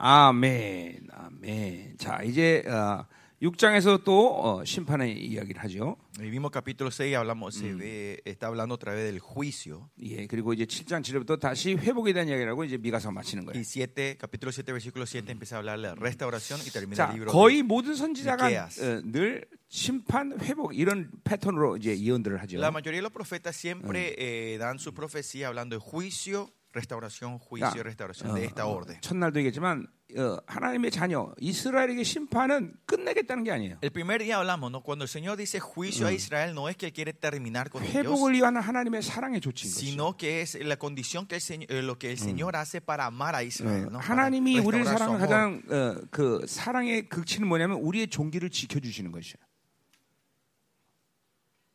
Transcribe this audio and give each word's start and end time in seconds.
아멘, 0.00 1.08
아멘. 1.10 1.96
자, 1.98 2.22
이제 2.22 2.62
어, 2.68 3.04
6장에서 3.42 4.04
또 4.04 4.40
어, 4.40 4.64
심판의 4.64 5.18
이야기를 5.26 5.60
하죠. 5.64 5.96
El 6.20 6.30
mismo 6.30 6.50
capítulo 6.50 6.90
6 6.90 7.16
hablamos, 7.16 7.54
se 7.56 7.72
ve, 7.74 8.20
está 8.24 8.46
hablando 8.48 8.74
otra 8.74 8.92
vez 8.94 9.10
del 9.10 9.20
juicio. 9.20 9.88
예, 10.02 10.26
그리고 10.26 10.52
이제 10.52 10.64
7장 10.64 11.02
7절부터 11.02 11.40
다시 11.40 11.74
회복에 11.74 12.12
대한 12.12 12.28
이야기라고 12.28 12.64
이제 12.64 12.76
미가서 12.76 13.10
마치는 13.10 13.44
거예요. 13.44 13.58
Y 13.58 13.64
7, 13.64 14.16
capítulo 14.18 14.52
7, 14.52 14.72
versículo 14.72 15.04
7 15.04 15.30
empieza 15.32 15.56
a 15.56 15.58
hablar 15.58 15.80
de 15.80 15.88
la 15.88 15.94
restauración 15.96 16.60
y 16.60 16.70
termina 16.70 16.96
자, 16.96 17.10
el 17.10 17.14
libro 17.14 17.32
거의 17.32 17.62
모든 17.62 17.94
선지자가. 17.94 18.46
어, 18.48 19.02
늘 19.04 19.46
심판, 19.68 20.38
회복 20.40 20.76
이런 20.76 21.10
패턴으로 21.24 21.76
이제 21.76 21.96
예언들을 21.98 22.40
하죠. 22.42 22.58
La 22.58 22.70
mayoría 22.70 22.98
de 22.98 23.02
los 23.02 23.12
profetas 23.12 23.56
siempre 23.56 24.14
eh, 24.18 24.58
dan 24.58 24.78
su 24.78 24.92
profecía 24.94 25.48
hablando 25.48 25.76
de 25.76 25.80
juicio, 25.80 26.50
restauración, 26.72 27.38
juicio, 27.38 27.82
restauración 27.82 28.34
de 28.34 28.44
esta 28.44 28.66
orden. 28.66 29.00
첫날도 29.00 29.38
얘기했지만 29.40 29.86
어, 30.16 30.38
하나님의 30.46 30.90
자녀 30.90 31.34
이스라엘에게 31.38 32.02
심판은 32.02 32.74
끝내겠다는 32.86 33.44
게 33.44 33.52
아니에요. 33.52 33.78
El 33.82 33.90
primer 33.90 34.22
día 34.22 34.36
hablamos, 34.38 34.70
¿no? 34.70 34.82
Cuando 34.82 35.04
el 35.04 35.08
Señor 35.08 35.36
dice 35.36 35.60
juicio 35.60 36.06
a 36.06 36.12
Israel, 36.12 36.54
no 36.54 36.68
es 36.68 36.76
que 36.76 36.92
quiere 36.92 37.12
terminar 37.12 37.68
con 37.70 37.82
ellos, 37.82 37.94
회복을 37.94 38.32
위한 38.34 38.56
하나님의 38.56 39.02
사랑의 39.02 39.40
조치인 39.40 39.72
거죠. 39.72 39.80
sino 39.80 40.16
que 40.16 40.42
es 40.42 40.54
la 40.60 40.76
condición 40.76 41.26
que 41.26 41.36
el 41.36 41.40
Señor, 41.42 41.70
eh, 41.70 41.82
lo 41.82 41.98
que 41.98 42.10
el 42.10 42.18
Señor 42.18 42.56
hace 42.56 42.80
para 42.80 43.06
amar 43.06 43.34
a 43.34 43.42
Israel. 43.42 43.88
¿no? 43.90 43.98
하나님이 43.98 44.60
우리를 44.60 44.84
사랑하는. 44.84 45.18
가장 45.20 45.62
어, 45.68 46.00
그 46.10 46.44
사랑의 46.46 47.08
극치는 47.08 47.46
뭐냐면 47.48 47.78
우리의 47.80 48.08
종기를 48.08 48.48
지켜 48.50 48.80
주시는 48.80 49.12
것이야. 49.12 49.36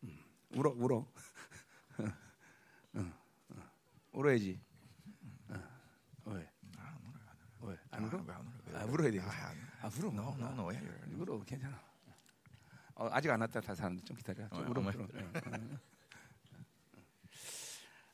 음, 0.03 0.17
울어 0.55 0.73
울어. 0.75 1.05
어, 1.99 2.05
어, 2.93 3.13
울어야지. 4.12 4.59
어, 6.25 6.31
왜? 7.61 7.77
왜? 7.93 7.97
안 7.97 8.03
울어? 8.05 8.25
아, 8.73 8.85
울어야 8.85 9.11
돼. 9.11 9.20
아, 9.20 9.88
울어. 9.88 10.09
No, 10.09 10.35
no, 10.38 10.51
no 10.51 10.71
a 10.71 10.77
llorar. 10.77 11.15
울어 11.15 11.43
괜찮아. 11.43 11.79
어, 12.95 13.09
아직 13.12 13.29
안 13.31 13.41
왔다 13.41 13.59
다 13.62 13.73
사는데 13.76 14.04
좀 14.04 14.15
기다려. 14.18 14.48
좀 14.49 14.59
어, 14.59 14.70
울어. 14.70 14.81
어머. 14.81 14.90
울어. 14.90 15.04
어, 15.04 15.31
어. 15.45 15.79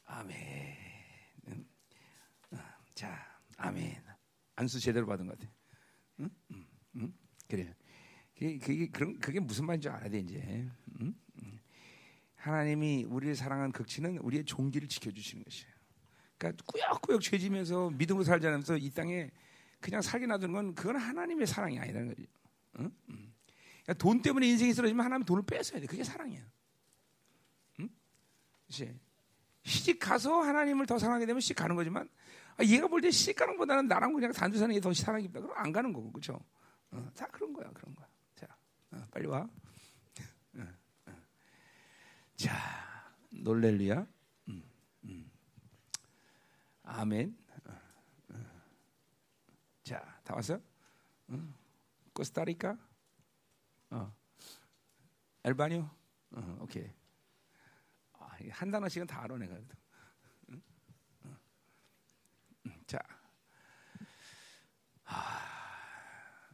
아멘. 0.05 0.77
음. 1.47 1.65
어, 2.51 2.57
자, 2.95 3.39
아멘. 3.57 4.01
안수 4.55 4.79
제대로 4.79 5.05
받은 5.05 5.27
것 5.27 5.37
같아. 5.37 5.51
응? 6.21 6.29
응? 6.51 6.65
응? 6.97 7.13
그래. 7.47 7.73
그게, 8.33 8.57
그게 8.57 8.87
그런 8.89 9.19
그게 9.19 9.39
무슨 9.39 9.65
말인지 9.65 9.89
알아야 9.89 10.09
돼 10.09 10.19
이제. 10.19 10.69
응? 11.01 11.13
응. 11.43 11.59
하나님이 12.35 13.03
우리를 13.05 13.35
사랑한 13.35 13.71
극치는 13.71 14.17
우리의 14.19 14.45
종기를 14.45 14.87
지켜주시는 14.87 15.43
것이에요. 15.43 15.73
그러니까 16.37 16.63
꾸역꾸역 16.65 17.21
죄지면서 17.21 17.89
믿음으로 17.91 18.23
살지 18.23 18.47
않으면서 18.47 18.77
이 18.77 18.89
땅에 18.91 19.29
그냥 19.81 20.01
살게 20.01 20.25
놔두는 20.27 20.53
건 20.53 20.75
그건 20.75 20.97
하나님의 20.97 21.47
사랑이 21.47 21.79
아니라는 21.79 22.09
거죠. 22.09 22.23
응? 22.79 22.91
응. 23.09 23.33
그러니까 23.83 23.93
돈 23.93 24.21
때문에 24.21 24.47
인생이 24.47 24.73
쓰러지면 24.73 25.05
하나님 25.05 25.25
돈을 25.25 25.43
뺏어야 25.45 25.79
돼. 25.79 25.87
그게 25.87 26.03
사랑이야. 26.03 26.41
응? 27.79 27.89
그치? 28.67 28.99
시집 29.63 29.99
가서 29.99 30.41
하나님을 30.41 30.85
더 30.85 30.97
사랑하게 30.99 31.25
되면 31.25 31.39
시집 31.39 31.55
가는 31.57 31.75
거지만 31.75 32.09
아, 32.57 32.63
얘가 32.63 32.87
볼 32.87 33.01
때 33.01 33.09
시집 33.11 33.35
가는 33.37 33.53
것보다는 33.55 33.87
나랑 33.87 34.13
그냥 34.13 34.31
단주 34.31 34.57
사는 34.59 34.73
게 34.73 34.79
더 34.81 34.93
사랑이 34.93 35.23
깊다. 35.27 35.39
그럼 35.41 35.55
안 35.57 35.71
가는 35.71 35.93
거고 35.93 36.11
그렇죠? 36.11 36.39
어, 36.91 37.09
다 37.15 37.27
그런 37.27 37.53
거야, 37.53 37.69
그런 37.73 37.95
거야. 37.95 38.07
자, 38.35 38.47
어, 38.91 38.97
빨리 39.11 39.27
와. 39.27 39.39
어, 40.55 40.67
어. 41.07 41.11
자, 42.35 42.55
놀렐루야. 43.31 44.07
음, 44.49 44.63
음. 45.05 45.31
아멘. 46.83 47.37
어, 50.29 50.33
어. 50.33 50.33
자, 50.33 50.33
다 50.33 50.35
왔어? 50.35 50.59
어. 51.29 51.53
코스타리카? 52.13 52.77
어. 53.91 54.13
엘바니오? 55.43 55.89
어, 56.31 56.57
오케이. 56.61 56.91
아, 58.13 58.37
한 58.51 58.71
단어씩은 58.71 59.07
다 59.07 59.23
알아 59.23 59.37
내가. 59.37 59.53
그래도. 59.55 59.75
응? 60.51 60.61
어. 61.23 61.37
음, 62.67 62.83
자, 62.85 62.99
아, 65.05 65.39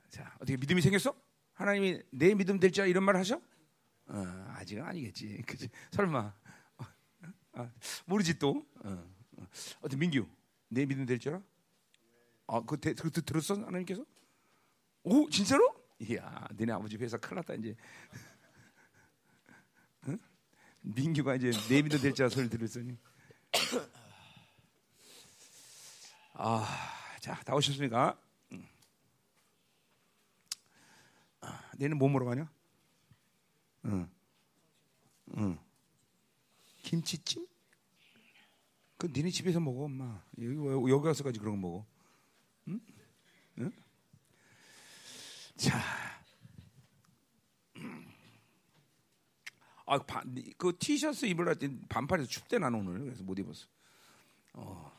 자 0.09 0.33
어떻게 0.35 0.55
믿음이 0.57 0.81
생겼어? 0.81 1.13
하나님이 1.53 2.01
내 2.11 2.33
믿음 2.33 2.59
될자 2.59 2.85
이런 2.85 3.03
말 3.03 3.15
하셔? 3.17 3.41
어, 4.07 4.17
아직은 4.55 4.83
아니겠지. 4.83 5.41
그지? 5.47 5.69
설마 5.91 6.33
어, 6.77 6.85
아, 7.53 7.71
모르지 8.05 8.37
또. 8.39 8.65
어, 8.83 8.89
어. 9.37 9.47
어떻게 9.81 9.97
민규 9.97 10.27
내 10.69 10.85
믿음 10.85 11.05
될 11.05 11.19
줄 11.19 11.33
알아? 11.33 11.43
아, 12.47 12.61
그, 12.61 12.79
대, 12.79 12.93
그, 12.93 13.09
그 13.09 13.21
들었어 13.23 13.55
하나님께서? 13.55 14.05
오 15.03 15.29
진짜로? 15.29 15.73
이야, 15.99 16.47
너네 16.57 16.73
아버지 16.73 16.97
회사 16.97 17.17
큰일 17.17 17.35
났다 17.37 17.53
이제. 17.55 17.75
응? 20.07 20.19
민규가 20.81 21.35
이제 21.35 21.51
내 21.69 21.81
믿음 21.81 21.99
될자 21.99 22.29
소리 22.29 22.49
들었으니. 22.49 22.97
아, 26.33 26.67
자, 27.21 27.35
다 27.45 27.55
오셨습니까? 27.55 28.19
응. 28.51 28.67
아, 31.41 31.71
내는 31.77 31.97
뭐 31.97 32.09
먹으러 32.09 32.25
가냐? 32.29 32.51
응. 33.85 34.09
응. 35.37 35.57
김치찜? 36.83 37.47
그 38.97 39.07
니네 39.07 39.29
집에서 39.31 39.59
먹어, 39.59 39.85
엄마. 39.85 40.21
여기 40.39 40.55
왜- 40.57 40.91
여기 40.91 41.03
가서까지 41.03 41.39
그런 41.39 41.59
거 41.61 41.67
먹어? 41.67 41.85
응? 42.67 42.79
응? 43.59 43.71
자, 45.57 45.79
아, 49.85 49.99
바, 49.99 50.23
그 50.57 50.75
티셔츠 50.77 51.25
입으려 51.25 51.53
때 51.53 51.69
반팔에서 51.89 52.27
춥대 52.27 52.57
나는 52.57 52.79
오늘 52.79 53.03
그래서 53.05 53.23
못 53.23 53.37
입었어. 53.37 53.67
어, 54.53 54.91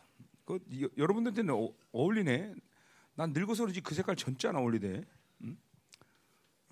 그 0.44 0.59
여, 0.81 0.88
여러분들한테는 0.97 1.53
어, 1.53 1.72
어울리네. 1.93 2.54
난 3.15 3.32
늙어서 3.32 3.65
그런지 3.65 3.81
그 3.81 3.94
색깔 3.94 4.15
전짜 4.15 4.50
안 4.50 4.56
어울리대. 4.56 5.03
응? 5.43 5.59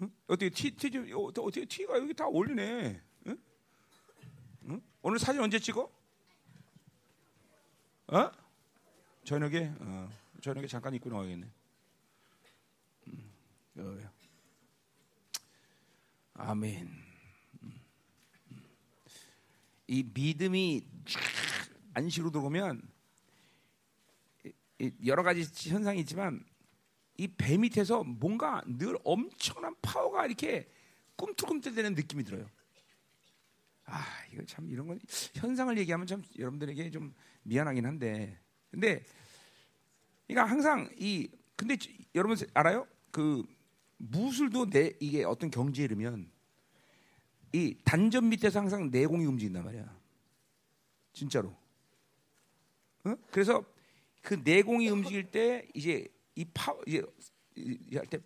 응? 0.02 0.10
어떻게 0.26 0.48
티, 0.50 0.70
티, 0.70 0.90
좀- 0.90 1.10
어, 1.12 1.24
어떻게 1.26 1.64
티가 1.64 1.98
여기 1.98 2.14
다 2.14 2.26
어울리네. 2.26 3.02
응? 3.26 3.38
응? 4.66 4.82
오늘 5.02 5.18
사진 5.18 5.40
언제 5.42 5.58
찍어? 5.58 5.90
어? 8.08 8.30
저녁에? 9.24 9.72
어, 9.80 10.08
저녁에 10.44 10.66
잠깐 10.66 10.92
입고 10.92 11.08
나가겠네. 11.08 11.50
음, 13.06 13.32
어, 13.78 13.98
아멘. 16.34 16.86
음, 17.62 17.80
음. 18.50 18.62
이 19.86 20.02
믿음이 20.12 20.86
쫙 21.06 21.20
안식으로 21.94 22.30
들어오면 22.30 22.82
여러 25.06 25.22
가지 25.22 25.70
현상이 25.70 26.00
있지만 26.00 26.44
이 27.16 27.26
배 27.26 27.56
밑에서 27.56 28.04
뭔가 28.04 28.62
늘 28.66 28.98
엄청난 29.02 29.74
파워가 29.80 30.26
이렇게 30.26 30.68
꿈틀꿈틀대는 31.16 31.94
느낌이 31.94 32.22
들어요. 32.22 32.46
아, 33.86 34.04
이거 34.30 34.44
참 34.44 34.68
이런 34.68 34.88
건 34.88 35.00
현상을 35.36 35.78
얘기하면 35.78 36.06
참 36.06 36.22
여러분들에게 36.38 36.90
좀 36.90 37.14
미안하긴 37.44 37.86
한데, 37.86 38.38
근데 38.70 39.04
그러니까 40.34 40.50
항상 40.50 40.90
이 40.98 41.28
근데 41.54 41.76
지- 41.76 41.96
여러분 42.14 42.36
알아요? 42.54 42.86
그 43.12 43.44
무술도 43.98 44.70
내 44.70 44.92
이게 44.98 45.22
어떤 45.22 45.48
경지에 45.50 45.84
이르면 45.84 46.28
이 47.52 47.76
단전 47.84 48.28
밑에서 48.30 48.58
항상 48.58 48.90
내공이 48.90 49.24
움직인단 49.26 49.64
말이야. 49.64 49.96
진짜로. 51.12 51.56
어? 53.04 53.14
그래서 53.30 53.64
그 54.22 54.34
내공이 54.34 54.88
움직일 54.88 55.30
때 55.30 55.68
이제 55.72 56.08
이 56.34 56.44
파 56.52 56.74
이제 56.84 57.00
할때 57.94 58.18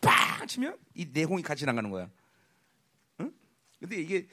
빵 0.00 0.46
치면 0.46 0.78
이 0.94 1.06
내공이 1.12 1.42
같이 1.42 1.66
나가는 1.66 1.90
거야. 1.90 2.08
응? 3.20 3.34
근데 3.80 3.96
이게 4.00 4.28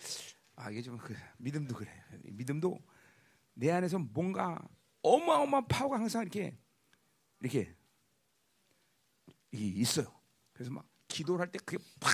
아 0.56 0.70
이게 0.70 0.84
좀 0.84 0.98
그 1.00 1.16
믿음도 1.40 1.74
그래. 1.74 1.90
믿음도 2.26 2.80
내 3.56 3.72
안에서 3.72 3.98
뭔가 3.98 4.60
어마어마한 5.02 5.68
파워가 5.68 6.00
항상 6.00 6.22
이렇게 6.22 6.56
이렇게 7.42 7.76
이 9.52 9.68
있어요. 9.80 10.14
그래서 10.54 10.72
막 10.72 10.88
기도를 11.08 11.42
할 11.42 11.52
때 11.52 11.60
그게 11.66 11.84
팍 12.00 12.14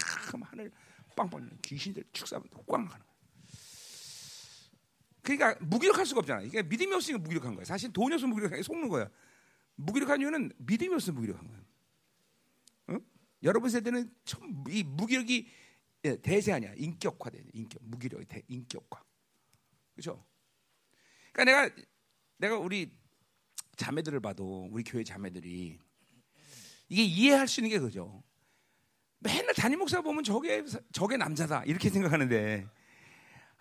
하늘 0.52 0.72
빵빵 1.16 1.58
귀신들 1.62 2.04
축사하면 2.12 2.50
꽝 2.68 2.82
하는 2.82 2.90
거야. 3.06 3.14
그러니까 5.22 5.56
무기력할 5.66 6.06
수가 6.06 6.20
없잖아. 6.20 6.42
이게 6.42 6.62
믿음이 6.64 6.94
없으니까 6.94 7.20
무기력한 7.22 7.56
거야. 7.56 7.66
사실 7.66 7.92
돈이 7.94 8.14
없으면 8.14 8.32
무기력한 8.32 8.58
게 8.60 8.64
속는 8.64 8.90
거야. 8.90 9.10
무기력한 9.76 10.20
이유는 10.22 10.52
믿음이 10.58 10.94
없으면 10.94 11.16
무기력한 11.16 11.48
거야. 11.48 11.64
응? 12.90 13.00
여러분 13.44 13.70
세대는 13.70 14.14
참 14.26 14.64
이 14.70 14.84
무기력이 14.84 15.48
예, 16.06 16.18
대세 16.22 16.52
아니야. 16.52 16.74
인격화돼. 16.76 17.46
인격. 17.54 17.82
무기력이 17.86 18.26
대, 18.26 18.42
인격화. 18.50 19.02
그렇죠? 19.94 20.26
그러니까 21.32 21.68
내가 21.70 21.84
내가 22.38 22.58
우리 22.58 22.92
자매들을 23.76 24.20
봐도 24.20 24.68
우리 24.72 24.84
교회 24.84 25.04
자매들이 25.04 25.80
이게 26.90 27.04
이해할 27.04 27.48
수 27.48 27.60
있는 27.60 27.70
게 27.70 27.80
그죠. 27.80 28.24
맨날 29.20 29.54
담임 29.56 29.80
목사 29.80 30.02
보면 30.02 30.24
저게 30.24 30.64
저게 30.92 31.18
남자다 31.18 31.64
이렇게 31.64 31.90
생각하는데 31.90 32.68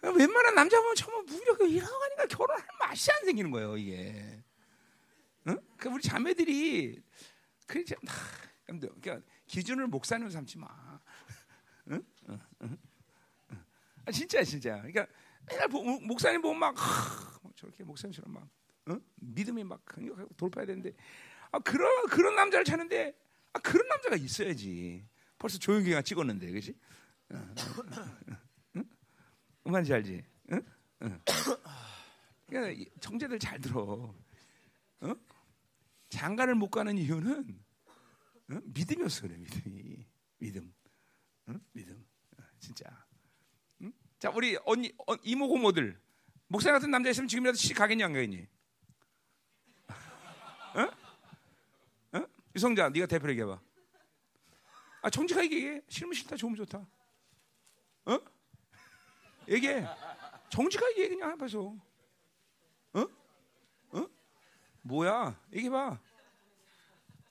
웬만한 0.02 0.54
남자 0.54 0.80
보면 0.80 0.96
정말 0.96 1.22
무력 1.24 1.60
이러고 1.60 1.98
가니까 1.98 2.26
결혼할 2.26 2.66
맛이 2.80 3.10
안 3.12 3.24
생기는 3.24 3.50
거예요 3.50 3.76
이게. 3.76 4.42
응? 5.48 5.58
그 5.76 5.88
우리 5.88 6.02
자매들이 6.02 7.00
그러니까 7.66 9.20
기준을 9.46 9.86
목사님 9.86 10.28
삼지 10.30 10.58
마. 10.58 10.68
응? 11.90 12.02
응? 12.28 12.40
응? 12.62 12.78
아, 14.04 14.10
진짜 14.10 14.42
진짜. 14.42 14.76
그러니까 14.76 15.06
맨날 15.46 15.68
보, 15.68 15.82
목사님 15.82 16.42
보면 16.42 16.58
막 16.58 16.74
하, 16.76 17.40
저렇게 17.54 17.84
목사님처럼 17.84 18.32
막 18.32 18.48
응? 18.88 19.00
믿음이 19.16 19.64
막 19.64 19.84
강력하고 19.84 20.34
돌파해야 20.36 20.66
되는데 20.66 20.92
아, 21.50 21.58
그런 21.58 22.06
그런 22.06 22.34
남자를 22.34 22.64
찾는데 22.64 23.14
아, 23.52 23.58
그런 23.60 23.86
남자가 23.88 24.16
있어야지. 24.16 25.06
벌써 25.38 25.58
조용기가 25.58 26.02
찍었는데, 26.02 26.50
그렇지? 26.50 26.74
응? 28.76 28.84
말인지 29.64 29.92
알지? 29.92 30.24
응? 30.52 30.62
응. 31.02 31.20
그러니까 32.46 32.90
정제들 33.00 33.38
잘 33.38 33.60
들어. 33.60 34.14
어? 35.00 35.14
장가를 36.10 36.54
못 36.54 36.70
가는 36.70 36.96
이유는 36.96 37.60
어? 38.52 38.60
믿음이 38.64 39.02
없어 39.02 39.22
그래 39.22 39.36
믿음이 39.36 40.06
믿음 40.38 40.72
어? 41.46 41.54
믿음 41.72 42.06
어, 42.38 42.42
진짜 42.60 42.84
응? 43.80 43.92
자 44.18 44.30
우리 44.30 44.56
언니 44.64 44.92
어, 45.06 45.14
이모 45.24 45.48
고모들 45.48 45.98
목사 46.48 46.70
같은 46.70 46.90
남자 46.90 47.10
있으면 47.10 47.28
지금이라도 47.28 47.56
시집 47.56 47.78
가겠니 47.78 48.04
안 48.04 48.12
가겠니 48.12 48.46
어? 50.74 52.18
어? 52.18 52.26
유성자 52.54 52.88
네가 52.90 53.06
대표 53.06 53.28
얘기해봐 53.30 53.60
아 55.02 55.10
정직하게 55.10 55.44
얘기해 55.44 55.82
싫으면 55.88 56.14
싫다 56.14 56.36
좋으면 56.36 56.56
좋다 56.56 56.86
어? 58.06 58.18
얘기해 59.48 59.86
정직하게 60.48 61.02
얘기해 61.02 61.08
그냥 61.08 61.30
앞에서 61.32 61.74
어? 62.94 63.00
어? 63.92 64.08
뭐야? 64.82 65.38
얘기해봐. 65.52 65.98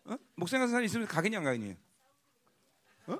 어? 0.06 0.18
같은 0.60 0.68
사람 0.68 0.84
있으면 0.84 1.08
가겠냐 1.08 1.38
안 1.38 1.44
가겠니? 1.44 1.78
어? 3.08 3.18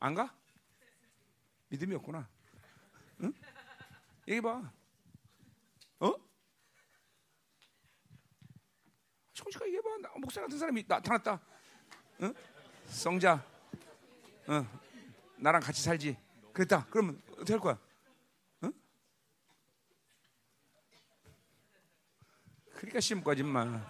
안 0.00 0.14
가? 0.14 0.34
믿음이 1.68 1.94
없구나. 1.96 2.28
응? 3.22 3.32
얘기해봐. 4.28 4.72
어? 6.00 6.14
정직하게 9.50 9.66
얘기해봐. 9.66 9.98
나, 9.98 10.10
목사 10.16 10.40
같은 10.40 10.58
사람이 10.58 10.84
나타났다. 10.86 11.40
응? 12.22 12.34
성자. 12.86 13.44
어. 14.46 14.80
나랑 15.36 15.60
같이 15.60 15.82
살지. 15.82 16.16
그랬다. 16.52 16.86
그러면 16.90 17.20
어떻게 17.32 17.52
할 17.52 17.60
거야? 17.60 17.78
그러니까 22.74 23.00
심고 23.00 23.30
하지 23.30 23.42
마. 23.42 23.86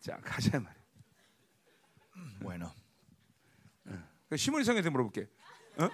자, 0.00 0.18
가자 0.18 0.60
말이야. 0.60 0.84
Bueno, 2.40 2.70
그 4.28 4.36
시몬이 4.36 4.62
성한테 4.62 4.90
물어볼게. 4.90 5.26
어? 5.78 5.88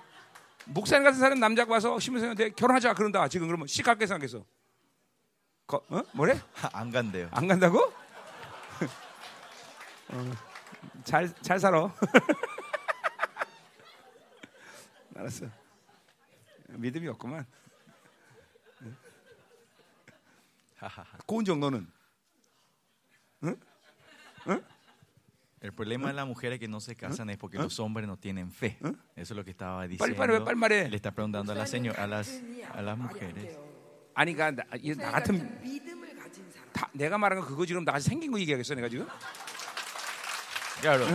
목사님 0.67 1.05
같은 1.05 1.21
사람 1.21 1.39
남자가 1.39 1.73
와서 1.73 2.01
시몬이 2.01 2.21
성한테 2.21 2.51
결혼하자 2.51 2.95
그런다. 2.95 3.29
지금 3.29 3.47
그러면 3.47 3.69
씨 3.69 3.85
갈게 3.85 4.07
생각해서. 4.07 4.45
거, 5.70 5.84
어? 5.90 6.04
뭐래? 6.14 6.40
안 6.74 6.92
간대요. 6.92 7.28
안 7.32 7.48
간다고? 7.48 7.80
어, 10.10 10.32
잘, 11.04 11.34
잘 11.42 11.60
살아. 11.60 11.92
알았어. 15.16 15.48
믿음이 16.70 17.08
없구만. 17.08 17.46
고은정 21.26 21.60
너는? 21.60 21.88
El 25.62 25.74
problema 25.74 26.10
de 26.10 26.14
las 26.14 26.28
mujeres 26.28 26.60
que 26.60 26.68
no 26.68 26.80
se 26.80 26.96
casan 26.96 27.32
es 27.32 27.38
porque 27.38 27.58
los 27.58 27.80
hombres 27.80 28.08
no 28.08 28.18
tienen 28.18 28.52
fe. 28.52 28.78
Eso 29.16 29.34
es 29.34 29.38
lo 29.38 29.44
que 29.44 29.50
estaba 29.52 29.80
빨리 29.80 29.98
diciendo. 29.98 30.16
빨리 30.16 30.44
빨리 30.44 30.60
말해. 30.60 30.90
Le 30.90 30.96
está 30.96 31.12
preguntando 31.12 31.54
a 31.54 31.56
las 31.56 31.72
señor, 31.72 32.00
a 32.00 32.06
las 32.06 32.30
a 32.72 32.82
las 32.84 32.98
mujeres. 32.98 33.58
아니 34.21 34.35
그러니까 34.35 34.63
나, 34.69 34.77
이- 34.83 34.95
나 34.95 35.11
같은 35.13 35.39
그러니까 35.39 35.61
믿음을 35.63 36.09
가진 36.19 36.45
사람. 36.53 36.69
다, 36.75 36.91
내가 36.93 37.17
말한 37.17 37.41
거 37.41 37.47
그거 37.47 37.65
지금 37.65 37.85
나같이 37.85 38.07
생긴 38.07 38.31
거 38.31 38.39
얘기하겠어 38.39 38.75
내가 38.75 38.87
지금? 38.87 39.07
Claro. 40.83 41.07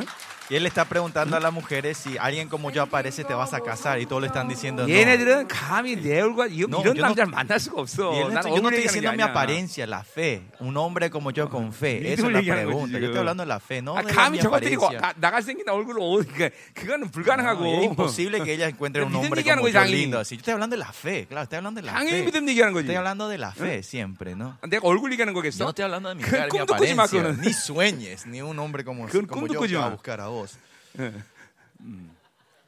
Y 0.50 0.56
él 0.56 0.64
le 0.64 0.68
está 0.68 0.84
preguntando 0.84 1.36
a 1.36 1.40
las 1.40 1.52
mujeres 1.52 1.96
si 1.96 2.18
alguien 2.18 2.48
como 2.48 2.72
yo 2.72 2.82
aparece 2.82 3.22
te 3.22 3.32
vas 3.34 3.54
a 3.54 3.60
casar 3.60 4.00
y 4.00 4.06
todos 4.06 4.20
le 4.20 4.26
están 4.26 4.48
diciendo 4.48 4.82
no. 4.82 4.88
얘네들은 4.92 5.46
감히 5.46 5.94
내 5.94 6.20
얼굴 6.22 6.50
이- 6.50 6.66
No, 6.66 6.82
이런 6.82 6.82
yo 6.82 6.94
no- 6.94 7.06
남자를 7.06 7.30
만날 7.30 7.60
수가 7.60 7.80
없어. 7.80 8.10
Y 8.10 8.18
él 8.18 8.34
난 8.34 8.42
está- 8.42 8.50
yo 8.50 8.58
no 8.58 8.66
얼굴 8.66 8.74
estoy 8.74 8.82
얘기하는 8.82 8.82
게 8.82 8.82
diciendo 8.82 9.12
mi 9.14 9.22
아니야. 9.22 9.30
apariencia, 9.30 9.86
la 9.86 10.02
fe. 10.02 10.42
Un 10.58 10.76
hombre 10.76 11.08
como 11.08 11.30
yo 11.30 11.48
con 11.48 11.72
fe. 11.72 12.00
믿음을 12.02 12.18
Esa 12.18 12.26
es 12.26 12.32
la 12.34 12.38
얘기하는 12.42 12.64
거지, 12.66 12.66
pregunta. 12.66 12.90
Yo 12.90 12.98
지금. 12.98 13.04
estoy 13.14 13.18
hablando 13.22 13.42
de 13.44 13.46
la 13.46 13.60
fe, 13.60 13.78
no 13.80 13.94
아, 13.94 14.02
de 14.02 14.08
la, 14.10 14.12
감히 14.12 14.38
mi 14.38 14.42
저것들이 14.42 14.74
apariencia. 14.74 14.98
나, 15.00 15.14
나같이 15.22 15.46
생긴 15.46 15.68
얼굴을 15.70 16.00
오, 16.02 16.18
그러니까 16.18 16.50
그거는 16.74 17.06
No, 17.06 17.10
불가능하고. 17.14 17.62
y 17.62 17.74
es 17.78 17.84
imposible 17.86 18.42
que 18.42 18.52
ella 18.54 18.66
encuentre 18.66 19.04
un 19.06 19.12
믿음 19.14 19.22
hombre 19.30 19.42
얘기하는 19.46 19.62
como 19.62 19.70
거지, 19.70 19.74
yo 19.74 19.78
당연히. 19.86 20.02
lindo 20.02 20.18
así. 20.18 20.34
Yo 20.34 20.40
estoy 20.42 20.54
hablando 20.58 20.74
de 20.74 20.82
la 20.82 20.90
fe, 20.92 21.26
claro, 21.30 21.44
estoy 21.46 21.58
hablando 21.62 21.78
de 21.80 21.86
la 21.86 21.92
당연히 21.94 22.22
fe. 22.22 22.26
믿음 22.26 22.48
얘기하는 22.50 22.74
거지. 22.74 22.90
Estoy 22.90 22.96
hablando 22.98 23.28
de 23.30 23.38
la 23.38 23.52
fe 23.54 23.84
siempre, 23.86 24.34
¿no? 24.34 24.58
내가 24.66 24.82
얼굴 24.82 25.12
얘기하는 25.14 25.30
Yo 25.30 25.38
no 25.38 25.42
거겠어? 25.46 25.68
estoy 25.70 25.84
hablando 25.86 26.08
de 26.10 26.16
mi, 26.16 26.24
그 26.26 26.30
cara, 26.34 26.50
mi 26.50 26.58
꿈도 26.58 26.74
꾸지 26.74 26.94
마, 26.98 27.04
apariencia. 27.06 27.22
그거는. 27.22 27.38
Ni 27.38 27.52
sueñes, 27.54 28.26
ni 28.26 28.42
un 28.42 28.58
hombre 28.58 28.82
como, 28.82 29.06
그건 29.06 29.28
como 29.30 29.46
꿈도 29.46 29.54
yo 29.54 29.60
꾸지 29.62 29.74
que 29.74 29.78
va 29.78 29.86
a 29.86 29.90
마. 29.90 29.94
buscar 29.94 30.18
A 30.35 30.41
vos. 30.41 30.57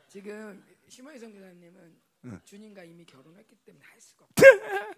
지금 0.09 0.63
심호희 0.89 1.19
선교사님은 1.19 1.95
주님과 2.45 2.83
이미 2.83 3.05
결혼했기 3.05 3.55
때문에 3.65 3.85
할 3.85 4.01
수가 4.01 4.25
없어요. 4.25 4.95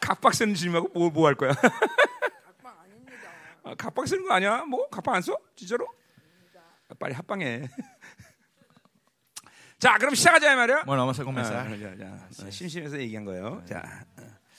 각박 0.00 0.34
쓰는 0.34 0.54
주님하고 0.54 0.88
뭐 0.94 1.10
뭐 1.10 1.26
할 1.26 1.34
거야? 1.34 1.52
각방 1.52 2.78
아닙니다. 2.80 3.30
아, 3.64 3.74
각박 3.74 4.06
쓰는 4.08 4.24
거 4.24 4.32
아니야? 4.34 4.64
뭐 4.64 4.88
각박 4.88 5.14
안 5.14 5.22
써? 5.22 5.36
진짜로? 5.54 5.86
아, 6.88 6.94
빨리 6.98 7.14
합방해. 7.14 7.68
자, 9.78 9.96
그럼 9.98 10.14
시작하자 10.14 10.52
이 10.52 10.56
말이야. 10.56 10.84
Bueno, 10.86 11.04
vamos 11.06 11.20
a 11.20 11.22
아, 11.22 11.24
comenzar. 11.24 11.98
자, 11.98 12.28
자, 12.44 12.50
심심해서 12.50 12.98
얘기한 12.98 13.24
거예요. 13.24 13.62
자, 13.66 14.04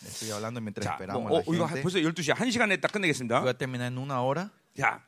Estoy 0.01 0.31
hablando 0.31 0.61
mientras 0.61 0.85
자, 0.85 0.93
esperamos 0.95 1.27
뭐, 1.27 1.39
어, 1.39 1.43
이거. 1.53 1.67
벌써 1.81 1.99
12시야. 1.99 2.33
1시간 2.35 2.69
내에 2.69 2.77
딱 2.77 2.89
끝내겠습니다. 2.93 3.41
Voy 3.41 3.49
a 3.49 3.53
terminar 3.57 3.91
en 3.91 3.97
una 3.97 4.23
hora. 4.23 4.49
자. 4.77 5.03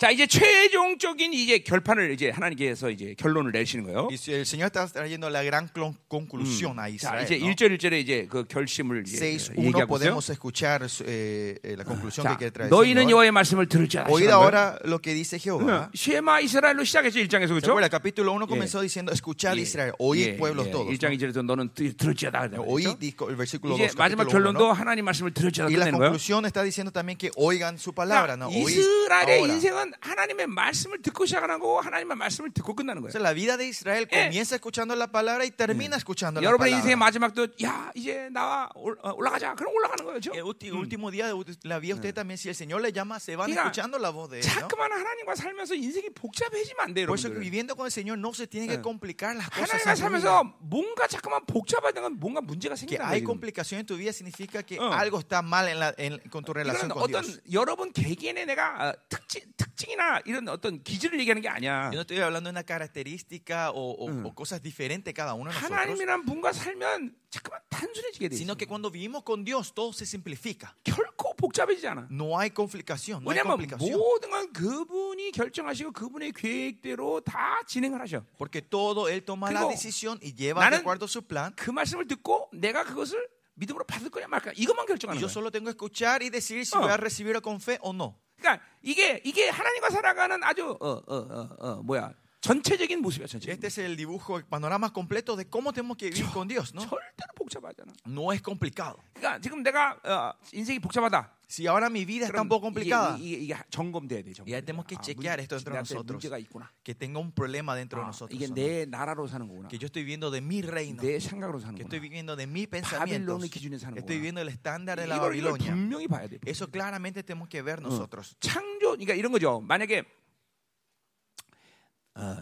자, 0.00 0.10
이제 0.10 0.26
최종적인 0.26 1.34
이제 1.34 1.58
결판을 1.58 2.12
이제 2.12 2.30
하나님께서 2.30 2.88
이제 2.88 3.14
결론을 3.18 3.52
내시는 3.52 3.84
거예요. 3.84 4.08
El 4.10 4.46
Señor 4.46 4.68
está 4.72 4.86
trayendo 4.86 5.28
la 5.28 5.42
gran 5.44 5.68
conclusión 6.08 6.78
a 6.80 6.88
자, 6.88 7.20
Israel. 7.20 7.24
이제 7.26 7.36
¿no? 7.36 7.50
1절 7.52 7.76
1절에 7.76 8.00
이제 8.00 8.26
그 8.30 8.44
결심을 8.48 9.04
이제 9.06 9.36
6.1 9.36 9.58
얘기하고 9.62 9.68
있어요. 9.76 9.86
podemos 9.86 10.30
escuchar 10.30 10.86
eh, 11.04 11.60
eh, 11.62 11.76
la 11.76 11.84
conclusión 11.84 12.24
자, 12.24 12.38
que 12.38 12.46
el 12.46 12.70
너희는. 12.70 13.10
여호와의 13.10 13.30
말씀을 13.30 13.66
들을지어다. 13.68 14.08
Oíd 14.08 14.24
시작한 14.24 14.40
거예요. 14.40 14.40
ahora 14.40 14.78
lo 14.88 14.98
que 15.02 15.12
dice 15.12 15.38
Jehová. 15.38 15.90
쉐마 15.94 16.40
이스라엘로 16.40 16.82
시작했죠 16.82 17.20
1장에서 17.20 17.52
¿Se 17.52 17.60
그렇죠? 17.60 17.72
acuerda? 17.76 17.84
El 17.84 17.90
capítulo 17.92 18.32
1 18.32 18.46
comenzó 18.46 18.80
diciendo, 18.80 19.12
escuchad 19.12 19.58
Israel, 19.58 19.92
oíd 19.98 20.38
pueblos 20.38 20.70
todos. 20.70 20.88
1장 20.96 21.12
2절에서 21.12 21.44
너는 21.44 21.74
들- 21.74 21.92
들을지어다. 21.92 22.48
Oíd, 22.64 22.96
el 23.28 23.36
versículo 23.36 23.74
이제 23.76 23.92
2, 23.92 23.98
마지막 24.00 24.24
capítulo 24.24 24.48
1, 24.48 24.56
결론도. 24.56 24.72
하나님 24.72 25.04
말씀을 25.04 25.34
들을지어다 25.34 25.68
Y 25.68 25.76
la 25.76 25.90
conclusión 25.92 26.46
está 26.46 26.62
diciendo 26.64 26.90
también 26.90 27.18
que 27.18 27.28
oigan 27.36 27.76
su 27.76 27.92
palabra, 27.92 28.36
그러니까 28.36 28.48
¿no? 28.48 28.48
Oíd 28.48 28.80
이스라엘의 28.80 29.40
ahora. 29.44 29.89
인생은 29.90 29.92
하나님의 30.00 30.46
말씀을 30.46 31.02
듣고 31.02 31.26
시작하는 31.26 31.58
거고 31.58 31.80
하나님의 31.80 32.16
말씀을 32.16 32.50
듣고 32.52 32.74
끝나는 32.74 33.02
거예요. 33.02 33.12
la 33.20 33.34
vida 33.34 33.56
de 33.56 33.66
Israel 33.68 34.06
Eh. 34.10 34.24
comienza 34.24 34.54
escuchando 34.56 34.94
la 34.94 35.08
palabra 35.08 35.44
y 35.44 35.50
termina 35.50 35.96
escuchando 35.96 36.40
la 36.40 36.46
여러분의 36.48 36.72
인생의 36.74 36.96
palabra. 36.96 37.30
마지막도 37.30 37.48
야 37.64 37.90
이제 37.94 38.28
나와 38.30 38.68
올- 38.74 38.98
어, 39.02 39.12
올라가자. 39.12 39.54
그럼 39.54 39.74
올라가는 39.74 40.04
거죠. 40.04 40.32
El 40.34 40.42
último 40.74 41.10
día 41.10 41.26
de 41.26 41.34
la 41.64 41.78
vida 41.78 41.94
usted 41.94 42.14
también, 42.14 42.38
si 42.38 42.48
el 42.48 42.54
Señor 42.54 42.80
le 42.80 42.92
llama, 42.92 43.18
se 43.20 43.36
van 43.36 43.50
escuchando 43.50 43.98
la 43.98 44.10
voz 44.10 44.30
de 44.30 44.40
él. 44.40 44.44
자꾸만 44.44 44.92
하나님과 44.92 45.34
살면서 45.34 45.74
인생이 45.74 46.10
복잡해지면 46.14 46.80
안 46.80 46.94
돼요, 46.94 47.06
Por 47.06 47.18
eso 47.18 47.30
que 47.30 47.38
viviendo 47.38 47.74
con 47.76 47.86
el 47.86 47.92
Señor 47.92 48.18
no 48.18 48.32
se 48.34 48.46
tiene 48.46 48.66
que 48.68 48.74
Eh. 48.74 48.82
complicar 48.82 49.34
las 49.36 49.50
cosas. 49.50 49.82
하나님과. 49.82 49.96
살면서 49.96 50.54
뭔가 50.60 51.06
자꾸만 51.08 51.44
복잡하다는 51.46 52.02
건 52.02 52.20
뭔가 52.20 52.40
문제가 52.40 52.74
Que 52.74 52.86
생긴다. 52.86 53.08
hay 53.08 53.22
complicación 53.22 53.80
en 53.80 53.86
tu 53.86 53.96
vida 53.96 54.12
significa 54.12 54.62
que 54.62 54.78
Oh. 54.78 54.92
algo 54.92 55.18
está 55.18 55.42
mal 55.42 55.68
en 55.68 55.78
la- 55.80 55.94
en- 55.98 56.18
con 56.30 56.44
tu 56.44 56.52
relación 56.52 56.88
con 56.90 57.02
어떤 57.02 57.22
Dios. 57.24 57.40
여러분 57.52 57.92
개개인의 57.92 58.46
내가 58.46 58.90
어, 58.90 58.94
특징, 59.08 59.42
특징이나 59.80 60.20
이런 60.26 60.48
어떤 60.48 60.82
기질을 60.82 61.18
얘기하는 61.20 61.40
게 61.42 61.48
아니야. 61.48 61.90
Yo 61.92 61.96
no 61.96 62.02
estoy 62.02 62.18
hablando 62.18 62.48
de 62.48 62.52
una 62.52 62.62
característica 62.64 63.70
o, 63.70 63.92
o- 63.92 64.26
o 64.28 64.34
cosas 64.34 64.60
diferentes 64.62 65.12
cada 65.14 65.34
uno 65.34 65.50
de 65.50 65.56
nosotros, 65.56 65.70
하나님이란 65.70 66.24
분과 66.26 66.52
살면 66.52 67.14
자꾸만 67.30 67.60
단순해지게 67.70 68.28
돼. 68.28 68.36
sino 68.36 68.56
que 68.56 68.66
cuando 68.66 68.90
vivimos 68.90 69.22
con 69.24 69.44
Dios 69.44 69.72
todo 69.74 69.92
se 69.92 70.04
simplifica. 70.04 70.74
결코 70.84 71.34
복잡해지지 71.36 71.86
않아. 71.88 72.08
No 72.10 72.38
hay 72.38 72.50
complicación, 72.50 73.22
no 73.24 73.30
hay 73.30 73.40
complicación. 73.40 73.96
모든 73.96 74.30
건 74.30 74.52
그분이 74.52 75.32
결정하시고 75.32 75.92
그분의 75.92 76.32
계획대로 76.32 77.20
다 77.20 77.60
진행을 77.66 78.00
하셔. 78.00 78.24
Porque 78.36 78.60
todo 78.62 79.08
Él 79.08 79.24
toma 79.24 79.50
la 79.50 79.64
decisión 79.66 80.18
y 80.22 80.34
lleva 80.34 80.68
de 80.68 80.76
acuerdo 80.76 81.06
a 81.06 81.08
su 81.08 81.22
plan. 81.22 81.54
그 81.56 81.70
말씀을 81.70 82.06
듣고 82.06 82.50
내가 82.52 82.84
그것을 82.84 83.26
믿음으로 83.54 83.84
받을 83.84 84.08
거냐 84.10 84.26
말까 84.26 84.52
이것만 84.56 84.86
결정하는 84.86 85.20
yo 85.20 85.26
거야. 85.28 85.30
solo 85.32 85.50
tengo 85.50 85.66
que 85.66 85.72
escuchar 85.76 86.22
y 86.22 86.30
decir 86.30 86.64
si 86.64 86.72
Ah. 86.76 86.80
voy 86.80 86.90
a 86.90 86.96
recibirlo 86.96 87.40
con 87.42 87.60
fe 87.60 87.78
o 87.82 87.92
no. 87.92 88.18
그러니까 88.40 88.64
이게 88.82 89.20
이게 89.24 89.48
하나님과 89.48 89.90
살아가는 89.90 90.42
아주 90.42 90.76
어 90.80 90.86
어 90.86 91.02
어 91.06 91.48
어, 91.58 91.82
뭐야 91.82 92.12
전체적인 92.41 93.01
모습이야 93.01 93.25
전체. 93.25 93.49
Este 93.51 93.67
es 93.67 93.77
el 93.79 93.95
dibujo, 93.97 94.37
el 94.37 94.45
panorama 94.45 94.93
completo 94.93 95.35
de 95.35 95.49
cómo 95.49 95.73
tenemos 95.73 95.97
que 95.97 96.11
vivir 96.11 96.25
con 96.31 96.47
Dios, 96.47 96.75
¿no? 96.75 96.81
절대로 96.81 97.33
복잡하잖아. 97.35 97.91
No 98.05 98.31
es 98.33 98.41
complicado. 98.43 98.99
그러니까 99.15 99.39
지금 99.41 99.63
내가 99.63 99.97
어, 100.03 100.33
인생이 100.53 100.77
복잡하다. 100.79 101.31
Si 101.47 101.65
ahora 101.67 101.89
mi 101.89 102.05
vida 102.05 102.25
está 102.25 102.41
un 102.41 102.45
그럼 102.45 102.49
poco 102.49 102.65
complicada, 102.65 103.17
이게, 103.17 103.37
이게, 103.37 103.43
이게 103.45 103.55
점검돼야 103.71 104.21
돼. 104.21 104.33
점검. 104.33 104.45
Y 104.49 104.53
ahí 104.53 104.61
tenemos 104.61 104.85
que 104.85 104.95
chequear 104.97 105.39
esto 105.39 105.55
dentro 105.55 105.73
de 105.73 105.79
nosotros. 105.79 106.21
문제가 106.21 106.37
있구나. 106.37 106.71
que 106.83 106.93
tenga 106.93 107.17
un 107.19 107.31
problema 107.31 107.75
dentro 107.75 107.97
de 107.99 108.05
아, 108.05 108.07
nosotros. 108.13 108.35
이게 108.37 108.45
¿o 108.45 108.49
no? 108.49 108.53
내 108.55 108.85
나라로 108.85 109.25
사는 109.25 109.47
거구나. 109.47 109.67
Que 109.69 109.79
yo 109.79 109.87
estoy 109.87 110.03
viviendo 110.03 110.29
de 110.29 110.41
mi 110.41 110.61
reino, 110.61 111.01
내 111.01 111.19
생각으로 111.19 111.59
사는 111.59 111.73
que 111.73 111.81
거구나. 111.81 111.89
estoy 111.89 111.99
viviendo 111.99 112.35
de 112.35 112.45
mi 112.45 112.67
pensamiento, 112.67 113.25
바빌론의 113.41 113.49
기준에 113.49 113.77
사는 113.79 113.97
estoy 113.97 114.05
거구나. 114.05 114.21
viviendo 114.21 114.41
el 114.41 114.49
estándar 114.49 114.99
de 115.01 115.07
la 115.07 115.17
이걸, 115.17 115.33
이걸 115.35 115.57
Babilonia. 115.57 115.73
분명히 115.73 116.07
봐야 116.07 116.27
돼. 116.27 116.37
Eso 116.45 116.69
claramente 116.69 117.23
tenemos 117.23 117.49
que 117.49 117.61
ver 117.63 117.81
nosotros. 117.81 118.35
창조, 118.39 118.93
그러니까 118.97 119.15
이런 119.15 119.31
거죠. 119.31 119.61
만약에 119.61 120.01
어, 120.01 120.18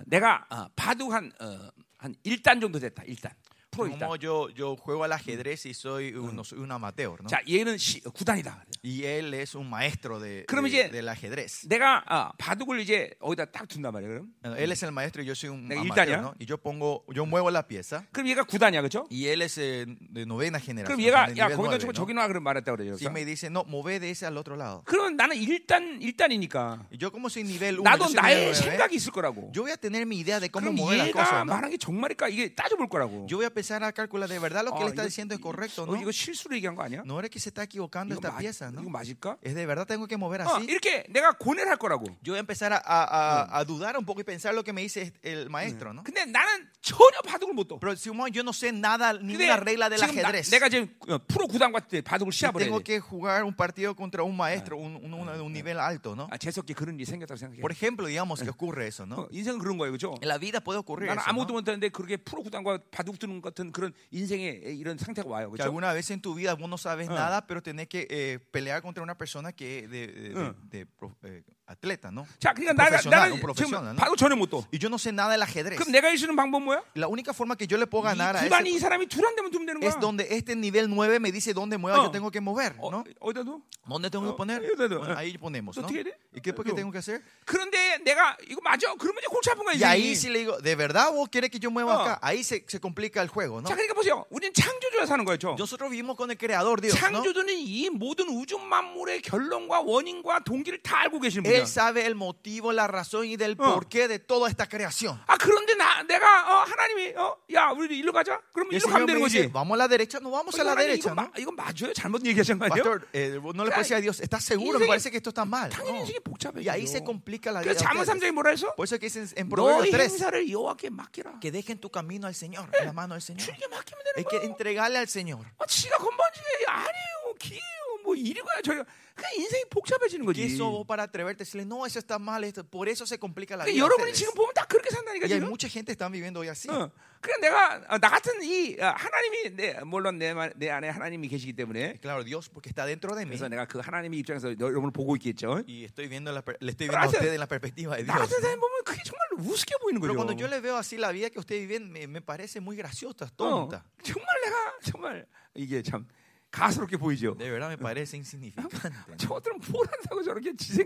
내가 0.07 0.47
어, 0.51 0.69
바둑 0.77 1.13
한, 1.13 1.31
어, 1.41 1.71
한 1.99 2.15
1단 2.25 2.61
정도 2.61 2.79
됐다. 2.79 3.03
1단. 3.05 3.31
프로 3.71 3.87
1단. 3.87 3.99
Como 4.01 4.17
yo, 4.17 4.49
yo 4.55 4.77
juego 4.77 5.05
al 5.05 5.13
ajedrez 5.13 5.67
y 5.67 5.75
soy 5.75 6.15
un, 6.15 6.35
no 6.35 6.43
soy 6.45 6.59
un 6.59 6.71
amateur, 6.73 7.21
¿no? 7.23 7.29
자, 7.29 7.41
얘는 7.47 7.77
시, 7.77 8.01
9단이다. 8.03 8.65
Y 8.83 9.05
él 9.05 9.35
es 9.35 9.55
un 9.55 9.69
maestro 9.69 10.19
de, 10.21 10.45
그럼 10.47 10.65
de- 10.65 10.69
이제 10.71 10.91
del 10.91 11.09
ajedrez. 11.09 11.67
내가 11.69 12.03
어, 12.09 12.31
바둑을 12.39 12.81
이제 12.81 13.11
어디다 13.21 13.47
딱 13.47 13.69
둔단 13.69 13.93
말이에요. 13.93 14.09
그럼. 14.43 14.57
Eh, 14.57 14.65
Él 14.65 14.73
es 14.73 14.83
el 14.83 14.91
maestro 14.93 15.23
y 15.23 15.27
yo 15.27 15.35
soy 15.35 15.51
un 15.51 15.69
내가 15.69 15.81
amateur, 15.83 16.09
일단이야? 16.09 16.21
¿no? 16.23 16.35
Y 16.41 16.47
yo 16.47 16.57
pongo, 16.59 17.05
yo 17.15 17.27
muevo 17.27 17.51
la 17.51 17.63
pieza 17.67 18.05
그럼 18.13 18.29
얘가 18.29 18.45
9단이야. 18.45 18.81
그렇죠? 18.81 19.07
y 19.11 19.27
él 19.27 19.43
es 19.43 19.59
eh, 19.59 19.85
de 19.87 20.25
novena 20.27 20.59
generación. 20.61 20.97
그럼 20.97 21.01
얘가 21.03 21.29
야, 21.37 21.49
거기다 21.55 21.77
¿no? 21.79 21.93
저기 21.93 22.15
놔 22.15 22.27
그럼 22.29 22.43
말했다 22.45 22.73
그래요. 22.75 22.95
Si 22.97 23.07
me 23.07 23.25
dice, 23.25 23.49
no, 23.51 23.65
move 23.67 24.01
de 24.01 24.11
ese 24.11 24.27
al 24.27 24.37
otro 24.39 24.57
lado. 24.57 24.83
그러면 24.87 25.17
나는 25.17 25.37
1단 25.37 26.01
1단이니까 26.01 26.87
Y 26.91 26.99
yo 26.99 27.11
como 27.11 27.29
soy 27.29 27.43
nivel 27.45 27.79
1, 27.81 27.83
나도 27.85 28.09
나의 28.15 28.55
생각이 28.55 28.97
있을 28.97 29.13
거라고. 29.13 29.53
yo 29.55 29.63
voy 29.63 29.73
a 29.73 29.77
tener 29.77 30.07
mi 30.07 30.19
idea 30.21 30.41
de 30.41 30.49
cómo 30.51 30.71
그럼 30.71 30.77
mover 30.77 30.97
las 30.99 31.09
얘가 31.09 31.21
cosas, 31.25 31.45
¿no? 31.45 31.53
말한 31.55 31.71
게 31.71 31.77
정말일까 31.77 32.29
이게 32.29 32.55
따져볼 32.55 32.89
거라고. 32.89 33.27
Yo 33.29 33.37
voy 33.39 33.47
a 33.47 33.51
empezar 33.58 33.84
a 33.84 33.92
calcular 33.92 34.30
de 34.30 34.38
verdad 34.38 34.64
lo 34.64 34.72
que 34.76 34.84
아, 34.84 34.86
él 34.86 34.90
está 34.94 35.02
이거- 35.04 35.08
diciendo 35.10 35.34
es 35.34 35.40
correcto, 35.42 35.84
어, 35.84 35.86
¿no? 35.88 35.96
이거 36.00 36.12
실수로 36.12 36.56
얘기한 36.56 36.76
거 36.76 36.84
아니야? 36.84 37.02
No 37.06 37.18
era 37.20 37.28
que 37.30 37.40
se 37.40 37.50
está 37.50 37.64
equivocando 37.64 38.14
이거, 38.14 38.22
esta 38.22 38.32
맞, 38.32 38.40
pieza, 38.40 38.70
이거 38.72 38.82
¿no? 38.84 38.90
맞을까? 38.90 39.38
Es 39.42 39.56
de 39.56 39.66
verdad 39.66 39.88
tengo 39.88 40.06
que 40.08 40.18
mover 40.18 40.42
어, 40.42 40.56
así. 40.58 40.68
이렇게 40.70 41.04
내가 41.10 41.32
고뇌를 41.34 41.72
할 41.72 41.78
거라고. 41.78 42.06
Yo 42.24 42.34
voy 42.34 42.38
a 42.38 42.40
empezar 42.46 42.72
a, 42.74 42.78
a- 42.78 43.08
a- 43.50 43.60
a 43.60 43.66
dudar 43.66 43.98
un 43.98 44.06
poco 44.06 44.22
y 44.22 44.24
pensar 44.24 44.54
lo 44.54 44.64
que 44.64 44.72
me 44.74 44.82
dice 44.82 45.14
el 45.24 45.50
maestro, 45.50 45.94
¿no? 45.94 46.04
근데 46.04 46.26
나는 46.26 46.70
전혀 46.82 47.20
바둑을 47.26 47.54
못 47.56 47.68
둬. 47.68 47.80
Pero 47.80 47.96
si 47.96 48.12
yo 48.34 48.44
no 48.44 48.52
sé 48.54 48.72
nada, 48.72 49.14
ni 49.14 49.34
근데 49.34 49.46
una 49.46 49.58
regla 49.58 49.90
del 49.90 50.00
지금 50.00 50.16
나, 50.22 50.30
ajedrez. 50.30 50.50
내가 50.52 50.70
지금 50.70 50.94
어, 51.08 51.18
프로 51.28 51.48
구단 51.48 51.72
같은 51.72 51.88
때 51.90 52.02
바둑을 52.02 52.30
Y 52.30 52.38
시합을 52.38 52.60
tengo 52.60 52.80
해. 52.80 52.84
que 52.84 53.00
jugar 53.00 53.44
un 53.44 53.56
partido 53.56 53.96
contra 53.96 54.24
un 54.24 54.36
maestro, 54.36 54.78
un, 54.78 54.96
un- 54.98 55.14
un- 55.14 55.30
un 55.42 55.52
nivel 55.54 55.80
alto, 55.80 56.16
¿no? 56.16 56.28
아, 56.30 56.38
재석기 56.38 56.74
그런 56.74 56.96
일이 57.00 57.06
생겼다고 57.06 57.38
생각해. 57.38 57.62
Por 57.62 57.72
ejemplo, 57.72 58.08
digamos 58.08 58.42
que 58.44 58.50
ocurre 58.50 58.88
eso, 58.88 59.06
¿no? 59.06 59.16
어, 59.24 59.28
인생은 59.32 59.60
그런 59.60 59.78
거예요, 59.78 59.92
그렇죠? 59.94 60.16
En 60.22 60.28
la 60.28 60.38
vida 60.38 60.60
puede 60.60 60.80
ocurrir 60.80 61.08
나는 61.08 61.22
eso, 61.22 61.30
아무도 61.30 61.54
¿no? 61.54 61.62
못하는데 61.62 61.90
그렇게 61.90 62.18
프로 62.18 62.44
구단과 62.44 62.80
바둑 62.92 63.18
두는 63.20 63.42
같은 63.48 63.72
그런 63.72 63.94
인생의 64.12 64.78
이런 64.78 64.98
상태가 64.98 65.28
와요, 65.30 65.50
Que 65.52 65.58
그렇죠? 65.58 65.64
alguna 65.70 65.94
vez 65.94 66.10
en 66.12 66.22
tu 66.22 66.34
vida 66.36 66.54
vos 66.56 66.68
no 66.70 66.78
sabes 66.78 67.08
Ah. 67.10 67.14
nada, 67.14 67.48
pero 67.48 67.62
tenés 67.62 67.88
que 67.88 68.08
eh, 68.10 68.40
pelear 68.52 68.82
contra 68.82 69.04
una 69.04 69.18
persona 69.18 69.52
que 69.54 69.88
de, 69.88 70.08
de- 70.08 70.54
de- 70.70 71.44
Ah. 71.69 71.73
eh, 71.73 71.77
atleta, 71.79 72.11
¿no? 72.11 72.27
자, 72.41 72.53
그러니까 72.55 72.73
나가, 72.73 73.01
나는 73.09 73.37
지금 73.55 73.71
¿no? 73.85 73.95
바둑 73.97 74.17
전혀 74.17 74.35
못 74.37 74.49
둬. 74.51 74.65
Y 74.73 74.79
yo 74.79 74.89
no 74.89 74.97
sé 74.99 75.13
nada 75.13 75.33
del 75.37 75.43
ajedrez. 75.43 75.77
그럼 75.79 75.93
내가 75.93 76.09
해주는 76.09 76.35
방법 76.35 76.63
뭐야? 76.63 76.83
La 76.97 77.09
única 77.09 77.33
forma 77.33 77.57
que 77.57 77.67
yo 77.67 77.77
le 77.77 77.87
puedo 77.87 78.09
이 78.09 78.17
ganar 78.17 78.37
a 78.37 78.43
구단이 78.49 78.71
이 78.73 78.79
사람이 78.79 79.07
두란 79.09 79.37
데면 79.37 79.51
두면 79.51 79.67
되는 79.67 79.81
거야. 79.81 79.89
es 79.91 80.01
donde 80.01 80.27
este 80.31 80.57
nivel 80.57 80.89
9 80.89 81.21
me 81.21 81.31
dice 81.31 81.53
dónde 81.53 81.77
mueva, 81.79 81.99
Ah. 82.01 82.05
yo 82.05 82.11
tengo 82.11 82.31
que 82.31 82.41
mover, 82.41 82.75
어, 82.79 82.91
¿no? 82.91 83.05
어디다 83.21 83.45
둬? 83.45 83.61
¿Dónde 83.87 84.11
tengo 84.11 84.29
Oh, 84.29 84.33
que 84.33 84.37
poner? 84.37 84.63
Bueno, 84.77 85.05
ah. 85.15 85.19
ahí 85.19 85.37
ponemos, 85.39 85.77
¿no? 85.77 85.87
¿Tú 85.87 85.93
quieres? 85.93 86.15
¿Y 86.33 86.41
qué, 86.41 86.53
Tú. 86.53 86.63
tengo 86.75 86.91
que 86.93 86.99
hacer? 86.99 87.23
그런데 87.45 87.99
내가 88.05 88.37
이거 88.49 88.61
맞아? 88.63 88.93
그러면 88.99 89.19
이제 89.21 89.27
골치 89.29 89.51
아픈 89.51 89.65
거야, 89.65 89.75
Y 89.77 89.85
ahí 89.85 90.15
sí 90.17 90.29
le 90.29 90.41
digo, 90.41 90.59
¿de 90.61 90.75
verdad 90.77 91.13
vos 91.13 91.29
querés 91.29 91.51
que 91.51 91.59
yo 91.59 91.71
mueva 91.71 91.95
Ah. 91.95 92.03
acá? 92.03 92.19
Ahí 92.23 92.43
se, 92.45 92.65
se 92.69 92.81
complica 92.81 93.21
el 93.23 93.29
juego, 93.29 93.61
¿no? 93.61 93.69
자, 93.69 93.75
그러니까 93.75 93.95
보세요. 93.95 94.25
우리는 94.31 94.53
창조주와 94.53 95.07
사는 95.07 95.25
거죠. 95.25 95.57
Nosotros 95.59 95.91
vivimos 95.91 96.17
con 96.17 96.31
el 96.31 96.37
creador 96.39 96.81
Dios, 96.81 96.95
¿no? 96.95 97.01
창조주는 97.23 97.49
이 97.59 97.89
모든 97.91 98.29
우주 98.29 98.59
만물의 98.59 99.23
결론과 99.23 99.81
원인과 99.81 100.41
동기를 100.45 100.81
다 100.83 101.01
알고 101.03 101.21
계시는 101.21 101.43
분이야. 101.45 101.58
Él 101.58 101.68
sabe 101.68 102.06
el 102.06 102.16
motivo, 102.16 102.72
la 102.74 102.88
razón 102.88 103.26
y 103.26 103.36
del 103.38 103.56
Ah. 103.60 103.74
porqué 103.74 104.08
de 104.08 104.20
toda 104.20 104.50
esta 104.50 104.68
creación. 104.68 105.20
아 105.28 105.38
그런데 105.38 105.76
나 105.76 106.04
내가 106.04 106.26
어, 106.62 106.66
하나님이 106.66 107.14
어, 107.18 107.38
야 107.54 107.72
우리 107.72 107.98
일로 108.00 108.12
가자. 108.14 108.40
그러면 108.54 108.72
Y 108.74 108.78
el 108.78 108.82
일로 108.82 108.90
가면 108.90 109.08
Señor 109.08 109.08
되는 109.08 109.22
me 109.22 109.28
dice, 109.30 109.48
거지. 109.48 109.52
vamos 109.54 109.74
a 109.74 109.78
la 109.78 109.88
derecha, 109.88 110.20
no 110.20 110.30
vamos 110.32 110.54
어, 110.56 110.62
a 110.62 110.64
la 110.64 110.72
이거, 110.74 110.80
하나님, 110.80 110.88
derecha, 110.88 111.10
이거, 111.10 111.16
¿no? 111.16 111.16
마, 111.16 111.32
이거 111.38 111.52
맞아요? 111.52 111.94
잘못 111.94 112.26
얘기하신 112.26 112.60
거 112.60 112.66
아니에요? 112.66 112.84
Pastor, 112.84 113.08
eh, 113.14 113.40
no 113.42 113.64
le 113.66 113.72
puede 113.72 113.84
decir 113.84 113.96
a 113.98 114.02
Dios, 114.02 114.20
¿estás 114.22 114.44
seguro? 114.44 114.80
Me 114.80 114.86
인생이- 114.86 114.88
parece 114.90 115.12
que 115.12 115.18
esto 115.18 115.30
está 115.32 115.46
mal. 115.46 115.70
당연히 115.72 116.00
No. 116.00 116.06
인생이 116.06 116.20
복잡해. 116.24 116.60
Y 116.62 116.70
ahí 116.70 116.88
se 116.88 117.04
complica 117.04 117.52
la 117.52 117.62
vida. 117.62 117.74
그래서 117.74 117.80
de 117.80 117.86
잠언 117.86 118.02
ustedes. 118.04 118.20
3장에 118.22 118.32
뭐라 118.34 118.52
했어? 118.52 118.76
Por 118.76 118.86
eso 118.86 119.00
que 119.00 119.08
dicen 119.10 119.28
en 119.36 119.50
Proverbios 119.50 119.90
너희 119.90 119.92
3 119.92 120.12
행사를 120.12 120.36
여호와께 120.50 120.90
맡기라. 120.90 121.40
que 121.40 121.52
dejen 121.52 121.80
tu 121.80 121.90
camino 121.90 122.28
al 122.28 122.36
Señor, 122.36 122.70
en 122.80 122.86
la 122.86 122.94
mano 122.94 123.16
del 123.16 123.22
Señor. 123.22 123.42
주님께 123.46 123.68
맡기면 123.68 124.04
되는 124.04 124.18
Hay 124.18 124.24
거야. 124.26 124.40
que 124.40 124.46
entregarle 124.46 124.98
al 125.00 125.08
Señor. 125.08 125.46
아, 125.60 125.66
지가 125.66 125.98
건반지게 125.98 126.66
아니에요. 126.68 127.36
기예요. 127.40 127.84
뭐 128.04 128.16
이리고야 128.16 128.62
저리. 128.64 128.82
그냥 129.19 129.33
인생이 129.37 129.65
복잡해지는 129.71 130.25
거지. 130.25 130.43
eso 130.47 130.71
vos 130.71 130.87
para 130.87 131.03
atreverte, 131.03 131.43
decirle, 131.45 131.67
no, 131.67 131.85
eso 131.85 131.99
está 131.99 132.19
mal, 132.19 132.45
esto, 132.45 132.63
por 132.63 132.89
eso 132.89 133.05
se 133.05 133.19
complica 133.19 133.57
la 133.59 133.65
그러니까 133.65 133.75
vida. 133.75 133.83
여러분이. 133.85 134.13
지금 134.15 134.33
보면 134.35 134.55
다 134.55 134.65
그렇게 134.65 134.91
산다니까 134.95 135.27
Y 135.27 135.41
지금. 135.43 135.49
mucha 135.51 135.69
gente 135.69 135.87
que 135.91 135.99
están 135.99 136.13
viviendo 136.13 136.39
hoy 136.41 136.49
así. 136.49 136.71
어. 136.71 136.89
그러니까 137.21 137.41
내가 137.43 137.95
어, 137.95 137.99
나 137.99 138.09
같은 138.09 138.41
이 138.43 138.77
어, 138.81 138.95
하나님이 138.97 139.57
내 139.57 139.81
물론 139.83 140.19
내, 140.19 140.33
마- 140.33 140.51
내 140.55 140.71
안에 140.71 140.89
하나님이 140.89 141.27
계시기 141.29 141.53
때문에 141.53 141.99
Claro, 142.01 142.23
Dios, 142.23 142.49
porque 142.49 142.71
está 142.71 142.87
dentro 142.87 143.17
de 143.17 143.25
mí. 143.27 143.35
그래서 143.37 143.49
내가 143.49 143.67
그 143.67 143.81
하나님의 143.81 144.21
입장에서 144.21 144.55
여러분을 144.55 144.93
보고 144.93 145.17
있겠죠. 145.17 145.65
Y 145.67 145.85
estoy 145.85 146.07
viendo 146.07 146.31
la 146.31 146.45
le 146.61 146.71
estoy 146.71 146.87
Pero 146.87 147.01
viendo 147.03 147.19
a 147.19 147.19
usted 147.19 147.33
en 147.35 147.41
la 147.41 147.49
perspectiva 147.49 147.97
de 147.97 148.05
나 148.07 148.15
Dios. 148.15 148.29
같은 148.31 148.41
사람 148.41 148.61
보면 148.61 148.85
그게 148.85 149.03
정말 149.03 149.27
우습게 149.51 149.75
보이는 149.83 150.01
Pero 150.01 150.15
거죠. 150.15 150.17
cuando 150.17 150.33
yo 150.39 150.47
le 150.47 150.61
veo 150.61 150.77
así 150.79 150.97
la 150.97 151.11
vida 151.11 151.29
que 151.31 151.41
usted 151.41 151.57
vive, 151.59 151.81
me, 151.81 152.07
me 152.07 152.21
parece 152.23 152.61
muy 152.61 152.77
graciosa, 152.77 153.27
어, 153.27 153.37
tonta. 153.37 153.83
정말 154.05 154.27
내가 154.47 154.57
정말 154.85 155.27
이게 155.55 155.83
참 155.83 156.07
가스럽게 156.51 156.97
보이죠. 156.97 157.35
Verdad 157.37 157.71
me 157.71 157.77
parece 157.77 158.17
insignificante. 158.17 158.91
¿no? 159.07 159.17
저들은 159.17 159.59
뭘 159.71 159.87
한다고 159.87 160.23
저렇게 160.23 160.57
지 160.57 160.85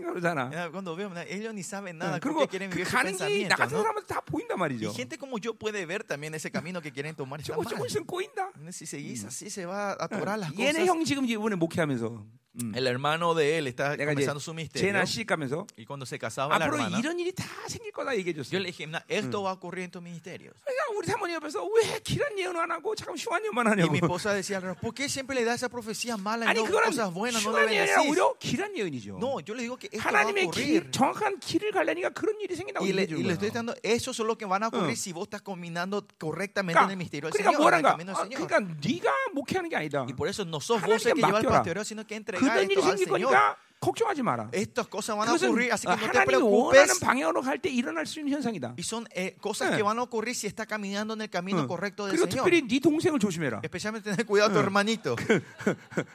Cuando 0.71 0.95
veo, 0.95 1.09
mira, 1.09 1.23
ellos 1.23 1.53
ni 1.53 1.63
saben 1.63 1.97
nada, 1.97 2.17
어, 2.17 2.19
¿por 2.19 2.47
그리고 2.47 2.69
그 2.69 2.83
가는 2.83 3.15
길이 3.15 3.47
나? 3.47 3.55
같은 3.55 3.77
¿no? 3.77 3.83
사람한테 3.83 4.07
다 4.07 4.21
보인단 4.21 4.59
말이죠. 4.59 4.89
Y 4.89 4.93
gente 4.93 5.17
como 5.17 5.37
yo 5.39 5.53
puede 5.53 5.85
ver 5.85 6.03
también 6.03 6.33
ese 6.35 6.51
camino 6.51 6.81
que 6.81 6.91
quieren 6.91 7.15
tomar. 7.15 7.41
조금 7.41 7.63
mal. 7.63 7.69
조금씩 7.69 8.05
꼬인다. 8.05 8.51
Si 8.69 8.85
seguís 8.85 9.23
así, 9.25 9.49
se 9.49 9.65
va 9.65 9.91
a 9.91 10.05
atorar 10.05 10.37
las 10.39 10.51
얘네 10.51 10.83
cosas. 10.83 10.87
형 10.87 11.03
지금 11.05 11.25
이번에 11.25 11.55
목회하면서 11.55 12.25
음. 12.60 12.72
El 12.74 12.88
hermano 12.88 13.34
de 13.36 13.56
él 13.58 13.68
está 13.68 13.94
내가 13.94 14.10
이제 14.12 14.26
comenzando 14.26 14.40
su 14.40 14.50
misterio. 14.52 14.82
제나 14.82 15.04
시집 15.04 15.28
가면서 15.28 15.64
Y 15.78 15.84
cuando 15.86 16.04
se 16.06 16.18
casaba 16.18 16.58
la 16.58 16.66
앞으로 16.66 16.74
hermana, 16.82 16.98
이런 16.98 17.18
일이 17.20 17.30
다 17.32 17.44
생길 17.68 17.92
거다 17.92 18.16
얘기해 18.18 18.34
줬어. 18.34 18.50
yo 18.50 18.58
le 18.58 18.72
dije, 18.72 18.84
"Mira, 18.88 19.04
esto 19.06 19.44
va 19.44 19.50
a 19.50 19.54
ocurrir 19.54 19.84
en 19.84 19.90
tus 19.92 20.02
ministerios. 20.02 20.56
그러니까 20.66 20.82
우리 20.98 21.06
사모님 21.06 21.36
옆에서 21.36 21.62
왜 21.62 22.00
길한 22.02 22.36
예언 22.36 22.56
안 22.56 22.72
하고 22.72 22.96
잠깐 22.96 23.14
흉한 23.16 23.44
예언만 23.44 23.66
Y 23.66 23.70
하냐고. 23.78 23.92
mi 23.92 23.98
esposa 24.02 24.32
decía, 24.34 24.58
¿por 24.74 24.92
qué 24.92 25.08
siempre 25.08 25.36
le 25.36 25.44
da 25.44 25.54
esa 25.54 25.68
profecía 25.68 26.16
mala 26.16 26.46
y 26.46 26.48
아니 26.50 26.58
no 26.58 26.66
그거는 26.66 26.90
cosas 26.90 27.14
buenas? 27.14 27.44
No 27.46 27.52
le 27.54 27.62
흉한 27.62 27.70
예언이 27.70 27.78
아니라 27.78 27.94
bendecís? 27.94 28.10
오히려 28.10 28.34
길한 28.40 28.76
예언이죠. 28.76 29.18
No, 29.22 29.38
yo 29.38 29.54
le 29.54 29.62
digo 29.62 29.76
que 29.78 29.86
esto 29.92 30.02
va 30.02 30.18
a 30.18 30.26
하나님의 30.26 30.46
ocurrir. 30.50 30.82
길, 30.82 30.90
정확한 30.90 31.38
길을 31.38 31.70
가려니까 31.70 32.10
그런 32.10 32.40
일이 32.40 32.56
생긴다고 32.56 32.82
Y 32.82 32.90
le, 32.90 33.02
얘기해 33.06 33.20
y 33.20 33.22
le 33.22 33.34
estoy 33.38 33.50
주는 33.54 33.54
거예요. 33.54 33.54
dando, 33.54 33.74
eso 33.84 34.10
es 34.10 34.18
lo 34.18 34.34
que 34.36 34.46
van 34.50 34.64
a 34.64 34.68
ocurrir 34.74 34.94
Uh. 34.94 34.96
si 34.98 35.12
vos 35.12 35.28
estás 35.30 35.42
caminando 35.46 36.02
correctamente 36.18 36.80
en 36.82 36.90
el 36.90 36.96
misterio 36.96 37.30
del 37.30 37.38
그러니까 37.38 37.54
Señor, 37.54 37.54
en 37.54 37.54
el 37.54 37.62
뭐란가? 37.62 37.90
camino 37.94 38.10
아, 38.18 38.18
del 38.18 38.34
Señor. 38.34 38.48
그러니까 38.48 38.58
네가 38.82 39.12
목회하는 39.34 39.70
게 39.70 39.76
아니다. 39.76 40.02
Y 40.08 40.14
por 40.14 40.26
eso 40.26 40.42
no 40.44 40.58
sos 40.58 40.82
vos 40.82 41.06
el 41.06 41.12
하나님께 41.12 41.14
que 41.14 41.22
lleva 41.22 41.38
el 41.38 41.44
맡겨라. 41.46 41.62
pastoreo, 41.62 41.84
sino 41.84 42.02
que 42.04 42.16
entrega 42.16 42.41
그런 42.49 42.69
일이 42.71 42.81
생길. 42.81 43.07
거니까 43.07 43.55
걱정하지 43.83 44.23
마라. 44.23 44.47
Estas 44.53 44.87
cosas 44.87 45.13
van 45.17 45.27
a 45.27 45.33
ocurrir, 45.33 45.69
así 45.73 45.85
que 45.85 45.91
no 45.97 46.09
te 46.09 46.23
preocupes. 46.25 47.01
방향으로 47.01 47.41
갈 47.41 47.59
때 47.59 47.67
일어날 47.69 48.05
수 48.05 48.21
있는 48.21 48.31
현상이다. 48.31 48.75
Y 48.77 48.81
son 48.81 49.05
eh, 49.13 49.35
cosas 49.41 49.73
Eh. 49.73 49.75
que 49.75 49.83
van 49.83 49.99
a 49.99 50.03
ocurrir 50.03 50.33
si 50.35 50.47
está 50.47 50.65
caminando 50.65 51.13
en 51.15 51.21
el 51.21 51.29
camino 51.29 51.59
응. 51.63 51.67
correcto 51.67 52.05
del 52.07 52.15
그리고 52.15 52.23
Señor. 52.31 52.45
특별히 52.47 52.61
네 52.65 52.79
동생을 52.79 53.19
조심해라. 53.19 53.59
Especialmente 53.61 54.09
tener 54.09 54.25
cuidado 54.25 54.51
a 54.51 54.53
tu 54.53 54.59
hermanito. 54.63 55.17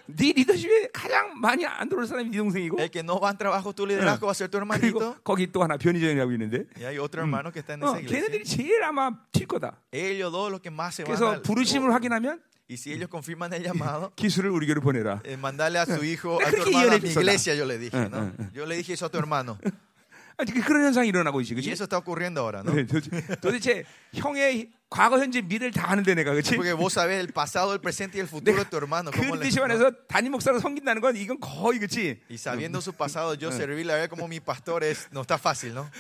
네 0.07 0.33
리더십에 0.33 0.89
가장 0.95 1.39
많이 1.39 1.67
안 1.67 1.91
들어올 1.91 2.07
사람이 2.07 2.31
네 2.31 2.39
동생이고 2.39 2.79
El 2.81 2.91
que 2.91 3.03
no 3.03 3.21
va 3.21 3.31
en 3.33 3.37
trabajo 3.37 3.75
tu 3.75 3.85
liderazgo 3.87 4.27
va 4.27 4.33
a 4.33 4.35
ser 4.35 4.49
tu 4.49 4.57
hermanito. 4.57 5.17
거기 5.23 5.47
또 5.53 5.63
하나 5.63 5.77
변희정이라고 5.77 6.33
있는데 6.33 6.65
Y 6.75 6.85
hay 6.87 6.99
otro 6.99 7.21
hermano 7.21 7.53
que 7.53 7.61
está 7.61 7.75
en 7.75 7.83
어, 7.83 7.91
esa 7.93 8.01
iglesia. 8.01 8.17
걔네들이 8.33 8.45
제일 8.45 8.83
아마 8.83 9.13
튈 9.31 9.47
거다. 9.47 9.77
Ellos 9.93 10.33
dos 10.33 10.51
los 10.51 10.63
que 10.63 10.71
más 10.71 10.95
se 10.95 11.05
van 11.05 11.13
그래서 11.13 11.43
부르심을 11.43 11.93
확인하면 11.93 12.41
Y 12.71 12.77
si 12.77 12.93
ellos 12.93 13.09
confirman 13.09 13.51
el 13.55 13.63
llamado, 13.63 14.13
eh, 15.25 15.37
mandarle 15.39 15.79
a 15.79 15.87
su 15.87 16.05
hijo, 16.05 16.39
a 16.45 16.51
tu 16.51 16.63
hermano 16.69 16.93
a 16.93 16.99
mi 16.99 17.09
iglesia, 17.09 17.55
yo 17.55 17.65
le 17.65 17.79
dije, 17.79 17.97
Eh, 17.97 18.09
¿no? 18.11 18.31
Yo 18.53 18.67
le 18.67 18.77
dije 18.77 18.93
eso 18.93 19.07
a 19.07 19.09
tu 19.11 19.17
hermano. 19.19 19.59
그- 20.39 20.61
그런 20.63 20.85
현상이 20.85 21.09
일어나고 21.09 21.41
있지, 21.41 21.55
그렇지? 21.55 21.71
eso 21.73 21.85
está 21.85 21.97
ocurriendo 21.99 22.43
ahora, 22.43 22.63
¿no? 22.63 22.71
도대체, 22.87 23.11
도대체 23.41 23.85
형의 24.13 24.71
과거, 24.91 25.19
현재, 25.19 25.41
미래를 25.41 25.73
다 25.73 25.91
아는데 25.91 26.15
내가 26.15 26.31
그렇지? 26.33 26.57
그 29.11 29.19
¿cómo 29.19 29.35
le- 29.35 29.49
리더십 29.49 29.59
no? 29.59 29.65
안에서 29.65 29.91
담임 30.07 30.31
목사로 30.33 30.61
섬긴다는 30.61 31.01
건 31.03 31.17
이건 31.17 31.41
거의 31.41 31.81
그렇지? 31.81 32.21
Y 32.31 32.37
sabiendo 32.39 32.81
su 32.81 32.93
pasado, 32.93 33.35
yo 33.35 33.51
servirle 33.51 33.93
a 33.95 33.97
ver 33.97 34.09
como 34.11 34.29
mi 34.29 34.39
pastor 34.41 34.85
es, 34.85 35.09
no 35.11 35.23
está 35.23 35.39
fácil, 35.39 35.73
¿no? 35.75 35.91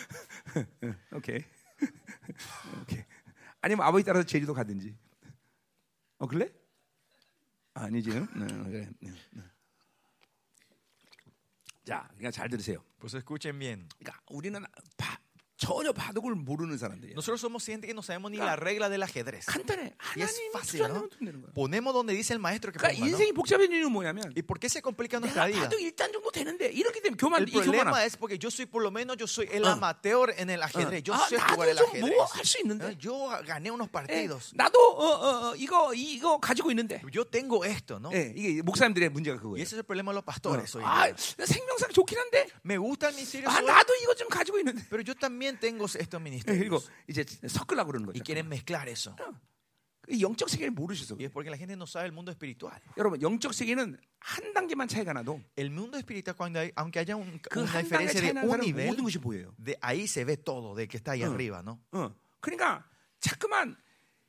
오케이. 1.12 1.42
오케이. 2.82 3.02
아니면 3.62 3.86
아버지 3.86 4.04
따라서 4.04 4.24
제주도 4.24 4.52
가든지. 4.54 4.94
어 6.20 6.26
그래? 6.28 6.48
아니지. 7.84 8.10
응? 8.10 8.26
응, 8.36 8.64
그래. 8.64 8.88
응, 9.04 9.16
응. 9.36 9.50
자, 11.84 12.04
그러니까 12.08 12.30
잘 12.30 12.48
들으세요. 12.50 12.82
Pues 13.00 13.14
escuchen 13.16 13.58
bien. 13.58 13.88
그러니까 13.98 14.20
우리는 14.30 14.60
바, 14.96 15.18
전혀 15.58 15.92
바둑을 15.92 16.36
모르는 16.36 16.78
사람들이에요. 16.78 17.14
Nosotros 17.18 17.40
somos 17.40 17.66
gente 17.66 17.86
que 17.88 17.92
no 17.92 18.00
sabemos 18.00 18.30
ni 18.30 18.38
la 18.38 18.54
regla 18.54 18.88
del 18.88 19.02
ajedrez. 19.02 19.44
간단해. 19.46 19.92
Y 20.16 20.22
es 20.22 20.40
fácil, 20.52 20.82
¿no? 20.86 21.08
Ponemos 21.52 21.92
donde 21.92 22.14
dice 22.14 22.32
el 22.32 22.38
maestro 22.38 22.70
que 22.70 22.78
그러니까 22.78 22.94
ponga. 22.96 23.10
인생이 23.10 23.32
복잡해진 23.32 23.74
이유는 23.74 23.90
뭐냐면 23.90 24.32
¿Y 24.36 24.42
por 24.42 24.60
qué 24.60 24.68
se 24.68 24.80
complica 24.80 25.18
nuestra 25.18 25.46
vida? 25.46 25.62
바둑 25.68 25.80
1단 25.80 26.12
정도 26.12 26.30
되는데 26.30 26.70
이렇기 26.70 27.02
때문에 27.02 27.16
교만 27.18 27.42
El 27.42 27.50
problema 27.50 28.04
es 28.04 28.16
porque 28.16 28.38
yo 28.38 28.50
soy, 28.50 28.66
por 28.66 28.82
lo 28.82 28.90
menos, 28.92 29.16
yo 29.16 29.26
soy 29.26 29.48
el 29.50 29.64
amateur 29.66 30.32
en 30.38 30.48
el 30.50 30.62
ajedrez. 30.62 31.02
Yo 31.02 31.14
아, 31.14 31.26
sé 31.28 31.38
jugar 31.40 31.68
el 31.68 31.78
ajedrez. 31.78 32.06
좀뭐 32.06 32.24
할수 32.24 32.58
있는데. 32.62 32.86
Eh, 32.92 32.98
Yo 33.02 33.28
gané 33.44 33.70
unos 33.70 33.88
예, 33.88 33.90
partidos. 33.92 34.52
나도 34.54 34.78
어, 34.78 35.04
어, 35.04 35.50
어, 35.50 35.54
이거 35.56 35.92
이거 35.92 36.38
가지고 36.38 36.70
있는데. 36.70 37.02
Yo 37.12 37.24
tengo 37.24 37.64
esto, 37.64 37.98
¿no? 37.98 38.12
예, 38.14 38.32
이게 38.36 38.62
목사님들의 38.62 39.08
문제가 39.10 39.34
Y 39.36 39.40
그거예요. 39.42 39.62
ese 39.62 39.74
es 39.74 39.78
el 39.78 39.84
problema 39.84 40.12
de 40.12 40.16
los 40.16 40.24
pastores 40.24 40.70
hoy 40.76 40.82
아. 40.84 41.10
생명상 41.16 41.90
좋긴 41.90 42.18
한데. 42.18 42.46
Me 42.64 42.78
gusta 42.78 43.08
el 43.08 43.14
ministerio, 43.14 43.48
아, 43.50 43.60
나도 43.60 43.92
이거 44.02 44.14
좀 44.14 44.28
가지고 44.28 44.58
있는데. 44.58 44.84
pero 44.90 45.02
yo 45.02 45.14
también 45.14 45.47
tengo 45.56 45.86
estos 45.86 46.20
예, 46.20 46.40
그리고 46.44 46.80
ministerios. 46.80 46.90
이제 47.08 47.24
섞으려고 47.48 47.92
그러는 47.92 48.08
Y 48.08 48.20
거죠. 48.20 48.24
quieren 48.24 48.46
mezclar 48.48 48.88
eso. 48.88 49.14
이 50.10 50.22
영적 50.22 50.48
세계를 50.48 50.70
모르셔서. 50.72 51.16
Y 51.18 51.24
es 51.26 51.30
porque 51.30 51.50
la 51.50 51.56
gente 51.58 51.76
no 51.76 51.86
sabe 51.86 52.06
el 52.06 52.12
mundo 52.12 52.30
espiritual. 52.30 52.80
여러분, 52.96 53.20
영적 53.20 53.52
세계는 53.52 53.96
한 54.20 54.52
단계만 54.54 54.88
차이가 54.88 55.12
나도 55.12 55.40
El 55.56 55.70
mundo 55.70 55.98
espiritual, 55.98 56.34
cuando 56.36 56.60
hay, 56.60 56.72
aunque 56.76 56.98
haya 57.00 57.14
un- 57.16 57.38
그 57.40 57.60
una 57.60 57.78
diferencia 57.82 58.20
de 58.20 58.32
un 58.46 58.60
nivel, 58.60 58.86
모든 58.88 59.04
것이 59.04 59.18
보여요. 59.18 59.54
de 59.58 59.76
ahí 59.80 60.06
se 60.08 60.24
ve 60.24 60.36
todo, 60.38 60.74
de 60.74 60.88
que 60.88 60.96
está 60.98 61.12
ahí 61.12 61.22
Uh. 61.24 61.32
arriba, 61.32 61.62
¿no? 61.62 61.78
어. 61.92 62.14
그러니까 62.40 62.84
자꾸만 63.20 63.76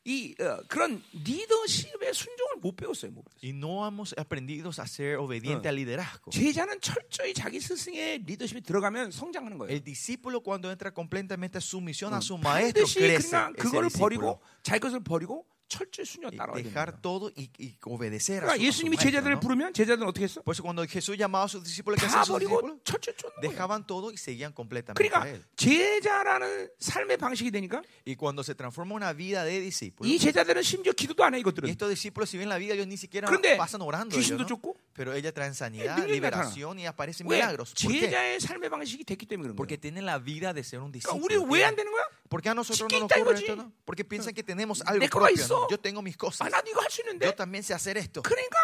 이 0.05 0.33
어, 0.39 0.61
그런 0.67 1.03
리더십의 1.13 2.13
순종을 2.13 2.55
못 2.61 2.75
배웠어요. 2.75 3.11
못 3.11 3.23
배웠어요. 3.25 3.39
Y 3.43 3.51
no 3.53 3.85
hemos 3.85 4.15
aprendido 4.17 4.71
a 4.77 4.87
ser 4.87 5.17
obediente 5.17 5.67
Uh. 5.67 5.69
al 5.69 5.75
liderazgo. 5.75 6.31
제자는 6.31 6.79
철저히 6.81 7.33
자기 7.33 7.59
스승의 7.59 8.19
리더십에 8.25 8.61
들어가면 8.61 9.11
성장하는 9.11 9.57
거예요. 9.57 9.71
El 9.75 9.83
discípulo 9.83 10.41
cuando 10.41 10.71
entra 10.71 10.91
completamente 10.93 11.57
a 11.57 11.61
sumisión 11.61 12.13
a 12.13 12.21
su 12.21 12.35
음, 12.35 12.41
maestro 12.41 12.85
crece. 12.87 13.29
그러니까 13.29 13.51
그거를. 13.61 13.89
버리고 13.89 14.39
자기 14.63 14.79
것을 14.79 15.03
버리고 15.03 15.45
철저히 15.69 16.05
따라와야 16.35 16.61
돼요. 16.61 16.63
dejar 16.65 16.99
todo 17.01 17.31
y, 17.37 17.49
y 17.59 17.77
obedecer 17.85 18.43
a 18.43 18.47
그러니까 18.47 18.57
su, 18.57 18.57
a 18.57 18.57
su 18.57 18.65
예수님이 18.65 18.95
maestro, 18.97 19.11
제자들을 19.11 19.33
¿no? 19.35 19.39
부르면 19.39 19.73
제자들은 19.73 20.07
어떻게 20.09 20.25
했어? 20.25 20.41
Por 20.41 20.53
eso 20.53 20.63
cuando 20.63 20.83
Jesús 20.85 21.15
llamaba 21.15 21.45
a 21.45 21.47
sus 21.47 21.63
discípulos, 21.63 21.99
¿qué 22.01 22.07
다 22.07 22.19
hacían 22.21 22.25
sus 22.25 22.39
discípulos? 22.39 22.77
철저히 22.83 23.13
쫓는. 23.15 23.41
Dejaban 23.41 23.85
todo 23.85 24.11
y 24.11 24.17
seguían 24.17 24.51
completamente 24.51 24.97
그러니까 24.97 25.23
a 25.23 25.29
él. 25.29 25.45
제자라는 25.55 26.69
삶의 26.79 27.17
방식이 27.17 27.51
되니까 27.51 27.81
Y 28.05 28.15
cuando 28.15 28.43
se 28.43 28.55
transforma 28.55 28.95
una 28.95 29.13
vida 29.13 29.43
de 29.43 29.59
discípulos, 29.61 30.11
이 30.11 30.17
제자들은 30.19 30.63
심지어 30.63 30.91
기도도 30.93 31.23
안해 31.23 31.37
y 31.37 31.41
이것들은. 31.41 31.69
estos 31.69 31.89
discípulos, 31.89 32.29
si 32.29 32.37
ven 32.37 32.49
la 32.49 32.57
vida, 32.57 32.73
ellos 32.73 32.87
ni 32.87 32.97
siquiera 32.97 33.29
pasan 33.57 33.81
orando. 33.81 34.15
ellos, 34.15 34.25
귀신도 34.25 34.43
¿no? 34.43 34.47
쫓고 34.47 34.75
Pero 34.93 35.13
ella 35.13 35.31
traen 35.31 35.53
sanidad, 35.55 36.05
liberación 36.07 36.79
y 36.79 36.85
aparecen 36.85 37.27
왜? 37.27 37.37
milagros. 37.37 37.73
¿Por 37.73 37.91
qué? 37.93 38.09
제자의 38.09 38.39
삶의 38.39 38.69
방식이 38.69 39.03
됐기 39.05 39.25
때문에 39.27 39.47
그런 39.49 39.55
Porque 39.55 39.77
tienen 39.77 40.05
la 40.05 40.17
vida 40.19 40.53
de 40.53 40.63
ser 40.63 40.79
un 40.81 40.91
그러니까 40.91 41.13
discípulo. 41.13 41.23
우리 41.23 41.35
왜안 41.37 41.75
되는 41.75 41.91
거야? 41.91 42.03
¿Por 42.29 42.41
qué 42.41 42.49
a 42.49 42.53
nosotros 42.53 42.87
no 42.91 42.99
nos 42.99 43.11
ocurre 43.11 43.39
esto? 43.39 43.55
no? 43.55 43.71
Porque 43.85 44.03
piensan 44.03 44.33
que 44.33 44.43
tenemos 44.43 44.81
algo 44.85 45.05
propio. 45.07 45.47
¿no? 45.47 45.58
Yo 45.69 45.77
tengo 45.79 46.01
mis 46.01 46.15
cosas. 46.17 46.41
아, 46.45 46.49
나도 46.49 46.69
이거 46.69 46.81
할수 46.81 47.01
있는데. 47.01 47.25
Yo 47.25 47.33
también 47.35 47.63
sé 47.63 47.73
hacer 47.73 47.97
esto. 47.97 48.21
그러니까 48.21 48.57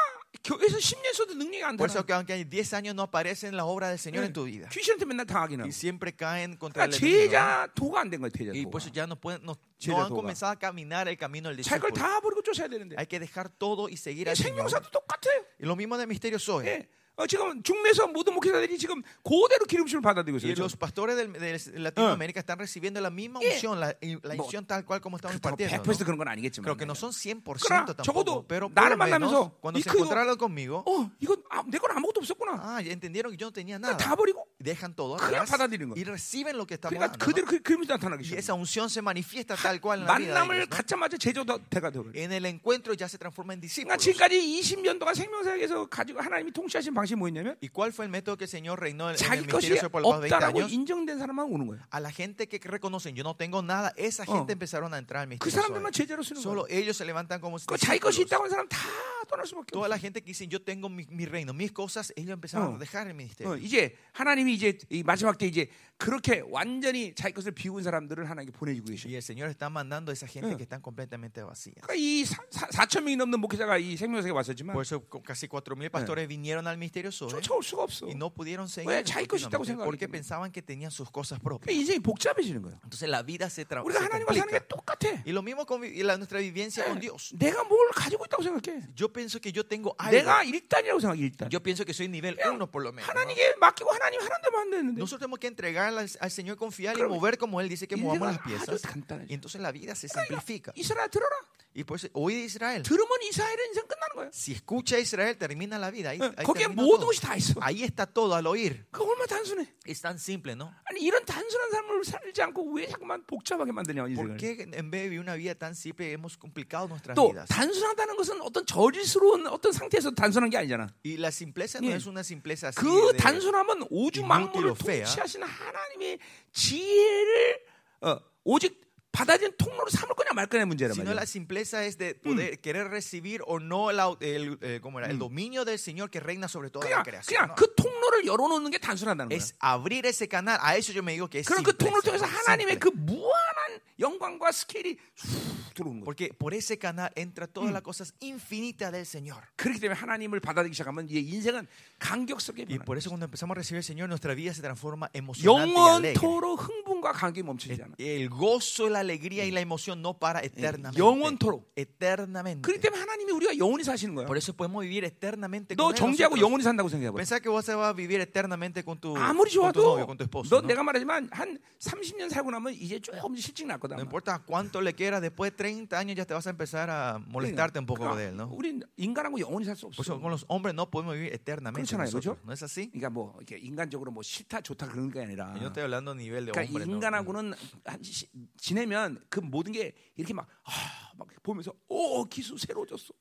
교회에서 0.43 0.77
10년에서도 0.77 1.35
능력이 1.37 1.63
안 1.63 1.75
Por 1.77 1.87
되나. 1.89 1.93
eso 1.99 2.05
que 2.05 2.13
aunque 2.13 2.33
hay 2.33 2.43
10 2.45 2.73
años 2.73 2.93
no 2.93 3.03
aparecen 3.03 3.55
las 3.57 3.65
obras 3.65 3.89
del 3.89 3.99
Señor 3.99 4.23
en 4.25 4.33
tu 4.33 4.43
vida. 4.45 4.67
귀신한테 4.69 5.05
맨날 5.05 5.25
당하긴 5.25 5.61
하고. 5.61 5.67
Y 5.67 5.71
siempre 5.71 6.15
caen 6.15 6.57
contra 6.57 6.85
el 6.85 6.91
그러니까 6.91 6.99
enemigo. 6.99 7.25
¿no? 7.25 7.31
제자 7.31 7.67
도가 7.73 8.01
안된 8.01 8.19
거예요. 8.21 8.29
제자 8.31 8.51
Y 8.53 8.63
por 8.65 8.81
도가. 8.81 8.83
eso 8.83 8.89
ya 8.93 9.07
no 9.07 9.15
pueden, 9.19 9.43
no, 9.43 9.55
제자 9.79 9.97
no 9.97 10.03
han 10.03 10.09
도가. 10.09 10.21
comenzado 10.21 10.51
a 10.51 10.59
caminar 10.59 11.07
el 11.07 11.17
camino 11.17 11.49
del 11.49 11.63
자기 11.63 11.81
걸 11.81 11.91
discípulo. 11.91 11.95
다 11.95 12.19
버리고 12.21 12.41
쫓아야 12.43 12.67
되는데. 12.67 12.95
Hay 12.97 13.07
que 13.07 13.19
dejar 13.19 13.49
todo 13.49 13.87
y 13.89 13.97
seguir 13.97 14.27
이 14.27 14.29
al 14.29 14.35
Señor. 14.35 14.69
생명사도 14.69 14.91
똑같아요. 14.91 15.41
Y 15.59 15.65
lo 15.65 15.75
mismo 15.75 15.97
de 15.97 16.05
misterio 16.05 16.37
soy. 16.37 16.65
예. 16.67 16.89
어, 17.17 17.25
지금 17.27 17.63
중매에서 17.63 18.07
모든 18.07 18.34
목회자들이 18.34 18.78
지금 18.78 19.01
그대로 19.23 19.65
기름심을 19.65 20.01
받아들이고 20.01 20.38
있어요. 20.38 20.51
Los 20.60 20.75
pastores 20.75 21.15
del- 21.15 21.32
de, 21.32 21.80
Latinoamérica 21.80 22.39
están 22.41 22.60
recibiendo 22.60 22.99
la 22.99 23.10
misma 23.10 23.39
예. 23.41 23.54
unción, 23.54 23.80
la, 23.80 23.95
la 24.01 24.36
unción 24.36 24.65
tal 24.67 24.84
cual 24.86 24.99
como 24.99 25.15
estamos 25.15 25.39
그렇다고 25.39 25.56
impartiendo. 25.56 25.84
100% 25.84 25.99
¿no? 25.99 26.06
그런 26.06 26.17
건 26.17 26.28
아니겠지만. 26.28 26.63
Creo 26.65 26.75
que 26.75 26.86
no 26.86 26.93
son 26.93 27.12
100% 27.12 27.41
그러나 27.63 27.86
tampoco, 27.95 28.43
pero 28.45 28.69
나를 28.73 28.97
만나면서 28.97 29.56
cuando 29.62 29.80
이 29.80 29.82
se 29.82 29.89
encontraron 29.89 30.36
conmigo, 30.38 30.84
어, 30.86 31.10
이거 31.21 31.38
아, 31.49 31.63
내건 31.67 31.91
아무것도 31.91 32.19
없었구나. 32.19 32.60
ah, 32.62 32.82
entendieron 32.84 33.32
que 33.32 33.38
yo 33.38 33.47
no 33.47 33.54
tenía 33.54 33.80
nada. 33.80 33.95
다 33.95 34.15
버리고 34.15 34.43
Dejan 34.64 34.94
todo 34.94 35.16
그냥 35.16 35.42
atrás 35.42 35.50
받아들이는 35.57 35.88
거야. 35.88 35.96
y 35.96 36.05
reciben 36.05 36.57
lo 36.59 36.66
que 36.66 36.74
estamos 36.74 36.92
그러니까 36.92 37.16
dando. 37.16 37.24
그대로 37.24 37.46
¿no? 37.46 37.50
그 37.50 37.62
그림이 37.62 37.87
나타나기 37.87 38.20
Y 38.20 38.24
시작해. 38.29 38.38
esa 38.38 38.53
unción 38.55 38.90
se 38.90 39.00
manifiesta 39.00 39.57
tal 39.57 39.81
cual 39.81 40.00
en 40.00 40.07
la 40.07 40.18
vida 40.18 40.29
de 40.29 40.35
만남을 40.35 40.57
ellos, 40.57 40.68
¿no? 40.68 40.76
갖자마자 40.76 41.16
제조가 41.16 41.59
돼가 41.70 41.90
되고. 41.90 42.12
En 42.14 42.31
el 42.33 42.44
encuentro 42.44 42.92
ya 42.92 43.09
se 43.09 43.16
transforma 43.16 43.55
en 43.55 43.61
그러니까 43.61 43.96
discípulos. 43.96 44.03
지금까지 44.05 44.37
20년 44.37 44.98
동안 44.98 45.14
생명사역에서 45.14 45.87
가지고 45.87 46.20
하나님이 46.20 46.53
통치하신 46.53 46.92
방식이 46.92 47.16
뭐였냐면 47.16 47.57
¿Y 47.62 47.68
cuál 47.70 47.92
fue 47.92 48.05
el 48.05 48.11
método 48.11 48.37
que 48.37 48.44
el 48.44 48.50
Señor 48.50 48.79
reinó 48.81 49.09
en, 49.09 49.16
en 49.16 49.16
자기 49.16 49.40
el 49.40 49.46
것이 49.48 49.70
misterio 49.70 49.88
por 49.90 50.03
los 50.03 50.12
20 50.20 50.29
없다라고 50.29 50.59
años? 50.61 50.72
인정된 50.72 51.18
사람만 51.18 51.46
오는 51.48 51.66
거예요. 51.66 51.81
A 51.90 52.00
la 52.00 52.11
gente 52.12 52.46
que 52.46 52.59
reconocen, 52.61 53.14
yo 53.16 53.24
no 53.24 53.35
tengo 53.37 53.62
nada, 53.62 53.94
esa 53.96 54.24
어. 54.24 54.33
gente 54.37 54.53
empezaron 54.53 54.92
a 54.92 54.98
entrar 54.98 55.22
al 55.22 55.29
그 55.29 55.48
misterio. 55.48 55.57
사람들만 55.57 55.92
Zoe. 55.92 56.05
제자로 56.05 56.22
쓰는 56.22 56.42
Solo 56.42 56.66
거예요. 56.68 56.76
ellos 56.85 56.96
se 56.98 57.05
levantan 57.09 57.40
como 57.40 57.57
그 57.64 57.79
자기 57.79 57.98
것이 57.98 58.24
discípulos. 58.24 58.29
있다고 58.29 58.44
하는 58.44 58.50
사람 58.50 58.68
다 58.68 58.79
떠날 59.26 59.46
수밖에 59.46 59.72
Toda 59.72 59.87
없어. 59.87 59.88
la 59.88 59.98
gente 59.98 60.20
que 60.20 60.26
dicen 60.33 60.50
yo 60.50 60.61
tengo 60.61 60.88
mi, 60.90 61.07
mi 61.09 61.24
reino, 61.24 61.55
mis 61.55 61.72
cosas, 61.72 62.12
ellos 62.16 62.33
empezaron 62.37 62.74
어. 62.74 62.76
a 62.76 62.79
dejar 62.79 63.07
el 63.09 63.14
ministerio. 63.14 63.53
어, 63.53 63.57
이제 63.57 63.96
하나님이 64.12 64.50
이제 64.56 64.78
이 64.89 65.04
마지막 65.04 65.38
때 65.38 65.46
이제 65.46 65.68
그렇게 65.97 66.43
완전히 66.49 67.15
자기 67.15 67.34
것을 67.34 67.51
비운 67.53 67.81
사람들을 67.81 68.29
하나님께 68.29 68.58
보내주고 68.58 68.89
계셔. 68.91 69.08
Y 69.08 69.15
el 69.15 69.21
Señor 69.23 69.49
está 69.49 69.69
mandando 69.69 70.12
a 70.12 70.13
esa 70.13 70.27
gente 70.27 70.53
어. 70.53 70.58
que 70.58 70.63
están 70.63 70.81
completamente 70.81 71.41
vacías. 71.41 71.79
그러니까 71.81 71.95
이 71.95 72.23
4천 72.25 73.01
명이 73.03 73.15
넘는 73.15 73.39
목회자가 73.39 73.77
이 73.77 73.95
생명사에 73.95 74.31
왔었지만 74.31 74.73
Por 74.73 74.84
eso 74.84 74.99
co- 75.10 75.23
casi 75.23 75.47
4.000 75.47 75.89
pastores 75.89 76.27
vinieron 76.27 76.67
al 76.67 76.77
misterio 76.77 77.12
Zoe 77.12 77.29
쫓아올 77.29 77.63
수가 77.63 77.84
없어. 77.84 78.08
y 78.08 78.12
no 78.15 78.29
pudieron 78.29 78.67
seguir 78.67 78.91
왜? 78.91 79.03
자기 79.03 79.25
것이 79.25 79.45
있다고 79.47 79.63
continuamente, 79.63 79.86
porque 79.88 80.05
생각하기 80.05 80.12
pensaban 80.12 80.51
que 80.51 80.62
tenían 80.62 80.91
sus 80.91 81.08
cosas 81.10 81.39
그러니까 81.39 81.63
propias. 81.63 81.71
인생이 81.79 81.99
복잡해지는 82.03 82.62
거예요. 82.62 82.75
Entonces 82.84 83.08
la 83.08 83.23
vida 83.23 83.47
se, 83.47 83.63
우리가 83.63 84.03
하나님과 84.03 84.34
사는 84.34 84.51
게. 84.51 84.60
똑같아. 84.67 85.23
Y 85.25 85.31
lo 85.31 85.41
mismo 85.41 85.65
con 85.65 85.79
la, 85.79 86.17
nuestra 86.17 86.39
vivencia 86.43 86.84
con 86.84 86.99
Dios. 86.99 87.31
내가 87.39 87.63
뭘 87.63 87.79
가지고 87.95 88.25
있다고 88.27 88.43
생각해. 88.43 88.84
Yo 88.99 89.08
pienso 89.13 89.39
que 89.39 89.53
yo 89.55 89.63
tengo 89.63 89.95
algo. 89.97 90.12
내가 90.12 90.43
일단이라고 90.43 90.99
생각해 90.99 91.21
일단. 91.23 91.49
Yo 91.49 91.63
pienso 91.63 91.86
que 91.86 91.93
soy 91.93 92.10
nivel 92.12 92.36
1 92.43 92.67
por 92.67 92.84
lo 92.84 92.91
menos. 92.91 93.08
¿no? 93.08 93.15
하나님께 93.15 93.55
맡기고 93.63 93.89
하나님 93.95 94.19
하는 94.19 94.36
대로 94.43 94.58
하면 94.60 94.71
되는데. 94.71 94.99
Nosotros 94.99 95.23
tenemos 95.23 95.39
que 95.39 95.47
entregar 95.47 95.85
al, 95.93 96.10
al 96.19 96.32
Señor 96.32 96.58
confiar 96.58 96.98
y 96.98 97.04
mover 97.04 97.38
como 97.38 97.62
Él 97.62 97.69
dice 97.69 97.88
que 97.88 97.95
movamos 97.95 98.28
las 98.28 98.39
piezas. 98.39 98.82
Y 99.28 99.34
entonces 99.34 99.62
la 99.62 99.71
vida 99.71 99.93
se 99.95 100.08
simplifica. 100.10 100.71
이스라엘 100.76 101.10
들어라. 101.10 101.36
Y 101.78 101.84
por 101.84 101.98
eso, 101.98 102.08
oye 102.13 102.38
Israel, 102.45 102.84
들으면 102.84 103.10
이스라엘의 103.30 103.67
인생 103.67 103.84
끝나는 103.86 104.15
거야. 104.15 104.30
si 104.32 104.54
escucha 104.54 104.95
a 104.95 105.00
Israel, 105.00 105.36
termina 105.38 105.78
la 105.78 105.91
vida. 105.91 106.12
Ahí, 106.12 106.21
어, 106.21 106.32
ahí 106.38 106.45
거기에 106.45 106.67
모든. 106.67 107.06
것이 107.06 107.19
다 107.19 107.36
있어. 107.36 107.60
Ahí 107.60 107.84
está 107.84 108.06
todo 108.06 108.34
al 108.34 108.48
oír. 108.48 108.86
그 108.91 109.04
얼마나 109.04 109.26
단순해. 109.26 109.67
Es 109.84 110.00
tan 110.02 110.15
simple, 110.17 110.56
¿no? 110.56 110.71
아니 110.86 111.02
이런 111.02 111.26
단순한 111.26 111.71
삶을 111.71 112.06
살지 112.06 112.41
않고 112.43 112.71
왜 112.71 112.88
자꾸만 112.88 113.26
복잡하게 113.28 113.74
만드냐 113.74 114.04
¿Por 114.08 114.10
인생을. 114.10 114.38
qué 114.38 114.69
en 114.71 114.89
vez 114.89 115.04
de 115.04 115.10
vivir 115.10 115.19
una 115.19 115.36
vida 115.36 115.54
tan 115.54 115.76
simple 115.76 116.10
hemos 116.13 116.38
complicado 116.38 116.88
nuestras 116.88 117.13
또 117.13 117.28
vidas? 117.34 117.50
단순하다는 117.50 118.15
것은 118.15 118.39
어떤 118.41 118.65
저질스러운 118.65 119.45
어떤 119.48 119.74
상태에서 119.74 120.12
단순한 120.12 120.50
게 120.52 120.56
아니잖아. 120.58 120.88
Y 121.04 121.17
la 121.17 121.28
simpleza 121.30 121.80
no 121.82 121.91
예. 121.91 121.95
es 121.98 122.06
una 122.08 122.24
simpleza 122.24 122.69
así. 122.69 122.80
그 122.80 123.12
de- 123.12 123.17
단순함은 123.19 123.88
우주 123.91 124.24
만물을. 124.24 124.76
통치하시는 124.80 125.45
하나님 125.45 125.74
의 126.01 126.19
지혜를 126.51 127.65
어, 128.01 128.17
오직 128.43 128.85
받아들인 129.15 129.54
통로로 129.58 129.89
삼을 129.89 130.13
거냐 130.15 130.32
말 130.34 130.47
거냐 130.47 130.65
문제란 130.65 130.93
Sino 130.93 131.12
말이야. 131.12 131.15
la 131.15 131.25
simpleza 131.25 131.86
es 131.86 131.97
de 131.97 132.15
poder 132.15 132.60
querer 132.60 132.89
recibir 132.91 133.41
o 133.47 133.60
no 133.60 133.89
el, 133.89 133.99
au- 133.99 134.17
el, 134.19 134.58
eh, 134.62 134.80
¿cómo 134.82 134.99
era? 134.99 135.08
el 135.10 135.17
dominio 135.17 135.63
del 135.63 135.80
Señor 135.80 136.10
que 136.10 136.19
reina 136.19 136.47
sobre 136.47 136.69
toda 136.69 136.89
la 136.89 137.01
그냥 137.01 137.04
creación. 137.04 137.25
그냥 137.32 137.47
¿no? 137.49 137.56
그 137.56 137.73
통로를 137.75 138.25
열어놓는 138.25 138.71
게 138.71 138.78
단순하다는 138.78 139.30
거야. 139.30 139.38
Es 139.38 139.56
abrir 139.60 140.06
ese 140.06 140.28
canal. 140.28 140.60
A 140.62 140.75
eso 140.75 140.91
yo 140.91 141.01
me 141.01 141.13
digo 141.13 141.30
que 141.30 141.39
es 141.39 141.47
그럼 141.47 141.63
그 141.63 141.75
통로를 141.78 142.01
통해서. 142.04 142.25
하나님의 142.25 142.75
Simple. 142.75 142.80
그 142.80 142.89
무한한 142.97 143.80
영광과 143.99 144.51
스케일이 144.51 144.97
쑥 145.15 145.39
들어오는 145.75 146.01
거야. 146.01 146.06
Porque 146.06 146.30
por 146.38 146.54
ese 146.54 146.78
canal 146.78 147.12
entra 147.15 147.47
todas 147.47 147.71
las 147.71 147.82
cosas 147.82 148.13
infinitas 148.19 148.91
del 148.91 149.06
Señor. 149.06 149.39
그렇기 149.56 149.80
때문에 149.80 149.97
하나님을 149.99 150.39
받아들이기 150.41 150.73
시작하면 150.75 151.08
이제 151.10 151.19
인생은 151.19 151.67
감격스럽게 151.99 152.63
Y 152.67 152.78
변화. 152.80 152.86
por 152.86 152.97
eso 152.97 153.10
cuando 153.10 153.25
empezamos 153.25 153.56
a 153.56 153.60
recibir 153.60 153.78
al 153.80 153.84
Señor, 153.84 154.08
nuestra 154.10 154.34
vida 154.36 154.54
se 154.54 154.62
transforma 154.62 155.10
emocionante 155.13 155.71
y 155.71 155.80
alegre. 155.80 156.13
영원토로 156.19 156.56
흥분과 156.56 157.12
감격이 157.13 157.43
멈추지 157.43 157.82
않아. 157.82 157.95
El 157.99 158.30
gozo, 158.30 158.89
la 158.89 159.04
alegría 159.06 159.46
y 159.46 159.52
la 159.52 159.62
emoción 159.62 160.02
no 160.02 160.18
para 160.18 160.41
eternamente. 160.41 161.00
영원토록. 161.00 161.72
Eternamente. 161.76 162.62
그렇기 162.62 162.82
때문에 162.82 163.00
하나님이 163.00 163.32
우리가 163.32 163.58
영원히 163.58 163.84
사시는 163.84 164.15
거야. 164.15 164.26
Por 164.26 164.38
eso 164.38 164.54
podemos 164.54 164.84
vivir 164.84 165.04
eternamente 165.06 165.76
너 165.76 165.86
con 165.86 165.94
él 165.94 165.98
정지하고 165.98 166.36
nosotros. 166.36 166.41
영원히 166.41 166.63
산다고 166.63 166.89
생각해 166.89 167.12
봐. 167.12 167.18
Pensar 167.18 167.41
que 167.41 167.50
vos 167.50 167.65
vas 167.65 167.70
a 167.89 167.94
vivir 167.94 168.20
eternamente 168.22 168.84
con 168.84 169.00
tu, 169.00 169.15
아무리 169.18 169.54
con 169.56 169.72
tu 169.72 169.80
좋아도 169.80 169.82
novio, 169.84 170.06
con 170.08 170.18
tu 170.18 170.24
esposo. 170.24 170.50
너 170.50 170.62
¿no? 170.62 170.68
내가 170.68 170.84
말하지만 170.84 171.30
한 171.32 171.58
30년 171.80 172.30
살고 172.30 172.52
나면 172.52 172.74
이제 172.74 173.00
조금 173.00 173.36
실증 173.36 173.68
났거든. 173.68 173.96
No 173.96 174.02
아마. 174.02 174.06
importa 174.06 174.39
cuánto 174.46 174.82
le 174.82 174.94
quieras, 174.94 175.22
después 175.22 175.52
de 175.52 175.58
30 175.58 175.98
años 175.98 176.15
ya 176.18 176.26
te 176.26 176.34
vas 176.34 176.48
a 176.48 176.50
empezar 176.50 176.89
a 176.89 177.20
molestarte 177.20 177.80
un 177.80 177.86
poco 177.86 178.15
de 178.15 178.30
él, 178.30 178.36
¿no? 178.38 178.48
우린 178.50 178.84
인간하고 178.98 179.39
영원히 179.39 179.65
살 179.65 179.76
수 179.76 179.88
Por 179.91 180.04
eso 180.06 180.15
없어. 180.15 180.22
con 180.22 180.32
los 180.32 180.46
hombres 180.48 180.74
no 180.76 180.89
podemos 180.89 181.13
vivir 181.15 181.34
eternamente. 181.34 181.82
nosotros, 181.96 182.12
그렇죠? 182.12 182.38
¿No 182.46 182.54
es 182.54 182.63
así? 182.63 182.89
그러니까 182.91 183.10
뭐 183.10 183.36
이렇게 183.39 183.58
인간적으로 183.58 184.12
뭐 184.12 184.24
싫다 184.24 184.62
좋다 184.62 184.88
그런 184.88 185.12
게 185.12 185.22
아니라. 185.22 185.54
Yo 185.56 185.62
no 185.62 185.68
estoy 185.68 185.84
hablando 185.84 186.12
a 186.12 186.15
nivel 186.15 186.46
de 186.46 186.52
그러니까 186.52 186.65
hombre. 186.72 186.86
¿no? 186.86 186.94
인간하고는 186.96 187.54
한 187.86 188.04
시- 188.04 188.28
지내면 188.58 188.94
그 189.29 189.39
모든 189.39 189.71
게 189.73 189.93
이렇게 190.15 190.34
막, 190.34 190.47
아, 190.63 190.71
막 191.17 191.27
보면서 191.43 191.73
오 191.88 192.25
기수 192.25 192.58
새로워졌어 192.58 193.13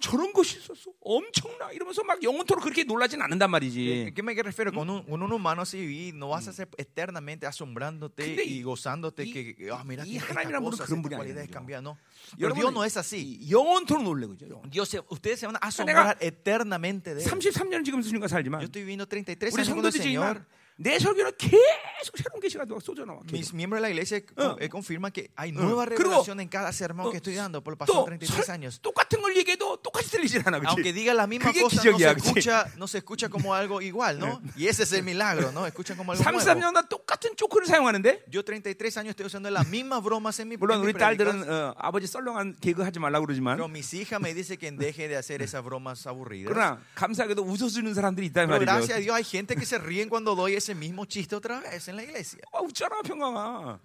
저런 0.00 0.32
것이 0.32 0.58
있었어 0.58 0.90
엄청나 1.00 1.70
이러면서 1.72 2.02
막 2.04 2.22
영혼토록 2.22 2.62
그렇게 2.64 2.84
놀라진 2.84 3.20
않는단 3.22 3.48
¿Qué, 3.48 3.52
말이지 3.52 4.12
qué 4.14 4.22
me 4.22 4.32
refiero? 4.34 4.72
Con 4.72 4.88
un, 4.90 5.02
con 5.04 5.22
un 5.22 5.32
humano 5.32 5.62
así 5.62 5.78
vivir, 5.78 6.14
no 6.14 6.28
vas 6.28 6.48
a 6.48 6.52
ser 6.52 6.68
eternamente 6.78 7.46
asombrándote 7.46 8.42
y 8.44 8.62
gozándote 8.62 9.24
이- 9.24 9.32
que, 9.32 9.70
ah, 9.70 9.82
mira, 9.84 10.04
이 10.04 10.12
que 10.12 10.18
esta 10.18 10.60
cosa, 10.60 10.84
그런 10.86 11.02
분이 11.02 11.14
cualidad 11.16 11.42
es 11.42 11.48
아니에요. 11.48 11.52
cambiar, 11.52 11.82
¿no? 11.82 11.96
Pero 12.38 12.54
Dios 12.54 12.72
no 12.72 12.84
es 12.84 12.96
así. 12.96 13.38
이 13.40 13.50
영혼토록 13.50 14.02
놀래고 14.04 14.34
있죠. 14.34 14.62
Dios 14.70 14.88
se- 14.88 15.02
ustedes 15.10 15.40
se 15.40 15.46
van 15.46 15.56
a 15.56 15.58
asombrar 15.66 16.16
eternamente 16.20 17.14
de 17.14 17.22
él. 17.22 17.28
33년 17.30 17.84
지금 17.84 18.00
주님과 18.02 18.26
Yo 18.26 18.28
살지만 18.28 18.62
estoy 18.62 18.82
viviendo 18.82 19.06
33 19.06 19.52
우리 19.54 19.60
años 19.62 19.74
con 19.74 19.84
el 19.86 19.92
Señor. 19.92 20.46
성도들이지만 20.77 20.77
내 20.77 20.97
설교는 20.97 21.31
계속 21.37 22.17
새로운 22.17 22.41
계시가 22.41 22.65
쏟아 22.81 23.05
나와 23.05 23.19
Mis 23.31 23.53
miembros 23.53 23.77
de 23.79 23.85
la 23.85 23.89
iglesia 23.93 24.17
어. 24.35 24.57
eh, 24.59 24.67
confirman 24.67 25.11
que 25.13 25.29
hay 25.35 25.51
nueva 25.51 25.85
그리고 25.85 26.09
revelación 26.25 26.39
en 26.41 26.49
cada 26.49 26.73
sermón 26.73 27.07
어, 27.07 27.11
que 27.11 27.17
estoy 27.17 27.35
dando 27.35 27.61
por 27.63 27.73
los 27.73 27.77
pasados 27.77 28.03
또 28.03 28.09
33 28.09 28.41
설- 28.43 28.51
años. 28.55 28.81
똑같은 28.81 29.21
걸 29.21 29.37
얘기해도 29.37 29.77
똑같이 29.77 30.09
들리진 30.09 30.41
않아 30.43 30.57
Aunque 30.65 30.81
그렇지? 30.89 30.93
diga 30.93 31.13
la 31.13 31.27
misma 31.29 31.51
그게 31.53 31.61
cosa, 31.61 31.77
no 31.77 31.81
se, 31.81 31.91
기적이야, 31.93 32.13
그치? 32.15 32.27
escucha, 32.29 32.65
no 32.77 32.87
se 32.87 32.97
escucha 32.97 33.29
como 33.29 33.53
algo 33.53 33.81
igual, 33.81 34.17
¿no? 34.19 34.41
Y 34.57 34.65
ese 34.67 34.83
es 34.83 34.91
el 34.93 35.03
milagro, 35.03 35.51
¿no? 35.51 35.67
Escucha 35.67 35.95
como 35.95 36.11
algo 36.11 36.23
nuevo. 36.23 36.39
33년 36.41 36.73
나 36.73 36.81
똑같은 36.89 37.35
조크를 37.37 37.67
사용하는데 37.67 38.25
Yo 38.33 38.41
33 38.43 38.97
años 38.97 39.11
estoy 39.11 39.27
usando 39.27 39.49
las 39.51 39.67
mismas 39.67 40.01
bromas 40.03 40.39
en 40.39 40.49
mi, 40.49 40.57
물론 40.57 40.81
en 40.81 40.81
mi 40.81 40.89
우리 40.89 40.93
딸들은 40.97 41.31
prédicas, 41.45 41.49
어, 41.53 41.75
아버지 41.77 42.07
썰렁한 42.07 42.57
개그 42.59 42.81
하지 42.81 42.97
말라고 42.99 43.27
그러지만 43.27 43.55
Pero 43.57 43.69
mis 43.69 43.93
hijas 43.93 44.19
me 44.19 44.33
dicen 44.33 44.57
que 44.57 44.71
deje 44.71 45.07
de 45.07 45.15
hacer 45.17 45.43
esas 45.43 45.63
bromas 45.63 46.05
aburridas. 46.07 46.51
그러나 46.51 46.81
감사하게도 46.95 47.43
웃어주는 47.45 47.93
사람들이 47.93 48.25
있단 48.33 48.47
Pero 48.49 48.59
gracias 48.59 48.89
a 48.89 48.97
말이죠. 48.97 49.03
Dios 49.05 49.15
hay 49.15 49.23
gente 49.23 49.55
que 49.55 49.65
se 49.67 49.77
ríen 49.77 50.09
cuando 50.09 50.33
doy 50.35 50.55
ese 50.55 50.66
mismo 50.74 51.04
chiste 51.06 51.34
otra 51.36 51.60
vez 51.60 51.88
en 51.88 51.96
la 51.96 52.02
iglesia. 52.02 52.40
아, 52.52 52.60
웃잖아 52.60 53.02
평강아. 53.02 53.78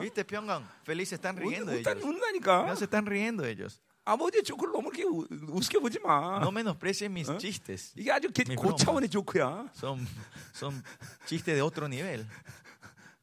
¿Viste, 0.00 0.22
Pyongyang? 0.24 0.64
Felices 0.84 1.14
están 1.18 1.36
riendo 1.36 1.72
웃, 1.72 1.80
웃다, 1.80 1.92
ellos. 1.92 2.04
No 2.66 2.76
se 2.76 2.84
están 2.84 3.06
riendo 3.06 3.44
ellos. 3.46 3.80
아버지 4.04 4.42
조크를 4.42 4.72
너무 4.72 4.88
이렇게 4.92 5.04
우- 5.04 5.26
우습게 5.56 5.78
보지 5.78 5.98
마. 6.00 6.38
No 6.40 6.48
mesprecien 6.50 7.10
mis 7.12 7.28
chistes. 7.38 7.92
이게 7.96 8.10
아주 8.12 8.30
개- 8.30 8.44
미 8.44 8.54
고차원의 8.56 9.08
조크야. 9.08 9.70
Son, 9.76 10.06
son 10.54 10.82
chistes 11.26 11.54
de 11.54 11.62
otro 11.62 11.86
nivel. 11.86 12.26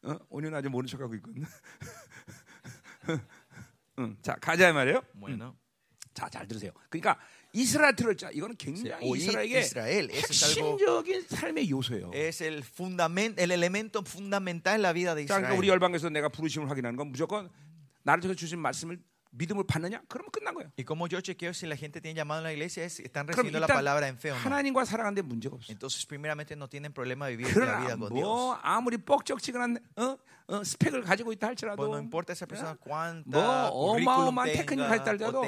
어? 0.03 0.17
오늘 0.29 0.53
아주 0.55 0.69
모른 0.69 0.87
척하고 0.87 1.13
있거든. 1.15 1.45
응, 3.99 4.17
자 4.21 4.35
가자 4.35 4.71
말이에요. 4.73 5.01
Bueno, 5.13 5.55
자 6.13 6.29
잘 6.29 6.47
들으세요. 6.47 6.71
그러니까 6.89 7.17
이스라엘 7.55 7.95
들을 7.95 8.15
자 8.17 8.29
이거는 8.31 8.55
굉장히 8.57 9.09
이스라엘에게 9.09 9.57
algo- 9.57 10.13
핵심적인 10.13 11.21
삶의 11.29 11.69
요소예요. 11.71 12.11
es 12.13 12.41
el, 12.41 12.63
fundamento, 12.63 13.41
el 13.41 13.51
elemento 13.51 14.03
fundamental 14.05 14.75
en 14.75 14.81
la 14.81 14.93
vida 14.93 15.15
de 15.15 15.25
자, 15.25 15.35
그러니까 15.39 15.55
우리 15.55 15.67
Israel. 15.67 15.69
열방에서 15.79 16.09
내가 16.09 16.29
부르심을 16.29 16.69
확인하는 16.69 16.97
건 16.97 17.07
무조건 17.11 17.49
나를 18.03 18.21
통해 18.21 18.35
주신 18.35 18.59
말씀을 18.59 18.99
믿음을 19.31 19.65
받느냐? 19.67 20.01
그러면 20.07 20.31
끝난 20.31 20.53
거예요. 20.53 20.71
Y 20.77 20.85
como 20.85 21.07
yo 21.09 21.19
chequeo 21.21 21.51
si 21.53 21.65
la 21.67 21.75
gente 21.75 21.99
tiene 21.99 22.15
llamado 22.15 22.39
en 22.39 22.43
la 22.45 22.53
iglesia, 22.53 22.85
es, 22.85 22.99
están 23.01 23.27
recibiendo 23.27 23.59
la 23.59 23.67
palabra 23.67 24.07
en 24.07 24.17
fe 24.17 24.31
o 24.31 24.35
no. 24.35 24.39
하나님과 24.41 24.85
살아가는데 24.85 25.21
문제가 25.23 25.55
없어. 25.55 25.71
Entonces, 25.73 26.05
primeramente, 26.05 26.55
no 26.55 26.69
tienen 26.69 26.93
problema 26.93 27.27
vivir 27.27 27.47
la 27.57 27.79
vida 27.81 27.97
con 27.97 28.11
뭐 28.13 28.55
Dios. 28.55 28.59
아무리 28.63 28.97
뻑적지근한 28.97 29.77
어? 29.97 30.17
어, 30.47 30.63
스펙을 30.63 31.01
가지고 31.01 31.31
있다 31.33 31.47
할지라도 31.47 31.81
no 31.85 32.05
뭐 33.25 33.97
currículum 33.97 34.37
어마어마한 34.37 34.53
테크닉 34.53 34.85
tenga, 34.85 34.89
가졌다 34.89 35.09
할지라도 35.09 35.41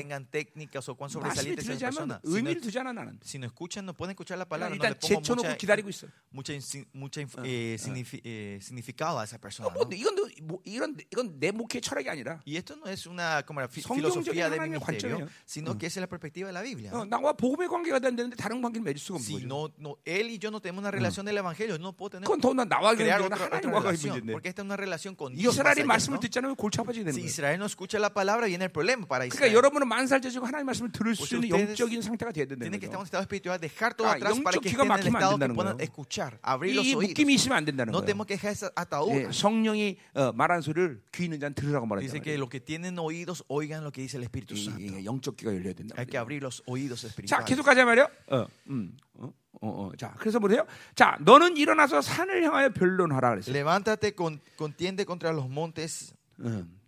말씀이 1.21 1.55
들리지 1.55 1.85
않으면 1.85 2.09
no, 2.09 2.19
의미를 2.23 2.61
두지 2.61 2.79
않아 2.79 2.93
나는. 2.93 3.19
si 3.23 3.37
no 3.37 3.45
escuchan, 3.45 3.85
no 3.85 3.93
pueden 3.93 4.11
escuchar 4.17 4.37
la 4.39 4.45
palabra. 4.45 4.73
No 4.73 4.81
일단 4.81 4.97
pongo 4.97 5.21
제쳐놓고 5.21 5.45
mucha, 5.45 5.57
기다리고 5.57 5.89
있어. 5.89 6.07
mucha, 6.33 6.53
mucha 6.95 7.21
eh, 7.45 7.77
signifi- 7.77 8.21
eh, 8.25 8.57
significado 8.59 9.19
a 9.19 9.23
esa 9.23 9.37
persona. 9.37 9.69
뭐 9.69 9.85
¿no? 9.85 9.93
이건 9.95 10.15
너- 10.15 10.29
뭐, 10.41 10.59
이런 10.65 10.97
이건 11.13 11.39
내 11.39 11.51
목회 11.51 11.79
철학이 11.79 12.09
아니라 12.09 12.41
Y 12.47 12.57
esto 12.57 12.75
no 12.75 12.87
es 12.89 13.05
una 13.05 13.43
como 13.45 13.61
la 13.61 13.67
filosofía 13.67 14.49
de 14.49 14.59
ministerio, 14.59 15.29
sino 15.45 15.77
que 15.77 15.85
es 15.85 15.97
la 15.97 16.07
perspectiva 16.07 16.47
de 16.47 16.53
la 16.53 16.63
Biblia. 16.63 16.89
어, 16.93 17.05
¿no? 17.05 17.05
나와 17.05 17.33
복음의 17.33 17.67
관계가 17.69 17.99
되는데 17.99 18.35
다른 18.35 18.61
관계를 18.63 18.81
맺을 18.83 18.97
수가 18.97 19.17
없는 19.19 19.27
Si 19.27 19.33
거죠. 19.37 19.45
no, 19.45 19.69
no, 19.77 19.97
él 20.05 20.31
y 20.31 20.39
yo 20.39 20.49
no 20.49 20.59
tenemos 20.59 20.81
una 20.81 20.89
relación 20.89 21.23
del 21.25 21.37
evangelio, 21.37 21.77
no 21.77 21.93
puedo 21.93 22.17
tener 22.17 22.25
그건 22.25 22.41
더나 22.41 22.65
나와 22.65 22.95
crear 22.97 23.21
otra, 23.21 23.45
otra 23.45 23.61
relación, 23.61 24.25
porque 24.33 24.49
esta 24.49 24.63
es 24.63 24.65
una 24.65 24.73
relación 24.75 24.86
con 25.17 25.35
Dios. 25.35 25.55
이스라엘이 25.57 25.83
말씀을. 25.83 26.19
듣지 26.19 26.39
않으면 26.39 26.55
골치 26.55 26.79
아파지게 26.79 27.03
되는 27.03 27.13
Si 27.13 27.21
거예요. 27.21 27.27
Israel 27.27 27.57
no 27.59 27.65
escucha 27.65 27.99
la 27.99 28.09
palabra, 28.13 28.47
viene 28.47 28.65
el 28.65 28.71
problema 28.71 29.05
para 29.07 29.25
그러니까 29.27 29.35
Israel. 29.47 29.55
여러분은 29.55 29.87
만살제지고 29.87 30.45
하나님 30.45 30.65
말씀을 30.67 30.91
들을 30.91 31.15
수 31.15 31.35
있는 31.35 31.51
ustedes 31.51 31.79
영적인 31.81 32.01
상태가 32.01 32.31
돼야 32.31 32.45
된다는 32.45 32.71
Tienen 32.71 32.79
que 32.79 32.87
estar 32.87 32.95
en 32.95 33.01
un 33.01 33.03
거죠. 33.03 33.09
estado 33.11 33.23
espiritual, 33.27 33.59
dejar 33.59 33.93
todo 33.95 34.07
Ah, 34.07 34.15
atrás 34.15 34.33
para 34.39 34.55
영적 34.55 34.63
que 34.63 34.69
귀가 34.71 34.83
estén 34.83 34.87
en 34.87 34.91
el 34.91 35.11
막히면 35.11 35.15
안 35.15 35.21
estado 35.21 35.35
que 35.35 35.39
된다는 35.39 35.55
puedan 35.55 35.73
거예요. 35.77 35.83
escuchar, 35.83 36.31
abrir 36.41 36.75
los 36.75 36.85
이 36.87 36.95
oídos. 36.95 37.11
묶임이 37.11 37.33
있으면 37.35 37.57
안 37.57 37.65
된다는 37.65 37.91
No 37.91 37.99
거예요. 37.99 38.05
tenemos 38.07 38.25
que 38.27 38.35
dejar 38.37 38.51
esa 38.55 38.67
예, 38.67 38.73
atadura. 38.75 39.29
성령이 39.33 39.97
어, 40.15 40.31
말하는 40.33 40.61
소리를 40.61 41.01
귀 41.13 41.25
있는 41.25 41.39
자는 41.39 41.53
들으라고 41.55 41.85
말하잖아요. 41.85 42.07
Dice 42.07 42.21
que 42.23 42.37
los 42.37 42.49
que 42.49 42.59
tienen 42.59 42.97
oídos 42.99 43.43
oigan 43.47 43.83
lo 43.83 43.91
que 43.91 44.01
dice 44.01 44.17
el 44.17 44.23
Espíritu 44.23 44.53
이- 44.55 44.63
Santo. 44.65 44.79
이- 44.81 45.05
영적 45.05 45.35
귀가 45.37 45.51
열려야 45.53 45.73
된다. 45.73 45.95
Hay 45.97 46.05
que 46.07 46.17
abrir 46.17 46.41
los 46.41 46.61
oídos 46.65 47.01
자, 47.01 47.07
espirituales. 47.07 47.45
계속 47.47 47.63
가자 47.65 47.83
말이요. 47.85 48.07
어, 48.31 48.45
음, 48.69 48.95
어, 49.19 49.31
어, 49.61 49.67
어. 49.67 49.91
자, 49.97 50.13
그래서 50.19 50.39
보세요. 50.39 50.65
자, 50.95 51.17
너는 51.21 51.57
일어나서 51.57 52.01
산을 52.01 52.43
향하여 52.43 52.69
변론하라 52.69 53.29
그랬어요. 53.31 53.55
Levántate, 53.55 54.11
con, 54.15 54.39
contiende 54.57 55.05
contra 55.05 55.31
los 55.31 55.49
montes 55.49 56.13
음. 56.39 56.79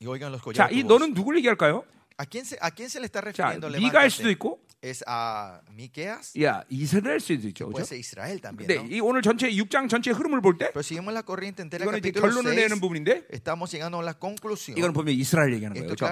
y 0.00 0.06
oigan 0.08 0.32
los 0.32 0.42
자. 0.54 0.68
이. 0.70 0.82
너는 0.82 1.14
누굴 1.14 1.36
얘기할까요? 1.38 1.84
¿A 2.18 2.24
quién, 2.24 2.44
se, 2.46 2.56
¿A 2.60 2.70
quién 2.70 2.88
se 2.88 2.98
le 2.98 3.06
está 3.06 3.20
자, 3.20 3.52
refiriendo? 3.52 3.68
네가 3.68 4.00
할 4.00 4.10
수도? 4.10 4.30
있고, 4.30 4.58
¿Es 4.86 5.02
a 5.08 5.60
Miqueas? 5.72 6.30
야, 6.40 6.62
이스라엘 6.70 7.18
수도 7.18 7.48
있죠. 7.48 7.66
Puede 7.66 7.82
그렇죠? 7.82 7.88
ser 7.90 7.98
Israel 7.98 8.38
también. 8.40 8.68
근데 8.70 8.74
¿no? 8.78 8.86
이 8.86 9.00
오늘 9.00 9.20
전체 9.20 9.50
6장 9.50 9.88
전체 9.88 10.12
흐름을 10.12 10.40
볼 10.40 10.58
때 10.58 10.70
Pero 10.70 10.78
si 10.86 10.94
vemos 10.94 11.10
la 11.12 11.24
corriente 11.26 11.62
entera, 11.62 11.82
이거는 11.82 11.98
이제 11.98 12.12
결론을 12.12 12.54
6, 12.54 12.54
내는 12.54 12.78
부분인데 12.80 13.26
estamos 13.34 13.66
llegando 13.74 13.98
a 13.98 14.04
la 14.06 14.14
conclusión. 14.14 14.78
이거는 14.78 14.92
보면 14.94 15.12
이스라엘 15.14 15.52
얘기하는 15.54 15.74
거예요. 15.74 15.86
그렇죠? 15.90 16.06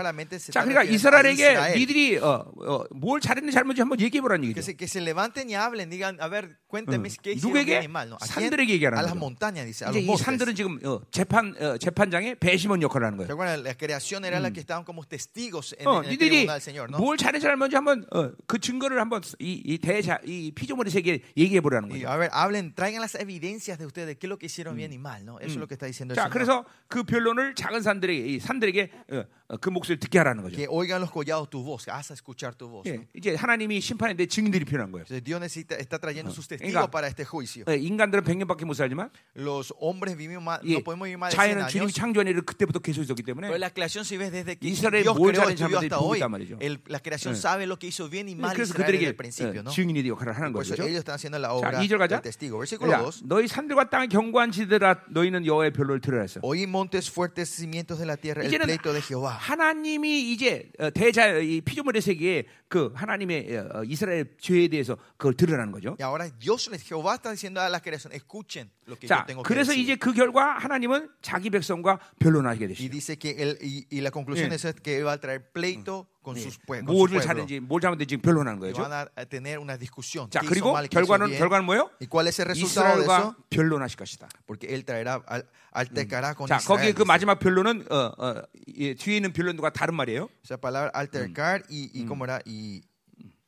자, 0.50 0.64
그러니까 0.66 0.82
이스라엘에게 0.82 1.42
Israel. 1.54 1.78
니들이 1.78 2.16
어, 2.18 2.50
어, 2.66 2.84
뭘 2.90 3.20
잘했는지 3.20 3.54
잘못인지 3.54 3.80
한번 3.82 4.00
얘기해 4.00 4.20
보라는 4.20 4.42
Que 4.42 4.50
얘기죠. 4.50 4.62
se, 4.66 4.74
que 4.76 4.88
se 4.90 4.98
levanten 5.00 5.46
y 5.48 5.54
hablen, 5.54 5.88
digan, 5.88 6.18
a 6.20 6.26
ver, 6.26 6.58
cuénteme 6.66 7.08
응. 7.08 7.16
qué 7.22 7.32
hicieron 7.38 7.64
bien 7.64 7.82
y 7.84 7.88
mal. 7.88 8.10
¿no? 8.10 8.18
산들에게 8.18 8.72
얘기하는 8.74 8.98
A 8.98 9.02
las 9.06 9.14
거죠. 9.14 9.20
montañas, 9.22 9.66
dice, 9.70 9.86
a 9.86 9.94
los 9.94 10.02
이 10.02 10.04
montes. 10.04 10.24
산들은 10.26 10.54
지금 10.56 10.80
어, 10.82 10.98
재판 11.12 11.54
어, 11.62 11.78
재판장의 11.78 12.36
배심원 12.42 12.82
역할을 12.82 13.06
하는 13.06 13.18
¿Se 13.22 13.30
거예요. 13.30 13.62
La 13.62 13.74
creación 13.78 14.24
era 14.24 14.40
la 14.40 14.50
que 14.50 14.58
estaban 14.58 14.82
como 14.84 15.04
testigos 15.06 15.76
en, 15.78 15.86
어, 15.86 16.02
en 16.02 16.10
el 16.10 16.18
tribunal 16.18 16.58
del 16.58 16.60
Señor, 16.60 16.90
¿no? 16.90 16.98
뭘 16.98 17.16
잘했는지 17.16 17.44
잘못인지 17.46 17.76
한번 17.76 18.04
어, 18.10 18.32
그 18.46 18.58
증거를 18.64 18.98
한번 18.98 19.20
이, 19.38 19.60
이 19.64 19.76
대자 19.78 20.18
이 20.24 20.50
피조물의 20.54 20.90
세계에 20.90 21.20
얘기해 21.36 21.60
보라는 21.60 21.90
거죠. 21.90 22.08
a 22.08 22.16
ver, 22.16 22.30
hablen, 22.32 22.72
traigan 22.74 23.02
las 23.02 23.14
evidencias 23.14 23.78
de 23.78 23.84
ustedes, 23.84 24.16
qué 24.16 24.26
es 24.26 24.30
lo 24.30 24.38
que 24.38 24.46
hicieron 24.46 24.74
bien 24.74 24.92
y 24.92 24.98
mal, 24.98 25.22
¿no? 25.24 25.38
Eso 25.38 25.52
es 25.52 25.56
lo 25.56 25.68
que 25.68 25.74
está 25.74 25.84
diciendo 25.86 26.14
자. 26.14 26.30
그래서 26.30 26.64
그 26.88 27.04
변론을 27.04 27.54
작은 27.54 27.82
산들에게 27.82 28.26
이 28.26 28.40
산들에게 28.40 28.90
어, 29.12 29.24
어, 29.43 29.43
그 29.60 29.68
목소리를 29.68 30.00
듣게 30.00 30.18
하라는 30.18 30.42
거죠. 30.42 30.56
Que 30.56 30.66
oigan 30.70 31.00
los 31.00 31.10
collados 31.12 31.50
tu 31.50 31.62
voz, 31.62 31.86
haz 31.88 32.10
escuchar 32.10 32.54
tu 32.56 32.66
voz. 32.68 32.88
예, 32.88 33.06
이제 33.14 33.34
하나님이 33.34 33.78
심판인데 33.80 34.26
증인들이 34.26 34.64
필요한 34.64 34.90
거예요. 34.90 35.04
Entonces, 35.04 35.22
Dios 35.22 35.38
necesita, 35.40 35.76
está 35.76 35.98
trayendo 35.98 36.32
sus 36.32 36.48
testigos 36.48 36.88
para 36.90 37.06
este 37.08 37.24
juicio. 37.26 37.64
예, 37.68 37.76
인간들은 37.76 38.24
100년밖에 38.24 38.64
못 38.64 38.72
살지만 38.74 39.10
Los 39.36 39.72
hombres 39.78 40.16
vivimos 40.16 40.42
más, 40.42 40.60
예, 40.64 40.74
no 40.74 40.80
podemos 40.82 41.04
vivir 41.04 41.18
más 41.18 41.30
de 41.30 41.36
100 41.36 41.44
자연은 41.60 41.68
주님이 41.68 41.84
años. 41.84 41.94
창조한 41.94 42.26
일을 42.28 42.40
그때부터 42.42 42.78
계속 42.80 43.02
있었기 43.04 43.22
때문에 43.22 43.48
Pero 43.52 43.58
la 43.60 43.68
creación, 43.68 44.04
si 44.08 44.16
ves 44.16 44.32
desde 44.32 44.56
que 44.56 44.64
Dios 44.64 45.12
뭘 45.16 45.32
creó 45.36 45.44
잘했는지 45.44 45.60
estudió 45.60 45.78
hasta 45.78 45.98
hoy, 46.00 46.20
el- 46.64 46.80
la 46.88 47.00
creación 47.00 47.34
예. 47.34 47.36
sabe 47.36 47.66
lo 47.66 47.76
que 47.78 47.86
hizo 47.88 48.08
bien 48.08 48.28
y 48.28 48.34
mal 48.34 48.56
그래서 48.56 48.72
Israel 48.72 48.92
desde 48.96 49.08
el 49.12 49.16
principio, 49.16 49.60
어, 49.60 49.64
¿no? 49.64 49.70
증인이 49.70 50.08
역할을 50.08 50.32
하는 50.32 50.52
거죠. 50.56 50.72
ellos 50.74 51.04
están 51.04 51.16
haciendo 51.20 51.36
la 51.38 51.48
자, 51.48 51.54
obra 51.54 51.78
2절 51.84 51.98
가자. 52.00 52.16
del 52.16 52.22
testigo. 52.32 52.56
Versículo 52.58 52.90
자, 52.92 53.02
2. 53.04 53.28
너희 53.28 53.46
산들과 53.46 53.90
땅의 53.90 54.08
견고한 54.08 54.50
지들아 54.52 55.04
너희는 55.12 55.44
여호와의 55.44 55.72
변론을 55.72 56.00
들으라 56.00 56.22
했어. 56.22 56.40
Oí 56.40 56.64
montes 56.64 57.10
fuertes 57.12 57.52
cimientos 57.52 57.98
de 58.00 58.06
la 58.06 58.16
tierra, 58.16 58.40
el 58.42 58.48
이제는 58.48 58.64
pleito 58.66 58.92
de 58.92 59.02
Jehová. 59.02 59.34
하나님이 59.48 60.32
이제 60.32 60.70
어, 60.78 60.90
대자 60.90 61.36
이 61.38 61.60
피조물의 61.60 62.00
세계에 62.00 62.44
그 62.68 62.90
하나님의 62.94 63.56
어, 63.56 63.68
어, 63.80 63.84
이스라엘 63.84 64.34
죄에 64.38 64.68
대해서 64.68 64.96
그걸 65.18 65.34
들으라는 65.34 65.70
거죠. 65.70 65.96
Y 66.00 66.02
ahora 66.08 66.30
Dios, 66.38 66.68
les- 66.70 66.82
Jehová 66.82 67.16
está 67.16 67.30
diciendo 67.30 67.60
a 67.60 67.68
la 67.68 67.80
creación, 67.80 68.12
escuchen 68.14 68.70
lo 68.86 68.96
que 68.96 69.06
yo 69.06 69.14
자, 69.14 69.26
tengo 69.26 69.42
que 69.42 69.48
그래서 69.48 69.72
decir. 69.72 69.82
이제 69.84 69.96
그 69.96 70.12
결과 70.14 70.56
하나님은 70.58 71.08
자기 71.20 71.50
백성과 71.50 71.98
변론하게 72.18 72.64
Y 72.64 72.68
되시죠. 72.68 72.90
dice 72.90 73.18
que 73.18 73.30
él, 73.36 73.58
y, 73.60 73.86
y 73.90 74.00
la 74.00 74.10
conclusión 74.10 74.50
예. 74.50 74.54
es 74.54 74.64
que 74.82 74.96
él 74.98 75.06
va 75.06 75.12
a 75.12 75.20
traer 75.20 75.52
pleito 75.52 76.08
con 76.24 76.34
sus 76.36 76.58
pueblos. 76.58 76.88
뭐를 76.90 77.20
잘했는지 77.20 77.60
뭘 77.60 77.80
잘못했는지 77.82 78.08
지금 78.16 78.22
변론하는 78.22 78.58
Y 78.60 78.72
거죠. 78.72 78.82
van 78.82 78.92
a 78.92 79.06
a 79.14 79.26
tener 79.26 79.58
una 79.60 79.76
discusión. 79.76 80.30
자, 80.30 80.40
¿Qué 80.40 80.46
hizo 80.46 80.50
그리고 80.50 80.72
mal, 80.72 80.88
결과는 80.88 81.26
bien? 81.28 81.38
결과는 81.38 81.64
뭐예요? 81.66 81.90
¿Y 82.00 82.08
cuál 82.08 82.26
es 82.28 82.38
el 82.40 82.46
resultado 82.48 82.96
de 82.96 83.04
이스라엘과 83.04 83.18
eso? 83.20 83.36
변론하실 83.50 83.96
것이다. 83.98 84.28
Porque 84.46 84.72
él 84.74 84.84
traerá, 84.84 85.22
al- 85.28 85.46
altercará 85.72 86.34
con 86.34 86.48
자, 86.48 86.56
거기 86.64 86.88
Israel. 86.88 86.94
그 86.94 87.04
dice. 87.04 87.06
마지막 87.06 87.38
변론은 87.38 87.86
어, 87.90 88.12
어, 88.18 88.42
이 88.66 88.94
뒤에 88.94 89.16
있는 89.16 89.32
변론과 89.32 89.70
다른 89.70 89.94
말이에요. 89.94 90.28
Esa 90.42 90.56
palabra 90.56 90.90
altercar 90.94 91.62
y, 91.68 91.90
y 91.92 92.06
cómo 92.06 92.24
era 92.24 92.40
y 92.46 92.80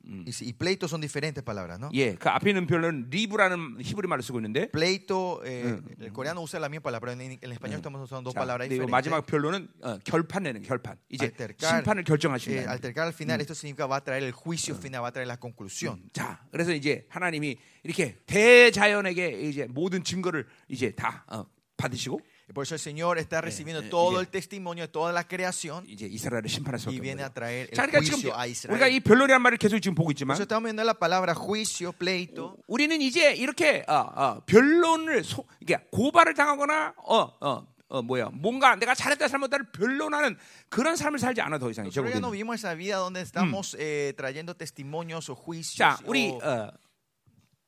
Y, 0.06 0.52
pleito 0.52 0.86
son 0.86 1.00
diferentes 1.00 1.42
palabras, 1.42 1.80
¿no? 1.80 1.90
예, 1.92 2.14
그 2.14 2.28
앞에 2.28 2.50
있는 2.50 2.66
별로는 2.68 3.08
리브라는 3.10 3.78
히브리 3.82 4.06
말을 4.06 4.22
쓰고 4.22 4.38
있는데 4.38 4.70
Pleito, 4.70 5.42
eh, 5.44 5.80
el 6.00 6.12
coreano 6.12 6.42
usa 6.42 6.60
la 6.60 6.68
misma 6.68 6.84
palabra, 6.84 7.12
en, 7.12 7.20
en 7.20 7.52
español 7.52 7.78
estamos 7.78 8.00
usando 8.00 8.28
dos 8.30 8.34
자, 8.34 8.40
palabras 8.40 8.66
이거 8.70 8.86
diferentes. 8.86 8.90
마지막 8.92 9.26
별로는 9.26 9.68
어, 9.82 9.98
결판내는 10.04 10.62
결판. 10.62 10.96
이제 11.10 11.26
Altercar, 11.26 11.82
심판을 11.82 12.04
eh, 12.04 12.06
거예요. 12.06 12.68
altercar 12.70 13.06
al 13.08 13.12
final, 13.14 13.40
esto 13.40 13.54
significa 13.54 13.86
va 13.86 13.96
a 13.96 14.04
traer 14.04 14.22
el 14.22 14.32
juicio 14.32 14.76
final, 14.76 15.02
va 15.02 15.08
a 15.08 15.12
traer 15.12 15.26
la 15.26 15.38
conclusión. 15.38 15.98
자, 16.12 16.38
그래서 16.52 16.72
이제 16.72 17.06
하나님이 17.08 17.56
이렇게 17.82 18.16
대자연에게 18.26 19.40
이제 19.42 19.66
모든 19.68 20.04
증거를 20.04 20.46
이제 20.68 20.92
다 20.92 21.24
어, 21.28 21.44
받으시고 21.76 22.20
por 22.54 22.62
eso 22.62 22.74
el 22.74 22.80
Señor 22.80 23.18
está 23.18 23.40
recibiendo 23.40 23.82
todo 23.88 24.20
el 24.20 24.28
testimonio 24.28 24.84
de 24.84 24.88
toda 24.88 25.12
la 25.12 25.24
creación 25.24 25.84
이제 25.88 26.06
이스라엘을 26.06 26.48
심판할 26.48 26.78
수밖에 26.78 26.96
y 26.96 27.00
viene 27.00 27.22
a 27.22 27.30
traer 27.30 27.70
자, 27.74 27.82
el 27.84 27.90
그러니까 27.90 28.00
지금 28.00 28.20
juicio 28.20 28.30
a 28.30 28.50
우리가 28.70 28.86
Israel. 28.86 28.92
이 28.92 29.00
변론이라는 29.00 29.42
말을 29.42 29.58
계속 29.58 29.80
지금 29.80 29.94
보고 29.96 30.10
있지만 30.12 30.36
estamos 30.40 30.62
viendo 30.62 30.82
la 30.82 30.94
palabra 30.94 31.34
juicio, 31.34 31.92
pleito. 31.92 32.56
우리는 32.68 33.00
이제 33.02 33.34
이렇게 33.34 33.84
어, 33.88 33.94
어, 33.94 34.40
변론을 34.46 35.24
소, 35.24 35.44
이게 35.60 35.76
고발을 35.90 36.34
당하거나 36.34 36.94
어, 37.04 37.18
어, 37.40 37.66
어, 37.88 38.02
뭐야 38.02 38.30
뭔가 38.32 38.76
내가 38.76 38.94
잘했다 38.94 39.26
잘못다를 39.28 39.66
변론하는 39.72 40.36
그런 40.68 40.96
삶을 40.96 41.18
살지 41.18 41.40
않아 41.40 41.58
더 41.58 41.70
이상이죠. 41.70 42.00
우리는. 42.00 42.22
vivimos 42.30 42.60
esa 42.62 42.74
vida 42.74 42.96
donde 42.98 43.22
estamos 43.22 43.76
eh, 43.78 44.12
trayendo 44.16 44.54
testimonios 44.54 45.28
o 45.30 45.34
juicios. 45.34 45.78
자, 45.78 45.98
우리 46.04 46.30
어, 46.30 46.70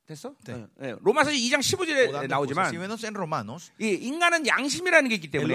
됐어? 0.08 0.34
네. 0.46 0.54
어, 0.54 0.66
예, 0.82 0.96
로마서 1.02 1.30
2장 1.30 1.56
o 1.56 1.60
15절에 1.60 2.10
dando 2.10 2.26
나오지만 2.26 2.74
Romanos, 3.14 3.70
이 3.78 3.88
인간은 3.88 4.46
양심이라는 4.46 5.10
게 5.10 5.16
있기 5.16 5.30
때문에. 5.30 5.54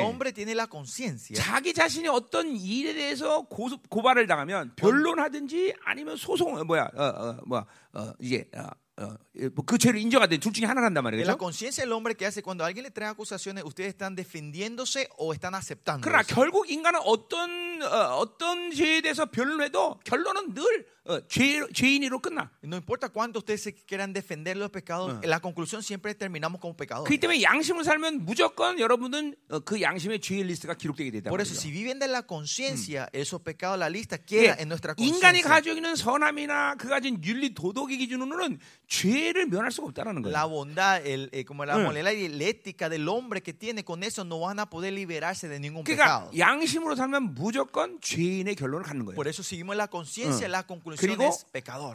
자기 1.33 1.73
자신이 1.73 2.07
어떤 2.07 2.55
일에 2.55 2.93
대해서 2.93 3.41
고, 3.41 3.69
고발을 3.89 4.27
당하면 4.27 4.71
변론하든지 4.75 5.73
아니면 5.83 6.17
소송 6.17 6.55
어, 6.55 6.63
뭐야 6.63 6.87
어, 6.93 7.03
어, 7.03 7.37
뭐야 7.47 7.65
어, 7.93 8.13
이제 8.19 8.47
어, 8.55 8.67
어, 8.97 9.15
뭐그 9.55 9.79
죄를 9.79 9.99
인정하든 9.99 10.39
둘 10.39 10.53
중에 10.53 10.67
하나를 10.67 10.85
한단 10.85 11.03
말이에요. 11.03 11.25
La 11.25 11.33
그렇죠? 11.33 11.39
conciencia 11.39 11.83
del 11.83 11.93
hombre 11.93 12.13
que 12.13 12.27
hace 12.27 12.43
cuando 12.43 12.63
alguien 12.63 12.83
le 12.83 12.91
trae 12.91 13.09
acusaciones, 13.09 13.63
ustedes 13.65 13.89
están 13.89 14.13
defendiéndose 14.15 15.09
o 15.17 15.33
están 15.33 15.55
aceptando. 15.55 16.05
그러나 16.05 16.21
결국 16.21 16.69
인간은 16.69 16.99
어떤 17.03 17.81
어, 17.81 18.17
어떤 18.17 18.69
죄에 18.69 19.01
대해서 19.01 19.25
변론해도 19.25 20.01
결론은 20.05 20.53
늘 20.53 20.85
어, 21.02 21.02
죄, 21.27 21.59
죄인으로 21.73 22.19
끝나. 22.19 22.49
No 22.63 22.77
importa 22.77 23.09
cuánto 23.09 23.39
ustedes 23.39 23.73
quieran 23.85 24.13
defender 24.13 24.55
los 24.55 24.71
pecados, 24.71 25.19
la 25.25 25.41
conclusión 25.41 25.83
siempre 25.83 26.15
terminamos 26.15 26.61
como 26.61 26.77
pecadores. 26.77 27.09
그렇기 27.09 27.19
때문에 27.19 27.41
양심을 27.43 27.83
살면 27.83 28.23
무조건 28.23 28.79
여러분은 28.79 29.35
어, 29.49 29.59
그 29.59 29.81
양심의 29.81 30.21
죄의 30.21 30.43
리스트가 30.45 30.75
기록되게 30.75 31.11
되다. 31.11 31.29
Por 31.29 31.41
eso, 31.41 31.53
si 31.55 31.71
viven 31.71 31.99
de 31.99 32.07
la 32.07 32.21
conciencia, 32.23 33.09
esos 33.11 33.41
pecados, 33.41 33.77
la 33.77 33.89
lista 33.89 34.15
예, 34.15 34.23
queda 34.25 34.55
en 34.57 34.69
nuestra 34.69 34.93
인간이 34.97 35.43
conciencia. 35.43 35.49
가지고 35.49 35.75
있는 35.75 35.95
선함이나 35.97 36.75
그 36.75 36.87
가진 36.87 37.21
윤리 37.21 37.53
도덕의 37.53 37.97
기준으로는 37.97 38.59
죄를 38.87 39.47
면할 39.47 39.71
수가 39.71 39.87
없다는 39.87 40.21
거예요. 40.21 40.31
La 40.31 40.45
bondad, 40.47 41.05
el, 41.05 41.29
eh, 41.33 41.43
como 41.43 41.65
la 41.65 41.75
Mm. 41.77 41.83
moralidad 41.83 42.11
y 42.13 42.29
la 42.29 42.45
ética 42.47 42.87
del 42.87 43.09
hombre 43.09 43.41
que 43.43 43.51
tiene, 43.51 43.83
con 43.83 44.03
eso 44.03 44.23
no 44.23 44.39
van 44.39 44.59
a 44.59 44.69
poder 44.69 44.93
liberarse 44.93 45.49
de 45.49 45.59
ningún 45.59 45.83
그러니까 45.83 46.29
pecado. 46.29 46.31
양심으로 46.37 46.95
살면 46.95 47.35
무조건 47.35 47.99
죄인의 47.99 48.55
결론을 48.55 48.85
갖는 48.85 49.03
거예요. 49.03 49.15
Por 49.15 49.27
eso 49.27 49.43
seguimos 49.43 49.75
la 49.75 49.87
conciencia, 49.89 50.47
la 50.47 50.63
conclusión 50.63 50.92
그리고. 50.99 51.31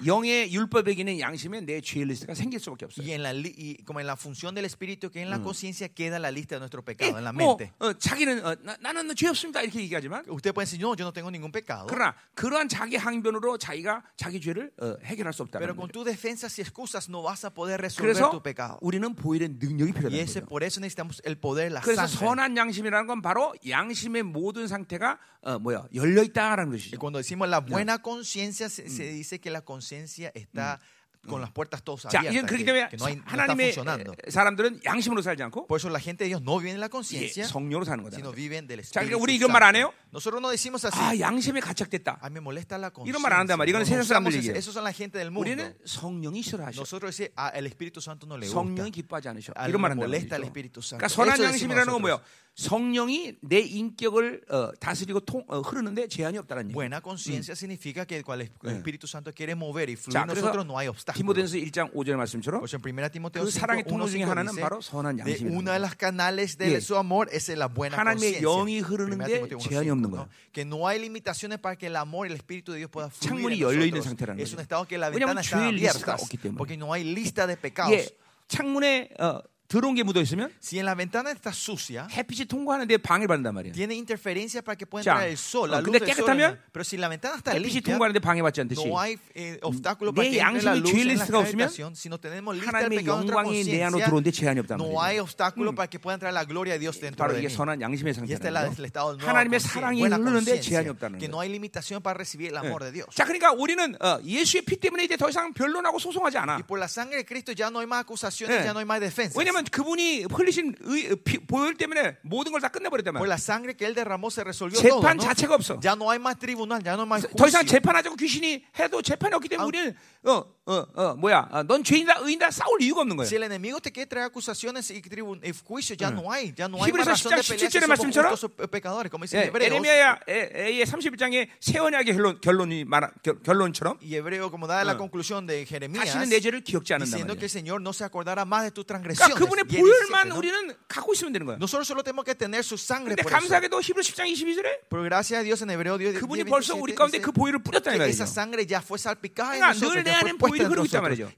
영의 0.07 0.53
율법에 0.53 0.95
기는 0.95 1.19
양심에 1.21 1.61
내 1.61 1.81
죄의 1.81 2.07
리스트가 2.07 2.35
생길 2.35 2.61
수밖에 2.61 2.85
없어요. 2.87 3.05
Y, 3.07 3.13
en 3.13 3.23
la, 3.23 3.33
y 3.33 3.77
como 3.85 4.01
en 4.01 4.07
la 4.07 4.17
función 4.17 4.55
del 4.55 4.65
espíritu 4.65 5.11
que 5.11 5.21
en 5.23 5.31
la 5.31 5.41
conciencia 5.43 5.89
queda 5.89 6.19
la 6.19 6.31
lista 6.31 6.57
de 6.57 6.61
nuestro 6.61 6.83
pecado 6.85 7.19
en 7.19 7.25
la 7.25 7.33
뭐 7.33 7.57
mente. 7.57 7.73
어, 7.79 7.93
자기는 7.93 8.45
어, 8.45 8.57
나, 8.63 8.77
나는 8.81 9.15
죄 9.15 9.29
없습니다 9.29 9.63
이렇게 9.63 9.81
얘기하지만 9.81 10.25
Usted 10.29 10.53
puede 10.53 10.67
decir, 10.67 10.81
no, 10.81 10.95
yo 10.97 11.05
no 11.05 11.13
tengo 11.13 11.31
ningún 11.31 11.53
pecado. 11.53 11.87
그러나 11.89 12.15
그러한 12.35 12.69
자기 12.69 12.97
항변으로 12.97 13.59
자기가 13.59 14.03
자기 14.17 14.41
죄를 14.41 14.71
어, 14.81 14.97
해결할 15.05 15.33
수 15.33 15.43
없다는 15.43 15.61
Pero 15.67 15.75
con 15.77 15.89
거예요. 15.89 15.93
tus 15.93 16.05
defensas 16.07 16.59
y 16.59 16.63
excusas 16.63 17.09
no 17.09 17.23
vas 17.23 17.45
a 17.45 17.51
poder 17.51 17.79
resolver 17.81 18.31
tu 18.31 18.43
pecado. 18.43 18.79
우리는 18.81 19.15
보일의 19.15 19.57
능력이 19.59 19.93
Y 19.93 19.93
필요하다는 19.93 20.21
ese, 20.23 20.43
por 20.43 20.63
eso 20.63 20.81
necesitamos 20.81 21.21
el 21.25 21.37
poder, 21.39 21.73
la 21.73 21.81
그래서 21.81 22.07
sangre. 22.07 22.29
선한 22.29 22.57
양심이라는 22.57 23.07
건 23.07 23.23
바로 23.23 23.55
양심의 23.69 24.23
모든 24.25 24.67
상태가 24.69 25.19
어, 25.43 25.59
뭐야 25.59 25.87
열려 25.95 26.23
있다라는 26.23 26.71
Y 26.73 26.79
것이죠. 26.79 26.99
cuando 26.99 27.19
decimos 27.19 27.49
la 27.49 27.61
buena 27.61 27.99
conciencia, 27.99 28.69
se, 28.88 28.90
se 28.90 29.04
dice 29.12 29.40
que 29.40 29.50
la 29.52 29.62
conciencia 29.62 30.32
está 30.36 30.80
con 31.26 31.40
las 31.40 31.52
puertas 31.52 31.82
todas 31.84 32.04
자, 32.12 32.20
이제 32.20 32.28
abiertas, 32.28 32.52
그렇기 32.52 32.66
que, 32.66 32.72
때문에 32.74 32.90
que 32.90 32.98
no, 32.98 33.06
hay, 33.06 33.16
no 33.16 33.22
está 33.24 33.32
하나님의 33.32 33.72
funcionando. 33.72 34.12
에, 34.12 34.30
사람들은 34.30 34.82
양심으로 34.84 35.22
살지 35.22 35.42
않고 35.44 35.68
Por 35.68 35.80
eso 35.80 35.88
la 35.90 36.02
gente 36.02 36.26
de 36.26 36.28
Dios 36.28 36.42
no 36.44 36.60
vive 36.60 36.72
en 36.72 36.82
la 36.82 36.88
예, 36.88 36.90
conciencia, 36.92 37.48
성령으로 37.48 37.86
사는 37.86 38.04
거다. 38.04 38.18
sino 38.20 38.34
viven 38.36 38.68
del 38.68 38.84
자, 38.84 39.00
Espíritu 39.00 39.16
그러니까 39.16 39.24
우리 39.24 39.36
이런 39.40 39.52
말 39.54 39.64
안 39.64 39.78
해요? 39.78 39.94
Santo. 39.96 40.12
Nosotros 40.12 40.42
no 40.44 40.50
decimos 40.52 40.84
así. 40.84 41.00
아, 41.00 41.18
양심에 41.18 41.62
가착됐다. 41.62 42.20
A 42.22 42.28
mí 42.28 42.34
me 42.36 42.42
molesta 42.44 42.76
la 42.78 42.92
conciencia. 42.92 43.08
이런 43.08 43.22
말안 43.24 43.40
한단 43.40 43.58
말이야. 43.58 43.72
이건 43.72 43.82
No, 43.82 43.86
세상 43.88 44.00
no 44.00 44.04
사람들 44.04 44.04
usamos 44.04 44.36
ese- 44.36 44.52
얘기예요. 44.52 44.58
Esos 44.60 44.74
son 44.76 44.84
la 44.84 44.92
gente 44.92 45.18
del 45.18 45.32
mundo. 45.32 45.48
우리는 45.48 45.74
성령이 45.88 46.44
싫어하셔. 46.44 46.76
Nosotros 46.84 47.16
decimos, 47.16 47.32
ah, 47.40 47.56
el 47.56 47.66
Espíritu 47.72 48.02
Santo 48.04 48.28
no 48.28 48.36
le 48.36 48.44
gusta. 48.46 48.60
성령이 48.60 48.92
기뻐하지 48.92 49.30
않으셔. 49.32 49.54
A 49.56 49.64
él 49.64 49.70
이런 49.72 49.80
말 49.80 49.96
le 49.96 49.96
한단 49.96 50.04
molesta 50.12 50.36
el 50.36 50.44
말이죠. 50.44 50.52
Espíritu 50.52 50.84
Santo. 50.84 51.00
그러니까 51.00 51.08
선한 51.08 51.40
Eso 51.40 51.44
decimos 51.48 51.56
양심이라는 51.56 51.88
건 51.88 52.02
nosotros. 52.04 52.04
뭐예요? 52.04 52.20
성령이 52.59 53.37
내 53.41 53.61
인격을 53.61 54.43
어, 54.51 54.73
다스리고 54.81 55.21
통, 55.21 55.45
어, 55.47 55.61
흐르는데 55.61 56.09
제한이 56.09 56.39
없다는 56.39 56.71
얘기. 56.71 56.75
Buena 56.75 57.01
conciencia 57.01 57.55
significa 57.55 58.05
que 58.05 58.21
cuando 58.25 58.45
el 58.65 58.77
Espíritu 58.77 59.07
Santo 59.07 59.33
quiere 59.33 59.55
mover 59.55 59.89
y 59.89 59.95
fluir 59.95 60.19
자, 60.19 60.27
nosotros 60.27 60.67
no 60.67 60.77
hay 60.77 60.89
obstáculo. 60.89 61.23
디모데전서 61.23 61.57
1장 61.57 61.95
5절 61.95 62.17
말씀처럼 62.17 62.59
Por 62.59 62.67
eso 62.67 62.77
en 62.77 62.83
1 62.83 63.11
Timoteo 63.13 63.45
그 63.45 63.51
5, 63.51 63.61
사랑의 63.61 63.85
1, 63.87 63.89
통로 63.89 64.09
중에 64.09 64.23
5 64.25 64.31
하나는 64.31 64.57
바로 64.57 64.81
선한 64.81 65.21
양심이라는 65.21 65.55
una 65.55 65.71
de 65.71 65.79
거예요. 65.79 65.83
las 65.87 65.95
canales 65.95 66.59
de 66.59 66.67
예. 66.75 66.81
su 66.81 66.97
amor 66.99 67.29
es 67.31 67.49
la 67.55 67.69
buena 67.69 67.97
하나님의 67.97 68.43
conciencia. 68.43 68.43
영이 68.43 68.81
1 68.81 68.91
흐르는데 68.91 69.33
Timoteo 69.39 69.59
1, 69.63 69.69
제한이 69.71 69.91
없는 69.91 70.11
5, 70.11 70.17
거예요. 70.19 70.29
Que 70.51 70.67
no 70.67 70.89
hay 70.89 70.99
limitaciones 70.99 71.61
para 71.63 71.77
que 71.79 71.87
el 71.87 71.95
amor 71.95 72.27
y 72.27 72.35
el 72.35 72.37
Espíritu 72.43 72.73
de 72.73 72.79
Dios 72.83 72.91
pueda 72.91 73.07
fluir 73.09 73.39
창문이 73.39 73.63
열려 73.63 73.87
있는. 73.87 74.03
상태라는 74.03 74.43
Es 74.43 74.53
un 74.53 74.59
estado 74.59 74.83
que 74.85 74.99
la 74.99 75.11
ventana 75.11 75.43
está 75.43 75.63
abierta 75.63 76.17
porque 76.59 76.77
no 76.77 76.93
hay 76.93 77.05
lista 77.05 77.47
de 77.47 77.57
pecados. 77.57 77.95
예, 77.95 78.11
창문에 78.49 79.11
어, 79.21 79.39
들어온 79.69 79.95
게 79.95 80.03
묻어 80.03 80.21
있으면 80.23 80.51
Si 80.63 80.79
en 80.79 80.87
la 80.87 80.95
ventana 80.97 81.31
está 81.31 81.53
sucia, 81.53 82.09
het빛이 82.09 82.47
통과하는데 82.49 82.97
방해를 82.99 83.29
받는단 83.29 83.53
말이에요. 83.55 83.75
tiene 83.75 83.95
interferencia 83.95 84.63
para 84.63 84.77
que 84.77 84.87
pueda 84.87 85.05
자, 85.05 85.13
entrar 85.13 85.29
el 85.29 85.37
sol, 85.37 85.71
la 85.71 85.79
어, 85.79 85.81
luz 85.85 85.93
del 85.93 86.09
sol. 86.09 86.25
깨끗하면 86.25 86.59
Pero 86.73 86.85
si 86.85 86.97
la 86.97 87.09
ventana 87.09 87.37
está 87.37 87.53
햇빛이 87.53 87.85
limpia, 87.85 87.93
통과하는데 87.93 88.19
방해받지 88.21 88.61
않듯이 88.65 88.89
no 88.89 88.99
hay 88.99 89.19
eh, 89.37 89.59
obstáculo 89.61 90.15
para 90.15 90.25
내 90.25 90.31
que 90.33 90.41
entre 90.41 90.63
la 90.65 90.75
luz 90.75 90.89
en 90.97 91.19
la 91.19 91.25
habitación. 91.25 91.95
Si 91.95 92.09
no 92.09 92.17
tenemos 92.19 92.57
lista 92.57 92.73
하나님의 92.81 93.05
pecado 93.05 93.21
en 93.21 93.27
nuestra 93.29 93.45
conciencia, 93.45 94.77
no 94.79 95.03
hay 95.03 95.19
obstáculo 95.19 95.75
para 95.75 95.89
que 95.89 95.99
pueda 96.01 96.15
entrar 96.15 96.33
la 96.33 96.45
gloria 96.45 96.73
de 96.73 96.79
Dios 96.81 96.99
dentro 96.99 97.21
바로 97.25 97.35
de 97.35 97.41
이게 97.41 97.49
mí. 97.49 97.55
선한 97.55 97.81
양심의 97.83 98.15
Y 98.25 98.33
este 98.33 98.49
es 98.49 98.79
el 98.79 98.85
estado 98.87 99.17
del 99.17 99.29
하나님의 99.29 99.61
사랑이 99.61 100.01
흐르는데 100.03 100.61
제한이 100.61 100.89
없다는 100.89 101.19
거예요. 101.19 101.29
no 101.29 101.41
hay 101.41 101.51
limitación 101.51 102.01
para 102.03 102.17
recibir 102.17 102.49
el 102.51 102.57
amor 102.57 102.85
de 102.85 102.93
Dios. 102.93 103.09
자, 103.15 103.25
그러니까 103.25 103.53
우리는 103.53 103.95
어, 104.01 104.19
예수의 104.25 104.63
피 104.65 104.77
때문에 104.77 105.05
이제 105.05 105.17
더 105.19 105.29
이상 105.29 105.53
변론하고 105.53 105.99
소송하지 105.99 106.39
않아. 106.39 106.55
Y 106.57 106.63
por 106.65 106.79
la 106.79 106.89
sangre 106.89 107.19
de 107.19 107.27
Cristo 107.27 107.53
ya 107.53 107.69
no 107.71 107.81
hay 107.81 107.87
más 107.87 108.01
acusaciones, 108.01 108.63
예. 108.63 108.65
ya 108.65 108.73
no 108.73 108.79
hay 108.81 108.87
más 108.87 109.01
defensas. 109.01 109.37
왜냐 109.37 109.53
하면 109.59 109.65
그분이 109.71 110.25
흘리신 110.31 110.75
의, 110.81 111.17
피, 111.25 111.39
보혈 111.39 111.75
때문에 111.77 112.17
모든 112.23 112.53
걸 112.53 112.61
다 112.61 112.69
끝내버렸단 112.69 113.13
Por 113.15 113.27
말이야. 113.27 113.35
la 113.35 113.39
sangre 113.39 113.77
que 113.77 113.85
Él 113.87 113.95
derramó 113.95 114.31
se 114.31 114.43
resolvió 114.45 114.81
todo. 114.81 115.01
재판 115.03 115.17
¿no? 115.19 115.23
자체가 115.25 115.55
없어. 115.55 115.79
Ya 115.83 115.95
no 115.97 116.11
hay 116.11 116.19
más 116.19 116.39
tribunal, 116.39 116.83
ya 116.83 116.95
no 116.95 117.03
hay 117.03 117.09
más 117.09 117.27
더 117.37 117.47
이상. 117.49 117.67
재판하자고 117.67 118.17
귀신이 118.17 118.65
해도 118.79 119.03
재판이 119.03 119.35
없기 119.35 119.49
때문에 119.49 119.63
아. 119.63 119.67
우리는 119.67 119.97
어, 120.25 120.45
어, 120.69 120.85
어, 120.95 121.15
뭐야, 121.17 121.49
어, 121.51 121.63
넌 121.63 121.83
죄인이다, 121.83 122.19
의인다 122.21 122.51
싸울 122.51 122.83
이유가 122.83 123.01
없는 123.01 123.17
Si 123.25 123.35
거예요. 123.35 123.37
el 123.41 123.43
enemigo 123.45 123.81
te 123.81 123.91
quiere 123.91 124.07
traer 124.07 124.27
acusaciones 124.29 124.91
y 124.91 125.01
tribun- 125.01 125.41
y 125.43 125.51
juicio, 125.65 125.97
ya 125.97 126.11
no 126.11 126.31
hay. 126.31 126.53
Ya 126.55 126.69
no 126.69 126.77
hay 126.85 126.93
más 126.93 127.07
razón 127.07 127.33
de 127.33 127.41
10장 127.41 127.41
pelear 127.41 127.45
si 127.45 127.55
17절의 127.57 127.81
somos 127.81 127.89
말씀처럼 127.89 128.31
justos 128.37 128.51
pecadores. 128.71 129.11
Como 129.11 129.25
dice 129.25 129.39
예, 129.41 129.47
Hebreos. 129.49 129.65
에레미야 129.73 130.21
A의 130.29 130.85
31장의 130.85 131.49
새 131.59 131.79
언약의 131.79 132.13
결론, 132.15 132.39
결론이 132.43 132.85
말 132.85 133.09
결론처럼 133.45 133.97
Y 134.03 134.15
Hebreo, 134.17 134.51
como 134.51 134.67
da 134.67 134.85
la 134.85 134.99
conclusión 134.99 135.47
de 135.47 135.65
Jeremías, 135.65 136.05
다시는 136.05 136.29
내 136.29 136.39
죄를 136.41 136.61
기억지 136.63 136.93
않는단 136.93 137.17
diciendo 137.17 137.35
que 137.39 137.47
el 137.47 137.51
Señor 137.51 137.81
no 137.81 137.95
se 137.95 138.05
acordará 138.05 138.45
más 138.45 138.65
de 138.65 138.71
tus 138.71 138.85
그러니까 138.85 139.09
transgresiones. 139.17 139.41
그분의 139.41 139.65
Y 139.65 139.77
el 139.77 139.81
보혈만 139.81 140.29
17, 140.29 140.29
¿no? 140.29 140.37
우리는 140.37 140.77
갖고 140.87 141.13
있으면 141.15 141.33
되는 141.33 141.47
거야. 141.47 141.57
Nosotros 141.57 141.89
solo 141.89 142.05
tenemos 142.05 142.25
que 142.27 142.35
tener 142.35 142.61
su 142.63 142.77
sangre 142.77 143.17
por 143.17 143.33
eso. 143.33 143.41
감사하게도 143.41 143.81
히브리 143.81 144.05
10장 144.05 144.29
22절에 144.29 144.69
Pero 144.91 145.03
gracias 145.05 145.41
a 145.41 145.43
Dios 145.43 145.63
en 145.63 145.71
Hebreo 145.71 145.97
10, 145.97 146.21
그분이 146.21 146.45
10, 146.45 146.51
벌써 146.53 146.75
27 146.77 146.83
우리 146.85 146.95
가운데 146.95 147.19
그 147.25 147.33
보혈을 147.33 147.63
뿌렸다는 147.65 147.99
말이죠. 148.05 148.13
esa 148.13 148.27
sangre 148.29 148.67
ya 148.69 148.83
fue 148.85 148.99
salpicada 149.01 149.57
en 149.57 149.61
그러니까 149.65 149.73
nosotros, 149.73 149.97
늘내 150.05 150.11
ya 150.13 150.21
fue 150.21 150.29
안에 150.29 150.39
보혈 150.39 150.58
이 150.59 150.65
en 150.65 150.71
흐르고 150.71 150.85
있단. 150.87 151.03
말이죠. 151.03 151.31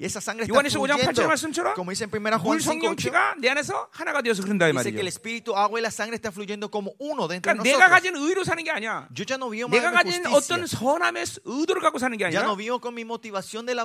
요한에서 0.51 0.79
5장 0.81 0.97
8절 0.99 1.25
fluyendo. 1.25 1.29
말씀처럼 1.29 1.75
Como 1.75 1.91
dice 1.91 2.05
en 2.05 2.11
1물 2.11 2.31
Juan 2.41 2.57
5, 2.57 2.61
성령 2.61 2.97
8, 2.97 2.97
피가 2.97 3.35
내 3.39 3.49
안에서 3.51 3.89
하나가 3.93 4.23
되어서 4.23 4.43
흐른다 4.43 4.69
이 4.69 4.73
말이죠. 4.73 4.91
그러니까 7.43 7.63
내가. 7.63 7.89
가진 7.89 8.17
의로 8.17 8.45
사는 8.45 8.63
게 8.65 8.71
아니야. 8.71 9.09
내가 9.71 9.91
가진. 9.91 10.25
어떤 10.27 10.67
선함의 10.67 11.25
의도를 11.45 11.83
갖고 11.83 11.99
사는 11.99 12.17
게 12.17 12.25
아니라 12.27 12.43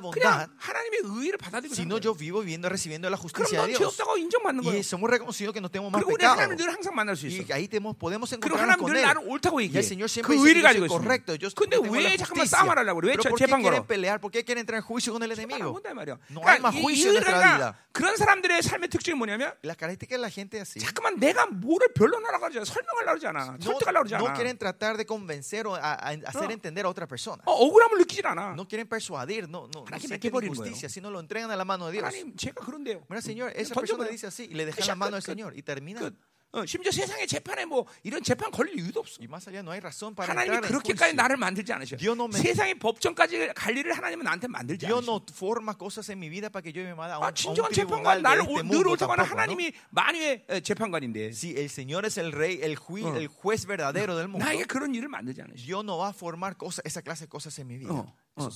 bondad, 0.01 0.13
그냥 0.13 0.47
하나님의 0.57 0.99
의를 1.03 1.37
받아들이고 1.37 1.73
사는 1.75 1.85
sino 1.85 1.95
거야. 1.99 2.03
yo 2.05 2.13
vivo 2.15 2.39
viviendo 2.41 2.67
recibiendo 2.69 3.09
la 3.09 3.17
그럼 3.17 3.21
justicia 3.25 3.61
de 3.65 3.73
넌죄 3.73 3.77
Dios. 3.79 3.93
없다고 4.01 4.17
인정받는 4.17 4.63
거야. 4.63 4.73
Y 4.75 4.83
somos 4.83 5.09
reconocidos 5.09 5.53
que 5.53 5.61
no 5.61 5.69
tenemos 5.69 5.91
más 5.91 6.01
그리고 6.03 6.17
pecado. 6.17 6.35
하나님을 6.41 6.57
늘 6.57 6.69
항상 6.73 6.95
만날 6.95 7.15
수 7.15 7.27
있어. 7.27 7.41
Y 7.43 7.51
ahí 7.51 7.67
tenemos, 7.67 7.95
podemos 7.97 8.29
그리고 8.29 8.55
encontrarnos 8.55 8.77
하나님 8.77 8.81
con 8.81 8.91
늘 8.93 8.97
Él. 9.01 9.05
나를 9.05 9.21
옳다고 9.25 9.57
Y 9.57 9.65
얘기해. 9.69 9.79
el 9.79 9.85
Señor 9.85 10.05
그 10.07 10.13
siempre 10.13 10.35
dice 10.35 10.43
que 10.43 10.49
의를 10.49 10.61
yo 10.61 10.67
가지고 10.69 10.85
soy 10.85 10.89
있어. 10.89 10.97
correcto. 11.01 11.29
Yo 11.35 11.47
근데 11.55 11.75
tengo 11.81 11.95
la 11.95 12.09
왜 12.09 12.17
잠깐만 12.17 12.45
justicia. 12.45 12.57
싸움을 12.57 12.77
하려고 12.77 12.97
그래? 13.01 13.05
왜 13.09 13.11
Pero 13.15 13.23
저- 13.23 13.29
¿por 13.29 13.37
qué 13.39 13.45
재판 13.45 13.61
걸어? 13.61 13.71
quieren 13.81 13.87
pelear? 13.87 14.19
¿Por 14.21 14.31
qué 14.31 14.43
quieren 14.45 14.61
entrar 14.61 14.77
en 14.79 14.83
juicio 14.85 15.13
con 15.13 15.23
del 15.24 15.34
재판 15.34 15.50
안 15.56 15.60
enemigo. 15.60 15.72
본다 15.72 15.90
이 15.90 15.94
말이야. 15.94 16.18
No 16.30 16.40
hay 16.44 16.60
más 16.60 16.74
이- 16.74 16.80
juicio 16.82 17.08
en 17.10 17.14
nuestra 17.16 17.32
이들과 17.40 17.56
vida. 17.56 17.74
그런 17.92 18.16
사람들의 18.16 18.62
삶의 18.62 18.88
특징이 18.90 19.16
뭐냐면 19.16 19.52
La 19.64 19.74
característica 19.74 20.16
de 20.16 20.22
la 20.22 20.30
gente 20.30 20.58
es 20.60 20.62
así. 20.76 20.80
자꾸만 20.80 21.18
내가 21.18 21.46
뭐를 21.46 21.92
변론하려고 21.94 22.46
그러지 22.48 22.58
않아. 22.58 22.64
설명하려고 22.64 23.18
그러지 23.18 23.26
않아. 23.26 23.40
No, 23.56 23.62
설득하려고 23.64 24.04
그러지 24.06 24.14
no 24.14 24.26
않아. 24.28 24.34
quieren 24.36 24.58
tratar 24.58 24.96
de 24.96 25.04
convencer 25.06 25.66
o 25.66 25.74
a- 25.74 25.96
a- 25.96 26.20
hacer 26.28 26.46
No. 26.46 26.52
entender 26.52 26.84
a 26.84 26.88
otra 26.90 27.06
persona. 27.08 27.42
어, 27.46 27.52
억울함을 27.52 27.98
느끼질 27.98 28.26
않아. 28.26 28.52
No 28.54 28.68
quieren 28.68 28.86
persuadir, 28.88 29.48
no, 29.48 29.66
no, 29.72 29.80
no 29.80 29.84
하나님께 29.88 30.06
sienten 30.06 30.30
맡겨버리는 30.30 30.52
injusticia, 30.54 30.88
sino 30.88 31.10
lo 31.10 31.18
entregan 31.20 31.50
a 31.50 31.56
la 31.56 31.64
mano 31.64 31.86
de 31.86 31.92
Dios. 31.98 32.04
하나님 32.04 32.36
제가 32.36 32.60
그런데요. 32.64 33.02
Mira, 33.08 33.20
Señor, 33.22 33.50
esa 33.56 33.74
던져버려. 33.74 34.04
persona 34.04 34.08
dice 34.10 34.26
así 34.28 34.44
y 34.50 34.54
le 34.54 34.66
dejan 34.66 34.82
끝이야, 34.84 34.92
la 34.92 34.94
mano 34.96 35.16
끝, 35.16 35.16
al 35.16 35.22
끝. 35.22 35.32
Señor 35.32 35.56
y 35.56 35.62
termina. 35.62 36.00
끝. 36.00 36.14
어, 36.55 36.65
심지어 36.65 36.89
세상의 36.91 37.27
재판에 37.27 37.65
뭐 37.65 37.85
이런 38.03 38.23
재판 38.23 38.49
걸릴 38.49 38.79
이유도 38.79 39.01
없어. 39.01 39.19
하나님이 40.31 40.61
그렇게까지. 40.61 41.13
나를 41.13 41.35
만들지 41.37 41.73
않으셔. 41.73 41.97
No 42.01 42.31
세상의 42.31 42.79
법정까지 42.79 43.49
갈 43.53 43.75
일을 43.77 43.91
하나님은 43.97 44.23
나한테 44.23 44.47
만들지 44.47 44.85
않으셔. 44.87 45.11
no 45.11 45.19
아, 47.25 47.31
진정한 47.33 47.73
재판관 47.73 48.21
나를 48.21 48.43
늘 48.69 48.87
옳다고 48.87 49.11
하는. 49.11 49.25
하나님이 49.25 49.73
만유의 49.89 50.45
어, 50.49 50.59
재판관인데 50.61 51.31
Si 51.31 51.51
el 51.57 51.65
Señor 51.69 52.05
es 52.05 52.17
el 52.17 52.31
rey, 52.31 52.59
el, 52.63 52.77
Oh. 52.79 53.17
el 53.17 53.27
juez 53.27 53.65
verdadero 53.67 54.15
del 54.15 54.29
mundo, 54.29 54.45
나에게 54.45 54.63
그런 54.65 54.95
일을 54.95 55.09
만들지 55.09 55.41
않으셔. 55.41 55.65
Dios 55.65 55.83
no 55.83 55.97
va 55.97 56.09
a 56.09 56.13
formar 56.13 56.55
cosas, 56.55 56.81
esa 56.85 57.01
clase 57.01 57.25
de 57.25 57.29
cosas 57.29 57.57
en 57.59 57.67
mi 57.67 57.77
vida. 57.77 57.91
Oh, 57.91 58.05
oh. 58.35 58.49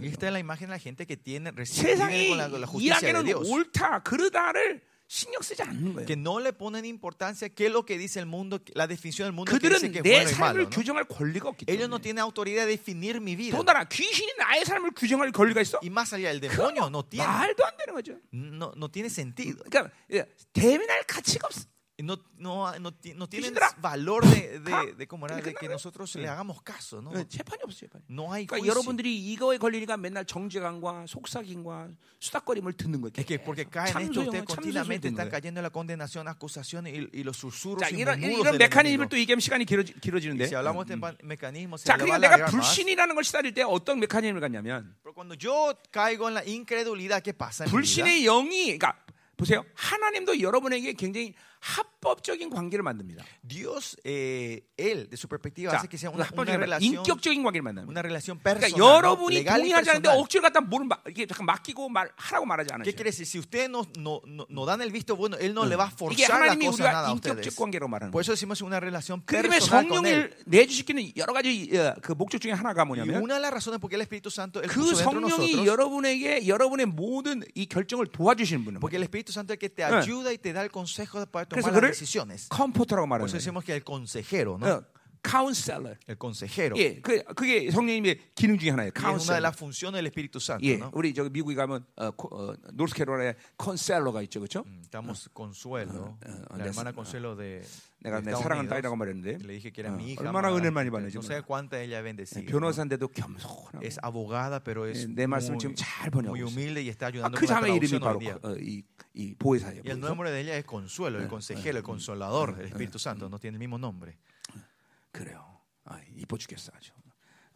Y 0.00 0.06
esta 0.08 0.26
es 0.26 0.32
la 0.32 0.38
imagen 0.38 0.68
de 0.68 0.72
la 0.72 0.78
gente 0.78 1.06
que 1.06 1.16
tiene 1.16 1.50
recibe 1.50 1.96
con 2.28 2.38
la, 2.38 2.48
la 2.48 2.66
justicia 2.66 3.12
de 3.12 3.22
Dios. 3.24 3.48
옳다 3.48 4.02
그르다를 4.02 4.82
신경 5.10 5.40
쓰지 5.40 5.62
않는 5.62 5.94
거예요. 5.94 6.06
Que 6.06 6.16
no 6.16 6.38
le 6.38 6.52
ponen 6.52 6.84
importancia 6.84 7.48
qué 7.48 7.66
es 7.68 7.72
lo 7.72 7.86
que 7.86 7.96
dice 7.96 8.20
el 8.20 8.26
mundo, 8.26 8.60
la 8.74 8.86
definición 8.86 9.24
del 9.26 9.32
mundo 9.32 9.50
que 9.58 9.68
dice 9.70 9.90
que 9.90 10.02
내 10.02 10.20
bueno 10.22 10.30
malo. 10.36 10.36
삶을 10.36 10.64
¿no? 10.64 10.68
규정할 10.70 11.04
권리가 11.08 11.48
없기 11.48 11.64
Ellos 11.66 11.88
no 11.88 11.96
때문에. 11.96 12.02
tienen 12.02 12.18
autoridad 12.20 12.66
de 12.66 12.76
definir 12.76 13.18
mi 13.18 13.34
vida. 13.34 13.52
더군다나 13.56 13.84
귀신이 13.84 14.30
나의 14.36 14.66
삶을 14.66 14.90
규정할 14.94 15.32
권리가 15.32 15.62
있어? 15.62 15.78
Y 15.82 15.88
más 15.88 16.12
allá, 16.12 16.30
el 16.30 16.40
demonio 16.40 16.90
no 16.90 17.02
tiene, 17.08 17.26
말도 17.26 17.64
안 17.64 17.76
되는 17.78 17.94
거죠. 17.94 18.20
no, 18.34 18.72
no 18.76 18.90
tiene 18.90 19.08
sentido. 19.08 19.64
그러니까 19.64 19.90
예, 20.12 20.26
대면할 20.52 21.04
가치가 21.04 21.46
없어. 21.46 21.64
No, 22.00 22.16
no, 22.38 22.70
no, 22.78 22.92
no 23.16 23.28
tienen 23.28 23.54
valor 23.80 24.24
de, 24.24 24.60
가. 24.64 24.84
de, 24.84 24.94
de, 24.94 25.06
¿cómo 25.08 25.26
era? 25.26 25.34
de 25.40 25.52
que 25.52 25.68
nosotros 25.68 26.14
le 26.14 26.28
hagamos 26.28 26.62
caso. 26.62 27.02
¿no? 27.02 27.10
예, 27.18 27.26
재판이 27.26 27.60
없어 27.64 27.76
재판이. 27.80 28.04
No 28.08 28.32
hay 28.32 28.46
그러니까. 28.46 28.68
여러분들이 28.68 29.18
이거에 29.32 29.58
걸리니까 29.58 29.96
맨날 29.96 30.24
정죄감과 30.24 31.06
속삭임과 31.08 31.88
수다거림을 32.20 32.74
듣는 32.74 33.00
거예요. 33.00 33.10
Es 33.18 33.26
que 33.26 33.40
porque 33.40 33.66
caen 33.66 33.98
esto, 33.98 34.20
ustedes 34.20 34.44
continuamente 34.44 35.08
están 35.08 35.28
cayendo 35.28 35.58
en 35.58 35.64
la 35.64 35.70
condenación, 35.70 36.28
acusación 36.28 36.86
y, 36.86 37.08
y 37.12 37.24
los 37.24 37.36
susurros 37.36 37.82
자, 37.82 37.90
y 37.90 38.00
이런, 38.00 38.22
이런 38.22 38.56
메커니즘을. 38.56 39.08
또 39.08 39.18
얘기하면 39.18 39.40
시간이 39.40 39.64
길어지, 39.64 39.94
길어지는데. 39.98 40.46
si 40.46 40.54
hablamos 40.54 40.86
de 40.86 40.94
este 40.94 41.24
mecanismo, 41.26 41.78
se 41.78 41.84
자, 41.86 41.96
그러니까 41.96 42.14
a 42.14 42.20
내가. 42.20 42.46
불신이라는 42.46 43.14
걸 43.16 43.24
시달릴 43.24 43.54
때 43.54 43.62
어떤 43.64 43.98
메커니즘을 43.98 44.40
갖냐면 44.40 44.94
Pero 45.02 45.14
cuando 45.14 45.34
yo 45.34 45.74
caigo 45.90 46.28
en 46.28 46.34
la 46.34 46.44
incredulidad, 46.46 47.22
¿qué 47.24 47.32
pasa? 47.34 47.64
불신의 47.64 48.22
영이 48.22 48.78
그러니까 48.78 48.94
보세요. 49.38 49.64
하나님도 49.74 50.40
여러분에게 50.40 50.92
굉장히 50.94 51.32
합법적인 51.60 52.50
관계를 52.50 52.82
만듭니다. 52.84 53.24
Dios, 53.42 53.96
eh, 54.04 54.62
Él, 54.76 55.08
de 55.10 55.16
su 55.16 55.26
perspectiva, 55.28 55.72
자, 55.72 55.78
hace 55.78 55.88
que 55.88 55.96
sea 55.98 56.10
una, 56.10 56.28
una 56.36 56.56
relación, 56.56 57.02
인격적인 57.02 57.42
관계를 57.42 57.62
만듭니다. 57.62 57.90
una 57.90 58.02
relación 58.02 58.38
그러니까 58.38 58.66
personal, 58.66 58.78
¿no? 58.78 58.98
여러분이 58.98 59.34
legal 59.42 59.58
동의하지 59.62 59.90
않는데. 59.90 60.08
억지로 60.10 60.42
갖다 60.42 60.60
뭘 60.60 60.84
막- 60.84 61.02
이게 61.08 61.26
잠깐 61.26 61.46
맡기고 61.46 61.88
말 61.88 62.10
하라고 62.16 62.46
말하지 62.46 62.68
¿Qué 62.68 62.74
않으셔요. 62.74 62.94
quiere 62.94 63.10
decir? 63.10 63.26
Si 63.26 63.38
ustedes 63.38 63.70
no, 63.70 63.82
no, 63.98 64.20
no, 64.26 64.46
no 64.48 64.66
dan 64.66 64.82
el 64.82 64.90
visto 64.92 65.16
bueno, 65.16 65.36
Él 65.38 65.52
no 65.54 65.64
le 65.66 65.74
va 65.76 65.86
a 65.86 65.90
forzar 65.90 66.46
la 66.46 66.54
cosa 66.58 66.84
nada 66.92 67.08
a 67.08 67.12
인격적 67.12 67.38
ustedes. 67.50 67.56
관계라고 67.56 67.88
말하는 67.88 68.10
Por 68.12 68.22
eso 68.22 68.32
decimos 68.32 68.60
una 68.62 68.78
relación 68.78 69.22
그 69.26 69.34
personal 69.42 69.86
con 69.88 70.06
Él. 70.06 70.30
성령을 70.30 70.36
내주시키는 70.46 71.12
여러 71.16 71.32
가지 71.32 71.70
어, 71.76 71.94
그 72.02 72.12
목적 72.12 72.38
중에 72.40 72.52
하나가 72.52 72.84
뭐냐면 72.84 73.18
una 73.22 73.34
de 73.34 73.40
las 73.42 73.50
razones 73.50 73.80
por 73.80 73.90
qué 73.90 73.96
el 73.96 74.02
Espíritu 74.02 74.30
Santo 74.30 74.62
Él 74.62 74.68
그 74.70 74.94
성령이 74.94 75.66
여러분에게 75.66 76.46
여러분의 76.46 76.86
모든 76.86 77.42
이 77.56 77.66
결정을 77.66 78.06
도와주시는 78.06 78.64
분은 78.64 78.78
porque 78.80 78.94
el 78.96 79.02
Espíritu 79.02 79.27
Santo 79.31 79.53
es 79.53 79.55
el 79.55 79.59
que 79.59 79.69
te 79.69 79.81
Eh. 79.83 79.85
ayuda 79.85 80.31
y 80.33 80.37
te 80.37 80.53
da 80.53 80.61
el 80.63 80.71
consejo 80.71 81.25
para 81.27 81.45
그래서 81.45 81.67
tomar 81.69 81.73
그를 81.81 81.89
las 81.89 81.99
decisiones. 81.99 82.47
컴포터라고 82.49 83.05
Por 83.05 83.09
말하는 83.09 83.25
eso 83.25 83.33
거예요. 83.35 83.39
decimos 83.39 83.63
que 83.63 83.73
el 83.75 83.83
consejero, 83.83 84.57
¿no? 84.57 84.83
어, 85.17 85.23
카운셀러. 85.23 85.95
El 86.09 86.17
consejero. 86.19 86.75
예, 86.77 86.99
그 86.99 87.23
그게 87.23 87.71
성령님의 87.71 88.19
기능 88.35 88.57
중에 88.57 88.71
하나예요. 88.71 88.91
Y 88.93 89.15
es 89.15 89.23
una 89.29 89.39
de 89.39 89.39
카운셀러. 89.39 89.39
las 89.39 89.55
funciones 89.55 89.97
del 89.99 90.07
Espíritu 90.07 90.39
Santo, 90.41 90.65
예, 90.67 90.75
¿no? 90.77 90.91
우리 90.93 91.13
저기 91.13 91.29
미국에 91.29 91.55
가면 91.55 91.85
어, 91.95 92.11
코- 92.11 92.27
어, 92.35 92.53
노스캐롤라에 92.73 93.35
컨셀러가 93.57 94.21
있죠, 94.23 94.41
그렇죠? 94.41 94.65
Mm, 94.67 94.81
Estamos 94.83 95.29
Consuelo, 95.33 96.17
eh, 96.25 96.29
la 96.57 96.65
eh, 96.65 96.67
hermana 96.67 96.89
eh, 96.89 96.93
Consuelo 96.93 97.37
de, 97.37 97.61
de 97.61 97.67
내가 98.03 98.19
내 98.19 98.31
Estados 98.35 98.43
사랑하는 98.43 98.67
Unidos. 98.67 98.69
딸이라고 98.75 98.95
말했는데 98.97 99.37
Le 99.47 99.53
dije 99.53 99.71
que 99.71 99.79
era 99.79 99.91
어, 99.91 99.95
mi 99.95 100.11
hija. 100.11 100.19
얼마나 100.27 100.49
amada. 100.51 100.57
은혜 100.59 100.69
많이 100.69 100.89
받는지 100.91 101.15
No 101.15 101.23
sé 101.23 101.41
cuánta 101.41 101.79
ella 101.79 102.01
bendecida. 102.03 102.43
¿no? 102.43 102.51
변호사인데도 102.51 103.07
겸손하고 103.07 103.79
Es 103.81 103.97
abogada, 104.03 104.59
pero 104.61 104.85
es 104.91 105.07
예, 105.07 105.07
내 105.07 105.25
말씀을 105.25 105.55
muy, 105.55 105.59
지금 105.63 105.75
잘 105.75 106.11
muy 106.11 106.19
번역하고 106.19 106.35
있어요. 106.35 106.51
humilde 106.51 106.83
y 106.83 106.89
está 106.89 107.07
아, 107.07 107.09
ayudando 107.15 107.39
그 107.39 107.47
con 107.47 107.47
la 107.47 107.61
자매 107.63 107.71
이름이 107.79 107.95
traducción 107.95 108.03
hoy 108.03 108.11
바로 108.11 108.19
día. 108.19 108.35
어, 108.43 108.57
이, 108.59 108.83
이 109.15 109.33
보혜사예요. 109.39 109.81
Y 109.87 109.89
el 109.89 109.99
보혜사. 110.03 110.07
nombre 110.11 110.31
de 110.31 110.41
ella 110.41 110.57
es 110.57 110.65
Consuelo, 110.65 111.19
el 111.23 111.29
consejero, 111.29 111.77
el 111.77 111.83
consolador, 111.83 112.59
el 112.59 112.67
Espíritu 112.67 112.99
Santo, 112.99 113.29
no 113.29 113.39
tiene 113.39 113.55
el 113.55 113.59
mismo 113.59 113.77
nombre. 113.77 114.17
그래요. 115.12 115.60
아, 115.84 116.00
이뻐 116.16 116.36
죽겠어 116.36 116.72
아주. 116.74 116.92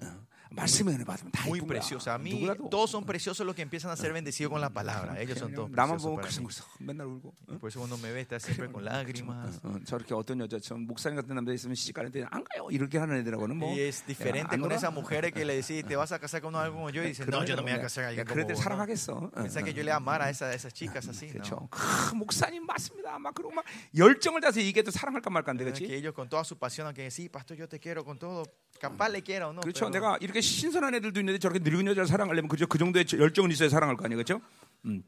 어, 0.02 0.26
말씀의 0.51 0.95
은혜 0.95 1.03
받으면 1.03 1.29
다 1.33 1.43
Muy 1.45 1.59
이쁜 1.59 1.67
거야. 1.67 1.79
preciosa. 1.83 2.13
A 2.13 2.17
mí 2.17 2.31
누구라도. 2.31 2.69
todos 2.69 2.89
son 2.89 3.03
preciosos 3.05 3.45
los 3.45 3.53
que 3.53 3.61
empiezan 3.61 3.91
a 3.91 3.97
ser 3.97 4.13
bendecidos 4.13 4.49
con 4.49 4.61
la 4.61 4.69
palabra. 4.69 5.19
Ellos 5.19 5.37
son 5.37 5.51
todos 5.53 5.69
나만 5.69 5.97
preciosos 5.99 6.07
보면 6.07 6.21
para 6.23 6.31
mí. 6.31 6.47
그래서 6.47 6.63
맨날 6.79 7.05
울고. 7.07 7.35
어? 7.51 7.59
Por 7.59 7.67
eso 7.67 7.79
cuando 7.83 7.97
me 7.97 8.13
ve 8.13 8.21
está 8.21 8.39
siempre 8.39 8.71
con 8.71 8.85
lágrimas. 8.85 9.59
어, 9.63 9.75
저렇게 9.83 10.13
어떤 10.15 10.39
여자처럼 10.39 10.87
목사님 10.87 11.17
같은 11.19 11.35
남자 11.35 11.51
있으면 11.51 11.75
시집 11.75 11.93
가는데 11.95 12.23
안 12.31 12.45
가요. 12.45 12.69
이렇게 12.71 12.97
하는 12.97 13.17
애들하고는 13.17 13.57
뭐. 13.57 13.71
Y 13.75 13.81
es 13.81 14.05
diferente 14.07 14.55
안 14.55 14.61
con 14.61 14.69
놀아. 14.71 14.75
esas 14.75 14.93
mujeres 14.93 15.33
que 15.33 15.43
le 15.43 15.55
decís, 15.59 15.83
te 15.85 15.97
vas 15.97 16.13
a 16.13 16.19
casar 16.19 16.39
con 16.41 16.55
algo 16.55 16.75
como 16.77 16.89
yo, 16.91 17.03
y 17.03 17.07
dicen, 17.07 17.27
no, 17.29 17.43
yo 17.43 17.57
no 17.57 17.61
me 17.61 17.71
voy 17.75 17.79
a 17.79 17.81
casar 17.83 18.05
con 18.05 18.09
alguien 18.15 18.25
como 18.25 18.33
그럴 18.33 18.47
때 18.47 18.53
vos. 18.53 18.59
¿no? 18.59 18.63
사랑하겠어. 18.63 19.11
어, 19.19 19.31
Pensá 19.43 19.61
que 19.63 19.73
yo 19.73 19.83
le 19.83 19.91
amara 19.91 20.25
a 20.25 20.29
esas, 20.29 20.47
a 20.49 20.53
esas 20.55 20.73
chicas 20.73 21.05
así, 21.09 21.27
¿no? 21.27 21.43
그렇죠. 21.43 21.67
크, 21.69 22.15
목사님 22.15 22.65
맞습니다. 22.65 23.19
막 23.19 23.35
그러고 23.35 23.53
막 23.53 23.65
열정을 23.97 24.39
다해서 24.39 24.61
이게 24.61 24.81
또 24.81 24.91
사랑할까 24.91 25.29
말까인데 25.29 25.65
Que 25.65 25.71
그렇지? 25.73 25.93
ellos 25.93 26.13
con 26.15 26.29
toda 26.29 26.45
su 26.45 26.57
pasión, 26.57 26.87
aunque 26.87 27.11
sí, 27.11 27.27
pastor, 27.27 27.57
yo 27.57 27.67
te 27.67 27.79
quiero 27.81 28.05
con 28.05 28.17
todo, 28.17 28.43
capaz 28.82 29.08
le 29.10 29.22
quiero, 29.22 29.52
¿no? 29.52 29.60
그렇죠. 29.60 29.86
Pero- 29.86 29.90
내가 29.90 30.18
이렇게 30.20 30.40
신선한 30.40 30.94
애들도 30.96 31.20
있는데 31.20 31.38
저렇게 31.38 31.60
늙은 31.62 31.86
여자를 31.86 32.08
사랑하려면 32.08 32.48
그죠? 32.48 32.66
그 32.66 32.78
정도의 32.78 33.04
열정은 33.12 33.50
있어야 33.52 33.68
사랑할 33.68 33.96
거 33.96 34.04
아니에요, 34.04 34.16
그렇죠? 34.24 34.40
음. 34.86 35.02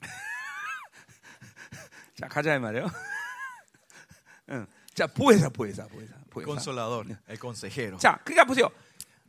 자 2.16 2.28
가자 2.28 2.54
이 2.54 2.58
말이에요. 2.58 2.86
응. 4.50 4.66
자 4.92 5.06
보혜사, 5.06 5.48
보혜사, 5.48 5.86
보혜사, 5.86 6.14
보혜사. 6.30 6.46
Consolador, 6.50 7.06
el 7.28 7.38
consejero. 7.40 7.96
자, 7.98 8.18
그러니까 8.24 8.44
보세요. 8.44 8.68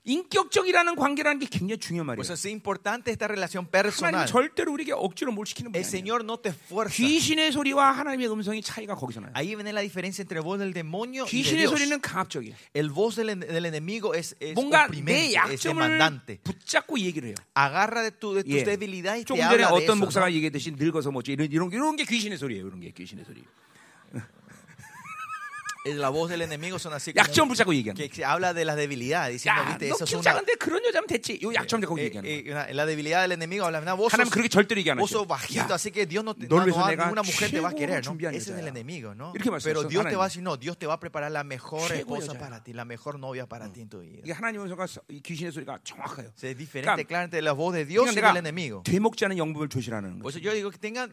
인격적이라는 0.06 0.96
관계라는 0.96 1.39
게 1.39 1.48
굉장히 1.50 1.80
중요한 1.80 2.06
말이에요. 2.06 2.22
Pues 2.22 2.32
es 2.32 2.46
importante 2.52 3.12
esta 3.12 3.28
relación 3.28 3.65
하나님 3.65 3.72
personal. 3.72 4.28
절대로 4.28 4.72
우리에게 4.74 4.94
억지로 4.94 5.32
뭘 5.32 5.46
시키는 5.48 5.72
분이 5.72 5.82
El. 5.82 5.89
Señor 5.89 6.22
no 6.24 6.38
te 6.38 6.52
fuerza. 6.54 6.96
귀신의 6.96 7.52
소리와 7.52 7.91
하나님의 7.91 8.30
음성이 8.32 8.62
차이가 8.62 8.96
거기서 8.96 9.22
나요. 9.22 9.32
Ahí 9.34 9.56
viene 9.56 9.74
la 9.74 9.82
diferencia 9.82 10.22
entre 10.22 10.39
voz 10.41 10.60
del 10.60 10.74
demonio 10.74 11.24
y 11.24 11.26
de 11.26 11.32
귀신의 11.32 11.65
Dios. 11.65 11.72
소리는 11.74 12.00
강압적이에요. 12.00 12.56
El 12.74 12.89
voz 12.89 13.15
del, 13.15 13.39
del 13.39 13.65
enemigo 13.65 14.13
es, 14.13 14.36
es 14.39 14.54
뭔가 14.54 14.88
내 14.88 15.34
약점을. 15.34 16.00
붙잡고 16.44 17.00
얘기를 17.00 17.30
해요. 17.30 17.36
Agarra 17.56 18.04
de, 18.04 18.12
tu, 18.12 18.36
de 18.36 18.44
tus 18.44 18.62
예. 18.62 18.63
debilidades 18.63 19.22
y 19.22 19.26
조금 19.26 19.41
te 19.41 19.41
전에 19.41 19.63
habla 19.63 19.68
de 19.68 19.74
어떤 19.74 19.98
eso. 19.98 20.06
목사가 20.06 20.28
¿no? 20.30 20.36
얘기했듯이 20.36 20.72
늙어서 20.78 21.10
뭐지 21.12 21.34
이런 21.34 21.52
이런 21.52 21.72
이런 21.72 21.96
게 21.96 22.06
귀신의 22.06 22.38
소리예요. 22.38 22.68
이런 22.68 22.80
게 22.80 22.91
귀신의 22.91 23.26
소리. 23.26 23.44
Es 25.85 25.97
La 25.97 26.11
voz 26.11 26.29
del 26.29 26.43
enemigo 26.43 26.79
son 26.79 26.93
así 26.93 27.14
como 27.14 27.25
약점 27.25 27.49
붙잡고 27.49 27.73
얘기하는. 27.73 27.97
que, 27.97 28.11
que 28.11 28.23
habla 28.23 28.53
de 28.53 28.66
las 28.66 28.77
debilidades, 28.77 29.33
diciendo, 29.40 29.62
야, 29.64 29.69
viste, 29.73 29.88
너 29.88 29.95
eso 29.97 30.05
es 30.05 30.11
키우 30.12 30.21
una, 30.21 30.25
작은데 30.37 30.53
그런 30.61 30.85
여자면 30.85 31.07
됐지. 31.09 31.40
요 31.40 31.55
약점 31.55 31.81
잡고 31.81 31.97
eh, 31.97 32.05
얘기하는 32.12 32.29
eh, 32.29 32.45
거야. 32.45 32.53
una- 32.53 32.69
la 32.77 32.85
debilidad 32.85 33.23
del 33.25 33.33
enemigo 33.33 33.64
habla, 33.64 33.81
"Mira, 33.81 33.95
vos 33.97 34.12
하나님 34.12 34.29
sos, 34.29 34.35
그렇게 34.37 34.49
절대로 34.53 34.77
얘기 34.79 34.90
안 34.93 34.99
vos 35.01 35.09
하죠. 35.09 35.25
sos 35.25 35.27
bajito, 35.27 35.73
야, 35.73 35.81
así 35.81 35.88
que 35.90 36.05
Dios 36.05 36.21
no, 36.23 36.35
te, 36.37 36.45
널 36.53 36.61
no, 36.61 36.64
위해서 36.69 36.81
no, 36.85 36.87
내가 36.93 37.09
ninguna 37.09 37.23
mujer 37.25 37.49
te 37.51 37.61
va 37.64 37.69
a 37.69 37.73
최고로 37.73 37.79
querer, 37.81 37.97
¿no? 38.05 38.12
준비한 38.12 38.35
Ese 38.37 38.53
es 38.53 38.57
여자야. 38.61 38.61
el 38.61 38.69
enemigo, 38.77 39.14
¿no? 39.16 39.33
이렇게 39.33 39.49
말씀하셨어요, 39.49 39.73
Pero 39.73 39.88
Dios 39.88 40.05
te 40.05 40.12
하나님. 40.12 40.19
va 40.21 40.25
a 40.25 40.29
decir, 40.29 40.43
no, 40.45 40.57
Dios 40.61 40.77
te 40.77 40.85
va 40.87 40.95
a 40.95 41.01
preparar 41.01 41.33
la 41.33 41.45
mejor 41.49 41.88
최고의 41.88 42.05
esposa 42.05 42.37
여자야. 42.37 42.38
para 42.45 42.61
ti, 42.62 42.75
la 42.77 42.85
mejor 42.85 43.19
novia 43.19 43.47
para 43.49 43.73
ti 43.73 43.81
en 43.81 43.88
tu 43.88 44.01
vida. 44.05 44.21
이게 44.23 44.33
하나님의 44.37 44.69
소리가 44.69 44.85
이 45.09 45.23
귀신의 45.25 45.51
소리가 45.53 45.81
정확해요. 45.83 46.29
O 46.29 46.37
sea, 46.37 46.51
es 46.53 46.59
diferente, 46.61 46.93
그러니까- 46.93 47.09
claro, 47.09 47.25
entre 47.25 47.40
la 47.40 47.53
voz 47.57 47.73
de 47.73 47.87
Dios 47.88 48.05
y 48.05 48.12
그러니까 48.12 48.37
del 48.37 48.37
내가 48.37 48.38
enemigo. 48.45 48.83
되먹지 48.85 49.25
않은 49.25 49.38
영분을 49.40 49.71
조심하는 49.73 50.21
Por 50.21 50.29
거죠. 50.29 50.37
eso 50.37 50.45
yo 50.45 50.53
digo 50.53 50.71
que 50.71 50.77
tengan 50.77 51.09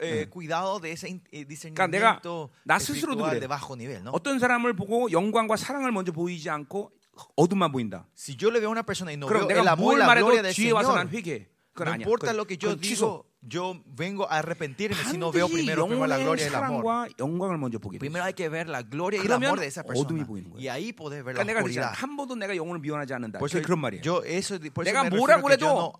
eh, 0.00 0.28
cuidado 0.30 0.78
de 0.78 0.92
ese 0.92 1.08
in- 1.08 1.20
eh, 1.32 1.44
그러니까 1.44 1.88
내가 1.90 2.22
discernimiento 2.22 2.50
나 2.64 2.78
스스로도 2.78 3.26
espiritual 3.26 3.30
그래요. 3.34 3.40
de 3.40 3.46
bajo 3.48 3.74
nivel, 3.76 4.04
¿no? 4.04 4.12
어떤 4.17 4.39
사람을 4.39 4.73
보고 4.73 5.11
영광과 5.11 5.55
사랑을 5.57 5.91
먼저 5.91 6.11
보이지 6.11 6.49
않고 6.49 6.91
어둠만 7.35 7.71
보인다. 7.71 8.07
Si 8.17 8.35
yo 8.41 8.49
le 8.49 8.59
veo 8.59 8.69
a 8.69 8.71
una 8.71 8.83
persona 8.83 9.11
y 9.11 9.17
no 9.17 9.27
그럼 9.27 9.45
veo 9.47 9.57
el 9.57 9.63
내가 9.63 9.71
amor 9.73 9.93
뭘 9.93 9.99
la 9.99 10.05
gloria 10.17 10.41
말해도 10.41 10.41
del 10.41 10.53
뒤에 10.53 10.71
와서 10.71 10.93
난 10.95 11.07
Señor, 11.07 11.13
회개해. 11.13 11.47
그건 11.73 11.87
no 11.87 11.93
아니야. 11.93 12.05
importa 12.05 12.31
그건- 12.33 12.37
lo 12.37 12.45
que 12.45 12.57
yo 12.57 12.69
그건 12.73 12.81
취소. 12.81 13.05
digo, 13.05 13.25
yo 13.47 13.81
vengo 13.85 14.29
a 14.29 14.39
arrepentirme 14.39 14.95
si 15.09 15.17
no 15.17 15.31
veo 15.31 15.47
primero, 15.55 15.83
primero 15.87 16.07
la 16.07 16.17
gloria 16.25 16.43
y 16.43 16.47
el 16.47 16.53
amor. 16.65 16.83
Primero 17.99 18.25
hay 18.25 18.33
que 18.33 18.49
ver 18.49 18.67
la 18.67 18.83
gloria 18.83 19.17
y 19.17 19.21
el 19.25 19.27
amor 19.47 19.59
de 19.61 19.67
esa 19.67 19.83
persona. 19.83 20.09
Y 20.59 20.67
ahí 20.67 20.93
podés 20.93 21.23
ver 21.23 21.35
la 21.35 21.41
oscuridad. 21.61 21.93
Por 23.39 23.49
eso, 23.59 23.67
yo, 24.03 24.23
eso, 24.23 24.59
por 24.73 24.85
eso 24.85 24.93
me 25.03 25.09
que 25.55 25.61
yo 25.61 25.67
no 25.67 25.93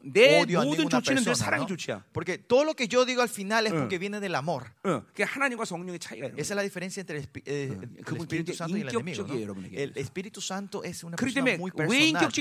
odio 0.44 0.60
a 0.60 0.64
ninguna 0.78 1.02
persona. 1.24 1.58
¿no? 1.58 1.68
Porque 2.12 2.38
todo 2.38 2.64
lo 2.66 2.76
que 2.76 2.88
yo 2.88 3.06
digo 3.06 3.22
al 3.22 3.30
final 3.30 3.66
es 3.68 3.74
porque 3.74 3.98
viene 3.98 4.20
del 4.20 4.36
amor. 4.36 4.74
Esa 6.38 6.54
es 6.54 6.56
la 6.56 6.62
diferencia 6.64 7.02
entre 7.02 7.18
el, 7.20 7.30
eh, 7.46 7.78
el 7.98 8.04
Espíritu 8.22 8.54
Santo 8.54 8.78
y 8.78 8.82
el 8.82 8.88
enemigo. 9.02 9.24
¿no? 9.28 9.34
El 9.80 9.94
Espíritu 9.98 10.42
Santo 10.42 10.84
es 10.84 11.04
una 11.04 11.16
persona 11.18 11.58
muy 11.60 11.72
personal. 11.72 12.32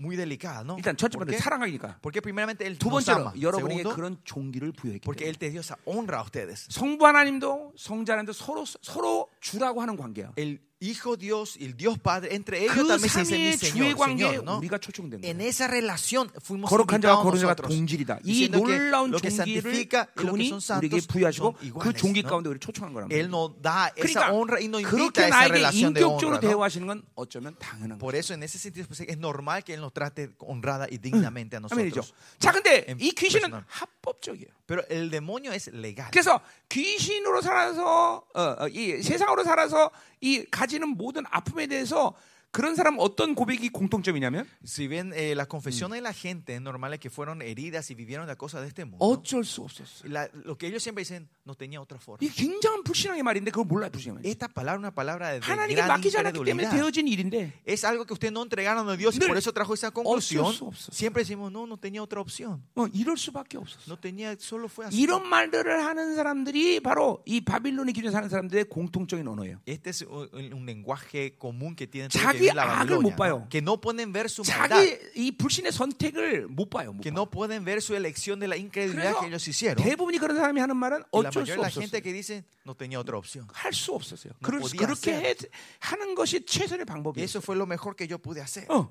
Muy 0.00 0.16
delicada, 0.16 0.64
¿no? 0.64 0.76
일단 0.78 0.96
¿Por 0.96 1.10
번째? 1.26 1.38
사랑하니까. 1.38 1.98
Porque 2.00 2.22
primeramente 2.22 2.66
él 2.66 2.78
두 2.78 2.88
번째로. 2.88 3.32
여러분에게 3.40 3.82
Segundo, 3.82 3.94
그런 3.94 4.16
종기를 4.24 4.72
부여했기 4.72 5.04
porque 5.04 5.28
él 5.28 5.36
te 5.38 5.50
dio 5.50 5.60
esa 5.60 5.76
honra 5.84 6.18
a 6.18 6.22
ustedes. 6.22 6.66
성부 6.70 7.06
하나님도 7.06 7.74
성자 7.76 8.14
하나님도 8.14 8.32
서로 8.32 8.64
서로 8.64 9.28
주라고 9.40 9.82
하는 9.82 9.96
관계야. 9.96 10.32
El 10.36 10.58
Hijo 10.82 11.14
Dios 11.18 11.58
y 11.58 11.66
el 11.66 11.76
Dios 11.76 11.98
Padre, 11.98 12.34
entre 12.34 12.62
ellos 12.62 12.74
그 12.74 12.86
también 12.88 13.10
se 13.10 13.20
dice 13.20 13.36
mi 13.36 13.92
Señor, 13.92 13.98
Señor, 13.98 14.42
¿no? 14.44 14.56
우리가 14.60 14.78
초청된 14.78 15.20
En 15.22 15.36
거야. 15.36 15.46
esa 15.46 15.66
relación 15.68 16.32
fuimos 16.40 16.70
거룩한 16.70 17.02
자와 17.02 17.22
거룩한 17.22 17.54
자가. 17.54 17.68
동질이다. 17.68 18.20
이 18.24 18.48
놀라운 18.48 19.12
종기를 19.12 19.86
그분이 20.14 20.50
우리에게 20.78 21.00
부여하시고 21.06 21.52
그. 21.78 21.92
종기. 21.92 22.22
가운데 22.22 22.48
우리를 22.48 22.60
초청한 22.60 22.94
거란 22.94 23.12
Él 23.12 23.28
말이야. 23.28 23.30
nos 23.30 23.60
da 23.60 23.92
esa 23.94 24.24
그러니까 24.24 24.32
honra 24.32 24.56
y 24.58 24.68
nos 24.68 24.80
invita 24.80 25.20
a 25.20 25.28
esa 25.28 25.48
relación 25.48 25.92
de 25.92 26.00
인격적으로 26.00 26.16
honra. 26.16 26.40
¿no? 26.40 26.48
대화하시는 26.48 26.86
건 26.86 27.02
어쩌면 27.14 27.56
당연한 27.58 27.98
거야. 27.98 28.00
Por 28.00 28.16
eso 28.16 28.32
en 28.32 28.42
ese 28.42 28.56
sentido 28.58 28.86
pues, 28.88 29.00
es 29.00 29.18
normal 29.18 29.62
que 29.62 29.74
Él 29.74 29.82
nos 29.82 29.92
trate 29.92 30.30
honrada 30.38 30.86
y 30.90 30.96
dignamente 30.96 31.56
a 31.56 31.60
nosotros. 31.60 32.14
자, 32.38 32.52
근데 32.52 32.86
en 32.88 32.96
이 32.98 33.12
귀신은. 33.12 33.52
합법적이에요. 33.68 34.48
Pero 34.66 34.82
el 34.88 35.10
demonio 35.10 35.52
es 35.52 35.68
legal. 35.74 36.08
그래서 36.10 36.40
귀신으로 36.70 37.42
살아서 37.42 38.22
어, 38.32 38.56
어, 38.60 38.68
이 38.68 39.02
세상으로 39.02 39.44
살아서 39.44 39.90
이 40.20 40.44
가지는 40.50 40.88
모든 40.96 41.24
아픔에 41.30 41.66
대해서 41.66 42.14
그런 42.52 42.74
사람 42.74 42.96
어떤 42.98 43.34
고백이 43.36 43.68
공통점이냐면 43.68 44.44
Si 44.64 44.88
ven 44.88 45.12
eh, 45.14 45.34
las 45.36 45.46
confesiones 45.46 45.98
de 45.98 46.02
la 46.02 46.12
gente 46.12 46.58
normal 46.58 46.98
que 46.98 47.08
fueron 47.08 47.42
heridas 47.42 47.90
y 47.90 47.94
vivieron 47.94 48.26
la 48.26 48.34
cosa 48.36 48.60
de 48.60 48.66
este 48.66 48.84
mundo. 48.84 48.98
어쩔 48.98 49.44
수 49.44 49.62
없었어. 49.62 50.08
La- 50.08 50.28
lo 50.44 50.58
que 50.58 50.66
ellos 50.66 50.82
siempre 50.82 51.02
dicen 51.02 51.28
no 51.44 51.54
tenía 51.54 51.80
otra 51.80 51.98
forma. 52.00 52.18
이 52.20 52.28
굉장한 52.28 52.82
불신앙의 52.82 53.22
말인데 53.22 53.52
그걸 53.52 53.66
몰라요, 53.66 53.90
불신앙의 53.90 54.22
말. 54.22 54.26
Esta 54.26 54.48
palabra 54.48 54.78
una 54.80 54.90
palabra 54.90 55.30
de, 55.30 55.40
하나님께 55.40 55.82
맡기지 55.82 56.18
않았기 56.18 56.42
때문에. 56.44 56.70
되어진 56.70 57.06
일인데 57.06 57.52
Es 57.64 57.84
algo 57.84 58.04
que 58.04 58.14
ustedes 58.14 58.32
no 58.32 58.42
entregaron 58.42 58.88
a 58.88 58.96
Dios 58.96 59.14
y 59.14 59.20
늘 59.20 59.28
por 59.28 59.38
eso 59.38 59.52
trajo 59.52 59.74
esa 59.74 59.92
conclusión. 59.92 60.52
Siempre 60.90 61.22
decimos, 61.22 61.52
no, 61.52 61.66
no 61.66 61.76
tenía 61.76 62.02
otra 62.02 62.20
opción. 62.20 62.64
어, 62.74 62.88
이럴 62.92 63.16
수밖에 63.16 63.58
없었어. 63.58 63.86
No 63.86 63.96
tenía, 63.96 64.36
solo 64.40 64.66
fue 64.68 64.86
así. 64.86 65.00
이런 65.00 65.28
말들을 65.28 65.84
하는 65.84 66.16
사람들이 66.16 66.80
바로 66.80 67.22
이 67.26 67.40
바빌론의 67.42 67.94
기준에 67.94 68.10
사는 68.10 68.28
사람들의 68.28 68.64
공통적인 68.64 69.26
언어예요. 69.28 69.60
Este 69.66 69.90
es 69.90 70.02
un, 70.02 70.66
lenguaje 70.66 71.36
común 71.38 71.76
que 71.76 71.86
tienen 71.86 72.10
자기 72.48 72.58
악을 72.60 72.98
못 73.00 73.16
봐요. 73.16 73.46
Que 73.50 73.60
no 73.60 73.80
pueden 73.80 74.12
ver 74.12 74.26
su 74.30 74.42
maldad. 74.46 74.80
자기 74.80 74.98
이 75.14 75.32
불신의 75.36 75.72
선택을 75.72 76.48
못 76.48 76.70
봐요. 76.70 76.92
못 76.92 77.02
Que 77.02 77.10
봐. 77.10 77.14
no 77.14 77.30
pueden 77.30 77.64
ver 77.64 77.82
su 77.82 77.94
elección 77.94 78.40
de 78.40 78.48
la 78.48 78.56
incredulidad 78.56 79.12
그래서 79.14 79.20
que 79.20 79.26
ellos 79.28 79.46
hicieron. 79.48 79.82
대부분이 79.84 80.18
그런 80.18 80.36
사람이 80.36 80.60
하는 80.60 80.76
말은 80.76 81.04
어쩔 81.10 81.44
수 81.46 81.52
없었어요. 81.60 81.80
gente 81.80 82.00
que 82.02 82.12
dice 82.12 82.44
no 82.64 82.74
tenía 82.74 82.98
otra 82.98 83.16
opción. 83.18 83.46
할수 83.52 83.92
없었어요. 83.94 84.32
No 84.40 84.60
podía 84.60 84.86
그렇게 84.86 85.12
해. 85.14 85.34
하는 85.80 86.14
것이 86.14 86.44
최선의 86.44 86.84
방법이에요. 86.86 87.24
eso 87.24 87.40
fue 87.40 87.56
lo 87.56 87.66
mejor 87.66 87.94
que 87.96 88.06
yo 88.08 88.18
pude 88.18 88.40
hacer. 88.40 88.66
어. 88.68 88.88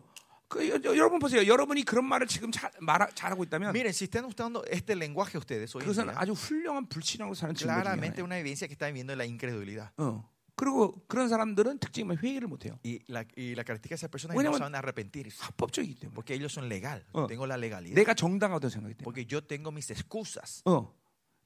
그, 0.49 0.67
여, 0.67 0.73
여- 0.83 0.97
여러분 0.97 1.19
보세요. 1.19 1.45
여러분이 1.45 1.83
그런 1.85 2.05
말을 2.05 2.25
지금 2.25 2.51
잘, 2.51 2.71
말, 2.79 2.97
잘하고 3.13 3.43
있다면 3.43 3.69
Miren, 3.69 3.93
si 3.93 4.05
están 4.05 4.25
usando 4.25 4.63
este 4.65 4.95
lenguaje 4.95 5.37
ustedes 5.37 5.75
hoy 5.75 5.85
그것은 5.85 6.07
día, 6.09 6.15
아주 6.17 6.33
훌륭한 6.33 6.87
불신앙으로 6.89 7.35
사는 7.35 7.53
증거 7.53 7.69
중에 7.71 7.81
claramente 7.83 8.21
하나예요. 8.21 8.25
una 8.25 8.39
evidencia 8.39 8.65
que 8.67 8.73
están 8.73 8.95
viendo 8.95 9.13
la 9.15 9.25
incredulidad. 9.25 9.91
어. 9.97 10.25
그리고 10.59 11.01
그런 11.07 11.29
사람들은 11.29 11.79
특징이 11.79 12.17
회개를 12.21 12.49
못 12.49 12.65
해요. 12.65 12.77
Y 12.83 12.99
la, 13.07 13.23
y 13.37 13.53
la 13.55 13.63
característica 13.63 13.95
de 13.95 13.95
esas 13.95 14.09
personas 14.09 14.35
no 14.35 14.57
saben 14.57 14.75
arrepentirse. 14.75 15.37
합법적이기 15.39 15.95
때문에. 15.95 16.13
Porque 16.13 16.33
ellos 16.33 16.51
son 16.51 16.67
legal. 16.67 17.05
어. 17.13 17.27
Tengo 17.27 17.47
la 17.47 17.55
legalidad. 17.55 17.95
내가 17.95 18.13
정당하다고 18.13 18.67
생각하기 18.67 18.97
때문에. 18.97 19.05
Porque 19.05 19.23
yo 19.23 19.39
tengo 19.39 19.71
mis 19.71 19.89
excusas. 19.89 20.61
어. 20.65 20.93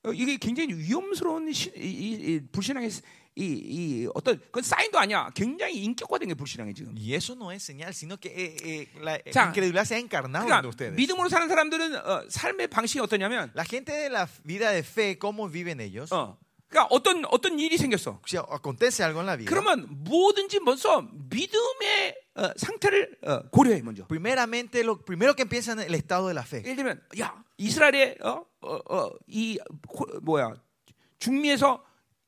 어, 0.05 0.11
이게 0.11 0.37
굉장히 0.37 0.73
위험스러운 0.73 1.53
시, 1.53 1.71
이, 1.77 1.85
이, 1.85 2.33
이 2.33 2.39
불신앙의 2.51 2.89
이, 3.35 3.43
이 3.45 4.07
어떤 4.15 4.39
그건 4.39 4.63
사인도 4.63 4.97
아니야. 4.97 5.29
굉장히 5.35 5.83
인격화된 5.83 6.29
게 6.29 6.33
불신앙이 6.33 6.73
지금. 6.73 6.95
Y 6.97 7.13
eso 7.13 7.35
no 7.35 7.51
es 7.51 7.61
señal, 7.61 7.93
sino 7.93 8.17
que 8.17 8.29
eh, 8.33 8.57
eh, 8.65 8.87
la 8.99 9.19
자, 9.31 9.45
incredulidad 9.45 9.85
se 9.85 9.93
ha 9.93 9.99
encarnado 9.99 10.45
그러니까 10.45 10.57
entre 10.57 10.69
ustedes. 10.69 10.95
믿음으로 10.95 11.29
사는 11.29 11.47
사람들은 11.47 11.95
어, 11.97 12.25
삶의 12.29 12.67
방식이 12.67 12.99
어떠냐면 12.99 13.51
La 13.53 13.63
gente 13.63 13.93
de 13.93 14.09
la 14.09 14.27
vida 14.43 14.71
de 14.71 14.81
fe, 14.81 15.19
¿cómo 15.19 15.47
viven 15.47 15.79
ellos? 15.81 16.11
어. 16.11 16.39
그러니까 16.73 16.87
어떤 16.89 17.23
어떤 17.25 17.59
일이 17.59 17.77
생겼어. 17.77 18.19
Si 18.25 18.35
acontece 18.37 19.03
algo 19.03 19.19
en 19.19 19.27
la 19.27 19.37
vida, 19.37 19.49
그러면 19.49 19.85
뭐든지 20.03 20.59
먼저 20.61 21.07
믿음의 21.29 22.15
어, 22.35 22.49
상태를 22.57 23.17
어, 23.21 23.49
고려해 23.51 23.83
먼저. 23.83 24.07
primeramente 24.07 24.83
lo 24.83 24.97
primero 24.97 25.35
que 25.35 25.45
piensan 25.45 25.79
es 25.79 25.85
el 25.85 25.93
estado 25.93 26.27
de 26.27 26.33
la 26.33 26.41
fe. 26.41 26.63
예를 26.65 26.75
들면 26.75 27.01
야 27.19 27.43
이스라엘의 27.57 28.17
어, 28.23 28.43
어어이 28.61 29.59
뭐야 30.23 30.55
중미에서 31.19 31.83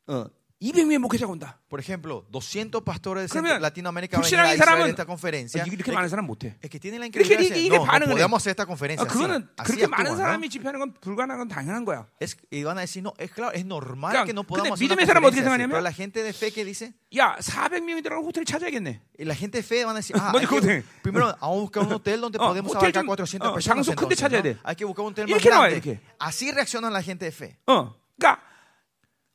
어 0.08 0.26
200명의 0.61 0.99
목회자가 0.99 1.33
온다. 1.33 1.57
Por 1.71 1.81
ejemplo, 1.81 2.27
200 2.31 2.85
pastores 2.85 3.25
de 3.25 3.33
그러면 3.33 3.63
Latinoamérica 3.65 4.21
van 4.21 4.21
a 4.21 4.29
venir 4.29 4.45
a 4.45 4.53
불신앙인 4.53 4.53
Israel 4.53 4.61
사람은 4.61 4.85
a 4.85 4.89
esta 4.93 5.07
conferencia. 5.09 5.65
어, 5.65 5.67
이렇게 5.73 5.91
많은 5.91 6.09
사람 6.11 6.27
못해. 6.29 6.53
Es 6.61 6.69
que 6.69 6.77
tienen 6.79 7.01
la 7.01 7.07
이렇게 7.09 7.17
incredulidad. 7.17 7.49
이게, 7.49 7.55
de 7.57 7.61
이게 7.65 7.73
decir, 7.73 7.81
no, 7.81 7.81
no 7.81 7.89
반응을 7.89 8.13
해. 8.13 8.21
podemos 8.21 8.37
hacer 8.37 8.51
esta 8.53 8.67
conferencia. 8.69 9.01
아, 9.01 9.09
así. 9.09 9.17
그거는 9.17 9.49
Así 9.57 9.65
그렇게 9.73 9.87
많은 9.89 10.05
actúan, 10.05 10.21
¿no? 10.21 10.21
사람이 10.21 10.51
집회하는 10.53 10.77
건 10.85 10.93
불가능한 11.01 11.39
건 11.41 11.49
당연한 11.49 11.87
거야. 11.89 12.05
Es- 12.21 12.37
y 12.53 12.61
van 12.63 12.77
a 12.77 12.83
decir, 12.85 13.01
no, 13.01 13.15
es 13.17 13.33
claro, 13.33 13.57
es 13.57 13.65
normal 13.65 14.13
그러니까 14.13 14.27
que 14.29 14.35
no 14.37 14.45
근데 14.45 14.53
podamos 14.53 14.77
hacer 14.77 14.85
una 14.85 15.01
믿음의 15.01 15.07
사람은 15.09 15.25
어떻게 15.33 15.41
conferencia 15.41 15.41
así. 15.41 15.65
생각하냐면- 15.65 15.73
Pero 15.73 15.81
la 15.81 15.93
gente 15.97 16.19
de 16.21 16.33
fe 16.37 16.53
que 16.53 16.61
dice, 16.69 16.93
야 17.17 17.41
400명이 17.41 18.03
들어간 18.05 18.21
호텔 18.29 18.45
찾아야겠네. 18.45 19.01
y 19.17 19.25
la 19.25 19.33
gente 19.35 19.57
de 19.57 19.65
fe 19.65 19.87
van 19.89 19.97
a 19.97 20.05
decir, 20.05 20.13
ah, 20.21 20.29
먼저 20.29 20.45
hay 20.45 20.47
그거 20.47 20.61
que- 20.61 20.69
돼. 20.69 20.85
primero 21.01 21.25
vamos 21.41 21.41
a 21.41 21.49
buscar 21.65 21.89
un 21.89 21.93
hotel 21.97 22.21
donde 22.21 22.37
어, 22.37 22.53
podemos 22.53 22.69
호텔 22.69 22.93
abarcar 22.93 23.01
좀, 23.01 23.09
400 23.09 23.49
어, 23.49 23.55
personas. 23.57 23.65
장소 23.65 23.97
큰데 23.97 24.13
entonces, 24.13 24.21
찾아야 24.21 24.45
¿no? 24.45 24.45
돼. 24.45 24.59
Hay 24.61 24.77
que 24.77 24.85
buscar 24.85 25.09
un 25.09 25.17
hotel 25.17 25.25
más 25.25 25.41
이렇게 25.41 25.49
나와요, 25.49 25.73
grande. 25.73 25.81
이렇게. 25.81 26.01
Así 26.21 26.53
reacciona 26.53 26.93
la 26.93 27.01
gente 27.01 27.25
de 27.25 27.33
fe. 27.33 27.57
어, 27.65 27.97
그러니까 28.21 28.45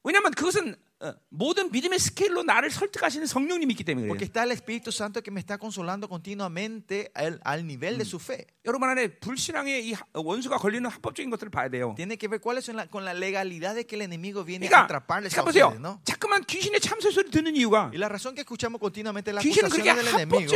왜냐하면 0.05 0.31
그것은 0.37 0.75
어, 0.88 0.88
모든 1.30 1.70
믿음의 1.72 1.98
스케일로 1.98 2.42
나를 2.42 2.70
설득하시는 2.70 3.26
성령님이 3.26 3.72
있기 3.72 3.84
때문에 3.84 4.06
Porque 4.06 4.26
그래요. 4.26 4.28
está 4.28 4.42
el 4.44 4.52
Espíritu 4.52 4.92
Santo 4.92 5.22
que 5.22 5.30
me 5.32 5.40
está 5.40 5.56
consolando 5.56 6.08
continuamente 6.08 7.10
al, 7.14 7.40
al 7.42 7.64
nivel 7.66 7.96
de 7.98 8.04
su 8.04 8.18
fe. 8.18 8.46
여러분 8.66 8.88
안에 8.90 9.18
불신앙의 9.18 9.88
이 9.88 9.92
하- 9.94 10.04
원수가 10.12 10.58
걸리는 10.58 10.88
합법적인 10.90 11.30
것들을 11.30 11.50
봐야 11.50 11.68
돼요. 11.70 11.94
Tiene 11.96 12.18
que 12.18 12.28
ver 12.28 12.40
cuáles 12.40 12.64
son 12.66 12.76
la, 12.76 12.86
con 12.86 13.04
la 13.06 13.14
legalidad 13.14 13.74
de 13.74 13.86
que 13.86 13.96
el 13.96 14.02
enemigo 14.02 14.44
viene 14.44 14.66
a 14.66 14.68
그러니까 14.68 14.84
atraparles 14.84 15.32
자 15.32 15.40
a 15.40 15.44
보세요. 15.44 15.68
ustedes, 15.72 15.80
¿no? 15.80 16.00
자꾸만 16.04 16.44
귀신의 16.44 16.80
참소 16.80 17.10
소리 17.10 17.30
듣는 17.30 17.56
이유가 17.56 17.88
Y 17.92 17.98
la 17.98 18.08
razón 18.08 18.34
que 18.34 18.42
escuchamos 18.42 18.78
continuamente 18.80 19.32
la 19.32 19.40
acusación 19.40 19.96
del 19.96 20.06
enemigo, 20.08 20.52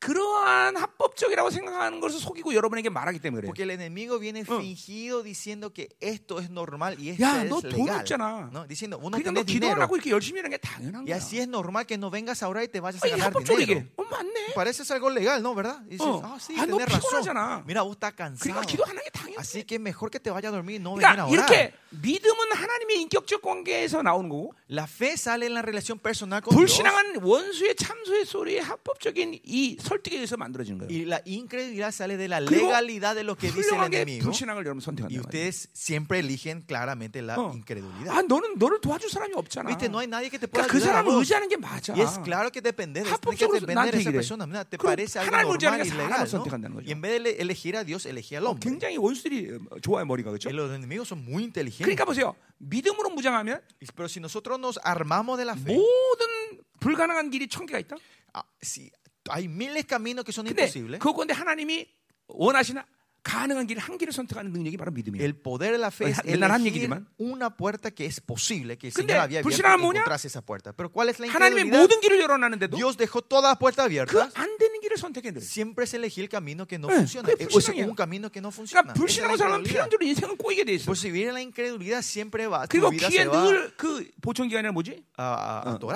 그러한 0.00 0.76
합법적이라고 0.76 1.50
생각하는 1.50 2.00
것을 2.00 2.20
속이고 2.20 2.54
여러분에게 2.54 2.88
말하기 2.88 3.18
때문에 3.18 3.40
그래요. 3.42 3.48
porque 3.50 3.62
el 3.64 3.70
enemigo 3.70 4.18
viene 4.20 4.42
어. 4.46 4.56
fingido 4.58 5.22
diciendo 5.22 5.70
que 5.72 5.88
esto 6.00 6.38
es 6.38 6.50
normal 6.50 6.96
y 6.98 7.10
esto 7.10 7.24
야, 7.24 7.42
es 7.42 7.50
너돈 7.50 7.70
legal. 7.72 8.00
없잖아. 8.00 8.50
¿no? 8.52 8.66
Diciendo, 8.68 8.98
uno 8.98 9.18
그러니까 9.18 9.32
너 9.32 9.44
tiene 9.44 9.44
기도 9.44 9.66
안 9.66 9.74
dinero. 9.74 9.82
하고 9.82 9.96
이렇게 9.96 10.10
열심히 10.10 10.38
하는 10.38 10.50
게 10.50 10.56
당연한 10.58 11.02
Y 11.02 11.06
거야. 11.12 11.16
así 11.16 11.38
es 11.38 11.48
normal 11.48 11.84
que 11.86 11.98
no 11.98 12.10
vengas 12.10 12.42
ahora 12.42 12.62
y 12.62 12.68
te 12.68 12.80
vayas 12.80 13.02
어, 13.02 13.06
a 13.06 13.08
이게 13.10 13.16
ganar 13.18 13.32
dinero. 13.44 13.84
어, 13.96 14.04
맞네. 14.04 14.54
Parece 14.54 14.82
algo 14.92 15.10
legal, 15.10 15.42
¿no? 15.42 15.54
¿Verdad? 15.54 15.82
Y 15.86 15.98
dices, 15.98 16.06
어. 16.06 16.22
ah, 16.24 16.38
sí, 16.38 16.54
아, 16.58 16.64
너 16.66 16.76
tenés 16.78 16.88
razón. 16.88 17.00
피곤하잖아. 17.00 17.64
Mira, 17.66 17.82
vos 17.82 17.96
estás 17.96 18.14
cansado. 18.14 18.38
그러니까 18.54 18.62
기도 18.66 18.84
안 18.84 18.90
하는 18.90 19.02
게 19.02 19.10
당연해. 19.10 19.36
Así 19.38 19.64
que 19.64 19.78
mejor 19.78 20.10
que 20.10 20.20
te 20.20 20.30
vayas 20.30 20.52
a 20.52 20.56
dormir 20.56 20.76
y 20.76 20.82
no 20.82 20.94
venir 20.96 21.06
그러니까 21.10 21.24
a 21.24 21.26
orar. 21.26 21.34
이렇게 21.34 21.74
믿음은 21.90 22.52
하나님의 22.52 23.02
인격적 23.02 23.42
관계에서 23.42 24.02
나오는 24.02 24.28
거고 24.28 24.54
La 24.70 24.84
fe 24.84 25.12
sale 25.14 25.46
en 25.46 25.54
la 25.54 25.62
relación 25.62 25.98
personal 25.98 26.40
con 26.42 26.54
Dios. 26.54 26.58
불신앙은 26.58 27.22
원수의 27.22 27.74
참소의 27.76 28.24
소리의 28.26 28.60
합법적인 28.62 29.40
이 29.44 29.76
설득에 29.88 30.16
의해서 30.16 30.36
만들어지는 30.36 30.78
거예요. 30.78 30.88
Y 30.92 31.04
la 31.08 31.22
incredulidad 31.24 31.88
sale 31.92 32.16
de 32.16 32.28
la 32.28 32.40
legalidad 32.40 33.14
de 33.16 33.24
lo 33.24 33.36
que 33.36 33.50
dice 33.50 33.74
el 33.74 33.84
enemigo. 33.84 34.24
불신앙을 34.24 34.64
여러분 34.66 34.80
선택한다. 34.80 35.08
Y 35.14 35.18
ustedes 35.20 35.68
siempre 35.72 36.18
eligen 36.20 36.62
claramente 36.62 37.22
la 37.22 37.36
어. 37.38 37.52
incredulidad. 37.54 38.10
아 38.12 38.22
너는 38.22 38.58
너를 38.58 38.80
도와줄 38.80 39.08
사람이 39.10 39.32
없잖아. 39.34 39.68
Viste, 39.70 39.86
no 39.88 39.98
hay 40.00 40.06
nadie 40.08 40.28
que 40.30 40.38
te 40.38 40.46
pueda 40.46 40.66
그러니까 40.66 40.72
그 40.72 40.80
사람을. 40.80 41.12
의지하는 41.18 41.48
게 41.48 41.56
맞아. 41.56 41.94
Y 41.94 42.02
es 42.02 42.18
claro 42.22 42.50
que 42.52 42.60
depender 42.60 43.04
de, 43.04 43.10
tienes 43.18 43.38
que 43.40 43.60
depender 43.60 43.92
de 43.94 44.00
esa 44.00 44.12
persona. 44.12 44.46
Mira, 44.46 44.64
te 44.64 44.76
parece 44.78 45.18
algo 45.18 45.56
normal 45.56 45.82
게 45.82 45.88
y 45.88 45.90
legal. 45.96 46.28
¿no? 46.70 46.80
Y 46.84 46.92
en 46.92 47.00
vez 47.00 47.10
de 47.12 47.16
ele- 47.16 47.36
elegir 47.40 47.76
a 47.76 47.84
Dios, 47.84 48.04
elegí 48.06 48.34
al 48.36 48.44
hombre. 48.46 48.60
굉장히 48.68 48.96
원수들이 48.98 49.58
어, 49.70 49.80
좋아해 49.80 50.04
머리가 50.04 50.30
그렇죠. 50.30 50.50
Los 50.50 50.70
enemigos 50.74 51.08
son 51.08 51.24
muy 51.24 51.44
inteligentes. 51.44 51.84
그러니까 51.86 52.04
보세요. 52.04 52.34
믿음으로 52.58 53.10
무장하면 53.10 53.60
Pero 53.94 54.08
si 54.08 54.20
nosotros 54.20 54.58
nos 54.58 54.78
armamos 54.82 55.38
de 55.38 55.44
la 55.44 55.54
fe, 55.54 55.74
모든 55.76 56.60
불가능한 56.80 57.30
길이 57.30 57.48
천 57.48 57.66
개가 57.66 57.78
있다. 57.78 57.96
ah, 58.34 58.44
si 58.62 58.90
hay 59.30 59.48
miles 59.48 59.74
de 59.74 59.86
caminos 59.86 60.24
que 60.24 60.32
son 60.32 60.46
imposibles. 60.46 61.00
하나님이 61.34 61.86
원하시는 62.28 62.82
가능한 63.28 63.66
길한 63.66 63.98
길을 63.98 64.10
선택하는 64.12 64.50
능력이 64.52 64.78
바로 64.78 64.90
믿음이에요. 64.90 65.20
El 65.22 65.34
poder 65.36 65.72
de 65.72 65.78
la 65.78 65.90
fe 65.90 66.08
es 66.08 66.18
elegir 66.24 66.88
una 67.18 67.50
puerta 67.54 67.90
que 67.90 68.06
es 68.06 68.20
posible, 68.24 68.78
que 68.78 68.86
el 68.88 68.92
Señor 68.94 69.18
había 69.18 69.40
abierto 69.40 69.50
encontrase 69.76 70.28
esa 70.28 70.40
puerta. 70.40 70.72
Pero 70.72 70.88
¿cuál 70.90 71.10
es 71.10 71.20
la 71.20 71.28
하나님의? 71.28 71.66
모든 71.66 72.00
길을 72.00 72.20
열어놨는데도 72.24 72.74
Dios 72.76 72.96
dejó 72.96 73.20
todas 73.20 73.50
las 73.52 73.58
puertas 73.58 73.84
그 73.84 74.00
abiertas. 74.00 74.32
안 74.34 74.56
되는 74.56 74.80
길을 74.80 74.96
선택해 74.96 75.32
늘. 75.32 75.42
Siempre 75.42 75.84
es 75.84 75.92
elegir 75.92 76.24
el 76.24 76.30
camino 76.30 76.64
que 76.66 76.78
no 76.78 76.88
Eh, 76.88 76.96
funciona. 77.04 77.28
Eh, 77.36 77.46
불신앙이야. 77.46 77.84
un 77.84 77.94
camino 77.94 78.30
que 78.32 78.40
no 78.40 78.48
funciona. 78.50 78.80
그러니까 78.80 78.96
es 78.96 78.98
불신하고 78.98 79.34
incredulidad. 79.36 79.68
필연적으로 79.68 80.06
인생은 80.08 80.36
꼬이게 80.38 80.64
돼 80.64 80.72
있어. 80.80 80.86
Por 80.86 80.96
si 80.96 81.08
en 81.12 81.34
la 81.34 81.42
incredulidad 81.42 82.00
siempre 82.00 82.48
va, 82.48 82.64
그리고 82.66 82.88
귀에 82.90 83.10
se 83.12 83.28
va 83.28 83.44
늘그 83.44 84.10
보청 84.22 84.48
기관이 84.48 84.72
뭐지? 84.72 85.04
어, 85.18 85.22
va 85.22 85.60
a 85.60 85.78
Bluetooth. 85.78 85.92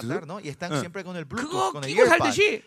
atar, 0.00 0.26
¿no? 0.26 0.40
Y 0.40 0.48
están 0.48 0.72
어. 0.72 0.80
siempre 0.80 1.04
con 1.04 1.14
el 1.16 1.26
Bluetooth, 1.26 1.72
con 1.76 1.84
el. 1.84 1.92
살듯이 2.08 2.62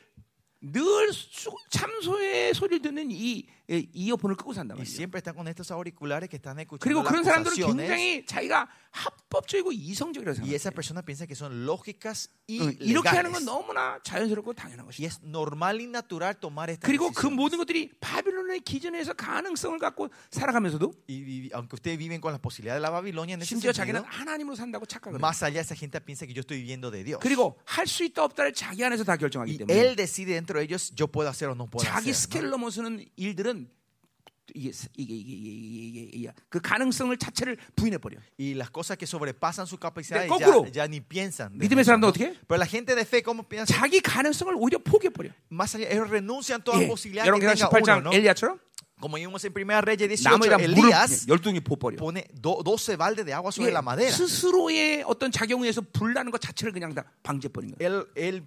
늘 0.61 1.13
수- 1.13 1.49
참소의 1.69 2.53
소리를 2.53 2.81
듣는 2.81 3.09
이 3.11 3.45
이- 3.70 3.89
이어폰을 3.93 4.36
끄고 4.38 4.53
산단 4.53 4.78
Y 4.78 4.86
말이야. 4.86 4.95
siempre 4.95 5.20
están 5.20 5.36
con 5.36 5.47
estos 5.47 5.70
auriculares 5.72 6.30
que 6.30 6.38
están 6.39 6.57
escuchando 6.59 6.80
그리고 6.88 7.03
las 7.03 7.11
그런 7.11 7.24
사람들은 7.24 7.51
acusaciones. 7.59 7.88
굉장히 7.89 8.26
자기가 8.26 8.68
합법적이고 8.91 9.72
이성적이라고 9.74 10.39
Y 10.41 10.55
esa 10.55 10.70
생각해. 10.72 10.76
persona 10.76 11.01
piensa 11.03 11.28
que 11.28 11.36
son 11.36 11.65
lógicas 11.68 12.30
y 12.47 12.61
어, 12.61 12.72
이렇게 12.80 13.09
하는 13.09 13.32
건 13.32 13.43
legales. 13.43 13.45
너무나 13.45 13.99
자연스럽고 14.03 14.53
당연한 14.53 14.86
Y 14.88 15.03
것이야. 15.03 15.07
es 15.07 15.20
normal 15.24 15.78
y 15.80 15.88
natural 15.91 16.39
tomar 16.39 16.70
esta 16.72 16.88
그리고 16.88 17.11
그. 17.11 17.28
모든 17.28 17.57
것들이 17.59 17.91
바빌론의 17.99 18.61
기준에서 18.61 19.13
가능성을 19.13 19.78
갖고 19.80 20.09
살아가면서도 20.32 20.93
Y, 21.09 21.20
vi- 21.28 21.51
aunque 21.53 21.76
ustedes 21.76 21.97
viven 21.99 22.22
con 22.22 22.32
la 22.32 22.39
posibilidad 22.39 22.76
de 22.76 22.82
la 22.82 22.89
Babilonia 22.89 23.36
en 23.36 23.41
ese 23.41 23.51
심지어 23.51 23.74
자기는 23.76 23.99
sentido, 23.99 24.07
하나님으로 24.07 24.55
산다고 24.55 24.86
착각을 24.88 25.20
해. 25.20 25.22
más 25.22 25.43
allá 25.43 25.59
esa 25.59 25.76
gente 25.76 25.99
piensa 25.99 26.26
que 26.26 26.34
yo 26.34 26.39
estoy 26.39 26.63
viviendo 26.63 26.89
de 26.89 27.03
Dios. 27.03 27.20
그리고 27.22 27.59
할 27.65 27.86
수 27.86 28.03
있다 28.05 28.24
없다를 28.24 28.53
자기 28.53 28.84
안에서 28.84 29.03
다 29.03 29.18
결정하기 29.18 29.51
Y 29.51 29.57
때문에 29.59 29.74
él 29.76 29.95
decide 29.97 30.34
dentro 30.34 30.57
de 30.59 30.63
ellos 30.65 30.95
yo 30.95 31.07
puedo 31.11 31.28
hacer 31.30 31.49
o 31.49 31.55
no 31.55 31.68
puedo 31.68 31.84
자기 31.84 32.11
hacer. 32.11 32.15
스케일을 32.15 32.49
넘어서는 32.49 33.03
일들은 33.18 33.56
이게 34.53 34.71
이게 34.95 35.13
이게 35.13 35.33
이게, 35.33 36.09
이게, 36.13 36.31
그 36.49 36.59
가능성을 36.61 37.15
자체를 37.17 37.57
부인해 37.75 37.97
버려. 37.97 38.17
Y 38.39 38.53
las 38.53 38.69
cosas 38.71 38.97
que 38.97 39.05
sobrepasan 39.05 39.67
su 39.67 39.77
capacidad 39.77 40.25
네, 40.25 40.29
ya, 40.39 40.83
ya 40.83 40.87
ni 40.87 41.01
piensan. 41.01 41.51
믿음의 41.57 41.83
사람도. 41.83 42.07
어떻게? 42.07 42.27
해? 42.27 42.33
Pero 42.47 42.57
la 42.57 42.65
gente 42.65 42.95
de 42.95 43.01
fe, 43.05 43.21
¿cómo 43.21 43.43
piensa? 43.43 43.73
자기 43.73 43.99
가능성을 44.01 44.55
오히려 44.57 44.79
포기해 44.79 45.11
버려. 45.11 45.31
Más 45.49 45.75
allá, 45.75 45.89
ellos 45.89 46.09
renuncian 46.09 46.61
a 46.61 46.63
toda 46.63 46.81
예. 46.81 46.87
posibilidad 46.87 47.25
여러분 47.25 47.41
que 47.41 47.55
tenga 47.55 47.69
18장 47.69 47.97
uno, 47.97 48.01
¿no? 48.01 48.13
엘리야처럼 48.13 48.59
Como 48.99 49.17
vimos 49.17 49.43
en 49.45 49.53
Primera 49.53 49.79
Reyes 49.79 50.09
18, 50.09 50.23
나무에다 50.29 50.57
물을 50.57 50.73
Elías 50.73 51.27
열둥이 51.29 51.59
부어 51.61 51.77
버려. 51.77 51.97
pone 51.97 52.25
do- 52.33 52.63
12 52.63 52.97
baldes 52.97 53.25
de 53.27 53.33
agua 53.33 53.51
sobre 53.51 53.69
예, 53.69 53.73
la 53.73 53.81
madera. 53.83 54.09
스스로의 54.11 55.03
어떤 55.05 55.31
작용에 55.31 55.61
의해서 55.69 55.81
불나는 55.93 56.31
것 56.31 56.41
자체를 56.41 56.73
그냥 56.73 56.95
다 56.95 57.05
방지해 57.21 57.51
버린 57.53 57.75
거야. 57.75 57.85
Él, 57.87 58.07
él 58.15 58.41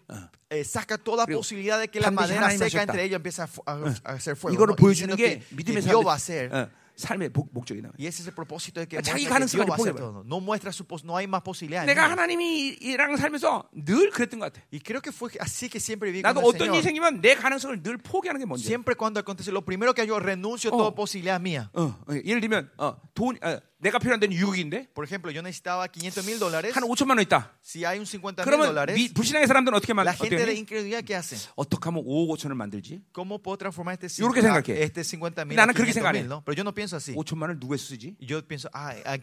eh, 0.50 0.64
saca 0.64 0.98
toda 0.98 1.24
그리고 1.24 1.38
posibilidad 1.38 1.78
de 1.78 1.86
que 1.86 2.00
la 2.00 2.10
반드시 2.10 2.34
madera 2.34 2.46
하나님이 2.48 2.58
seca 2.58 2.82
하셨다. 2.82 2.82
entre 2.82 3.04
ellos 3.04 3.16
empieza 3.22 3.44
a, 3.44 3.46
fu- 3.46 3.62
a- 3.64 3.94
a 4.04 4.12
hacer 4.18 4.34
fuego. 4.34 4.54
이거를 4.58 4.74
¿no? 4.74 4.76
Y 4.76 4.82
보여주는 4.82 5.14
diciendo 5.14 5.16
게 5.16 5.38
que, 5.38 5.54
믿음의 5.54 5.82
que 5.82 5.90
Dios 5.90 6.04
va 6.04 6.14
a 6.14 6.18
사람들, 6.18 6.50
hacer. 6.50 6.50
어, 6.50 6.68
삶의 7.00 7.30
목, 7.32 7.48
목적이다. 7.52 7.90
Y 7.98 8.06
ese 8.06 8.22
es 8.22 8.28
el 8.28 8.34
propósito 8.34 8.80
de 8.80 8.86
que, 8.86 8.96
그러니까 8.98 9.10
자기 9.10 9.24
가능성을 9.24 9.66
포기해버려. 9.66 9.96
todo. 9.96 10.22
No 10.24 10.40
muestra 10.40 10.70
su 10.72 10.84
no 11.04 11.16
hay 11.16 11.26
más 11.26 11.42
posibilidades. 11.42 11.86
내가. 11.86 12.10
하나님이랑 12.10 13.16
살면서 13.16 13.68
늘 13.72 14.10
그랬던 14.10 14.38
것 14.40 14.52
같아. 14.52 14.62
Y 14.72 14.80
creo 14.80 15.00
que 15.00 15.10
fue 15.12 15.30
así 15.40 15.68
que 15.68 15.80
siempre 15.80 16.10
viví 16.12 16.22
나도 16.22 16.40
el 16.40 16.46
어떤 16.46 16.74
일이. 16.74 16.82
생기면 16.82 17.20
내 17.20 17.34
가능성을 17.34 17.82
늘 17.82 17.96
포기하는 17.98 18.38
게 18.40 18.46
먼저. 18.46 18.62
Siempre 18.64 18.94
cuando 18.94 19.20
acontece, 19.20 19.50
lo 19.50 19.62
primero 19.64 19.94
que 19.94 20.06
yo 20.06 20.18
renuncio 20.20 20.70
Oh. 20.70 20.76
toda 20.76 20.94
posibilidad 20.94 21.40
mía. 21.40 21.70
어, 21.72 21.96
어, 22.06 22.14
예를 22.24 22.40
들면 22.40 22.70
어, 22.78 22.96
돈 23.14 23.36
어, 23.42 23.58
내가 23.80 23.98
필요한 23.98 24.20
데는 24.20 24.36
6억인데 24.36 24.92
Por 24.92 25.06
ejemplo, 25.06 25.32
yo 25.32 25.40
necesitaba 25.40 25.88
500 25.88 26.22
mil 26.26 26.38
dólares. 26.38 26.76
한 26.76 26.84
5천만 26.84 27.16
원 27.16 27.20
있다. 27.24 27.56
Si 27.64 27.82
hay 27.84 27.98
un 27.98 28.04
50 28.04 28.44
mil 28.44 28.44
그러면 28.44 28.68
dólares, 28.68 28.94
미, 28.94 29.08
불신앙의 29.08 29.48
사람들은 29.48 29.74
어떻게 29.76 29.94
만 29.94 30.04
la 30.04 30.12
gente 30.12 30.36
de 30.36 30.52
incredulidad, 30.52 31.02
¿qué 31.02 31.16
hace? 31.16 31.48
어떻게 31.56 31.84
하면 31.88 32.04
5억 32.04 32.28
5천을 32.36 32.52
만들지? 32.54 33.00
¿Cómo 33.12 33.40
puedo 33.40 33.56
transformar 33.56 33.96
este 33.96 34.06
이렇게 34.20 34.42
50, 34.42 34.42
생각해. 34.44 34.82
este 34.84 35.00
50 35.02 35.46
mil 35.48 35.56
나는 35.56 35.72
a 35.72 35.74
그렇게 35.74 35.92
500 35.92 35.94
생각 35.96 36.08
안 36.10 36.16
해. 36.16 36.20
mil, 36.20 36.28
¿no? 36.28 36.44
Pero 36.44 36.54
yo 36.56 36.62
no 36.62 36.74
pienso 36.74 36.89
así. 36.96 37.14
5천만을 37.14 37.58
누구에 37.60 37.76
쓰지? 37.76 38.16
Yo 38.20 38.40
pienso, 38.46 38.68
ah, 38.72 38.94
¿a, 39.04 39.18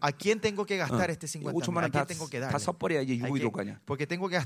a 0.00 0.12
quién 0.12 0.40
tengo 0.40 0.64
que 0.64 0.76
gastar 0.76 1.10
este 1.10 1.26
50 1.26 1.52
mil? 1.52 1.62
5천만 1.62 1.82
¿A 1.82 1.82
원 1.86 1.90
다, 1.92 2.04
quién 2.04 2.16
tengo 2.18 2.28
que 2.28 2.38
다 2.40 2.46
darle? 2.48 2.58
섞어버려야 2.64 3.02
이제 3.02 3.12
Hay 3.14 3.30
6억이 3.30 3.34
que- 3.34 3.40
될거 3.50 3.60
아니야. 3.60 3.80
porque 3.84 4.06
tengo 4.06 4.28
que 4.28 4.38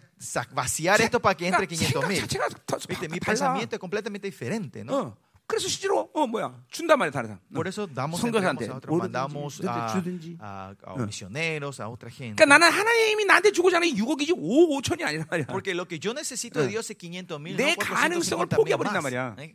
vaciar 0.54 1.00
esto 1.00 1.20
para 1.20 1.34
que 1.36 1.46
entre 1.48 1.66
그러니까 1.66 2.00
500 2.00 2.28
생각 2.30 2.50
mil. 2.50 2.64
다, 2.66 2.76
¿Viste? 2.88 3.08
Mi 3.08 3.20
pensamiento 3.20 3.76
es 3.76 3.80
completamente 3.80 4.26
diferente, 4.28 4.84
¿no? 4.84 4.94
어. 4.96 5.16
그래서 5.46 5.68
실제로 5.68 6.08
어 6.14 6.26
뭐야 6.26 6.56
준단 6.70 6.98
말이야 6.98 7.12
다른 7.12 7.28
사람. 7.28 7.40
Por 7.52 7.68
eso 7.68 7.86
damos 7.86 8.18
뭐든지, 8.24 8.66
mandamos 8.88 9.60
a, 9.68 9.92
a- 10.40 10.74
a 10.86 10.96
misioneros, 11.04 11.80
a 11.80 11.88
otra 11.90 12.08
gente. 12.08 12.34
그러니까 12.36 12.46
나는 12.46 12.72
하나님이 12.72 13.26
나한테 13.26 13.52
주고자 13.52 13.76
하는 13.76 13.94
게 13.94 14.00
6억이지 14.00 14.32
5억 14.32 14.80
5천이 14.80 15.04
아니란 15.04 15.26
말이야. 15.28 15.46
Porque 15.52 15.74
lo 15.74 15.84
que 15.86 15.98
yo 16.00 16.14
necesito 16.14 16.60
de 16.60 16.68
Dios 16.68 16.88
es 16.90 16.96
500 16.96 17.38
mil, 17.38 17.56
내 17.56 17.74
가능성을 17.76 18.48
450 18.48 18.56
포기해 18.56 18.76
버린단 18.78 19.02
mil 19.04 19.12
말이야. 19.12 19.36
¿eh? 19.38 19.54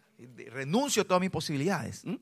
Renuncio 0.53 1.01
a 1.01 1.05
todas 1.05 1.21
mis 1.21 1.31
posibilidades. 1.31 2.03
이게, 2.05 2.19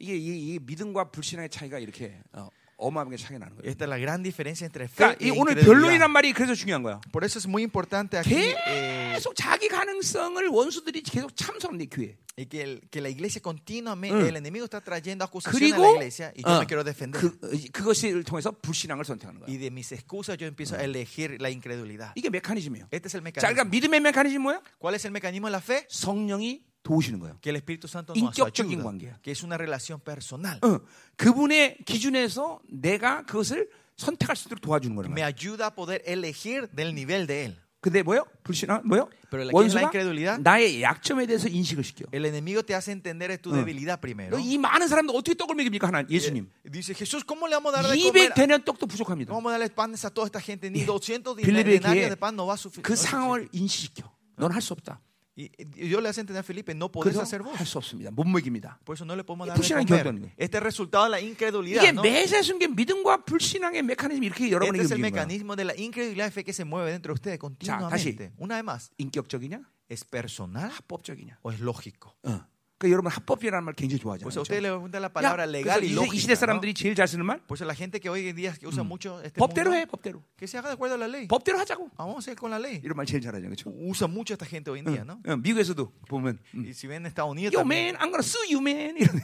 이게, 0.00 0.16
이게 0.16 0.58
믿음과 0.62 1.10
불신앙의 1.10 1.50
차이가 1.50 1.78
이렇게 1.78 2.18
어, 2.32 2.48
어마어마하게 2.78 3.16
차이 3.18 3.38
나는 3.38 3.56
거예요. 3.56 3.68
Esta 3.68 3.84
es 3.84 3.88
la 3.90 3.98
gran 4.00 4.22
diferencia 4.22 4.64
entre 4.64 4.84
fe 4.86 4.96
그러니까 5.14 5.24
이 5.24 5.30
오늘. 5.30 5.54
변론이란 5.56 6.10
말이 6.10 6.32
그래서 6.32 6.54
중요한 6.54 6.82
거야. 6.82 7.00
Por 7.12 7.24
eso 7.24 7.38
es 7.38 7.46
muy 7.46 7.62
importante 7.62 8.16
aquí 8.18 8.34
eh, 8.66 9.12
계속 9.14 9.34
자기 9.36 9.68
가능성을 9.68 10.48
원수들이 10.48 11.02
계속 11.02 11.36
참석하는 11.36 11.86
교회. 11.90 12.16
y 12.38 12.46
que, 12.46 12.62
el- 12.62 12.80
que 12.90 13.02
la 13.02 13.10
iglesia 13.10 13.42
continuamente, 13.42 14.16
응. 14.16 14.26
el 14.28 14.36
enemigo 14.36 14.64
está 14.64 14.80
trayendo 14.80 15.26
acusaciones 15.26 15.74
a 15.74 15.78
la 15.78 15.90
iglesia 15.90 16.32
y 16.34 16.42
yo 16.42 16.48
어, 16.56 16.60
me 16.60 16.66
quiero 16.66 16.82
defender. 16.84 17.20
그, 17.20 17.38
그것을 17.70 18.24
통해서 18.24 18.50
불신앙을 18.50 19.04
선택하는 19.04 19.40
거야. 19.40 19.46
y 19.52 19.58
de 19.58 19.66
mis 19.66 19.92
excusas 19.92 20.38
yo 20.38 20.46
empiezo 20.46 20.74
a 20.76 20.82
elegir 20.82 21.36
la 21.38 21.50
incredulidad. 21.50 22.12
이게 22.16 22.30
메커니즘이에요. 22.30 22.86
Este 22.92 23.08
es 23.08 23.14
el 23.14 23.20
자, 23.20 23.52
그러니까 23.52 23.64
mecanismo. 23.64 23.70
믿음의 23.70 24.00
메커니즘 24.00 24.40
뭐야? 24.40 24.62
¿Cuál 24.78 24.94
es 24.94 25.04
el 25.04 25.10
mecanismo 25.12 25.48
de 25.48 25.52
la 25.52 25.60
fe? 25.60 25.84
성령이 25.90 26.62
도우시는 26.82 27.18
거예요. 27.20 27.38
Que 27.40 27.50
el 27.50 27.56
Espíritu 27.56 27.86
Santo 27.88 28.14
nos 28.14 28.22
인격적인 28.36 28.80
ayuda, 28.80 28.84
관계야. 28.84 29.18
que 29.22 29.30
es 29.32 29.42
una 29.42 29.56
relación 29.56 30.00
personal. 30.00 30.58
어, 30.64 30.80
그분의 31.16 31.78
기준에서 31.84 32.60
내가 32.70 33.24
그것을 33.26 33.68
선택할 33.96 34.34
수 34.36 34.48
있도록 34.48 34.62
도와주는 34.62 34.96
거란 34.96 35.12
Me 35.12 35.20
말이야. 35.22 35.26
ayuda 35.36 35.66
a 35.66 35.74
poder 35.74 36.02
elegir 36.06 36.68
del 36.74 36.94
nivel 36.94 37.26
de 37.26 37.44
él. 37.46 37.56
근데 37.82 38.02
뭐요? 38.02 38.24
불신앙 38.44 38.82
뭐요? 38.84 39.08
Pero 39.30 39.44
la- 39.44 39.52
¿qué 39.52 39.56
es 39.64 39.72
la 39.72 39.80
원수가 39.80 39.80
incredulidad? 39.88 40.40
나의 40.40 40.82
약점에 40.82 41.24
대해서 41.26 41.48
인식을 41.48 41.82
시켜. 41.84 42.04
El 42.12 42.24
enemigo 42.26 42.62
te 42.62 42.74
hace 42.74 42.92
entender 42.92 43.36
tu 43.40 43.50
응. 43.52 43.56
debilidad 43.64 44.00
primero. 44.00 44.38
이 44.38 44.58
많은 44.58 44.86
사람들 44.88 45.14
어떻게 45.16 45.34
떡을 45.34 45.54
먹입니까 45.54 45.86
하나 45.88 46.04
예수님? 46.08 46.50
Dice 46.70 46.92
Jesús, 46.94 47.24
¿cómo 47.24 47.46
le 47.48 47.56
vamos 47.56 47.72
a 47.72 47.80
dar 47.82 47.90
de 47.90 47.96
comer? 47.96 48.32
200 48.32 48.34
되는 48.34 48.64
떡도 48.64 48.86
부족합니다. 48.86 49.32
¿Cómo 49.32 49.40
vamos 49.40 49.52
a 49.52 49.58
darle 49.58 49.68
panes 49.74 50.04
a 50.04 50.10
toda 50.10 50.26
esta 50.26 50.40
gente? 50.40 50.68
Ni 50.70 50.84
200 50.84 51.36
빌립의 51.36 51.80
denarios 51.80 51.92
기에 51.92 52.08
de 52.10 52.16
pan 52.16 52.36
no 52.36 52.44
va 52.46 52.52
a 52.54 52.56
suficiente. 52.60 52.82
그 52.84 52.96
상황을 52.96 53.48
인식시켜. 53.52 54.04
넌 54.36 54.52
할 54.52 54.60
수 54.60 54.72
없다. 54.74 55.00
Y 55.39 55.51
y 55.59 55.89
yo 55.89 55.99
le 55.99 56.07
hace 56.07 56.21
entender 56.21 56.39
a 56.39 56.43
Felipe, 56.43 56.73
no 56.73 56.89
podés 56.89 57.11
그래서 57.11 57.21
hacer 57.23 57.43
vos. 57.43 57.59
할 57.59 57.65
수 57.67 57.77
없습니다. 57.77 58.09
못 58.09 58.23
먹입니다. 58.25 58.79
Por 58.85 58.95
eso 58.95 59.03
no 59.03 59.15
le 59.17 59.23
podemos 59.25 59.47
이 59.47 59.49
dar 59.51 59.55
de 59.55 59.59
불신앙의 59.59 59.85
comer. 59.85 60.03
결과는 60.03 60.21
거예요. 60.21 60.33
Este 60.37 60.55
es 60.55 60.61
el 60.61 60.63
resultado 60.63 61.03
de 61.05 61.09
la 61.11 61.19
incredulidad. 61.19 61.83
이게 61.83 61.91
¿no? 61.91 62.01
매사 62.01 62.41
순간 62.41 62.73
믿음과 62.73 63.25
불신앙의 63.25 63.83
메커니즘이 63.83 64.27
이렇게 64.27 64.45
Este 64.45 64.55
여러분에게 64.55 64.83
es 64.85 64.91
el 64.93 64.99
움직이는 65.03 65.11
거야. 65.11 65.25
mecanismo 65.27 65.55
de 65.57 65.65
la 65.65 65.73
incredulidad 65.75 66.27
de 66.27 66.31
fe 66.31 66.43
que 66.45 66.53
se 66.53 66.63
mueve 66.63 66.91
dentro 66.91 67.11
de 67.11 67.15
ustedes 67.19 67.37
continuamente. 67.37 68.31
Una 68.37 68.55
vez 68.55 68.63
más, 68.63 68.91
인격적이냐? 68.97 69.59
¿es 69.89 70.05
personal 70.05 70.71
합법적이냐? 70.71 71.39
o 71.43 71.51
es 71.51 71.59
lógico? 71.59 72.15
어. 72.23 72.47
그러니까 72.80 72.92
여러분 72.94 73.12
합법이라는 73.12 73.62
말 73.62 73.74
굉장히 73.74 74.00
좋아하잖아요. 74.00 74.24
Pues 74.24 74.34
그렇죠? 74.40 74.48
그래서 74.48 75.80
이, 75.84 76.16
이 76.16 76.18
시대. 76.18 76.32
¿no? 76.32 76.40
사람들이 76.40 76.72
제일 76.72 76.94
잘 76.94 77.06
쓰는 77.06 77.26
말 77.26 77.38
Por 77.46 77.56
eso 77.58 77.66
la 77.66 77.74
gente 77.74 78.00
que 78.00 78.08
hoy 78.08 78.26
en 78.28 78.36
día 78.36 78.54
usa 78.64 78.82
mucho 78.82 79.20
este 79.22 79.38
법대로 79.38 79.68
mundo, 79.70 79.76
해, 79.76 79.84
법대로. 79.84 80.22
que 80.38 80.46
se 80.48 80.56
haga 80.56 80.68
de 80.68 80.74
acuerdo 80.80 80.94
a 80.94 80.98
la 80.98 81.06
ley. 81.06 81.28
법대로 81.28 81.58
하자고. 81.58 81.90
Ah, 81.98 82.04
Vamos 82.08 82.16
a 82.16 82.18
hacer 82.32 82.36
con 82.40 82.50
la 82.50 82.58
ley. 82.58 82.80
이런 82.82 82.96
말 82.96 83.04
제일 83.04 83.20
잘하죠, 83.20 83.44
그렇죠? 83.44 83.68
Usa 83.68 84.08
mucho 84.08 84.32
esta 84.32 84.46
gente 84.46 84.70
hoy 84.70 84.78
en 84.80 84.86
día, 84.86 85.04
¿no? 85.04 85.20
어, 85.28 85.36
미국에서도 85.36 85.92
보면 86.08 86.38
음. 86.54 86.64
Y 86.64 86.72
si 86.72 86.86
ven 86.86 87.04
en 87.04 87.12
Estados 87.12 87.30
Unidos 87.32 87.52
Yo 87.52 87.60
también, 87.60 87.96
man, 87.96 88.00
I'm 88.00 88.10
gonna 88.10 88.22
sue 88.24 88.48
you 88.48 88.62
man. 88.62 88.96
이런. 88.96 89.20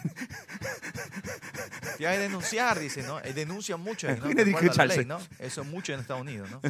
que 1.96 2.04
denunciar, 2.06 2.78
dice, 2.78 3.02
¿no? 3.08 3.20
Eh, 3.24 3.32
Denuncian 3.32 3.80
mucho, 3.80 4.06
ahí, 4.06 4.16
¿no? 4.20 4.28
그 4.28 4.66
la 4.66 4.72
잘 4.72 4.88
ley, 4.88 4.98
써. 4.98 5.04
¿no? 5.08 5.18
Eso 5.38 5.62
es 5.62 5.66
mucho 5.66 5.94
en 5.94 6.00
Estados 6.00 6.20
Unidos, 6.20 6.50
¿no? 6.50 6.60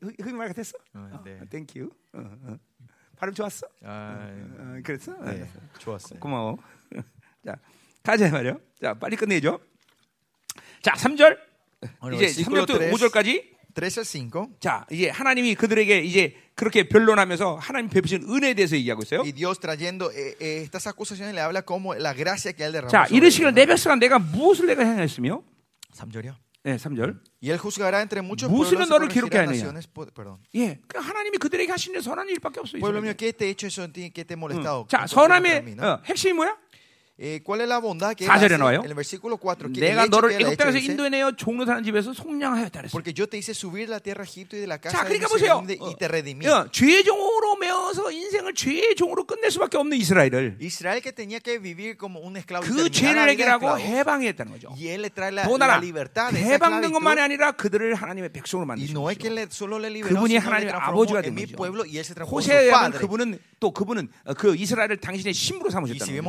흔- 0.00 0.14
흔히 0.18 0.32
말 0.32 0.48
같았어? 0.48 0.78
어, 0.94 1.20
네. 1.24 1.36
어, 1.42 1.44
Thank 1.50 1.74
you. 1.76 1.90
어, 2.14 2.20
어. 2.48 2.58
발음 3.16 3.34
좋았어? 3.34 3.66
아, 3.84 4.28
어, 4.58 4.80
그랬어? 4.84 5.12
어, 5.12 5.24
네, 5.24 5.48
좋았어요. 5.78 6.20
고마워. 6.20 6.58
자, 7.44 7.56
가자 8.02 8.30
말이요. 8.30 8.60
자, 8.80 8.94
빨리 8.94 9.16
끝내죠. 9.16 9.60
자, 10.82 10.92
3절. 10.92 11.38
오늘 12.00 12.16
이제 12.16 12.26
versículo 12.26 12.64
3절부터 12.64 12.78
3. 12.78 13.08
5절까지. 13.10 13.54
13 13.74 14.20
al 14.20 14.30
5. 14.34 14.48
자, 14.60 14.86
이제 14.90 15.10
하나님이 15.10 15.54
그들에게 15.56 16.00
이제 16.00 16.36
그렇게 16.54 16.88
변론하면서 16.88 17.56
하나님 17.56 17.90
베푸신 17.90 18.22
은혜에 18.28 18.54
대해서 18.54 18.76
얘기하고 18.76 19.02
있어요. 19.02 19.20
Y 19.20 19.32
Dios 19.32 19.58
trayendo 19.58 20.10
eh, 20.12 20.36
eh, 20.40 20.62
estas 20.62 20.86
acusaciones 20.86 21.34
le 21.34 21.40
habla 21.40 21.62
como 21.62 21.94
la 21.94 22.14
gracia 22.14 22.52
que 22.52 22.64
Él 22.64 22.72
derramó. 22.72 22.90
자, 22.90 23.06
ellos, 23.10 23.40
내. 23.52 23.66
백성아 23.66 23.96
내가 23.96 24.18
무엇을 24.18 24.66
내가 24.66 24.84
행했으며? 24.84 25.42
삼절이요. 25.92 26.43
네, 26.64 26.76
3절. 26.76 27.20
Y 27.42 27.50
Él 27.50 27.58
juzgará 27.58 28.00
entre 28.00 28.22
muchos 28.22 28.48
무엇으로 28.50 28.78
pueblos 28.78 28.88
y 28.88 28.88
너를 28.88 29.08
기록해 29.08 29.36
하느냐? 29.36 29.70
예, 30.54 30.80
그 30.88 30.98
하나님이 30.98 31.36
그들에게 31.36 31.70
일 31.92 32.02
선한 32.02 32.26
일밖에 32.30 32.60
없어요. 32.60 32.80
Pueblo 32.80 33.00
이스라엘에. 33.00 33.02
mío, 33.04 33.14
¿qué 33.14 33.36
te 33.36 33.44
he 33.44 33.50
hecho 33.50 33.66
eso 33.66 33.84
en 33.84 33.92
ti? 33.92 34.10
¿Qué 34.10 34.24
te 34.24 34.32
he 34.32 34.36
molestado? 34.36 34.86
자, 34.88 35.04
¿Qué 35.04 35.14
contra 35.14 35.40
선함의? 35.44 35.76
어, 35.78 36.00
핵심이 36.06 36.32
뭐야? 36.32 36.56
Eh, 37.16 37.40
¿Cuál 37.44 37.60
es 37.60 37.68
la 37.68 37.78
bondad 37.78 38.16
que 38.16 38.24
Él 38.24 38.28
사절에 38.28 38.54
hace? 38.54 38.58
나와요. 38.58 38.80
En 38.82 38.90
el 38.90 38.94
versículo 38.94 39.38
4. 39.38 39.70
Que 39.72 39.80
내가 39.80 40.06
너를 40.06 40.32
애굽 40.32 40.56
땅에서 40.56 40.78
인도해내어 40.78 41.36
종로 41.36 41.64
사는 41.64 41.84
집에서 41.84 42.12
속량하였다 42.12 42.80
그랬어. 42.80 42.90
Porque 42.90 43.14
yo 43.14 43.28
te 43.28 43.38
hice 43.38 43.52
subir 43.54 43.88
la 43.88 44.00
tierra 44.00 44.24
de 44.24 44.30
Egipto 44.30 44.56
y 44.56 44.62
de 44.62 44.66
la 44.66 44.80
자, 44.80 45.04
그러니까 45.04 45.28
보세요. 45.28 45.62
어. 45.78 45.94
어, 46.50 46.70
죄종으로 46.72 47.56
매어서 47.56 48.10
인생을 48.10 48.54
죄의 48.54 48.96
종으로 48.96 49.24
끝낼 49.24 49.52
수밖에 49.52 49.78
없는 49.78 49.96
이스라엘을 49.96 50.58
그 52.62 52.90
죄를 52.90 53.28
해결하고 53.28 53.78
해방했다는 53.78 54.52
거죠. 54.52 54.74
Esa 54.74 56.54
해방된 56.54 56.90
것만이. 56.90 57.20
아니라 57.20 57.52
그들을 57.52 57.94
하나님의 57.94 58.32
백성으로 58.32 58.66
만드셨죠. 58.66 58.92
그분이 60.02 60.36
하나님의 60.36 60.74
아버지가 60.74 61.22
된 61.22 61.34
거죠. 61.36 61.56
padre. 62.70 62.98
그분은 63.00 63.38
또 63.60 63.70
그분은 63.70 64.08
어, 64.24 64.34
그 64.34 64.56
이스라엘을 64.56 64.96
당신의 64.98 65.32
신부로 65.32 65.70
삼으셨다는 65.70 65.98
거죠. 65.98 66.22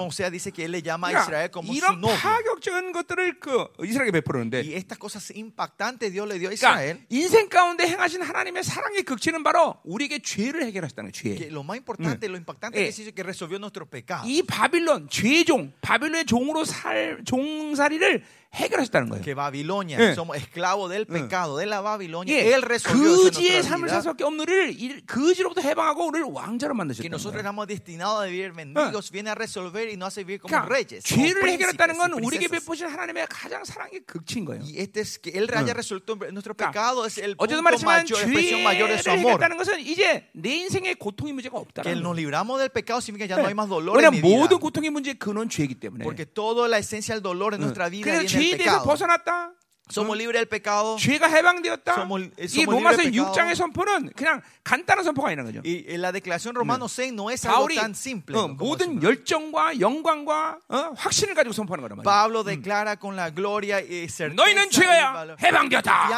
Le 0.75 0.81
llama 0.83 1.07
a 1.07 1.11
그러니까 1.11 1.23
Israel 1.23 1.51
como 1.51 1.71
su 1.71 1.77
이런 1.79 2.01
novio. 2.01 2.15
파격적인 2.19 2.91
것들을 2.91 3.39
그 3.39 3.67
이스라엘에 3.79 4.11
베풀었는데 4.11 4.59
Y 4.67 4.75
estas 4.75 4.99
cosas 4.99 5.31
impactantes 5.31 6.11
Dios 6.11 6.27
le 6.27 6.37
dio 6.37 6.49
a 6.49 6.55
그러니까 6.55 6.83
Israel. 6.83 6.99
인생 7.09 7.47
가운데 7.47 7.87
행하신 7.87 8.21
하나님의 8.21 8.63
사랑의 8.63 9.03
극치는 9.03 9.43
바로 9.43 9.75
우리에게 9.85 10.19
죄를 10.19 10.63
해결하셨다는 10.65 11.11
거예요. 11.11 11.35
Que 11.37 11.47
죄. 11.47 11.53
lo 11.53 11.63
más 11.63 11.77
importante, 11.77 12.27
lo 12.27 12.35
impactante 12.35 12.75
Eh. 12.75 12.91
que 12.91 13.01
es 13.07 13.13
que 13.13 13.23
resolvió 13.23 13.57
nuestro 13.57 13.85
pecado. 13.87 14.27
이 14.27 14.43
바빌론 14.43 15.07
죄종, 15.09 15.71
바빌론의 15.81 16.25
종으로 16.25 16.65
살 16.65 17.23
종살이를 17.25 18.23
해결하셨다는 18.55 19.09
거예요. 19.09 19.21
Que 19.21 19.35
Babilonia, 19.35 19.97
Eh. 19.99 20.13
somos 20.15 20.37
esclavos 20.37 20.89
del 20.89 21.05
pecado, 21.05 21.57
de 21.57 21.65
la 21.65 21.81
Babilonia. 21.81 22.31
예, 22.33 22.53
Él 22.55 22.61
resolvió 22.63 23.29
그지의 23.29 23.63
삶을 23.63 23.89
살. 23.89 24.01
수밖에 24.01 24.23
없는 24.23 24.39
우리를 24.47 24.71
이 24.79 25.01
그지로부터 25.05 25.61
해방하고 25.61 26.07
우리를 26.07 26.25
왕자로 26.31 26.73
Que 26.73 26.77
만드셨다는 26.77 27.11
nosotros 27.11 27.35
거예요. 27.35 27.43
éramos 27.43 27.67
destinados 27.67 28.23
a 28.23 28.29
vivir 28.31 28.53
mendigos, 28.53 29.11
viene 29.11 29.29
a 29.29 29.35
resolver 29.35 29.87
y 29.89 29.95
no 29.97 30.05
hace 30.07 30.23
vivir 30.23 30.39
como 30.39 30.49
그러니까 30.55 30.71
reyes. 30.71 31.03
죄를 31.03 31.43
해결했다는 31.49 31.97
건 31.97 32.13
우리에게. 32.23 32.47
베푸신 32.47 32.87
하나님의 32.87 33.27
가장 33.29 33.63
사랑의 33.65 34.01
극치인 34.07 34.45
거예요. 34.45 34.61
Y 34.63 34.79
este 34.79 35.01
es 35.01 35.19
que 35.19 35.31
Él 35.35 35.49
haya 35.51 35.73
resuelto 35.73 36.15
nuestro 36.31 36.53
그러니까 36.55 36.71
pecado, 36.71 37.05
es 37.05 37.17
el 37.17 37.35
punto 37.35 37.61
mayor, 37.61 38.05
expresión 38.23 38.63
mayor 38.63 38.87
de 38.89 38.99
su 39.03 39.11
amor. 39.11 39.35
해결했다는 39.35 39.57
것은 39.57 39.79
이제 39.81 40.29
내 40.33 40.55
인생에 40.63 40.93
고통의 40.95 41.33
문제가 41.33 41.59
Que 41.59 41.61
없다는 41.61 41.99
nos 42.01 42.15
libramos 42.15 42.59
del 42.59 42.69
pecado 42.69 43.01
significa 43.01 43.27
que 43.27 43.35
ya 43.35 43.37
no 43.41 43.47
hay 43.47 43.53
más 43.53 43.67
dolor 43.67 43.99
en 44.01 44.11
mi 44.11 44.21
vida. 44.21 44.27
모든 44.37 44.59
고통의 44.59 44.89
문제의 44.91 45.15
근원 45.19 45.49
죄이기 45.49 45.75
때문에. 45.75 46.03
Porque 46.03 46.25
toda 46.25 46.67
la 46.67 46.77
esencia 46.79 47.15
del 47.15 47.21
dolor 47.23 47.53
en 47.53 47.61
nuestra 47.61 47.89
vida 47.89 48.05
viene 48.11 48.25
del 48.51 48.57
pecado. 48.57 48.83
벗어났다. 48.83 49.51
Somos 49.87 50.17
libres 50.17 50.39
del 50.41 50.47
pecado. 50.49 50.97
죄가 50.97 51.27
해방되었다. 51.29 51.93
somos- 51.93 52.25
eh, 52.41 52.49
이 52.49 52.65
somos 52.65 52.73
로마서 52.73 52.97
libres 52.97 53.05
de 53.05 53.11
pecado. 53.21 53.29
6장의 53.37 53.53
선포는 53.55 54.09
그냥 54.15 54.41
간단한 54.63 55.03
선포가 55.05 55.27
아니라는 55.29 55.51
거죠. 55.53 55.61
Y 55.63 55.85
en 55.87 56.01
la 56.01 56.11
declaración 56.11 56.55
romano 56.55 56.87
6 56.89 57.13
no 57.13 57.29
es 57.29 57.45
algo 57.45 57.67
tan 57.69 57.93
simple. 57.93 58.35
어, 58.35 58.47
모든 58.47 58.97
열정과 59.03 59.79
영광과 59.79 60.57
어, 60.69 60.77
확신을 60.97 61.35
가지고 61.35 61.53
선포하는 61.53 61.83
거란 61.83 61.97
말이에요. 62.01 62.03
Pablo 62.03 62.41
declara 62.43 62.95
con 62.97 63.13
la 63.15 63.29
gloria 63.29 63.77
y 63.77 64.09
certeza 64.09 64.33
너희는 64.33 64.63
y 64.63 64.69
죄야 64.73 65.37
해방되었다. 65.37 66.09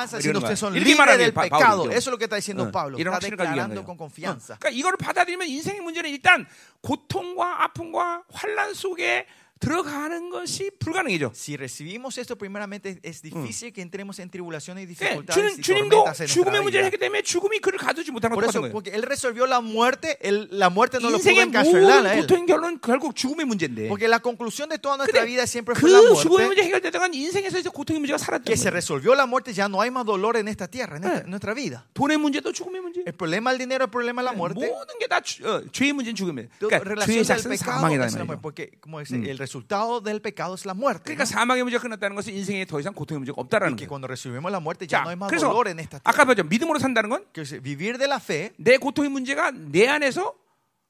이렇게 0.71 0.95
말하는 0.95 1.17
del 1.19 1.33
바- 1.33 1.41
pecado. 1.43 1.91
Eso 1.91 1.97
es 1.97 2.07
lo 2.07 2.17
que 2.17 2.23
está 2.23 2.37
diciendo 2.37 2.63
어, 2.63 2.71
Pablo. 2.71 2.97
Está 2.97 3.19
declarando 3.19 3.83
con 3.83 3.95
어, 3.95 3.97
confianza. 3.99 4.55
그러니까 4.59 4.69
이거를 4.79 4.95
받아들이면 4.97 5.45
인생의 5.45 5.81
문제는 5.81 6.09
일단 6.09 6.47
고통과 6.81 7.63
아픔과 7.65 8.23
환란 8.31 8.73
속에 8.73 9.25
들어가는 9.59 10.29
것이 10.29 10.69
불가능해져. 10.79 11.31
Si 11.33 11.55
recibimos 11.57 12.17
esto, 12.17 12.37
primeramente 12.37 12.99
es 13.03 13.21
difícil 13.21 13.73
que 13.73 13.81
entremos 13.81 14.19
en 14.19 14.29
tribulaciones 14.29 14.83
y 14.83 14.85
예, 14.85 14.87
dificultades 14.95 15.33
주님, 15.35 15.57
y 15.57 15.61
주님도 15.61 16.05
죽음의 16.27 16.61
문제를. 16.61 16.85
했기 16.85 16.97
때문에 16.97 17.21
죽음이 17.23 17.59
그를 17.59 17.79
가두지 17.79 18.11
못하는 18.11 18.37
eso, 18.37 18.41
똑같은 18.41 18.61
거예요. 18.61 18.71
porque 18.71 18.91
él 18.93 19.03
resolvió 19.03 19.45
la 19.47 19.61
muerte, 19.61 20.17
él- 20.21 20.47
la 20.51 20.69
muerte 20.69 20.99
no 21.01 21.09
lo 21.09 21.17
pudo 21.19 21.41
encarcelar 21.41 22.05
a 22.05 22.13
él. 22.15 22.21
고통의 22.27 22.45
결론은 22.45 22.79
결국 22.81 23.15
죽음의 23.15 23.45
문제인데 23.45 23.87
Porque 23.89 24.07
la 24.07 24.19
conclusión 24.19 24.69
de 24.69 24.77
toda 24.77 24.97
nuestra 24.97 25.23
vida 25.25 25.45
siempre 25.47 25.75
fue 25.75 25.89
la 25.89 25.99
그 26.01 26.15
죽음의 26.21 26.45
muerte. 26.45 26.47
문제 26.47 26.63
해결되다가 26.63 27.07
인생에서 27.11 27.57
이제 27.59 27.69
고통의 27.69 27.99
문제가 27.99 28.17
사라졌던 28.17 28.45
Que 28.45 28.57
se 28.57 28.69
resolvió 28.69 29.15
la 29.15 29.25
muerte, 29.25 29.53
ya 29.53 29.67
no 29.67 29.81
hay 29.81 29.89
más 29.91 30.05
dolor 30.05 30.37
en 30.37 30.47
esta 30.47 30.67
tierra, 30.67 30.97
en, 30.97 31.03
esta- 31.03 31.17
Eh. 31.19 31.23
en 31.25 31.29
nuestra 31.31 31.53
vida. 31.53 31.85
돈의 31.93 32.17
문제도 32.17 32.51
죽음의 32.53 32.81
문제. 32.81 33.01
El 33.05 33.13
problema 33.13 33.51
del 33.51 33.59
dinero, 33.59 33.85
el 33.85 33.89
problema 33.91 34.21
de 34.21 34.25
la 34.25 34.33
muerte. 34.33 34.67
모든 34.69 34.97
게다 34.99 35.17
어, 35.43 35.63
죄의 35.71 35.93
문제는 35.93 36.15
todo- 36.59 36.69
그러니까 36.69 37.05
죄의 37.05 37.23
pecado 37.25 37.57
사망이라는 37.57 38.13
muerte. 38.13 38.37
말이죠. 38.37 38.41
Porque 38.41 38.71
como 38.81 38.99
dice, 38.99 39.15
el 39.15 39.37
resultado 39.46 40.00
del 40.00 40.20
pecado 40.20 40.54
es 40.54 40.64
la 40.66 40.74
muerte. 40.74 41.04
그러니까 41.14 41.24
¿no? 41.24 41.30
사망의 41.30 41.62
문제가 41.64 41.82
끝났다는 41.82 42.14
것은 42.16 42.32
인생에 42.34 42.64
더 42.66 42.78
이상 42.80 42.92
고통의 42.94 43.20
문제가 43.20 43.40
없다라는 43.40 43.76
Que 43.76 43.86
거예요. 43.86 43.88
cuando 43.88 44.06
recibimos 44.08 44.50
la 44.50 44.60
muerte 44.60 44.86
ya 44.86 44.98
자, 44.98 45.02
no 45.02 45.10
hay 45.10 45.16
más 45.16 45.28
그래서 45.30 45.48
dolor 45.48 45.68
en 45.68 45.78
esta 45.80 45.98
아까 46.04 46.24
tierra. 46.24 46.34
봤죠. 46.34 46.44
믿음으로 46.48 46.78
산다는 46.78 47.10
건 47.10 47.22
내 47.22 47.32
Que 47.32 47.42
es 47.42 47.52
vivir 47.62 47.98
de 47.98 48.06
la 48.06 48.16
fe 48.20 48.50
고통의 48.80 49.10
문제가 49.10 49.50
내 49.52 49.86
안에서 49.88 50.34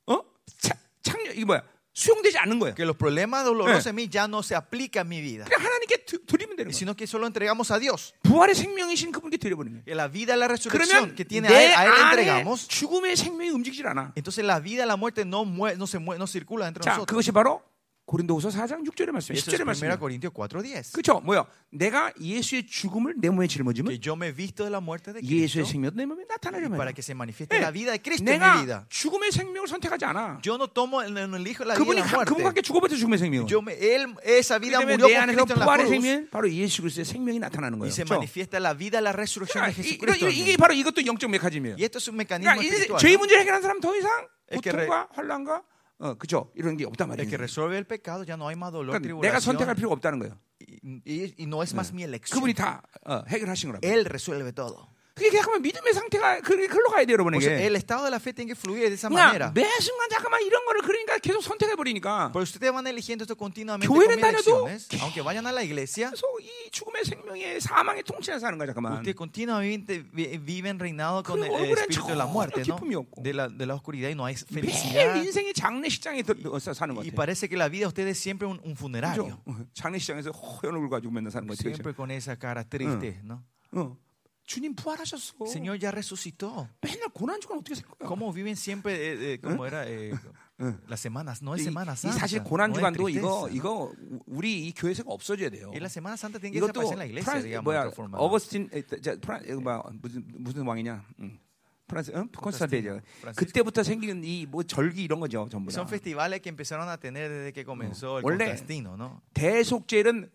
어? 0.07 0.21
차, 0.59 0.75
창 1.03 1.21
이게 1.33 1.45
뭐야? 1.45 1.63
수용되지 1.95 2.39
않는 2.39 2.59
거예요. 2.59 2.75
que 2.75 2.87
los 2.87 2.97
problemas 2.97 3.45
dolorosos 3.45 3.85
Eh. 3.85 3.91
en 3.91 3.97
mí 3.97 4.09
ya 4.09 4.25
no 4.27 4.43
se 4.43 4.55
aplican 4.57 5.05
en 5.05 5.09
mi 5.11 5.21
vida, 5.21 5.45
그냥 5.45 5.61
하나님께 5.61 6.07
드, 6.07 6.25
드리면 6.25 6.57
되는 6.57 6.73
거예요. 6.73 6.75
sino 6.75 6.97
que 6.97 7.05
solo 7.07 7.27
entregamos 7.27 7.71
a 7.71 7.79
Dios. 7.79 8.15
부활의 8.23 8.55
생명이신 8.55 9.13
그분께 9.13 9.37
드려버리는 9.37 9.77
거예요. 9.77 9.85
Que 9.85 9.93
la 9.95 10.09
vida, 10.09 10.33
la 10.35 10.49
resurrección 10.49 11.13
그러면 11.13 11.15
que 11.15 11.27
tiene 11.27 11.49
a 11.49 11.53
él, 11.53 11.69
내 11.69 11.75
a 11.77 11.85
él 11.85 11.93
안에 11.93 12.01
entregamos. 12.25 12.67
죽음의 12.69 13.15
생명이 13.17 13.51
움직이질 13.51 13.87
않아. 13.89 14.13
Entonces 14.17 14.43
la 14.43 14.59
vida, 14.59 14.87
la 14.87 14.97
muerte 14.97 15.27
no, 15.27 15.45
mue- 15.45 15.77
no 15.77 15.85
se 15.87 15.99
mueve, 15.99 16.17
no 16.19 16.27
circula 16.27 16.65
dentro 16.65 16.81
de 16.81 16.89
자, 16.89 16.97
nosotros. 16.97 17.13
그것이 17.13 17.31
바로 17.31 17.61
고린도후서 18.08 18.50
4장 18.56 18.88
6절의 18.88 19.12
말씀이에요. 19.12 19.36
Y 19.36 19.44
eso 19.44 19.52
es 19.52 19.60
10절의 19.60 19.60
1 19.60 19.66
말씀이에요. 19.68 20.00
Corintios 20.00 20.32
4:10. 20.34 20.94
그렇죠? 20.96 21.20
뭐야? 21.20 21.44
내가 21.72 22.14
예수의 22.22 22.66
죽음을 22.66 23.16
내 23.20 23.30
몸에 23.30 23.48
짊어지면 23.48 23.92
예수의 25.22 25.66
생명도 25.66 25.98
내 25.98 26.06
몸에 26.06 26.24
나타나려면 26.24 26.78
para 26.80 26.94
que 26.96 27.04
se 27.04 27.12
manifieste 27.12 27.52
예, 27.52 27.60
la 27.60 27.70
vida 27.70 27.92
de 27.92 28.00
Cristo 28.00 28.24
en 28.32 28.40
mi 28.40 28.40
내가 28.40 28.62
vida. 28.64 28.86
죽음의 28.88 29.32
생명을 29.34 29.68
선택하지 29.68 30.06
않아. 30.06 30.40
Yo 30.48 30.56
no 30.56 30.68
tomo 30.72 31.04
en 31.04 31.18
el 31.18 31.28
hijo 31.46 31.68
la 31.68 31.76
vida 31.76 31.84
그분이 31.84 32.02
그분과 32.26 32.48
함께. 32.56 32.62
죽어버려 32.62 32.96
죽음의 32.96 33.20
생명은. 33.20 33.52
Yo 33.52 33.60
me, 33.60 33.76
él, 33.76 34.16
esa 34.24 34.56
vida 34.58 34.80
murió 34.80 35.04
내 35.06 35.16
안에서 35.18 35.44
la 35.44 35.66
부활의 35.68 35.88
생명 35.92 36.30
바로 36.32 36.48
예수 36.50 36.82
그리스도의 36.82 37.04
생명이 37.04 37.40
나타나는 37.40 37.78
거예요. 37.80 37.92
y 37.92 37.92
se 37.92 38.04
그렇죠? 38.08 38.16
manifiesta 38.16 38.58
la 38.64 38.72
vida, 38.72 39.02
la 39.04 39.12
resurrección 39.12 39.68
de 39.68 39.76
그러니까 39.76 39.84
이- 39.84 40.00
Jesucristo. 40.00 40.24
이런- 40.24 40.32
en 40.32 40.48
이게. 40.48 40.56
바로 40.56 40.72
이것도 40.74 41.04
영적 41.06 41.28
메커니즘이에요. 41.30 41.76
Y 41.76 41.84
esto 41.84 42.00
es 42.00 42.08
un 42.08 42.16
mecanismo 42.16 42.56
그러니까 42.56 42.64
이제 42.64 42.72
espiritual. 42.88 43.00
죄의 43.04 43.14
¿no? 43.16 43.20
문제를 43.20 43.42
해결한 43.44 43.62
사람 43.62 43.82
더 43.84 43.92
이상 43.98 44.28
고통과 44.48 45.10
환란과 45.12 45.62
어, 46.00 46.14
그죠? 46.14 46.52
이런 46.56 46.78
게 46.78 46.86
없단 46.86 47.08
말이에요. 47.10 47.26
그러니까 49.00 49.22
내가 49.22 49.40
선택할. 49.40 49.76
필요가 49.76 49.94
없다는 49.94 50.20
거예요. 50.20 50.38
Y, 50.60 51.02
y- 51.06 51.34
y 51.40 51.46
no 51.46 51.62
es 51.64 51.74
más 51.74 51.92
mi 51.94 52.04
elección. 52.04 52.34
그분이 52.40 52.54
다 52.54 52.82
어, 53.06 53.24
해결하신 53.28 53.70
거라고. 53.72 53.82
Él 53.88 54.06
resuelve 54.06 54.52
todo. 54.54 54.90
그게 55.17 55.31
잠깐만 55.31 55.61
믿음의 55.61 55.93
상태가 55.93 56.41
그렇게 56.41 56.73
흘러 56.73 56.89
가야 56.89 57.05
돼요, 57.05 57.21
O 57.21 57.39
sea, 57.39 57.53
여러분에게. 57.61 57.67
el 57.69 57.77
estado 57.77 58.05
de 58.05 58.11
la 58.11 58.17
fe 58.17 58.33
tiene 58.33 58.49
que 58.49 58.57
fluir 58.57 58.89
de 58.89 58.95
esa 58.97 59.09
그러니까 59.13 59.29
manera. 59.29 59.53
매 59.53 59.69
순간 59.79 60.09
잠깐만 60.09 60.41
이런 60.41 60.65
거를 60.65 60.81
그러니까 60.81 61.19
계속 61.19 61.43
선택해 61.45 61.77
버리니까 61.77 62.33
Pero 62.33 62.41
ustedes 62.43 62.73
van 62.73 62.87
eligiendo 62.87 63.23
esto 63.29 63.37
continuamente 63.37 63.87
교회는 63.93 64.17
con 64.17 64.17
mis 64.17 64.25
다녀도 64.25 64.67
elecciones, 64.73 64.89
aunque 65.05 65.21
vayan 65.21 65.45
a 65.47 65.53
la 65.53 65.61
iglesia, 65.63 66.09
계속 66.09 66.25
이 66.41 66.71
죽음의 66.73 67.05
생명의 67.05 67.61
사망의 67.61 68.03
통치에 68.05 68.39
사는 68.41 68.57
거야, 68.57 68.73
잠깐만. 68.73 69.05
ustedes 69.05 69.15
continuamente 69.15 70.01
vi- 70.17 70.39
viven 70.41 70.81
reinado 70.81 71.23
con 71.23 71.45
el, 71.45 71.51
그리고 71.51 71.57
el 71.61 71.63
얼굴에 71.69 71.81
espíritu 71.93 72.09
de 72.09 72.17
la 72.17 72.25
muerte, 72.27 72.65
전혀 72.65 72.73
¿no? 72.73 72.77
기쁨이 72.81 72.95
없고. 72.97 73.23
De 73.23 73.33
la, 73.37 73.49
de 73.53 73.67
la 73.69 73.75
oscuridad 73.77 74.09
y 74.09 74.15
no 74.17 74.25
hay 74.25 74.35
매일 74.49 74.65
felicidad. 74.73 75.17
인생의 75.21 75.53
장례식장에 75.53 76.23
들- 76.25 76.41
어, 76.49 76.57
사는 76.59 76.95
거 76.97 77.05
Y 77.05 77.11
같아. 77.13 77.17
parece 77.21 77.49
que 77.53 77.57
la 77.61 77.69
vida 77.69 77.85
de 77.85 77.89
ustedes 77.93 78.17
es 78.17 78.19
siempre 78.19 78.49
un, 78.49 78.59
un 78.65 78.73
funerario. 78.75 79.29
그죠? 79.29 79.43
어, 79.45 79.61
장례식장에서 79.77 80.31
허연 80.33 80.73
얼굴 80.73 80.89
가지고 80.89 81.13
맨날 81.13 81.31
사는 81.31 81.47
거지. 81.47 81.61
Siempre 81.69 81.93
con 81.93 82.11
esa 82.11 82.35
cara 82.41 82.65
triste, 82.65 83.21
¿no? 83.29 83.45
어. 83.77 83.97
주님 84.48 84.74
부활하셨어. 84.76 85.46
Señor 85.46 85.78
ya 85.78 85.92
resucitó. 85.92 86.68
맨날 86.82 87.10
고난 87.14 87.40
주간 87.42 87.60
어떻게 87.60 87.76
살 87.76 87.84
거야? 87.86 88.08
¿Cómo 88.08 88.32
viven 88.34 88.56
siempre, 88.56 88.96
eh, 88.96 89.34
eh, 89.34 89.40
como 89.44 89.66
era, 89.68 89.86
eh, 89.86 90.14
las 90.88 91.02
semanas? 91.02 91.44
No 91.44 91.54
es 91.54 91.62
이, 91.62 91.66
Semana 91.66 91.94
이 91.94 91.98
Santa. 92.00 92.18
사실 92.18 92.44
고난 92.44 92.72
no 92.72 92.76
주간도 92.80 93.04
tristeza, 93.04 93.20
이거 93.20 93.28
¿no? 93.28 93.54
이거 93.54 93.94
우리 94.26 94.66
이 94.68 94.74
교회에서가 94.74 95.12
없어져야 95.12 95.50
돼요. 95.50 95.70
Y 95.72 95.80
la 95.80 95.90
Semana 95.90 96.16
Santa 96.16 96.40
tiene 96.40 96.54
que 96.56 96.62
desaparecer 96.62 96.94
en 96.94 97.00
la 97.00 97.06
iglesia, 97.06 97.28
프란스 97.30 97.44
digamos, 97.46 97.62
de 97.62 97.68
뭐야 97.68 97.80
otra 97.84 97.92
forma. 97.92 98.18
어거스틴 98.18 98.70
에, 98.72 98.82
저, 99.04 99.20
프란 99.20 99.44
뭐 99.62 99.84
무슨 100.02 100.24
무슨 100.40 100.66
왕이냐? 100.66 101.06
응. 101.20 101.40
프랑스 101.88 102.12
응? 102.16 102.28
프란시스코. 102.32 103.02
그때부터 103.36 103.84
생기는 103.84 104.24
이 104.24 104.46
뭐 104.48 104.64
절기 104.64 105.04
이런 105.04 105.20
거죠 105.20 105.48
전부 105.52 105.72
다. 105.72 105.76
Son 105.76 105.88
festivales 105.88 106.42
que 106.42 106.50
empezaron 106.50 106.88
a 106.90 106.98
tener 106.98 107.30
desde 107.30 107.52
que 107.54 107.64
comenzó 107.64 108.20
el 108.20 108.24
Constantino, 108.24 108.96
¿no? 108.98 109.22
대속제는 109.34 110.30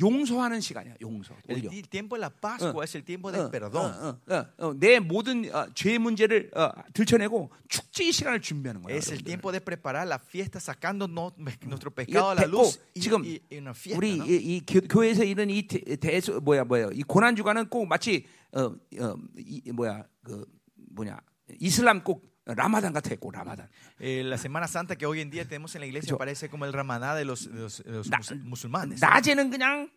용서하는 0.00 0.60
시간이야. 0.60 0.94
용서. 1.02 1.34
El 1.48 1.58
올려. 1.58 1.70
ti- 1.70 1.82
tiempo 1.82 2.16
de 2.16 2.20
la 2.20 2.30
Pascua 2.30 2.84
es 2.84 2.94
el 2.94 3.04
tiempo 3.04 3.30
del 3.30 3.42
어, 3.42 3.50
perdón. 3.50 3.92
어, 3.92 4.18
어, 4.26 4.34
어, 4.34 4.68
어, 4.68 4.74
내 4.78 4.98
모든 4.98 5.44
어, 5.54 5.66
죄 5.74 5.98
문제를 5.98 6.50
어, 6.54 6.70
들춰내고 6.94 7.50
축제의 7.68 8.12
시간을 8.12 8.40
준비하는 8.40 8.82
거야. 8.82 8.96
Es 8.96 9.10
el 9.12 9.22
tiempo 9.22 9.52
de 9.52 9.60
preparar 9.60 10.06
la 10.08 10.18
fiesta, 10.18 10.60
sacando 10.60 11.06
no- 11.06 11.34
nuestro 11.66 11.90
pecado 11.90 12.30
a 12.30 12.34
la 12.34 12.46
luz 12.46 12.80
지금 12.94 13.22
y- 13.22 13.38
y 13.50 13.58
una 13.58 13.74
fiesta. 13.74 13.98
우리 13.98 14.16
¿no? 14.16 14.24
이, 14.24 14.36
이 14.56 14.60
교, 14.64 14.80
교회에서 14.80 15.24
이런 15.24 15.50
이 15.50 15.66
대, 15.66 15.80
뭐야 16.40 16.64
뭐야 16.64 16.88
이 16.94 17.02
고난 17.02 17.36
주간은 17.36 17.68
꼭 17.68 17.86
마치 17.86 18.24
어, 18.52 18.72
어, 18.98 19.16
이, 19.36 19.60
뭐야 19.72 20.06
그 20.22 20.46
뭐냐 20.94 21.20
이슬람 21.60 22.02
꼭 22.02 22.31
라마단 22.45 22.93
같아 22.93 23.13
꼭 23.15 23.33
라마단. 23.33 23.67
Eh, 23.99 24.23
la 24.23 24.37
Semana 24.37 24.67
Santa 24.67 24.95
que 24.95 25.05
hoy 25.05 25.19
en 25.21 25.29
día 25.29 25.43
tenemos 25.45 25.75
en 25.75 25.81
la 25.81 25.87
iglesia 25.87 26.13
그죠. 26.13 26.17
parece 26.17 26.49
como 26.49 26.65
el 26.65 26.71
Ramaná 26.73 27.13
de 27.15 27.25
los, 27.25 27.45
de 27.51 27.59
los- 27.59 27.83
de 27.83 27.91
los 27.91 28.09
나- 28.09 28.19
mus- 28.19 28.43
musulmanes. 28.43 29.01
¿no? 29.01 29.07
낮에는 29.07 29.49
그냥 29.49 29.89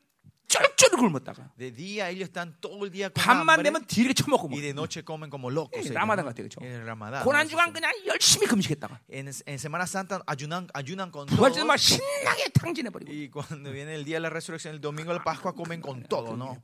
쩔쩔 0.51 0.91
굶었다가 0.99 1.53
De 1.57 1.71
día 1.71 2.11
ellos 2.11 2.27
están 2.29 2.59
todo 2.61 2.85
el 2.85 2.91
día 2.91 3.09
con 3.09 3.23
밤만 3.23 3.55
hambre 3.61 3.71
되면 3.71 3.87
뒤를 3.87 4.15
쳐먹고 4.15 4.49
y 4.51 4.51
뭐. 4.51 4.61
de 4.61 4.75
noche 4.75 5.05
comen 5.05 5.31
como 5.31 5.49
locos. 5.49 5.79
예, 5.79 5.87
ellos, 5.87 5.95
라마단 5.95 6.25
¿no? 6.27 6.31
같아 6.35 6.43
그죠. 6.43 6.59
El 6.61 6.83
Ramadán, 6.85 7.23
¿no? 7.23 7.31
고난 7.31 7.47
Eso 7.47 7.55
주간 7.55 7.69
es- 7.71 7.75
그냥 7.79 7.93
열심히 8.11 8.49
금식했다가 8.49 8.99
En, 9.09 9.29
en 9.31 9.59
Semana 9.63 9.87
Santa 9.87 10.21
ayunan, 10.27 10.67
ayunan 10.75 11.13
con 11.13 11.29
부활 11.29 11.53
todo. 11.55 11.63
때막 11.63 11.79
신나게 11.79 12.49
탕진해 12.51 12.91
버리고. 12.91 13.13
Y 13.15 13.29
cuando 13.31 13.71
viene 13.71 13.95
el 13.95 14.05
día 14.05 14.17
de 14.17 14.27
la 14.27 14.31
resurrección, 14.31 14.75
el 14.75 14.81
domingo 14.81 15.13
de 15.13 15.19
la 15.19 15.25
Pascua, 15.25 15.55
comen 15.55 15.81
con 15.81 16.03
todo, 16.03 16.37
¿no? 16.37 16.59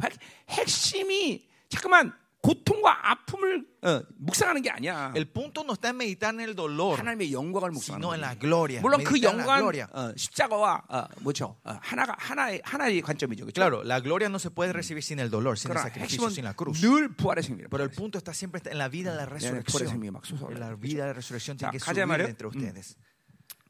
핵심이 0.49 1.47
잠깐만 1.69 2.13
고통과 2.42 3.12
아픔을 3.12 3.66
어, 3.84 4.02
묵상하는 4.18 4.62
게 4.62 4.70
아니야. 4.72 5.14
El 5.16 5.32
punto 5.32 5.62
no 5.62 5.74
está 5.74 5.90
en 5.90 5.98
meditar 5.98 6.34
en 6.34 6.42
el 6.42 6.56
dolor, 6.56 6.98
하나님의 6.98 7.32
영광을 7.32 7.70
sino 7.70 8.00
묵상하는 8.00 8.02
en 8.02 8.10
거야. 8.10 8.18
la 8.18 8.36
gloria. 8.40 8.82
물론 8.82 9.04
그 9.04 9.16
en 9.18 9.24
영광. 9.24 9.64
어, 9.94 10.14
십자가와 10.16 10.84
어, 10.90 11.04
뭐죠? 11.22 11.58
어, 11.64 11.78
하나가 11.82 12.16
하나의 12.18 12.62
하나의 12.64 13.02
관점이죠. 13.02 13.46
그렇죠? 13.46 13.54
Claro, 13.62 13.84
la 13.84 14.02
gloria 14.02 14.28
no 14.30 14.40
se 14.40 14.50
puede 14.50 14.74
recibir 14.74 15.04
sin 15.04 15.20
el 15.20 15.30
dolor, 15.30 15.58
sin 15.58 15.72
el 15.72 15.78
sacrificio, 15.78 16.30
sin 16.30 16.46
la 16.46 16.54
cruz. 16.54 16.82
늘 16.82 17.16
부활의 17.16 17.44
생명이다. 17.44 17.70
Pero 17.70 17.84
el 17.84 17.92
punto 17.92 18.18
está 18.18 18.34
siempre 18.34 18.62
en 18.66 18.78
la 18.78 18.90
vida 18.90 19.12
de 19.12 19.18
la 19.18 19.26
resurrección. 19.26 20.02
En 20.50 20.60
la 20.60 20.76
vida 20.76 21.04
de 21.04 21.08
la 21.10 21.14
resurrección 21.14 21.58
tiene 21.58 21.78
자, 21.80 21.94
que 21.94 22.02
subir 22.04 22.22
entre 22.22 22.48
ustedes. 22.48 22.98
자, 22.98 23.11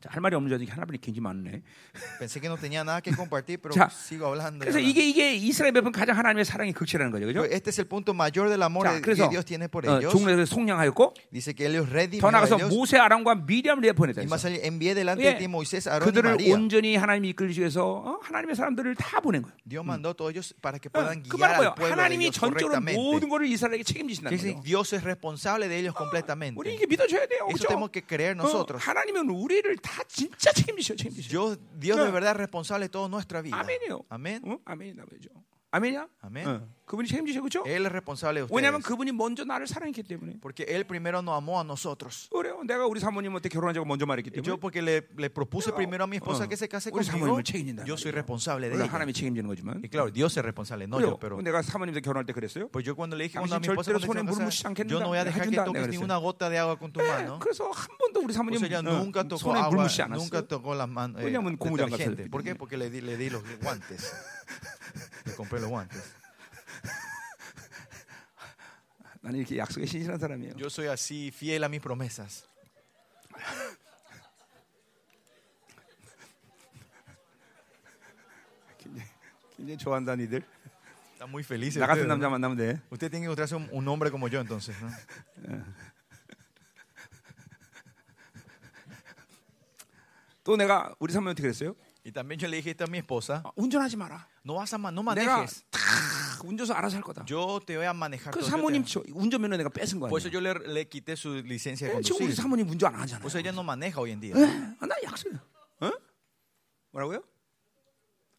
할 0.09 0.21
말이 0.21 0.35
없는 0.35 0.49
줄 0.49 0.55
알았더니 0.55 0.71
하나님이 0.71 0.97
굉장히 0.99 1.21
많네. 1.21 1.61
Pensé 2.19 2.39
que 2.39 2.47
no 2.49 2.57
tenía 2.57 2.83
nada 2.83 3.01
que 3.01 3.11
compartir, 3.15 3.59
pero 3.61 3.73
자, 3.73 3.89
sigo 3.89 4.27
hablando. 4.27 4.65
그래서. 4.65 4.79
이게 4.79 5.07
이게 5.07 5.33
이스라엘 5.35 5.73
백성 5.73 5.91
가장 5.91 6.17
하나님의 6.17 6.45
사랑의 6.45 6.73
극치라는 6.73 7.11
거죠. 7.11 7.25
그죠? 7.25 7.41
Pero 7.41 7.53
Este 7.53 7.69
es 7.69 7.79
el 7.79 7.87
punto 7.87 8.13
mayor 8.13 8.49
del 8.49 8.61
amor 8.63 8.87
자, 8.87 9.01
que 9.01 9.13
Dios 9.15 9.45
tiene 9.45 9.67
por 9.69 9.85
어, 9.87 9.97
ellos. 9.99 10.11
종래서 10.13 10.45
속량하였고 10.45 11.13
Dice 11.31 11.53
que 11.53 11.67
ellos 11.67 11.89
redimió 11.89 12.21
더 12.21 12.31
나가서. 12.31 12.57
모세 12.69 12.97
아람과 12.97 13.35
미리암을 13.45 13.81
내보냈다. 13.81 14.21
Y 14.21 14.27
más 14.27 14.45
allá, 14.45 14.57
envié 14.63 14.93
delante 14.95 15.23
예, 15.25 15.33
de 15.33 15.39
ti 15.39 15.47
Moisés, 15.47 15.87
Aarón 15.87 16.07
y 16.07 16.11
그들을 16.11 16.29
María. 16.31 16.53
온전히 16.55 16.95
하나님이 16.95 17.29
이끌기 17.29 17.59
위해서 17.59 17.83
어, 18.05 18.19
하나님의 18.23 18.55
사람들을 18.55 18.95
다 18.95 19.19
보낸 19.19 19.41
거예요. 19.43 19.53
Dios 19.65 19.85
mandó 19.85 20.13
todos 20.15 20.31
ellos 20.33 20.53
para 20.61 20.79
que 20.79 20.89
어, 20.89 20.93
puedan 20.93 21.21
그 21.23 21.37
guiar 21.37 21.55
al 21.61 21.75
pueblo 21.75 21.91
하나님이 21.93 22.31
전적으로. 22.31 22.79
모든 22.95 23.29
것을 23.29 23.45
이스라엘에게 23.47 23.83
책임지신다는 23.83 24.37
거예요. 24.37 24.61
Dios 24.63 24.93
es 24.95 25.03
responsable 25.03 25.67
de 25.67 25.77
ellos 25.79 25.93
우리 25.93 25.97
completamente. 25.97 26.55
이게 26.73 26.85
믿어줘야 26.87 27.25
돼요. 27.27 27.47
Eso 27.49 27.65
그죠? 27.65 27.67
tenemos 27.67 27.91
que 27.91 28.01
creer 28.01 28.33
어, 28.39 28.43
nosotros. 28.43 28.79
하나님은 28.81 29.29
우리를 29.29 29.75
다 29.77 29.90
진짜 30.08 30.52
책임지셔, 30.52 30.94
책임지셔. 30.96 31.28
Dios, 31.28 31.58
Dios 31.78 31.98
No. 31.98 32.04
de 32.04 32.10
verdad 32.10 32.32
es 32.32 32.36
responsable 32.38 32.86
de 32.86 32.88
toda 32.90 33.08
nuestra 33.08 33.42
vida. 33.42 33.56
아멘이요. 33.58 34.04
Amén. 34.08 34.40
어? 34.44 34.58
아멘이다 34.64 35.04
그죠? 35.06 35.30
아멘이야? 35.71 36.07
아멘. 36.21 36.47
어, 36.47 36.67
그분이 36.85 37.07
책임지셔, 37.07 37.41
그죠? 37.41 37.63
Él 37.65 37.85
es 37.85 37.91
responsable 37.91 38.43
de 38.43 38.47
왜냐하면 38.51 38.79
ustedes. 38.79 38.87
그분이 38.91 39.13
먼저 39.13 39.45
나를 39.45 39.65
사랑했기 39.67 40.03
때문에. 40.03 40.41
Porque 40.41 40.65
Él 40.67 40.83
primero 40.83 41.21
nos 41.21 41.37
amó 41.37 41.61
a 41.61 41.63
nosotros. 41.63 42.27
그래요. 42.29 42.59
내가 42.67 42.85
우리 42.87 42.99
사모님한테 42.99 43.47
적을 43.47 43.85
먼저 43.85 44.05
말했기 44.05 44.31
때문에. 44.31 44.43
yo 44.43 44.59
porque 44.59 44.81
le, 44.83 45.07
le 45.15 45.29
propuse 45.29 45.71
primero 45.71 46.03
a 46.03 46.07
mi 46.07 46.17
esposa 46.17 46.43
어, 46.43 46.47
que 46.49 46.57
se 46.57 46.67
case 46.67 46.91
우리 46.91 47.07
conmigo, 47.07 47.39
yo 47.87 47.95
soy 47.95 48.11
responsable 48.11 48.67
de 48.67 48.75
ella. 48.75 48.91
하나님이 48.91 49.13
책임지는 49.13 49.47
거지만. 49.47 49.79
Y 49.81 49.87
claro, 49.87 50.11
Dios 50.11 50.35
es 50.35 50.43
responsable, 50.43 50.87
no 50.87 50.99
yo, 50.99 51.17
pero... 51.17 51.41
내가 51.41 51.61
사모님한테 51.61 52.01
결혼할 52.01 52.25
때 52.25 52.33
그랬어요. 52.33 52.67
Pues 52.67 52.83
yo 52.83 52.93
cuando 52.93 53.15
le 53.15 53.23
dije 53.23 53.39
a 53.39 53.41
당신 53.47 53.61
mi 53.61 53.67
esposa, 53.71 53.95
cuando 54.05 54.35
se 54.51 54.67
a 54.67 54.67
않겠는다. 54.67 54.91
yo 54.91 54.99
no 54.99 55.07
voy 55.07 55.19
a 55.19 55.23
dejar 55.23 55.47
que 55.47 55.55
toques 55.55 55.71
내가 55.71 55.87
ni 55.87 55.97
una 56.03 56.17
gota 56.17 56.49
de 56.49 56.59
agua 56.59 56.75
con 56.77 56.91
tu 56.91 56.99
네, 56.99 57.07
mano. 57.07 57.39
그래서 57.39 57.71
한 57.71 57.87
번도 57.97 58.19
우리 58.19 58.33
사모님 58.33 58.59
Pues 58.59 58.67
ella 58.67 58.83
어, 58.83 58.99
nunca 58.99 59.23
tocó 59.23 59.55
agua, 59.55 59.87
nunca 60.09 60.43
tocó 60.43 60.75
las 60.75 60.89
manos. 60.89 61.21
Eh, 61.21 61.31
왜냐면 61.31 61.55
detergente. 61.55 62.27
썼기 62.27 62.29
¿Por 62.29 62.43
qué? 62.43 62.55
Porque 62.55 62.75
le 62.75 62.89
di, 62.89 62.99
le 62.99 63.15
di 63.15 63.29
los 63.29 63.41
guantes. 63.63 64.11
le 65.24 65.34
compré 65.34 65.60
los 65.60 65.68
guantes. 65.70 66.14
나는 69.20 69.40
이렇게 69.40 69.58
약속에 69.58 69.86
신실한 69.86 70.18
사람이에요. 70.18 70.54
Yo 70.56 70.66
soy 70.66 70.86
así 70.86 71.28
fiel 71.34 71.64
a 71.64 71.68
mis 71.68 71.80
promesas. 71.82 72.44
굉장히, 78.78 79.08
굉장히 79.56 79.78
좋아한다는 79.78 80.24
이들. 80.24 80.42
Está 81.14 81.26
muy 81.26 81.42
feliz. 81.42 81.78
나 81.78 81.86
같은 81.86 82.02
Usted, 82.02 82.08
남자 82.08 82.26
¿no? 82.26 82.30
만나면 82.30 82.56
돼. 82.56 82.80
Usted 82.92 83.10
tiene 83.10 83.26
que 83.26 83.32
encontrarse 83.32 83.56
un, 83.56 83.68
un 83.72 83.88
hombre 83.88 84.10
como 84.10 84.28
yo 84.28 84.40
entonces. 84.40 84.76
¿no? 84.80 84.90
또 90.44 90.56
내가 90.56 90.94
우리 91.00 91.12
사모님한테 91.12 91.42
그랬어요. 91.42 91.74
Y 92.03 92.11
también 92.11 92.39
yo 92.39 92.47
le 92.47 92.57
dije 92.57 92.75
a 92.79 92.87
mi 92.87 92.97
esposa. 92.97 93.41
아, 93.45 93.51
운전하지 93.55 93.95
마라. 93.95 94.27
No 94.43 94.55
vas 94.55 94.73
a 94.73 94.77
ma- 94.77 94.89
no 94.91 95.03
내가 95.13 95.37
manejes. 95.45 95.63
다 95.69 95.79
운전서 96.43 96.73
알아서 96.73 96.95
할 96.97 97.03
거다. 97.03 97.25
Yo 97.29 97.59
te 97.63 97.77
voy 97.77 97.85
a 97.85 97.93
manejar 97.93 98.33
그 98.33 98.39
todo. 98.39 98.47
yo 98.47 98.49
사모님 98.49 98.83
te- 98.83 98.89
저 98.93 99.03
운전면허 99.13 99.55
내가 99.57 99.69
뺏은 99.69 99.99
거 99.99 100.07
Por 100.09 100.17
eso 100.19 100.29
yo 100.29 100.41
le, 100.41 100.53
le 100.65 100.89
quité 100.89 101.13
su 101.15 101.35
licencia 101.45 101.87
de 101.87 101.97
예, 101.97 102.01
지금 102.01 102.25
우리 102.25 102.33
conducir. 102.33 102.35
사모님 102.41 102.67
운전 102.69 102.95
안 102.95 103.01
하잖아요. 103.01 103.21
Por 103.21 103.29
eso 103.29 103.37
ella 103.37 103.51
no 103.53 103.61
maneja 103.61 103.99
hoy 104.01 104.11
en 104.11 104.19
día. 104.19 104.33
예, 104.35 104.41
아, 104.81 104.85
나 104.87 104.95
약속. 105.03 105.29
어? 105.81 105.91
뭐라고요? 106.91 107.21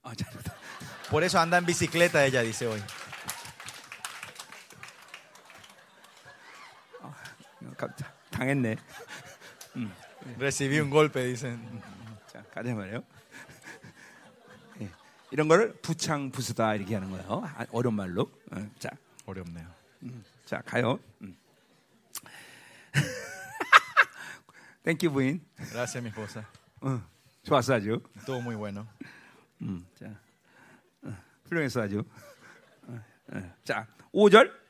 아, 0.02 0.12
잘했다. 0.16 0.52
Por 1.10 1.22
eso 1.22 1.38
anda 1.38 1.56
en 1.58 1.64
bicicleta 1.64 2.26
ella, 2.26 2.42
dice 2.42 2.66
hoy. 2.66 2.82
깜- 7.76 7.94
당했네. 8.30 8.76
Recibí 10.38 10.78
un 10.80 10.90
golpe, 10.90 11.22
dicen. 11.24 11.60
자, 12.32 12.42
가자 12.52 12.74
말이에요. 12.74 13.02
예, 15.32 15.34
이런 15.34 15.48
거를 15.48 15.72
부창 15.80 16.30
부수다 16.30 16.74
이렇게 16.74 16.94
하는 16.94 17.10
거예요. 17.10 17.42
아, 17.44 17.64
어려운 17.72 17.94
말로. 17.94 18.30
어, 18.50 18.70
자, 18.78 18.90
어렵네요. 19.26 19.66
자 20.44 20.60
가요. 20.62 20.98
음. 21.22 21.36
Thank 24.84 25.01
you 25.01 25.10
부인. 25.10 25.40
Gracias, 25.56 25.98
mi 26.02 26.08
esposa. 26.08 26.44
어, 26.80 27.00
좋았어 27.44 27.74
아주. 27.74 28.02
Todo 28.26 28.40
muy 28.40 28.56
bueno. 28.56 28.86
음, 29.62 29.86
자, 29.98 30.06
어, 31.02 31.16
훌륭했어 31.48 31.82
아주. 31.82 32.04
어, 32.88 33.00
어. 33.32 33.54
자, 33.64 33.86
5절. 34.12 34.61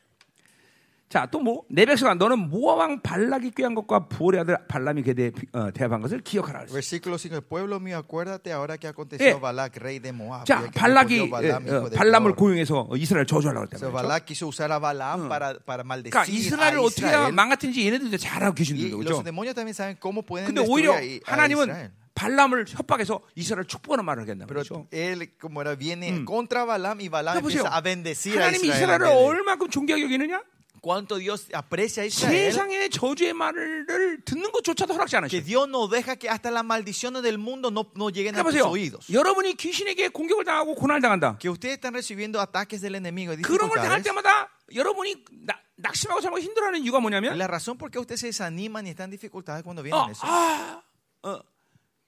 자, 1.12 1.28
또 1.30 1.40
뭐? 1.40 1.62
내 1.68 1.84
백성아, 1.84 2.14
너는 2.14 2.48
모압 2.48 2.78
왕 2.78 3.02
발락이 3.02 3.50
꾀한 3.50 3.74
것과 3.74 4.08
부올의 4.08 4.40
아들 4.40 4.56
발람이 4.66 5.02
그에 5.02 5.12
대해 5.12 5.30
비- 5.30 5.46
어, 5.52 5.70
대합한 5.70 6.00
것을 6.00 6.20
기억하라. 6.22 6.60
그랬어요. 6.60 6.72
Versículo 6.72 7.18
5. 7.18 7.34
El 7.36 7.42
pueblo 7.42 7.78
mío, 7.80 7.98
acuérdate 7.98 8.50
ahora 8.50 8.78
que 8.78 8.88
aconteció 8.88 9.26
Eh. 9.26 9.34
Balak, 9.38 9.76
rey 9.76 10.00
de 10.00 10.08
Moab. 10.10 10.40
y 10.40 10.46
자, 10.46 10.64
발락이 10.72 11.28
예, 11.44 11.50
어, 11.50 11.90
발람을. 11.92 12.34
고용해서 12.34 12.88
이스라엘 12.96 13.26
저주하려고 13.26 13.64
O 13.64 13.68
sea, 13.68 13.76
했단 13.76 13.92
말이죠. 13.92 13.92
Balak 13.92 14.24
quiso 14.24 14.46
usar 14.48 14.72
a 14.72 14.78
Balaam 14.80 15.28
para, 15.28 15.52
para 15.66 15.84
maldecir 15.84 16.16
그러니까 16.16 16.24
이스라엘을 16.32 16.78
어떻게 16.80 17.04
Israel. 17.04 17.32
망가뜨는지 17.32 17.84
얘네들도 17.86 18.16
잘 18.16 18.42
알고 18.42 18.54
Y 18.56 18.64
계시는데 18.64 18.88
los 18.96 19.04
그렇죠? 19.04 19.22
demonios 19.22 19.54
también 19.54 19.74
saben 19.76 20.00
cómo 20.00 20.22
pueden 20.24 20.46
근데 20.48 20.64
오히려 20.64 20.96
하나님은 21.28 21.68
Israel. 21.68 21.90
발람을 22.14 22.64
협박해서 22.68 23.20
이스라엘 23.36 23.66
축복하는 23.66 24.02
말을 24.06 24.24
Pero 24.24 24.46
그렇죠? 24.48 24.86
él, 24.90 25.28
como 25.38 25.60
era, 25.60 25.76
viene 25.76 26.24
contra 26.24 26.64
Balaam 26.64 27.00
y 27.04 27.08
Balaam 27.12 27.36
그러니까 27.36 27.44
보세요. 27.44 27.68
empieza 27.68 27.76
a 27.76 27.82
bendecir 27.82 28.40
a 28.40 28.48
하나님이. 28.48 28.68
이스라엘을 28.68 29.06
얼마큼 29.12 29.68
존귀하게 29.68 30.04
여기느냐? 30.04 30.40
Cuánto 30.82 31.14
Dios 31.16 31.46
aprecia 31.54 32.02
a 32.02 32.06
Israel. 32.06 32.50
세상의 32.50 32.90
저주의 32.90 33.32
말을 33.32 33.86
듣는 34.24 34.50
것조차도 34.50 34.94
허락지 34.94 35.12
Que 35.12 35.38
않으셔. 35.38 35.44
Dios 35.46 35.68
no 35.68 35.86
deja 35.86 36.16
que 36.16 36.28
hasta 36.28 36.50
las 36.50 36.64
maldiciones 36.64 37.22
del 37.22 37.38
mundo 37.38 37.70
no, 37.70 37.86
no 37.94 38.10
lleguen 38.10 38.34
a 38.34 38.42
그러니까 38.42 38.50
tus 38.50 38.66
oídos. 38.66 39.06
여러분이 39.08 39.54
귀신에게 39.54 40.08
공격을 40.08 40.44
당하고 40.44 40.74
고난을 40.74 41.00
당한다. 41.00 41.38
Que 41.38 41.48
ustedes 41.48 41.78
están 41.78 41.94
recibiendo 41.94 42.40
ataques 42.40 42.80
del 42.82 42.96
enemigo. 42.96 43.32
그런 43.42 43.68
걸 43.70 43.78
당할. 43.78 44.02
때마다 44.02 44.50
여러분이 44.74 45.24
나- 45.46 45.54
낙심하고 45.76 46.20
살고 46.20 46.40
힘들어하는 46.40 46.82
이유가 46.82 46.98
뭐냐면 46.98 47.38
La 47.38 47.46
razón 47.46 47.78
por 47.78 47.88
qué 47.92 48.00
ustedes 48.00 48.18
se 48.20 48.26
desaniman 48.26 48.84
y 48.86 48.90
están 48.90 49.08
dificultades 49.08 49.62
cuando 49.62 49.82
vienen 49.84 50.00
어, 50.02 50.10
eso 50.10 50.26
아, 50.26 50.82
어, 51.22 51.40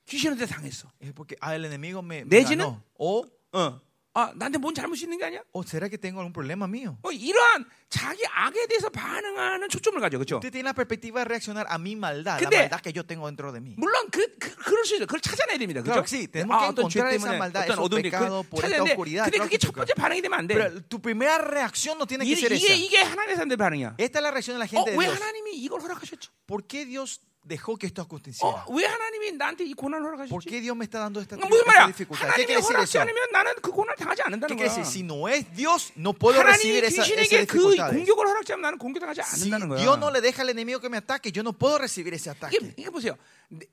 귀신한테 0.07 0.47
당했어. 0.47 0.91
porque 1.15 1.37
ah, 1.41 1.55
el 1.55 1.65
enemigo 1.65 2.03
me, 2.03 2.25
me 2.25 2.43
내지는 2.43 2.67
ganó. 2.67 2.83
O, 2.99 3.25
어, 3.53 3.81
아, 4.17 4.31
나한테 4.37 4.59
뭔 4.59 4.73
잘못이 4.75 5.05
있는 5.05 5.19
게 5.19 5.25
아니야? 5.25 5.43
o 5.53 5.65
será 5.65 5.89
que 5.91 5.99
tengo 5.99 6.21
algún 6.23 6.33
problema 6.33 6.67
mío. 6.71 6.97
어, 7.03 7.11
이러한 7.11 7.67
자기 7.91 8.23
악에 8.31 8.67
대해서 8.69 8.89
반응하는 8.89 9.69
초점을 9.69 10.01
가져, 10.01 10.19
그렇죠? 10.19 10.37
Usted 10.39 10.53
tiene 10.53 10.69
la 10.71 10.73
perspectiva 10.73 11.19
de 11.21 11.25
reaccionar 11.27 11.67
a 11.69 11.75
mi 11.79 11.97
maldad, 11.97 12.39
근데- 12.39 12.57
la 12.57 12.63
maldad 12.71 12.81
que 12.81 12.93
yo 12.93 13.05
tengo 13.05 13.27
dentro 13.27 13.51
de 13.51 13.59
mí. 13.61 13.75
물론 13.77 14.09
그, 14.13 14.23
그 14.39 14.55
그럴 14.55 14.85
수 14.87 14.95
있어. 14.95 15.07
그걸 15.07 15.21
찾아내야 15.21 15.59
됩니다. 15.59 15.83
Claro 15.83 16.03
그렇죠? 16.03 16.07
que 16.07 16.11
sí, 16.15 16.29
tenemos 16.31 16.55
que 16.63 16.67
encontrar 16.71 17.11
esa 17.13 17.33
maldad, 17.35 17.67
esos 17.67 17.91
데 17.91 18.03
pecados, 18.03 18.47
그 18.47 18.51
por 18.51 18.59
esta 18.63 18.69
찾아내는데 18.79 18.93
oscuridad. 18.95 19.25
근데 19.27 19.37
claro 19.39 19.49
그게 19.51 19.59
que 19.59 19.59
첫 19.59 19.69
sí, 19.69 19.75
번째 19.75 19.95
반응이 19.99 20.23
되면 20.23 20.39
안 20.39 20.47
돼. 20.47 20.55
Pero 20.55 20.81
tu 20.87 21.03
primera 21.03 21.39
reacción 21.43 21.99
no 21.99 22.07
tiene 22.07 22.23
que 22.25 22.39
이게, 22.39 22.39
ser 22.39 22.55
이게, 22.55 22.71
esa. 22.71 22.79
이게 22.79 22.97
하나님의 23.03 23.35
사람들의 23.35 23.59
반응이야. 23.59 23.95
Esta 23.99 24.19
es 24.19 24.23
la 24.23 24.31
reacción 24.31 24.55
de 24.55 24.63
la 24.63 24.67
어, 24.67 24.71
gente 24.71 24.91
de 24.93 24.97
왜 24.97 25.07
Dios. 25.11 25.19
하나님이 25.19 25.59
이걸 25.59 25.81
허락하셨죠? 25.83 26.31
¿Por 26.47 26.63
qué 26.71 26.87
Dios 26.87 27.19
dejó 27.45 27.77
que 27.77 27.87
esto 27.87 28.01
aconteciera? 28.03 28.49
어, 28.49 28.65
왜 28.73 28.85
하나님이 28.87 29.33
나한테 29.33 29.65
이 29.65 29.75
고난을 29.75 30.01
¿Por 30.03 30.41
허락하셨지? 30.41 30.49
qué 30.49 30.61
Dios 30.61 30.77
me 30.77 30.85
está 30.85 30.99
dando 30.99 31.21
esta, 31.21 31.37
그러니까 31.37 31.49
무슨 31.49 31.61
esta 31.69 31.73
말이야? 31.73 31.87
dificultad? 31.93 32.27
¿Qué 32.35 32.43
하나님이 32.43 32.47
quiere 32.47 32.61
decir 32.61 32.77
허락지 32.77 32.97
eso? 32.97 33.01
않으면 33.05 33.19
나는 33.33 33.53
그 33.61 33.71
고난을 33.71 33.97
당하지 33.97 34.23
¿Qué 34.23 34.27
않는다는 34.27 34.57
quiere 34.57 34.69
거야. 34.71 34.77
decir? 34.77 34.85
Si 34.89 35.03
no 35.05 35.29
es 35.29 35.45
Dios, 35.55 35.93
no 35.97 36.13
puedo 36.15 36.41
하나님이 36.41 36.81
recibir 36.81 36.85
esa, 36.85 37.03
esas 37.03 37.07
귀신에게 37.13 37.47
그 37.47 37.59
dificultades. 37.61 37.93
공격을 37.95 38.27
허락지 38.29 38.53
않으면 38.53 38.63
나는 38.63 38.79
공격당하지 38.79 39.21
Si 39.21 39.53
않는다는 39.53 39.69
거야. 39.69 39.79
Dios 39.79 39.99
no 39.99 40.09
le 40.11 40.21
deja 40.21 40.43
al 40.43 40.51
enemigo 40.51 40.81
que 40.81 40.89
me 40.89 40.97
ataque, 40.99 41.31
yo 41.31 41.43
no 41.45 41.53
puedo 41.53 41.79
recibir 41.79 42.15
ese 42.15 42.31
ataque. 42.31 42.57
이게, 42.57 42.75
이게 42.77 42.91
보세요. 42.91 43.17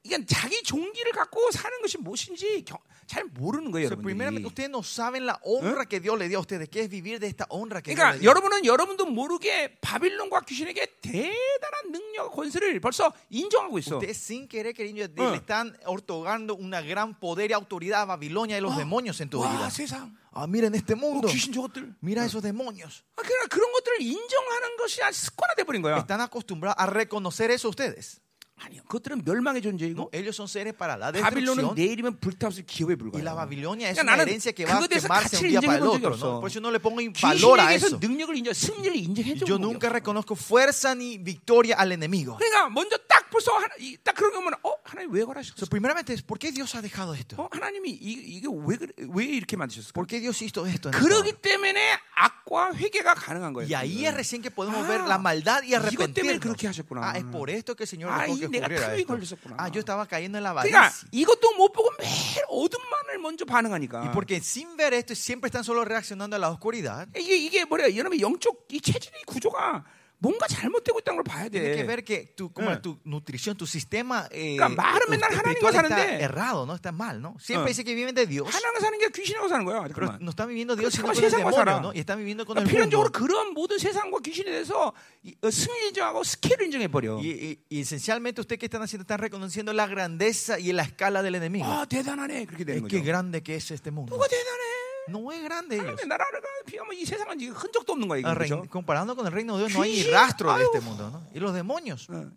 이게 0.03 0.19
자기 0.26 0.61
종기를 0.63 1.11
갖고 1.13 1.49
사는 1.51 1.72
것이 1.82 1.97
무엇인지 1.97 2.65
겨- 2.67 2.78
잘 3.07 3.26
모르는 3.26 3.72
거예요, 3.72 3.88
O 3.88 3.91
sea, 3.91 3.97
primeramente, 3.99 4.39
여러분들이. 4.39 4.47
ustedes 4.47 4.69
no 4.69 4.84
saben 4.84 5.26
la 5.26 5.39
honra 5.43 5.84
que 5.86 5.99
Dios 5.99 6.17
le 6.19 6.30
dio 6.30 6.38
a 6.38 6.41
ustedes, 6.41 6.69
que 6.69 6.82
es 6.82 6.89
vivir 6.89 7.19
de 7.19 7.28
esta 7.28 7.45
honra 7.49 7.82
que 7.82 7.91
Dios 7.91 7.99
그러니까 7.99 8.13
le 8.15 8.19
dio. 8.19 8.30
여러분은 8.30 8.63
여러분도 8.65 9.05
모르게 9.07 9.76
바빌론과 9.82 10.41
귀신에게 10.47 10.86
대단한 11.01 11.91
능력, 11.91 12.32
권세를 12.32 12.80
벌써 12.80 13.11
인정하고 13.61 13.78
있어. 13.78 13.97
Ustedes 13.99 14.16
sin 14.18 14.49
querer 14.49 14.72
queriendo 14.74 15.03
어. 15.22 15.30
le 15.30 15.37
están 15.37 15.76
otorgando 15.84 16.55
una 16.55 16.80
gran 16.80 17.18
poder 17.18 17.51
y 17.51 17.55
autoridad 17.55 18.03
a 18.03 18.05
Babilonia 18.07 18.57
y 18.59 18.61
los 18.61 18.76
demonios 18.76 19.20
en 19.20 19.28
tu 19.30 19.41
와, 19.41 19.51
vida. 19.53 19.70
세상. 19.70 20.16
Ah, 20.32 20.47
miren 20.47 20.74
este 20.74 20.95
어, 20.95 20.97
mundo. 20.97 21.28
귀신 21.28 21.53
저것들. 21.53 21.95
Mira 22.03 22.24
esos 22.24 22.43
demonios. 22.43 23.03
아, 23.16 23.22
그러니까 23.22 23.47
그런 23.49 23.72
것들을 23.72 24.03
인정하는 24.03 24.76
것이 24.78 25.01
습관화돼 25.12 25.64
버린 25.64 25.82
거야. 25.82 25.99
Están 25.99 26.20
acostumbrados 26.20 26.76
a 26.78 26.87
reconocer 26.87 27.51
eso 27.51 27.68
ustedes. 27.68 28.20
아니요. 28.59 28.80
그것들은 28.89 29.20
멸망의 29.24 29.61
존재이고 29.61 30.01
No, 30.01 30.09
ellos 30.12 30.34
son 30.34 30.49
seres 30.49 30.72
para 30.72 30.97
la 30.97 31.12
바빌론은 31.12 31.61
destrucción. 31.61 31.74
내일이면 31.76 32.20
불타서 32.20 32.62
기업에 32.66 32.97
Y 32.97 33.20
la 33.20 33.37
불과해요. 33.37 33.37
Babilonia 33.37 33.91
es 33.91 33.97
그러니까 33.97 34.01
una 34.01 34.16
나는 34.16 34.28
herencia 34.32 34.53
que 34.57 34.64
va 34.64 34.72
a 34.72 34.80
그거에 34.80 34.89
대해서 34.89 35.09
quemarse 35.09 35.37
un 35.37 35.43
가치를 35.45 35.51
día 35.53 35.61
para 35.61 35.76
인정해 35.76 35.76
el 35.76 35.84
본 35.84 35.93
적이 35.93 36.07
otro. 36.07 36.14
없어. 36.16 36.24
¿no? 36.32 36.41
Por 36.41 36.49
eso 36.49 36.61
no 36.64 36.70
le 36.72 36.80
pongo 36.80 37.01
valor 37.20 37.61
a 37.61 37.68
귀신에게서 37.76 37.87
eso. 37.87 37.99
능력을 38.01 38.32
인정, 38.37 38.55
승리를 38.57 38.97
인정해 38.97 39.34
준 39.37 39.45
Yo 39.45 39.57
적이 39.57 39.61
nunca 39.61 39.89
없어. 39.89 39.93
reconozco 39.93 40.34
fuerza 40.37 40.95
ni 40.97 41.18
victoria 41.20 41.76
al 41.76 41.93
enemigo. 41.93 42.37
그러니까 42.41 42.70
먼저 42.70 42.97
딱 43.07 43.20
벌써 43.32 43.53
하나, 43.57 43.73
이- 43.79 43.97
딱 44.03 44.13
그런 44.13 44.34
거면 44.34 44.53
어 44.63 44.73
하나님 44.84 45.11
왜 45.13 45.21
So, 45.21 45.27
허락하셨어? 45.32 45.65
primeramente, 45.71 46.13
es, 46.13 46.21
¿por 46.21 46.38
qué 46.38 46.51
Dios 46.51 46.75
ha 46.75 46.82
dejado 46.82 47.15
esto? 47.15 47.36
어 47.41 47.47
하나님이 47.51 47.89
이, 47.89 48.38
이게 48.38 48.47
왜 48.51 48.77
왜 49.09 49.25
이렇게 49.25 49.55
만드셨을까? 49.57 49.93
¿Por 49.93 50.05
qué 50.05 50.19
Dios 50.19 50.41
hizo 50.43 50.67
esto? 50.67 50.91
그러기? 50.91 51.34
때문에 51.41 51.97
악과 52.15 52.73
회개가 52.75 53.13
가능한 53.15 53.53
거예요. 53.53 53.67
Y 53.67 53.73
ahí 53.73 54.05
es 54.05 54.13
recién 54.13 54.41
que 54.43 54.51
podemos 54.51 54.84
Ah, 54.84 54.88
ver 54.88 55.01
la 55.07 55.17
maldad 55.17 55.63
y 55.63 55.71
이것 55.73 56.13
때문에 56.13 56.36
arrepentirnos. 56.36 56.39
그렇게 56.43 56.67
하셨구나. 56.67 57.01
Ah, 57.01 57.17
es 57.17 57.23
por 57.25 57.49
esto 57.49 57.73
que 57.75 57.84
el 57.84 57.88
Señor 57.89 58.11
아, 58.11 58.27
dejó 58.27 58.36
이 58.36 58.39
que 58.41 58.49
내가 58.49 58.67
esto. 58.67 59.07
걸렸었구나. 59.07 59.55
Ah, 59.57 59.69
yo 59.71 59.79
estaba 59.79 60.05
cayendo 60.05 60.38
en 60.38 60.43
la 60.43 60.51
그러니까 60.53 60.91
avaricia. 60.91 61.07
이것도 61.11 61.55
못 61.55 61.71
보고 61.71 61.89
매일 61.97 62.43
어둠만을 62.49 63.17
먼저 63.19 63.45
반응하니까. 63.45 64.01
Y 64.01 64.11
porque 64.11 64.38
sin 64.43 64.75
ver 64.75 64.93
esto 64.93 65.15
siempre 65.15 65.47
están 65.47 65.63
solo 65.63 65.86
reaccionando 65.86 66.36
a 66.36 66.39
la 66.39 66.49
oscuridad. 66.51 67.07
이게 67.15 67.36
이게 67.38 67.63
뭐야? 67.65 67.95
여러분 67.95 68.19
영적 68.19 68.67
이 68.71 68.82
체질의 68.82 69.23
구조가 69.25 69.84
뭔가 70.22 70.45
잘못되고 70.45 70.99
있다는 70.99 71.17
걸 71.17 71.24
봐야 71.26 71.49
Tienes 71.49 71.74
que 71.76 71.82
돼. 71.82 71.88
ver 71.88 72.03
que 72.05 72.36
tu, 72.38 72.53
como 72.53 72.69
Eh. 72.69 72.78
tu 72.80 72.99
nutrición, 73.03 73.57
tu 73.57 73.65
sistema 73.65 74.30
eh, 74.30 74.53
그러니까 74.55 74.69
말은 74.69 75.09
맨날 75.09 75.34
하나님과 75.34 75.69
está 75.69 75.82
사는데 75.82 76.22
errado, 76.22 76.67
¿no? 76.67 76.76
Está 76.78 76.91
mal, 76.93 77.19
¿no? 77.19 77.34
Siempre 77.41 77.72
Eh. 77.72 77.74
dice 77.74 77.84
que 77.84 77.95
viven 77.95 78.13
de 78.13 78.28
Dios, 78.28 78.45
하나님과 78.45 78.80
사는 78.86 78.99
게 79.01 79.09
귀신하고 79.09 79.49
사는 79.49 79.65
거야. 79.65 79.82
잠깐만. 79.89 80.19
no 80.22 80.30
están 80.30 80.47
viviendo 80.47 80.76
Dios, 80.78 80.93
sino 80.93 81.07
con 81.09 81.17
el 81.17 81.32
demonio. 81.32 81.82
¿no? 81.82 81.91
Y 81.95 81.99
están 82.05 82.19
viviendo 82.22 82.45
con 82.45 82.55
el 82.59 82.63
그러니까 82.65 82.69
필연적으로 82.69 83.09
mundo. 83.09 83.17
그런 83.17 83.53
모든 83.57 83.80
세상과 83.80 84.19
귀신에 84.22 84.51
대해서 84.51 84.93
이- 85.26 85.34
어, 85.41 85.49
승리 85.49 85.88
인정하고 85.89 86.24
스케일을 86.24 86.65
인정해 86.69 86.88
버려. 86.88 87.17
Y, 87.17 87.26
y- 87.26 87.57
y 87.69 87.80
esencialmente 87.82 88.41
ustedes 88.41 88.59
que 88.59 88.67
están 88.67 88.84
haciendo 88.84 89.01
están 89.01 89.17
reconociendo 89.17 89.74
la 89.74 89.88
grandeza 89.88 90.59
y 90.59 90.72
la 90.72 90.84
escala 90.84 91.24
del 91.24 91.34
enemigo. 91.34 91.65
아 91.65 91.86
대단하네 91.89 92.45
그렇게 92.45 92.63
되는 92.63 92.86
que 92.88 93.01
거죠. 93.01 93.03
grande 93.03 93.41
que 93.41 93.55
es 93.57 93.72
este 93.72 93.89
mundo. 93.89 94.13
누가 94.15 94.28
대단해? 94.28 94.70
No 95.10 95.32
es 95.32 95.41
grande 95.43 95.76
ellos. 95.76 95.88
하나님의 96.02 96.08
나라가 96.08 96.32
비하면 96.66 96.93
이 96.95 97.06
세상은 97.06 97.38
지금 97.39 97.54
흔적도 97.56 97.93
없는 97.93 98.08
거야 98.08 98.20
이거 98.20 98.30
Ah, 98.30 98.36
rein- 98.38 98.62
그렇죠? 98.62 98.70
comparando 98.70 99.16
con 99.16 99.26
el 99.26 99.32
reino 99.34 99.58
de 99.58 99.66
Dios 99.66 99.74
no 99.76 99.82
hay 99.84 100.04
rastro 100.12 100.56
de 100.56 100.64
este 100.64 100.80
mundo. 100.82 101.10
¿no? 101.10 101.28
Y 101.34 101.39
los 101.39 101.54
demonios 101.54 102.08
어, 102.10 102.30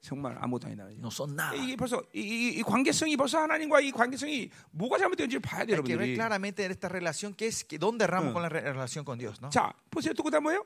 정말 0.00 0.36
아무것도 0.40 0.66
아니다. 0.66 0.84
no 0.98 1.08
son 1.10 1.36
nada. 1.36 1.54
이게 1.56 1.76
벌써 1.76 2.02
이, 2.12 2.20
이- 2.20 2.58
이 2.58 2.62
관계성이 2.62 3.16
벌써 3.16 3.38
하나님과 3.38 3.80
이 3.80 3.92
관계성이 3.92 4.50
뭐가 4.72 4.98
잘못되는지를 4.98 5.40
봐야 5.40 5.64
돼요, 5.64 5.76
Hay 5.78 5.84
que 5.84 5.94
ver 5.96 6.08
여러분들이. 6.10 6.14
claramente 6.16 6.66
esta 6.66 6.88
relación 6.88 7.34
que 7.34 7.46
es 7.46 7.62
que 7.64 7.78
dónde 7.78 8.04
erramos 8.04 8.30
Eh. 8.30 8.32
con 8.32 8.42
la 8.42 8.48
re- 8.48 8.60
relación 8.72 9.04
con 9.04 9.16
Dios. 9.18 9.40
¿no? 9.40 9.48
자, 9.50 9.72
보세요. 9.90 10.12
또 10.14 10.24
그다음 10.24 10.42
뭐예요? 10.42 10.64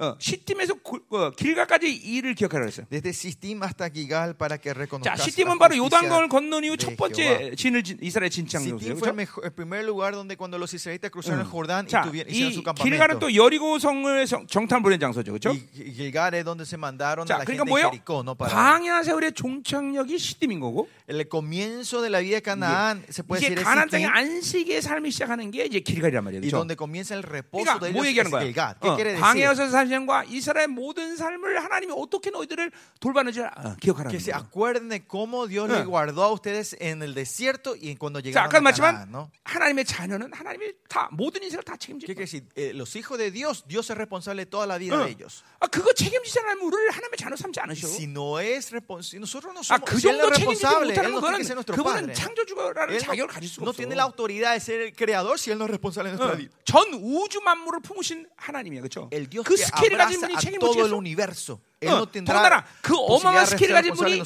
어, 0.00 0.16
시팀에서 0.18 0.74
구- 0.82 1.00
어, 1.10 1.30
길가까지 1.30 1.86
일을 1.92 2.34
기억하라 2.34 2.64
그랬어요. 2.64 2.86
Desde 2.88 3.10
Sistim 3.10 3.62
hasta 3.62 3.90
Gigal 3.92 4.32
para 4.34 4.56
que 4.56 4.72
자, 4.72 4.78
reconozcas 4.80 5.20
시팀은 5.28 5.52
la 5.52 5.58
바로 5.58 5.76
요단강을 5.76 6.28
건넌 6.28 6.64
이후 6.64 6.76
첫 6.78 6.96
번째. 6.96 7.52
진을 7.54 7.82
진- 7.84 7.98
이스라엘 8.00 8.30
진창 8.30 8.62
Sittim 8.62 8.80
요소예요. 8.80 8.96
fue 8.96 9.10
el, 9.12 9.26
그렇죠? 9.28 9.54
primer 9.54 9.84
lugar 9.84 10.14
donde 10.14 10.36
cuando 10.38 10.56
los 10.56 10.72
israelitas 10.72 11.10
cruzaron 11.10 11.40
el 11.40 11.46
Jordán 11.46 11.84
y 11.84 11.90
자, 11.92 12.00
tuvieron, 12.00 12.32
hicieron 12.32 12.50
이 12.50 12.54
su 12.56 12.62
길가는 12.64 13.20
campamento. 13.20 13.20
또 13.20 13.34
여리고 13.34 13.78
성을 13.78 14.26
성- 14.26 14.46
정탐 14.46 14.82
보낸 14.82 14.98
장소죠. 14.98 15.32
그렇죠? 15.36 15.50
Y 15.50 15.92
Gilgal 15.92 16.32
es 16.34 16.44
donde 16.46 16.64
se 16.64 16.78
mandaron 16.78 17.24
a 17.24 17.36
자, 17.36 17.36
la 17.36 17.44
그러니까 17.44 17.64
gente 17.68 17.76
de? 17.76 17.82
Jericó, 18.00 18.22
¿no? 18.24 18.34
Para 18.34 18.48
광야 18.56 19.02
세월의 19.04 19.32
종착역이 19.34 20.16
시팀인 20.18 20.60
거고 20.60 20.88
el 21.08 21.28
comienzo 21.28 22.00
de 22.00 22.08
la 22.08 22.20
vida 22.20 22.36
de 22.36 22.42
Canaán, 22.42 23.04
se 23.10 23.22
puede 23.22 23.42
decir 23.42 23.58
es 23.58 23.64
가나안 23.64 23.90
땅의 23.90 24.06
Sittim, 24.06 24.16
안식의 24.16 24.80
삶을 24.82 25.12
시작하는 25.12 25.50
게 25.50 25.66
이제 25.66 25.80
길갈이란 25.80 26.24
말이에요. 26.24 26.40
y 26.40 26.48
그렇죠? 26.48 26.56
donde 26.56 26.76
comienza 26.76 27.14
el 27.14 27.22
reposo 27.22 27.64
그러니까 27.68 27.84
de 27.84 27.92
뭐 27.92 28.04
ellos 28.06 28.24
es? 28.24 28.32
Gilgal. 28.40 28.74
¿Qué 28.80 28.88
어, 28.88 28.94
quiere 28.96 29.12
decir? 29.12 29.20
광야에서 29.20 29.68
사시과 29.90 30.24
이스라엘 30.28 30.68
모든 30.68 31.16
삶을 31.16 31.62
하나님이 31.62 31.92
어떻게 31.96 32.30
너희들을 32.30 32.70
돌봤는지 33.00 33.40
어, 33.40 33.76
기억하라는 33.80 34.10
Que 34.10 34.20
se 34.20 34.30
거예요. 34.32 34.36
acuerden 34.46 34.88
de 34.88 35.00
cómo 35.06 35.46
Dios 35.46 35.68
Eh. 35.70 35.74
les 35.74 35.84
guardó 35.86 36.22
a 36.24 36.32
ustedes 36.32 36.76
en 36.80 37.02
el 37.02 37.14
desierto 37.14 37.74
y 37.76 37.96
cuando 37.96 38.20
자, 38.20 38.24
llegaron 38.24 38.48
아까 38.48 38.58
a 38.58 38.60
말했지만 38.60 39.08
¿no? 39.10 39.30
하나님의 39.44 39.84
자녀는 39.84 40.32
하나님이 40.32 40.72
다 40.88 41.08
모든 41.12 41.42
인생을 41.42 41.64
다 41.64 41.76
책임질 41.76 42.06
¿Qué 42.08 42.14
거예요. 42.14 42.16
quiere 42.16 42.26
decir? 42.26 42.42
Eh, 42.56 42.72
los 42.74 42.94
hijos 42.96 43.18
de 43.18 43.30
Dios, 43.30 43.64
Dios 43.66 43.90
es 43.90 43.96
responsable 43.96 44.44
de 44.44 44.50
toda 44.50 44.66
la 44.66 44.78
vida 44.78 44.96
어. 44.96 45.04
de 45.04 45.10
ellos. 45.10 45.42
아, 45.60 45.66
그거 45.66 45.92
책임지지 45.92 46.38
않으면 46.40 46.60
우리를 46.66 46.90
하나님의 46.90 47.16
자녀 47.18 47.36
삼지 47.36 47.60
않으셔. 47.60 47.86
Si 47.88 48.04
no 48.06 48.38
es 48.40 48.70
responsable, 48.72 49.20
nosotros 49.20 49.52
no 49.52 49.60
아, 49.60 49.78
somos, 49.78 49.84
그 49.90 49.96
si 49.98 50.08
no 50.08 50.30
정도 50.30 50.34
책임지지 50.36 50.66
못하는 50.66 51.10
no 51.10 51.20
que 51.20 51.54
nuestro 51.54 51.74
그분은. 51.76 52.14
창조주라는 52.14 52.98
자격을 52.98 53.28
가질 53.28 53.48
수가 53.48 53.62
no 53.64 53.70
없어. 53.70 53.76
tiene 53.76 53.94
la 53.96 54.04
autoridad 54.04 54.54
de 54.54 54.60
ser 54.60 54.80
el 54.80 54.92
creador 54.94 55.38
si 55.38 55.50
él 55.50 55.58
no 55.58 55.64
es 55.64 55.70
responsable 55.70 56.10
de 56.10 56.16
nuestra 56.16 56.34
어, 56.34 56.38
vida. 56.38 56.50
전 56.64 56.86
우주 56.94 57.40
만물을 57.40 57.80
품으신 57.80 58.26
하나님이야, 58.36 58.80
그렇죠? 58.82 59.08
그 59.10 59.54
que 59.56 59.56
스케일을 59.80 59.98
가진 59.98 60.20
분이 60.20 60.36
책임을 60.38 60.70
지겠어. 60.70 60.96
universo. 60.96 61.60
어, 61.82 62.04
더군다나 62.04 62.62
그 62.82 62.94
어마어마한 62.94 63.46
스케일 63.46 63.72
가진 63.72 63.94
분이. 63.94 64.22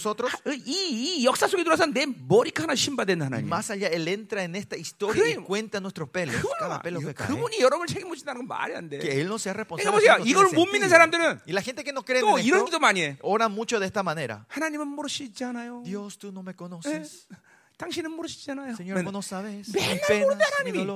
이, 0.67 1.21
이 1.21 1.25
역사 1.25 1.47
속에 1.47 1.63
들어와서 1.63 1.87
내 1.87 2.05
머리카락 2.05 2.77
신받은 2.77 3.21
Y 3.21 3.27
하나님. 3.31 3.49
más 3.49 3.71
allá, 3.71 3.87
él 3.89 4.09
entra 4.09 4.43
en 4.43 4.57
esta 4.57 4.77
historia 4.77 5.23
y 5.23 5.35
그래. 5.35 5.45
cuenta 5.45 5.79
nuestros 5.79 6.09
pelos, 6.11 6.35
cada 6.59 6.83
pelo 6.83 6.99
que 6.99 7.15
cae. 7.15 7.29
그분이 7.29 7.61
여러분을 7.61 7.87
책임지다는 7.87 8.41
건 8.41 8.49
말이 8.49 8.75
안 8.75 8.89
돼. 8.89 8.99
Que 8.99 9.21
él 9.21 9.29
no 9.29 9.37
sea 9.37 9.55
responsable. 9.55 9.87
그러니까 9.87 10.17
보세요. 10.19 10.27
이걸 10.27 10.51
못 10.53 10.67
믿는. 10.67 10.89
사람들은 10.89 11.43
Y 11.47 11.53
la 11.55 11.63
gente 11.63 11.85
que 11.85 11.93
no 11.93 12.03
cree 12.03 12.21
또 12.21 12.39
en 12.39 12.45
이런 12.45 12.65
기도 12.65 12.81
많이 12.81 13.03
해. 13.03 13.17
oran 13.23 13.53
mucho 13.53 13.79
de 13.79 13.87
esta 13.87 14.03
manera. 14.03 14.45
하나님은 14.49 14.89
모르시지 14.89 15.45
않아요. 15.45 15.83
Dios, 15.85 16.19
tú 16.19 16.33
no 16.33 16.43
me 16.43 16.55
conoces. 16.57 17.29
당신은 17.77 18.11
모르시잖아요. 18.13 18.77
Señor, 18.77 19.03
vos 19.03 19.13
no 19.13 19.23
sabes 19.23 19.71
맨날 19.75 19.99
mis 19.99 20.47
하나님이. 20.59 20.87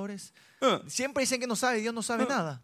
어. 0.60 0.80
Siempre 0.88 1.22
dicen 1.22 1.38
que 1.40 1.46
no 1.46 1.54
sabe, 1.54 1.78
Dios 1.80 1.94
no 1.94 2.02
sabe 2.02 2.26
nada. 2.26 2.60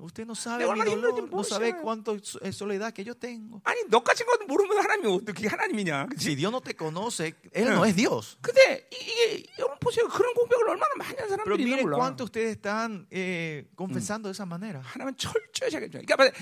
Usted 0.00 0.24
no 0.26 0.34
sabe 0.34 0.64
mi 0.72 0.80
dolor, 0.96 1.28
no 1.30 1.44
sabe 1.44 1.76
cuánto 1.82 2.18
so- 2.22 2.40
eh, 2.40 2.52
soledad 2.52 2.92
que 2.92 3.04
yo 3.04 3.14
tengo. 3.14 3.60
Si 6.18 6.34
Dios 6.34 6.50
no 6.52 6.60
te 6.60 6.74
conoce, 6.74 7.34
Él 7.52 7.66
no 7.74 7.84
es 7.84 7.94
Dios. 7.96 8.38
Pero 11.44 11.56
miren 11.58 11.84
cuánto 11.98 12.24
ustedes 12.24 12.56
están 12.56 13.06
eh, 13.10 13.66
confesando 13.76 14.28
de 14.28 14.32
esa 14.32 14.46
manera. 14.46 14.82
그러니까 14.94 16.32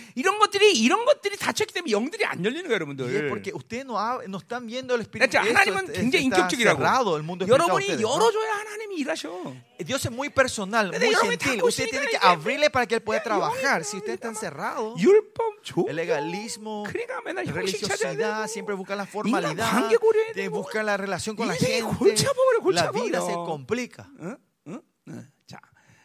Y 3.09 3.17
es 3.17 3.23
porque 3.29 3.53
ustedes 3.53 3.85
no, 3.85 3.99
ha- 3.99 4.21
no 4.27 4.39
están 4.39 4.67
viendo 4.67 4.95
el 4.95 5.03
Espíritu. 5.03 5.27
그러니까 5.29 5.43
Esto 5.43 5.73
하나님은 5.73 5.91
es- 5.91 5.99
굉장히 5.99 6.29
está 6.31 6.49
cerrado 6.77 7.17
el 7.17 7.23
mundo 7.23 7.45
espiritual. 7.67 7.97
Dios 9.79 10.05
es 10.05 10.12
muy 10.13 10.31
personal, 10.31 10.93
muy 10.93 11.15
gentil. 11.15 11.63
Usted 11.63 11.87
tiene 11.91 12.07
que 12.07 12.19
abrirle 12.21 12.71
para 12.71 12.87
que 12.87 12.97
él 12.97 13.03
pueda 13.03 13.23
trabajar. 13.23 13.85
Si 13.85 13.97
usted 13.97 14.13
está 14.13 14.29
encerrado, 14.29 14.95
el 15.89 15.97
legalismo, 15.97 16.85
la 17.35 17.43
religiosidad, 17.43 18.47
siempre 18.49 18.75
busca 18.75 18.95
la 18.95 19.07
formalidad, 19.07 19.91
busca 20.51 20.83
la 20.83 20.97
relación 20.97 21.37
con 21.37 21.49
la 21.49 21.55
gente. 21.55 21.85
La 22.73 22.91
vida 22.93 23.21
se 23.21 23.33
complica. 23.33 24.09
자, 25.47 25.61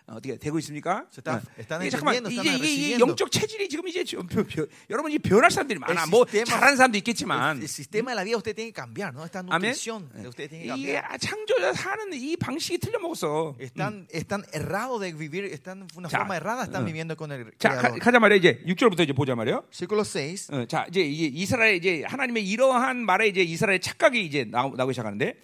어떻게 0.07 0.37
되고 0.37 0.57
있습니까? 0.59 1.05
Está- 1.11 1.35
응. 1.35 1.41
están 1.59 1.81
이게 1.81 1.89
잠깐만 1.89 2.15
이게 2.15 2.39
이게 2.41 2.49
이 2.49 2.55
recibiendo. 2.95 3.07
영적 3.07 3.29
체질이 3.31 3.67
지금 3.67 3.87
이제 3.89 4.03
좀 4.05 4.25
벼- 4.25 4.43
벼- 4.43 4.65
여러분 4.89 5.11
이 5.11 5.19
변할 5.19 5.51
사람들이 5.51 5.79
많아. 5.79 6.05
뭐 6.07 6.23
sistema- 6.25 6.45
잘하는 6.47 6.77
사람도 6.77 6.97
있겠지만 6.99 7.57
El, 7.57 7.61
el 7.63 7.67
sistema 7.67 8.11
de 8.11 8.15
la 8.15 8.23
vida 8.23 8.37
usted 8.37 8.55
tiene 8.55 8.71
que 8.71 8.79
cambiar, 8.81 9.13
¿no? 9.13 9.25
Esta 9.25 9.39
아멘. 9.43 9.71
nutrición 9.75 10.07
de 10.15 10.27
usted 10.29 10.49
tiene 10.49 10.63
que 10.63 10.75
이게. 10.79 11.01
창조자 11.19 11.73
사는 11.73 12.13
이 12.13 12.37
방식이 12.37 12.77
틀려 12.79 12.99
먹었어. 12.99 13.55
Están, 13.59 14.07
están 14.13 14.43
errados 14.53 15.01
de 15.01 15.11
vivir, 15.11 15.43
están 15.51 15.85
una 15.97 16.07
자, 16.07 16.19
forma 16.23 16.37
errada, 16.37 16.63
están 16.63 16.83
응. 16.83 16.85
viviendo 16.87 17.15
con 17.17 17.31
el 17.33 17.51
자, 17.59 17.75
가, 17.75 17.91
Creador. 17.91 17.99
가자 17.99 18.19
말이야 18.19 18.37
이제 18.37 18.63
6절부터 18.65 19.01
이제 19.03 19.11
보자 19.13 19.35
말이야. 19.35 19.61
Versículo 19.67 20.03
6. 20.05 20.53
어, 20.53 20.65
자, 20.67 20.85
이제 20.89 21.01
이게 21.01 21.25
이스라엘 21.27 21.75
이제 21.75 22.03
하나님의 22.07 22.47
이러한 22.47 23.03
말에 23.05 23.27
이제 23.27 23.41
이스라엘 23.41 23.81
착각이 23.81 24.23
이제 24.23 24.45
나오, 24.45 24.73
나오기 24.75 24.93
시작하는데 24.93 25.35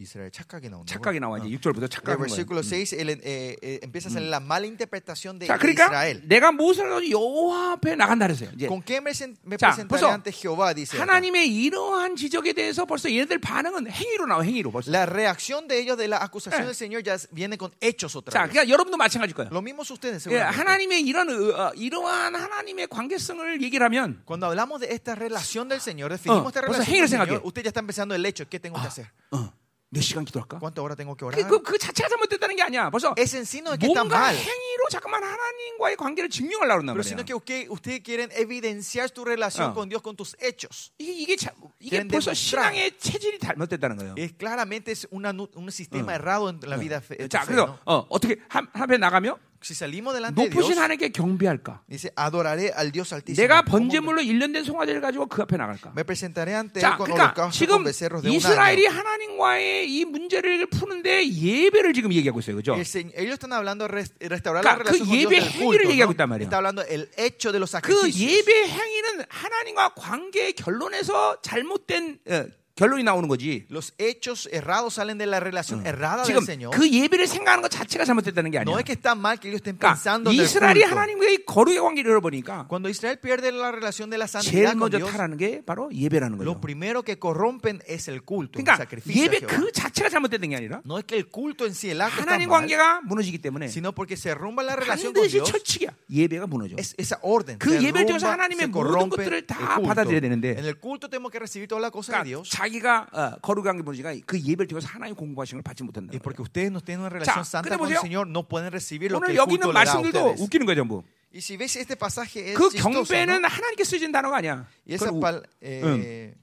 Israel, 0.00 0.30
착각이 0.32 0.68
나온다. 0.70 0.92
착각이 0.92 1.20
나와 1.20 1.38
이제 1.38 1.48
6절부터 1.48 1.82
El 1.82 1.88
착각인 1.88 2.16
거야. 2.18 2.26
versículo 2.26 2.62
6 2.62 2.92
el, 2.94 3.10
eh, 3.10 3.56
eh, 3.60 3.80
empieza 3.82 4.08
a 4.08 4.12
salir 4.12 4.28
la 4.30 4.40
mala 4.40 4.66
interpretación 4.66 5.38
de, 5.38 5.46
자, 5.46 5.58
그러니까 5.58 5.84
Israel. 5.86 6.22
내가 6.26 6.52
무엇을 6.52 7.10
여호와 7.10 7.72
앞에 7.72 7.94
나간다 7.96 8.26
그랬어요. 8.26 8.50
이제 8.56 8.66
¿Con 8.66 8.82
qué 8.82 8.96
me, 8.98 9.12
me 9.44 9.56
자, 9.58 9.68
presentaré 9.76 10.06
ante 10.08 10.32
Jehová? 10.32 10.72
Dice. 10.74 10.98
하나님의 10.98 11.46
이러한 11.52 12.16
지적에 12.16 12.52
대해서 12.54 12.84
벌써 12.86 13.10
얘네들 13.10 13.38
반응은 13.40 13.90
행위로 13.90 14.26
나와 14.26 14.42
행위로 14.42 14.70
벌써. 14.72 14.90
La 14.90 15.04
reacción 15.06 15.68
de 15.68 15.78
ellos 15.78 15.96
de 15.98 16.08
la 16.08 16.22
acusación 16.24 16.62
Eh. 16.62 16.66
del 16.66 16.74
Señor 16.74 17.02
ya 17.02 17.16
viene 17.30 17.56
con 17.58 17.70
hechos 17.80 18.16
otra 18.16 18.32
자, 18.32 18.42
vez. 18.46 18.52
그러니까 18.52 18.68
여러분도 18.72 18.96
마찬가지일 18.96 19.34
거예요. 19.36 19.50
Lo 19.52 19.60
mismo 19.60 19.82
ustedes 19.82 20.26
예. 20.30 20.38
하나님의 20.40 21.02
이런 21.02 21.28
어, 21.28 21.68
어, 21.68 21.72
이러한 21.76 22.34
하나님의 22.34 22.88
관계성을 22.88 23.60
얘기를 23.62 23.84
하면 23.86 24.22
Cuando 24.24 24.46
hablamos 24.46 24.80
de 24.80 24.88
esta 24.94 25.14
relación 25.14 25.68
del 25.68 25.80
Señor, 25.80 26.10
definimos 26.12 26.46
어, 26.46 26.48
esta 26.48 26.60
relación 26.62 26.86
del 26.96 27.08
Señor, 27.08 27.40
usted 27.44 27.62
ya 27.64 27.68
está 27.68 27.80
empezando 27.80 28.14
el 28.14 28.24
hecho. 28.24 28.48
¿Qué 28.48 28.58
tengo 28.58 28.80
que 28.80 28.86
hacer? 28.86 29.06
어, 29.30 29.52
몇 29.92 30.00
시간 30.02 30.24
기도할까? 30.24 30.60
¿Cuántas 30.60 30.82
horas 30.84 30.96
tengo 30.96 31.16
que 31.16 31.26
그, 31.26 31.34
orar? 31.34 31.48
그, 31.48 31.62
그 31.62 31.76
자체가 31.76 32.08
잘못됐다는 32.08 32.54
게 32.54 32.62
아니야. 32.62 32.90
벌써 32.90 33.12
Es 33.18 33.34
en 33.34 33.42
sí 33.44 33.58
no 33.60 33.72
es 33.74 33.78
que 33.80 33.86
está 33.88 34.04
뭔가 34.04 34.30
mal, 34.30 34.36
행위로 34.36 34.86
잠깐만 34.88 35.24
하나님과의 35.24 35.96
관계를 35.96 36.30
증명하려고 36.30 36.82
pero 36.82 36.94
말이야. 36.94 37.02
sino 37.02 37.24
que 37.24 37.34
usted, 37.34 37.68
ustedes 37.68 38.00
quieren 38.02 38.30
evidenciar 38.30 39.10
tu 39.10 39.24
relación 39.24 39.70
어. 39.70 39.74
con 39.74 39.88
Dios 39.88 40.00
con 40.00 40.14
tus 40.14 40.36
hechos. 40.38 40.92
이게 40.98 41.12
이게, 41.12 41.36
자, 41.36 41.50
이게 41.80 42.06
벌써 42.06 42.30
demostrar. 42.30 42.70
신앙의 42.70 42.98
체질이 42.98 43.38
잘못됐다는 43.40 43.96
거예요. 43.98 44.14
Es 44.16 44.32
claramente 44.38 44.92
es 44.92 45.08
una 45.10 45.30
un 45.34 45.72
sistema 45.72 46.14
errado 46.14 46.48
en 46.50 46.60
la 46.70 46.76
vida 46.76 47.02
자, 47.28 47.42
그래서. 47.44 47.76
어, 47.84 48.06
어떻게 48.10 48.36
한, 48.48 48.68
한편 48.72 49.00
나가며 49.00 49.38
Si 49.62 49.74
salimos 49.74 50.14
delante 50.14 50.40
de 50.40 50.48
Dios, 50.48 50.56
높으신 50.56 50.78
하나님께 50.78 51.10
경배할까? 51.12 51.82
dice, 51.86 52.10
adoraré 52.16 52.72
al 52.74 52.90
Dios 52.92 53.12
altísimo. 53.12 53.36
내가 53.46 53.60
¿Cómo 53.62 53.76
번제물로 53.76 54.22
일련된 54.22 54.64
송아지를 54.64 55.02
가지고 55.02 55.26
그 55.26 55.42
앞에 55.42 55.58
나갈까? 55.58 55.92
Me 55.94 56.02
presentaré 56.02 56.54
ante 56.54 56.80
él 56.80 56.82
자, 56.82 56.96
con 56.96 57.04
그러니까 57.12 57.36
holocausto 57.36 57.52
지금 57.58 57.76
con 57.76 57.84
becerros 57.84 58.22
de 58.22 58.30
un 58.30 58.36
이스라엘이 58.36 58.86
año. 58.88 58.96
하나님과의 58.96 59.84
이 59.92 60.04
문제를 60.06 60.64
푸는데 60.66 61.28
예배를 61.28 61.92
지금 61.92 62.10
얘기하고 62.14 62.40
있어요, 62.40 62.56
그죠? 62.56 62.72
El 62.74 62.86
Señor- 62.88 63.12
ellos 63.16 63.34
están 63.36 63.52
hablando 63.52 63.86
de 63.86 63.92
res- 63.92 64.14
restaurar 64.18 64.64
그러니까 64.64 64.72
la 64.72 64.78
relación 64.80 64.96
그 64.96 65.04
con 65.04 65.12
Dios 65.12 65.28
예배 65.28 65.36
del 65.36 65.50
행위를 65.52 65.84
culto. 65.84 65.90
얘기하고. 65.92 66.12
있단 66.16 66.28
말이에요. 66.30 66.48
Está 66.48 66.56
hablando 66.56 66.80
el 66.88 67.10
hecho 67.20 67.52
de 67.52 67.58
los 67.60 67.68
그 67.68 67.76
sacrificios. 67.76 68.16
예배 68.16 68.50
행위는 68.64 69.24
하나님과 69.28 69.92
관계의 69.94 70.54
결론에서 70.54 71.36
잘못된 71.42 72.18
어, 72.30 72.46
결론이 72.80 73.02
나오는 73.04 73.28
거지. 73.28 73.66
Los 73.68 73.92
hechos 73.98 74.48
errados 74.50 74.94
salen 74.96 75.18
de 75.18 75.26
la 75.26 75.38
relación 75.38 75.84
errada 75.86 76.24
지금 76.24 76.40
del 76.40 76.46
Señor. 76.48 76.70
그 76.72 76.88
예배를 76.88 77.26
생각하는 77.26 77.60
것 77.60 77.68
자체가 77.70 78.06
잘못됐다는 78.06 78.50
게 78.50 78.56
No 78.64 78.72
아니야. 78.72 78.80
es 78.80 78.84
que 78.88 78.92
está 78.96 79.12
mal 79.14 79.36
que 79.38 79.48
ellos 79.52 79.60
estén 79.60 79.76
그러니까 79.76 79.92
pensando 79.92 80.30
en 80.32 80.38
el 80.40 80.44
이스라엘이. 80.48 80.82
하나님과의 80.88 81.44
거룩의 81.44 81.78
관계를 81.78 82.10
잃어버리니까 82.12 82.68
Cuando 82.68 82.88
Israel 82.88 83.20
pierde 83.20 83.52
la 83.52 83.68
relación 83.70 84.08
de 84.08 84.16
la 84.16 84.24
제일 84.24 84.64
santidad 84.64 84.72
con 84.72 84.78
먼저 84.88 84.96
Dios, 84.96 85.12
타라는 85.12 85.36
게 85.36 85.60
바로 85.60 85.90
예배라는 85.92 86.38
lo 86.40 86.56
거죠. 86.56 86.60
primero 86.64 87.02
que 87.04 87.18
corrompen 87.20 87.82
es 87.86 88.08
el 88.08 88.24
culto, 88.24 88.56
el 88.58 88.64
그러니까 88.64 88.80
sacrificio. 88.80 89.12
a 89.20 89.24
예배. 89.28 89.40
그 89.44 89.70
자체가 89.72 90.08
잘못됐던 90.08 90.48
게 90.48 90.56
아니라 90.56 90.80
No 90.88 90.96
es 90.96 91.04
que 91.04 91.16
el 91.20 91.28
culto 91.28 91.66
en 91.68 91.74
sí, 91.76 91.90
el 91.92 92.00
acto 92.00 92.22
하나님 92.24 92.48
관계가 92.48 93.02
무너지기 93.04 93.38
때문에 93.44 93.68
sino 93.68 93.92
porque 93.92 94.16
se 94.16 94.32
rompa 94.32 94.62
la 94.64 94.72
relación 94.74 95.12
con 95.12 95.28
Dios. 95.28 95.44
철칙이야. 95.52 95.92
예배가 96.08 96.46
무너져. 96.46 96.76
Es 96.80 96.94
esa 96.96 97.18
orden. 97.20 97.58
그 97.58 97.76
예배를 97.76 98.06
통해서 98.06 98.30
하나님의 98.32 98.68
모든 98.68 99.10
것들을 99.10 99.34
el 99.36 99.46
다. 99.46 99.76
받아들여야 99.84 100.20
되는데 100.20 100.56
En 100.56 100.64
el 100.64 100.80
culto 100.80 101.10
tenemos 101.10 101.30
que 101.30 101.38
recibir 101.38 101.68
todas 101.68 101.82
las 101.82 101.90
cosas 101.92 102.16
de 102.16 102.24
그러니까 102.24 102.24
Dios. 102.24 102.48
자기가 102.70 103.08
어, 103.12 103.36
거룩한 103.42 103.64
관계 103.76 103.82
무너지가 103.82 104.14
그 104.26 104.38
예배를 104.40 104.68
통해서 104.68 104.86
하나님 104.88 105.14
공부하신 105.16 105.58
걸 105.58 105.62
받지 105.62 105.82
못한다. 105.82 106.12
Porque 106.22 106.42
ustedes 106.42 106.70
no 106.70 106.80
tienen 106.80 107.02
una 107.04 107.10
자, 107.10 107.34
relación 107.34 107.44
santa 107.44 107.68
근데 107.68 107.76
con 107.78 107.90
el. 107.90 107.98
Señor, 107.98 108.26
no 108.28 108.46
pueden 108.46 108.70
recibir 108.72 109.10
lo 109.10 109.18
오늘 109.18 109.26
que 109.28 109.32
el 109.32 109.38
여기 109.38 109.54
있는 109.58 109.66
culto 109.66 109.72
le 109.72 109.74
da 109.74 109.80
a 109.80 109.84
말씀들도 109.84 110.18
ustedes. 110.18 110.40
웃기는 110.42 110.66
거야 110.66 110.76
전부. 110.76 111.02
Y 111.32 111.40
si 111.42 111.56
ves 111.56 111.76
este 111.76 111.96
pasaje 111.96 112.52
es 112.52 112.56
그 112.58 112.70
chistoso, 112.70 112.90
경배는 113.06 113.40
¿no? 113.42 113.48
하나님께 113.48 113.84
쓰여진 113.84 114.10
단어가 114.12 114.38
아니야. 114.38 114.66
Y 114.86 114.94
esa 114.94 115.10
우- 115.12 115.20
pal- 115.20 115.42
eh, 115.60 116.34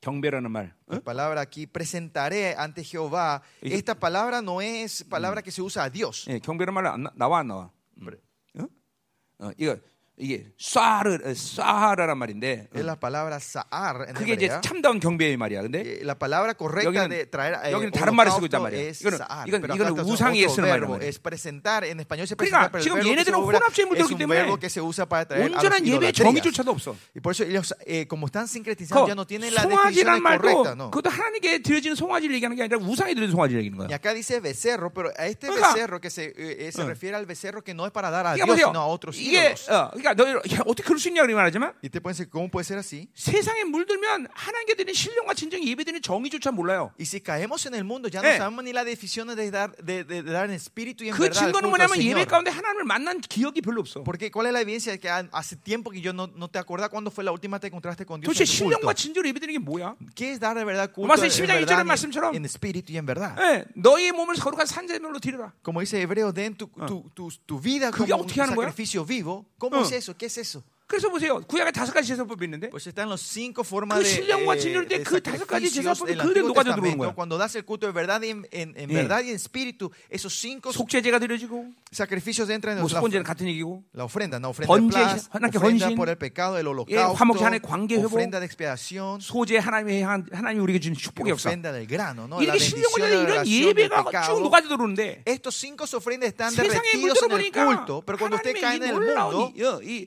경배라는 0.00 0.50
말. 0.52 0.74
la 0.88 1.00
palabra 1.00 1.40
aquí, 1.40 1.66
presentaré 1.66 2.54
ante 2.56 2.84
Jehová, 2.84 3.42
esta 3.60 3.94
palabra 3.98 4.40
no 4.40 4.60
es 4.60 5.02
palabra 5.04 5.42
que 5.42 5.50
se 5.50 5.62
usa 5.62 5.82
a 5.82 5.90
Dios. 5.90 6.26
예, 6.28 6.38
경배라는 6.38 6.74
말 6.74 6.84
나- 6.84 7.10
나와 7.16 7.40
안 7.40 7.48
나와? 7.48 7.70
어? 8.58 8.66
어, 9.40 9.50
이거 9.58 9.76
이게 10.18 10.46
어, 10.48 11.32
쏴하라란 11.32 12.16
말인데 12.16 12.68
어, 12.72 12.78
Es 12.78 12.84
la 12.84 12.96
palabra 12.96 13.36
sa'ar 13.36 14.08
en 14.08 14.14
그게 14.14 14.32
이제. 14.32 14.48
참다운 14.62 14.98
경배의 14.98 15.36
말이야. 15.36 15.60
근데 15.60 15.80
Eh, 15.84 16.00
La 16.04 16.14
palabra 16.16 16.54
correcta 16.56 16.88
여기는- 16.88 17.10
de 17.10 17.26
traer 17.28 17.52
eh, 17.64 17.72
여기는 17.72 17.92
다른 17.92 18.14
말을 18.16 18.32
쓰고 18.32 18.46
있단 18.48 18.62
말이야. 18.64 18.80
이거는- 18.96 19.20
이건- 19.46 19.60
이거는 19.76 19.92
acá 19.92 20.00
está 20.00 20.08
우상이 20.08 20.40
otro 20.44 20.54
쓰는 20.56 20.68
verbo, 20.72 20.96
말이란 20.96 21.02
es 21.08 21.18
presentar, 21.20 21.84
en 21.84 22.00
español 22.00 22.24
se 22.24 22.32
그러니까 22.34 22.64
presenta, 22.64 22.72
pero 22.72 22.80
el 22.80 22.84
지금 22.84 22.96
얘네들은 23.12 23.34
혼합제물 23.36 23.96
들었기 23.98 24.14
un 24.14 24.18
때문에 24.24 24.40
온전한 25.36 25.84
예배 25.84 26.08
idolatrías. 26.08 26.16
정의조차도 26.16 26.70
없어. 26.72 26.96
Y 27.14 27.20
por 27.20 27.32
eso 27.36 27.44
ellos, 27.44 27.74
eh, 27.84 28.06
como 28.08 28.24
están 28.26 28.48
sincretizados, 28.48 29.04
그 29.04 29.08
ya 29.08 29.14
no 29.14 29.26
tienen 29.26 29.52
la 29.52 29.62
definición 29.68 30.16
송아지란 30.16 30.22
말도 30.22 30.40
correcta, 30.48 30.72
¿no? 30.74 30.90
그것도 30.90 31.10
하나님께 31.10 31.60
드려지는 31.60 31.94
송아지를 31.94 32.34
얘기하는 32.36 32.56
게 32.56 32.62
아니라 32.64 32.78
우상에 32.80 33.12
드려지는 33.12 33.36
송아지를 33.36 33.60
얘기하는 33.68 33.76
거야. 33.84 33.92
acá 33.92 34.14
dice 34.14 34.40
becerro, 34.40 34.88
pero 34.92 35.12
a 35.18 35.26
este 35.28 35.48
그러니까- 35.48 35.74
becerro 35.76 36.00
que 36.00 36.08
se, 36.08 36.32
eh, 36.32 36.68
eh, 36.68 36.72
se 36.72 36.82
refiere 36.84 37.16
al 37.16 37.26
becerro 37.26 37.60
que 37.62 37.74
no 37.74 37.84
es 37.84 37.92
para 37.92 38.08
dar 38.10 38.24
a 38.26 38.32
그러니까 38.32 38.44
Dios, 38.46 38.48
보세요. 38.56 38.68
sino 38.72 38.80
a 38.80 38.86
otros 38.86 39.16
이게 39.20 39.52
ídolos. 39.52 39.68
어, 40.10 40.14
그러니까 40.14 40.14
너 40.14 40.56
야, 40.56 40.62
어떻게 40.66 40.82
그럴 40.84 40.98
수 40.98 41.08
있냐 41.08 41.22
그러면 41.22 41.44
하지만 41.44 41.72
Y 41.82 41.90
te 41.90 42.00
pueden 42.00 42.16
decir, 42.16 42.30
¿cómo 42.30 42.48
puede 42.50 42.64
ser 42.64 42.78
así? 42.78 43.08
세상에 43.14 43.64
물들면 43.64 44.28
하나님께 44.32 44.74
드리는 44.74 44.92
신령과 44.94 45.34
진정 45.34 45.62
예배드리는 45.62 46.00
정의조차 46.02 46.50
몰라요. 46.52 46.92
Y 46.98 47.06
si 47.06 47.20
caemos 47.20 47.66
en 47.66 47.74
el 47.74 47.84
mundo, 47.84 48.08
ya 48.08 48.20
no 48.22 48.28
Eh. 48.28 48.38
sabemos 48.38 48.64
ni 48.64 48.72
la 48.72 48.84
definición 48.84 49.28
de 49.34 49.50
dar, 49.50 49.74
de, 49.76 50.04
de- 50.04 50.22
de 50.22 50.32
dar 50.32 50.46
en 50.48 50.52
espíritu 50.54 51.04
y 51.04 51.08
en 51.08 51.14
그 51.16 51.22
verdad. 51.22 51.42
el 51.42 51.52
증거는 51.52 51.70
뭐냐면 51.70 52.00
예배. 52.00 52.24
가운데 52.26 52.50
하나님을 52.50 52.84
만난 52.84 53.20
기억이 53.20 53.60
별로 53.62 53.80
없어. 53.80 54.04
Porque 54.04 54.30
¿cuál 54.30 54.46
es 54.46 54.52
la 54.52 54.60
evidencia 54.60 54.92
de 54.92 55.00
que 55.00 55.08
ha- 55.10 55.28
hace 55.32 55.56
tiempo 55.56 55.90
que 55.90 56.00
yo 56.00 56.12
no, 56.12 56.26
no 56.28 56.48
te 56.48 56.58
acuerdas 56.58 56.88
cuándo 56.90 57.10
fue 57.10 57.24
la 57.24 57.32
última 57.32 57.58
te 57.58 57.66
encontraste 57.68 58.04
con 58.06 58.20
Dios 58.20 58.32
도대체? 58.32 58.44
신령과 58.44 58.94
진정으로 58.94 59.28
예배드리는 59.28 59.58
게 59.58 59.58
뭐야? 59.58 59.96
¿Qué 60.14 60.32
es 60.32 60.40
dar 60.40 60.56
de 60.56 60.64
verdad 60.64 60.90
culto 60.92 61.12
en, 61.14 61.30
12장 61.30 61.46
verdad 61.46 61.66
1절의 61.66 61.80
y 61.80 61.84
말씀처럼. 61.84 62.34
en, 62.34 62.44
espíritu 62.44 62.92
y 62.92 62.98
en 62.98 63.06
verdad? 63.06 63.34
예, 63.38 63.64
너희 63.74 64.12
몸을 64.12 64.36
거룩한 64.36 64.66
산재물로 64.66 65.18
드리라. 65.20 65.52
Como 65.62 65.80
dice 65.80 66.00
Hebreo, 66.00 66.32
den 66.32 66.54
tu, 66.56 66.68
tu, 66.86 67.10
tu, 67.14 67.28
tu 67.46 67.60
vida 67.60 67.90
como 67.90 68.22
un 68.22 68.28
sacrificio 68.28 69.04
vivo. 69.04 69.46
¿Cómo 69.58 69.78
어. 69.78 69.82
es 69.82 69.92
eso? 69.96 70.16
¿Qué 70.16 70.26
es 70.26 70.38
eso? 70.38 70.64
그래서 70.86 71.08
보세요. 71.10 71.40
구약에 71.40 71.72
다섯 71.72 71.92
가지 71.92 72.06
제사법이 72.08 72.44
있는데 72.44 72.70
Pues 72.70 72.86
están 72.86 73.08
los 73.08 73.20
cinco 73.20 73.64
formas 73.66 73.98
그 73.98 74.04
신령과 74.06 74.54
eh, 74.54 74.60
진리를 74.62 74.86
때 74.86 74.96
de 74.98 75.04
그 75.04 75.20
다섯 75.20 75.44
가지 75.44 75.68
제사법이 75.68 76.14
그대로 76.14 76.46
녹아져 76.48 76.74
들어오는. 76.76 76.96
거야. 76.98 77.12
Cuando 77.12 77.36
das 77.36 77.56
el 77.56 77.64
culto 77.66 77.86
de 77.86 77.92
verdad 77.92 78.22
en, 78.22 78.46
en, 78.52 78.72
en 78.76 78.90
예. 78.90 78.94
verdad 78.94 79.24
y 79.24 79.30
en 79.30 79.34
espíritu, 79.34 79.90
esos 80.08 80.32
cinco 80.32 80.70
속죄제가 80.70 81.18
드려지고 81.18 81.74
sacrificios 81.90 82.48
entran 82.50 82.78
en 82.78 82.86
뭐 82.86 82.90
la, 82.92 83.00
속죄는 83.02 83.24
같은 83.24 83.48
얘기고 83.48 83.82
la 83.98 84.04
ofrenda, 84.04 84.38
no 84.38 84.50
ofrenda 84.54 84.70
번제, 84.70 85.26
하나님께 85.34 85.58
ofrenda 85.58 85.86
헌신, 85.90 85.96
por 85.96 86.08
el 86.08 86.16
pecado, 86.18 86.54
el 86.56 86.66
예, 86.66 86.70
holocausto, 86.70 87.12
화목제 87.18 87.44
안에 87.44 87.58
관계 87.58 87.96
회복, 87.96 88.14
ofrenda 88.14 88.38
de 88.38 88.46
expiación, 88.46 89.18
소재 89.18 89.58
하나님의 89.58 90.02
하나님이 90.02 90.62
우리에게 90.62 90.78
주는 90.78 90.94
축복의 90.96 91.30
역사. 91.34 91.50
ofrenda 91.50 91.72
del 91.72 91.88
grano, 91.88 92.30
¿no? 92.30 92.38
이렇게 92.40 92.58
신령과 92.60 93.08
이런 93.08 93.46
예배가 93.46 94.22
쭉. 94.22 94.38
녹아져 94.40 94.68
들어오는데 94.68 95.24
Estos 95.26 95.56
cinco 95.58 95.82
ofrendas 95.82 96.28
están 96.30 96.54
derretidos 96.54 97.22
en 97.26 97.32
el 97.32 97.50
culto, 97.50 98.02
pero 98.06 98.18
cuando 98.18 98.36
usted 98.36 98.54
cae 98.60 98.76
en 98.76 98.84
el 98.84 98.94
mundo, 98.94 99.50
이, 99.56 99.62
어, 99.64 99.80
이, 99.82 100.06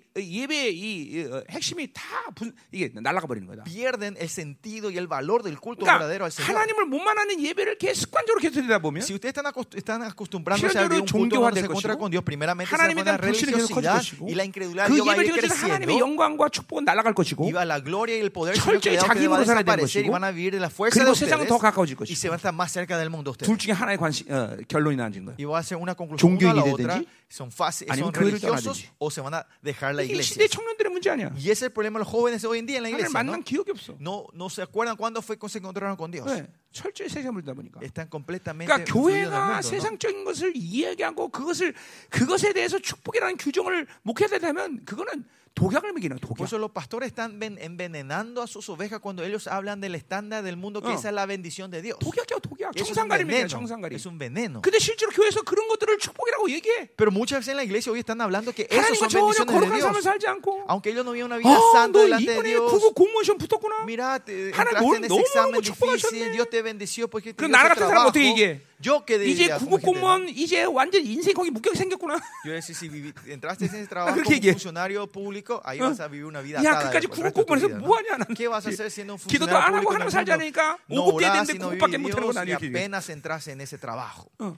이 0.69 0.69
예배의 0.69 0.75
이, 0.77 1.03
이, 1.11 1.25
어, 1.25 1.43
핵심이 1.49 1.91
다 1.93 2.03
분, 2.35 2.53
이게 2.71 2.91
날아가 2.93 3.27
버리는 3.27 3.47
거다. 3.47 3.63
pierden 3.63 4.15
el 4.19 4.29
sentido 4.29 4.89
y 4.89 4.97
el 4.97 5.07
valor 5.07 5.43
del 5.43 5.57
culto 5.59 5.85
그러니까 5.85 5.99
verdadero 5.99 6.25
al 6.25 6.31
Señor. 6.31 6.47
하나님을 6.53 6.85
못 6.85 6.99
만나는 6.99 7.41
예배를 7.41 7.77
계속 7.77 8.01
습관적으로 8.09 8.39
계속 8.41 8.55
드리다 8.55 8.79
보면 8.79 9.01
Si 9.01 9.13
ustedes 9.13 9.33
están, 9.33 9.45
acost- 9.45 9.75
están 9.75 10.01
acostumbrándose 10.03 10.77
a 10.77 10.83
un 10.85 11.05
culto 11.05 11.39
donde 11.39 11.61
될 11.61 11.65
se 11.65 11.65
encuentra 11.65 11.93
것이고, 11.95 11.99
con 11.99 12.11
Dios, 12.11 12.23
primeramente 12.23 12.69
se 12.69 12.77
va 12.77 12.83
a 12.83 12.87
하나님에 12.87 13.01
poner 13.03 13.17
대한 13.17 13.21
불신이 13.21 13.51
계속 13.53 13.73
커질 13.73 13.89
religiosidad 13.89 13.99
것이고 13.99 14.25
y 14.29 14.33
la 14.35 14.43
incredulidad 14.43 14.87
그 14.89 14.93
va 15.05 15.13
a 15.13 15.17
ir 15.17 15.27
통해서 15.29 15.55
하나님의 15.55 15.95
creciendo 15.95 15.99
영광과 15.99 16.49
축복은 16.49 16.85
날아갈 16.85 17.13
것이고 17.13 17.43
y 17.45 17.51
va 17.53 17.63
la 17.65 17.79
gloria 17.81 18.15
y 18.17 18.21
el 18.21 18.31
poder 18.31 18.53
철저히 18.55 18.97
자기 18.99 19.25
힘으로 19.25 19.43
살아야 19.45 19.63
되는 19.63 19.79
desaparecer 19.85 20.05
y 20.05 20.09
것이고 20.09 20.11
van 20.13 20.23
a 20.23 20.31
vivir 20.31 20.51
de 20.53 20.59
la 20.61 20.69
fuerza 20.69 21.03
de 21.03 21.11
ustedes 21.11 21.47
더 21.47 21.57
가까워질 21.57 21.95
y 21.95 21.97
것이고 21.97 22.15
se 22.15 22.27
van 22.29 22.37
a 22.37 22.39
estar 22.41 22.53
más 22.53 22.71
cerca 22.71 22.97
del 22.97 23.09
mundo 23.09 23.31
ustedes. 23.31 23.47
둘 23.49 23.57
중에 23.57 23.73
하나의 23.73 23.97
관시, 23.97 24.25
어, 24.29 24.57
결론이 24.67 24.95
나눠진 24.97 25.25
거예요. 25.25 25.37
Y 25.39 25.45
va 25.45 25.59
a 25.59 25.63
ser 25.63 25.77
una 25.79 25.95
conclusión 25.95 26.37
a 26.37 26.53
la 26.53 26.61
종교인이 26.61 26.73
otra, 26.73 26.93
되든지, 26.99 27.07
son, 27.29 27.51
fáciles, 27.51 27.91
아니면 27.91 28.09
son 28.09 28.13
교회를 28.13 28.39
religiosos 28.41 28.81
떠나든지. 28.81 28.89
o 28.97 29.11
se 29.11 29.21
van 29.21 29.33
a 29.35 29.45
dejar 29.61 29.93
la 29.93 30.01
이 30.03 30.07
iglesia. 30.09 30.33
시대 30.33 30.47
청년들의 30.47 30.91
문제 30.91 31.09
아니야. 31.11 31.31
Y 31.35 31.51
ese 31.51 31.51
es 31.51 31.61
el 31.63 31.71
problema 31.71 31.99
de 31.99 32.05
los 32.05 32.07
jóvenes 32.11 32.43
hoy 32.43 32.59
en 32.59 32.65
día 32.65 32.77
en 32.77 32.83
la 32.83 32.89
하나님을 32.89 32.99
iglesia. 32.99 33.23
¿no? 33.23 33.31
만난 33.31 33.43
기억이 33.43 33.71
없어. 33.71 33.95
No, 33.99 34.27
no 34.33 34.49
se 34.49 34.61
acuerdan 34.63 34.97
cuándo 34.97 35.21
fue 35.21 35.37
que 35.37 35.47
se 35.47 35.59
encontraron 35.59 35.95
con 35.95 36.09
Dios. 36.11 36.25
네, 36.71 36.81
철저히 36.81 37.09
세상에 37.09 37.31
물다 37.31 37.53
보니까. 37.53 37.79
그러니까 37.79 38.83
교회가. 38.85 39.61
세상적인 39.61 40.23
것을 40.23 40.53
이야기하고 40.55 41.29
그것을 41.29 41.73
그것에 42.09 42.53
대해서 42.53 42.79
축복이라는 42.79 43.37
규정을 43.37 43.87
목회자 44.03 44.39
되면 44.39 44.83
그거는 44.85 45.25
독약을 45.55 45.91
먹이는 45.91 46.19
Por 46.21 46.37
독약. 46.37 46.45
eso 46.47 46.57
los 46.57 46.71
pastores 46.71 47.07
están 47.11 47.37
ven- 47.39 47.57
envenenando 47.59 48.41
a 48.41 48.47
sus 48.47 48.69
ovejas 48.69 49.01
cuando 49.01 49.25
ellos 49.25 49.47
hablan 49.47 49.81
del 49.81 49.95
estándar 49.95 50.41
del 50.43 50.55
mundo, 50.55 50.79
que 50.79 50.87
어. 50.87 50.93
esa 50.93 51.09
es 51.09 51.15
la 51.15 51.25
bendición 51.25 51.69
de 51.69 51.81
Dios. 51.81 51.97
독약이야 51.99 52.39
독약. 52.39 52.71
Eso 52.77 52.93
veneno. 53.09 53.47
청산가림. 53.49 53.95
Es 53.97 54.05
un 54.05 54.17
veneno. 54.17 54.61
근데 54.61 54.77
실제로 54.79 55.11
교회에서 55.11 55.41
그런 55.41 55.67
것들을 55.67 55.97
축복이라고 55.97 56.49
얘기해. 56.51 56.91
Pero 56.95 57.11
muchas 57.11 57.39
veces 57.39 57.49
en 57.49 57.57
la 57.57 57.63
iglesia 57.65 57.91
hoy 57.91 57.99
están 57.99 58.21
hablando 58.21 58.53
que 58.53 58.69
하나님과 58.71 59.09
son 59.09 59.11
bendiciones 59.11 59.69
de 59.73 59.75
Dios. 59.75 60.03
살지 60.03 60.27
않고. 60.27 60.63
Aunque 60.69 60.91
ellos 60.91 61.03
no 61.03 61.11
viven 61.11 61.25
una 61.25 61.37
vida 61.37 61.49
아, 61.51 61.59
santa 61.73 61.97
너 61.99 62.05
delante 62.05 62.31
de 62.31 62.37
이번에 62.39 62.49
Dios. 62.55 62.71
국어 62.71 62.93
공무원 62.93 63.25
시험 63.25 63.37
붙었구나. 63.37 63.83
Mira, 63.83 64.15
entraste 64.15 64.95
en 64.95 65.01
너- 65.09 65.17
ese 65.17 65.19
examen 65.19 65.61
축복하셨네. 65.61 66.19
difícil, 66.23 66.31
Dios 66.31 66.49
te 66.49 66.58
bendició 66.61 67.07
porque 67.09 67.33
te 67.33 67.37
그럼 67.43 67.51
dio 67.51 67.57
나라 67.57 67.69
같은 67.75 67.87
사람 67.87 68.05
trabajo. 68.05 68.09
어떻게 68.09 68.25
얘기해? 68.31 68.61
Yo 68.81 69.03
que 69.05 69.15
이제 69.25 69.47
diría, 69.51 69.57
como 69.59 69.77
gente, 69.77 69.85
¿no? 69.85 69.91
공무원 69.91 70.29
이제 70.29 70.63
완전 70.63 71.03
인생 71.05 71.33
거기 71.33 71.51
묶여 71.51 71.73
생겼구나. 71.73 72.19
Yo 72.45 72.53
decía, 72.53 72.73
si 72.75 72.87
vivi- 72.87 73.13
entraste 73.27 73.65
en 73.65 73.75
ese 73.75 73.87
trabajo 73.87 74.15
그렇게 74.15 74.23
como 74.23 74.35
얘기해. 74.39 74.53
funcionario 74.53 75.07
público, 75.07 75.61
ahí 75.65 75.79
어. 75.81 75.89
vas 75.89 75.99
a 75.99 76.07
vivir 76.07 76.25
una 76.25 76.41
vida 76.41 76.63
야 76.63 76.71
atada 76.79 76.89
끝까지 76.91 77.05
el 77.05 77.11
국어 77.11 77.23
resto 77.27 77.41
de 77.41 77.45
tu 77.45 77.45
공무원에서 77.45 77.67
vida, 77.67 77.77
¿no? 77.79 77.85
뭐 77.87 77.97
하냐 77.97 78.17
나는. 78.17 78.33
¿Qué 78.35 78.47
vas 78.47 78.65
a 78.65 78.69
hacer 78.69 78.87
siendo 78.89 79.13
un 79.15 79.19
기도도 79.19 79.51
funcionario 79.51 79.57
안 79.59 79.73
하고 79.75 79.89
público 79.89 79.93
en 79.93 79.99
하나님 79.99 80.07
el 80.07 80.11
살지 80.15 80.31
mundo? 80.31 80.33
않으니까 80.39 80.61
No 80.89 81.01
5급 81.03 81.19
때 81.19 81.25
orás, 81.25 81.47
됐는데 81.47 81.51
sino 81.53 81.65
9급밖에 81.75 81.95
vivir 81.99 81.99
못 81.99 82.07
하는 82.09 82.23
Dios 82.23 82.35
건 82.35 82.37
y 82.39 82.51
아니야. 82.55 82.55
apenas 82.57 83.09
entras 83.09 83.47
en 83.49 83.61
ese 83.61 83.77
trabajo. 83.77 84.31
어. 84.39 84.55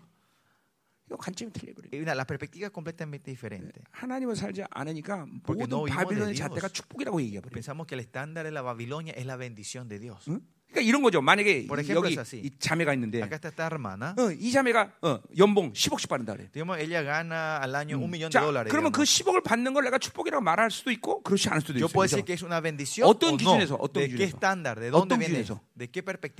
이거 1.12 1.18
관점이 1.18 1.52
틀려버려. 1.52 1.90
Y 1.92 2.00
una- 2.00 2.16
la 2.16 2.24
perspectiva 2.26 2.68
es 2.68 2.72
completamente 2.72 3.32
diferente. 3.32 3.82
하나님을 3.92 4.36
살지 4.38 4.64
않으니까 4.70 5.26
Porque 5.44 5.66
모든 5.66 5.70
no 5.76 5.84
vivimos 5.84 5.98
바빌론의 5.98 6.34
de 6.34 6.40
Dios. 6.40 6.48
잣대가 6.48 6.70
축복이라고 6.70 7.20
얘기해 7.22 7.42
버려. 7.42 7.52
Pensamos 7.52 7.86
que 7.88 7.96
el 7.96 8.02
estándar 8.06 8.46
de 8.46 8.52
la 8.52 8.62
Babilonia 8.62 9.12
es 9.18 9.26
la 9.26 9.36
bendición 9.36 9.90
de 9.90 10.00
Dios. 10.00 10.24
응? 10.72 10.74
그러니까 10.74 10.82
이런 10.82 11.02
거죠. 11.02 11.22
만약에 11.22 11.68
ejemplo, 11.80 12.06
여기. 12.08 12.18
이 12.38 12.50
자매가 12.58 12.94
있는데. 12.94 13.22
어, 14.18 14.32
이 14.32 14.52
자매가 14.52 14.92
어, 15.02 15.20
연봉 15.38 15.74
10억씩 15.74 16.08
받는다 16.08 16.34
그래. 16.36 16.50
De 16.52 16.64
자. 18.30 18.42
그러면 18.70 18.92
그 18.92 19.04
digamos. 19.04 19.24
10억을 19.24 19.44
받는 19.44 19.74
걸 19.74 19.84
내가 19.84 19.98
축복이라고 19.98 20.42
말할 20.42 20.72
수도 20.72 20.92
있고 20.92 21.22
그렇지 21.24 21.50
않을 21.50 21.62
수도 21.62 21.78
있어요. 21.78 21.88
bendición 22.62 23.10
어떤. 23.10 23.38
기준에서, 23.38 23.76
어떤 23.76 24.04
¿De 24.04 24.10
qué 24.10 24.28
기준에서? 24.28 24.40
어떤? 24.98 25.20
기준에서? 25.20 25.60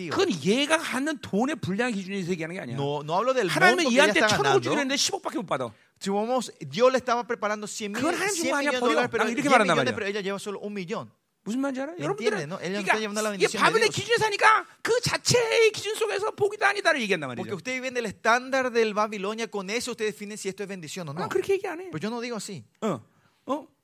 그건 0.10 0.32
얘가 0.44 0.78
갖는 0.78 1.18
돈의 1.22 1.58
분량 1.58 1.92
기준에서 1.92 2.32
얘기하는 2.32 2.56
게 2.56 2.62
아니야. 2.62 2.76
No, 2.76 3.02
no 3.04 3.14
hablo 3.14 3.34
del 3.34 3.48
monto 3.48 3.60
하나님은 3.60 3.92
얘한테 3.94 4.22
천억을. 4.28 4.62
주기로 4.62 4.80
했는데 4.80 4.96
10억밖에 4.96 5.36
못 5.36 5.46
받아. 5.46 5.72
Dios 6.02 6.92
le 6.92 6.98
estaba 6.98 7.24
preparando 7.24 7.68
100, 7.68 7.90
mil, 7.90 8.02
그건 8.02 8.16
하나님 8.16 8.34
100 8.34 8.44
주고 8.44 8.56
아니야, 8.56 8.72
millones 8.72 8.82
de 8.82 8.90
dólares, 8.90 9.10
pero, 9.12 9.24
난 9.24 9.32
이렇게 9.32 9.44
10 9.44 9.52
말한단 9.52 9.78
millones, 9.78 9.94
말이야. 9.94 9.96
pero 9.96 10.08
ella 10.10 10.22
lleva 10.22 10.40
solo 10.40 10.60
un 10.62 10.74
millón. 10.74 11.12
무슨 11.44 11.60
말인지 11.62 11.82
알아요? 11.82 11.96
여러분들은 12.00 12.50
그러니까 12.50 12.98
이게 13.34 13.48
바벨의. 13.58 13.90
기준에 13.90 14.18
사니까 14.18 14.66
그 14.84 15.00
자체의 15.02 15.72
기준 15.72 15.96
속에서 15.96 16.32
복이다 16.32 16.70
아니다를 16.70 17.02
얘기한단 17.02 17.30
Porque 17.36 17.50
말이죠. 17.50 17.56
ustedes 17.56 17.82
viven 17.82 17.94
del 17.96 18.06
estándar 18.06 18.72
del 18.72 18.94
Babilonia, 18.94 19.48
con 19.48 19.70
eso 19.72 19.92
ustedes 19.92 20.14
definen 20.14 20.38
si 20.38 20.50
esto 20.50 20.62
es 20.64 20.70
bendición 20.70 21.10
o 21.10 21.14
난 21.14 21.24
no. 21.24 21.30
그렇게 21.30 21.54
얘기 21.54 21.66
안 21.68 21.80
해. 21.82 21.90
Pero 21.92 21.98
yo 22.00 22.10
no 22.10 22.22
digo 22.22 22.36
así. 22.38 22.64
어, 22.82 22.88
어, 22.88 23.02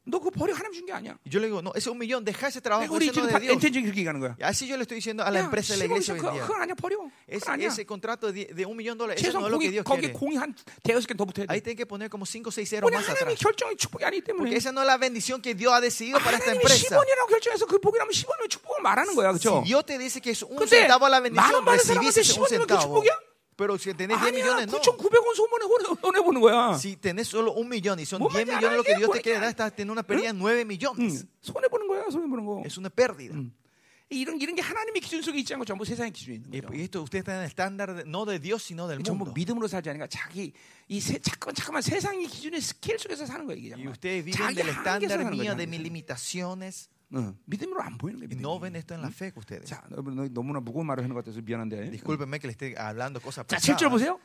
너 0.10 0.20
그거 0.20 0.32
버려 0.32 0.54
하나님 0.56 0.72
준 0.74 0.86
게 0.88 0.94
아니야. 0.94 1.18
Y 1.26 1.30
yo 1.30 1.40
le 1.40 1.48
digo, 1.48 1.62
no, 1.62 1.74
ese 1.76 1.90
un 1.90 1.98
millón, 2.00 2.24
deja 2.24 2.48
ese 2.48 2.62
trabajo, 2.62 2.96
ese 2.98 3.12
no 3.12 3.28
de 3.28 3.40
Dios. 3.42 3.60
그렇게 3.60 3.76
얘기하는 3.76 4.20
거야. 4.22 4.36
Y 4.40 4.44
Así 4.44 4.66
yo 4.66 4.78
le 4.78 4.84
estoy 4.84 4.96
diciendo 5.04 5.24
a 5.24 5.30
la 5.30 5.40
야, 5.40 5.44
empresa 5.44 5.74
de 5.76 5.80
la 5.80 5.86
10억 5.86 5.92
iglesia 5.92 6.14
hoy 6.14 6.20
en 6.22 6.34
día. 6.34 6.44
그건 6.48 6.62
아니야 6.62 6.76
버려. 6.76 6.98
Ese, 7.28 7.52
아니야. 7.52 7.68
ese 7.68 7.86
contrato 7.86 8.32
de, 8.32 8.46
de 8.46 8.66
un 8.66 8.78
millón 8.78 8.98
de 8.98 9.04
dólares, 9.04 9.22
eso 9.24 9.40
no 9.40 9.48
es 9.48 9.52
lo 9.52 9.60
que 9.60 9.70
Dios 9.70 9.84
quiere. 9.84 10.14
공이 10.14 10.38
한 10.38 10.56
대여섯 10.82 11.08
개더 11.12 11.26
붙어야 11.26 11.46
Ahí 11.50 11.60
돼. 11.60 11.76
tienen 11.76 11.78
que 11.78 11.86
poner 11.86 12.10
como 12.10 12.26
5 12.26 12.48
o 12.48 12.52
6 12.52 12.64
ceros 12.70 12.90
más 12.90 13.04
atrás. 13.10 13.36
결정이 13.38 13.76
축복이 13.76 14.06
아니기 14.06 14.22
때문에. 14.24 14.48
Porque 14.48 14.56
esa 14.56 14.72
no 14.72 14.80
es 14.82 14.88
la 14.88 14.98
bendición 14.98 15.42
que 15.42 15.54
Dios 15.54 15.74
ha 15.74 15.82
decidido 15.82 16.20
para 16.24 16.38
esta 16.38 16.54
empresa. 16.56 16.96
10원이라고 16.96 17.28
결정해서 17.28 17.66
그 17.68 17.78
복이라면 17.80 18.10
10원이면 18.12 18.50
축복을 18.50 18.82
말하는 18.82 19.14
거야, 19.14 19.32
그렇죠? 19.36 19.60
Si 19.60 19.68
Dios 19.68 19.86
te 19.86 19.98
dice 20.00 20.22
que 20.22 20.32
es 20.32 20.42
un 20.44 20.56
centavo 20.68 21.10
la 21.10 21.20
만 21.20 21.34
bendición, 21.34 21.66
recibís 21.68 22.16
ese 22.16 22.40
un 22.40 22.48
10원이면 22.48 22.68
그 22.68 22.74
centavo. 22.80 23.04
축복이야? 23.57 23.57
Pero 23.57 23.75
si 23.77 23.93
tenés 23.95 24.17
10 24.19 24.33
아니야, 24.33 24.33
millones, 24.33 24.67
no. 24.73 24.81
9,900원 24.81 25.37
소문에 25.37 25.67
보내 26.01 26.21
보는 26.21 26.41
거야. 26.41 26.75
Si 26.75 26.97
tenés 26.97 27.29
solo 27.29 27.53
un 27.53 27.69
millón 27.69 27.99
y 27.99 28.05
son 28.07 28.19
뭐 28.21 28.29
10 28.33 28.45
말인지 28.49 28.57
millones 28.57 28.77
lo 28.79 28.83
que 28.83 28.93
알아야 28.95 28.99
Dios 28.99 29.11
te 29.13 29.19
돼, 29.19 29.23
quiere 29.23 29.39
뭐야. 29.39 29.41
dar, 29.45 29.51
estás 29.53 29.77
teniendo 29.77 29.93
una 29.93 30.03
pérdida 30.03 30.33
de 30.33 30.39
9 30.39 30.61
응, 30.63 30.67
millones. 30.67 31.27
손해 31.43 31.69
보는 31.69 31.87
거야, 31.87 32.09
손해 32.11 32.27
보는 32.29 32.45
거. 32.47 32.63
Es 32.65 32.79
una 32.79 32.89
pérdida. 32.89 33.35
이런 34.13 34.39
이런 34.41 34.55
게 34.57 34.61
하나님의 34.61 35.01
기준 35.01 35.23
속에 35.23 35.39
있지 35.41 35.55
않고 35.55 35.65
전부 35.65 35.85
세상의 35.87 36.13
기준에 36.13 36.37
있는 36.37 36.51
Y 36.53 36.61
거죠. 36.61 36.75
y 36.77 36.81
esto 36.85 37.01
usted 37.03 37.19
está 37.21 37.33
en 37.37 37.41
el 37.41 37.47
estándar 37.49 37.95
de- 37.97 38.05
no 38.05 38.27
de 38.27 38.39
Dios, 38.41 38.63
sino 38.63 38.87
del 38.89 39.01
전부 39.03 39.25
mundo. 39.25 39.33
믿음으로 39.33 39.69
살지 39.69 39.89
않으니까 39.89 40.07
자기 40.09 40.53
이 40.89 41.01
세, 41.01 41.19
잠깐만 41.21 41.55
잠깐만 41.55 41.81
세상의 41.83 42.27
기준의 42.27 42.61
스케일 42.61 42.99
속에서 42.99 43.25
사는 43.25 43.47
거야 43.47 43.57
이게. 43.57 43.73
Y 43.73 43.81
정말. 43.81 43.93
ustedes 43.93 44.25
viven 44.25 44.37
자기 44.37 44.55
del 44.57 44.69
한계에서 44.69 44.81
estándar 44.81 45.17
사는 45.17 45.31
mío, 45.33 45.53
거야. 45.53 45.57
de 45.57 45.65
mis 45.65 45.81
limitaciones. 45.81 46.89
응, 47.16 47.38
믿음으로 47.46 47.82
안 47.82 47.98
보이는 47.98 48.20
믿음이. 48.20 48.42
no 48.42 48.60
ven 48.60 48.76
esto 48.76 48.94
en 48.94 49.02
la 49.02 49.10
fe 49.10 49.32
que 49.32 49.40
ustedes. 49.40 49.66
자, 49.70 49.82
여러분 49.92 50.16
너- 50.16 50.28
너무나 50.28 50.60
무거운 50.60 50.86
말을 50.88 51.04
하는 51.04 51.14
것 51.16 51.24
같아서 51.24 51.40
미안한데. 51.42 51.90
Discúlpenme 51.92 52.40
que 52.40 52.48
le 52.48 52.54
esté 52.54 52.76
hablando 52.78 53.20
cosas 53.22 53.48
자, 53.48 53.58
7절 53.58 53.88
pesadas. 53.88 53.90
보세요. 53.92 54.20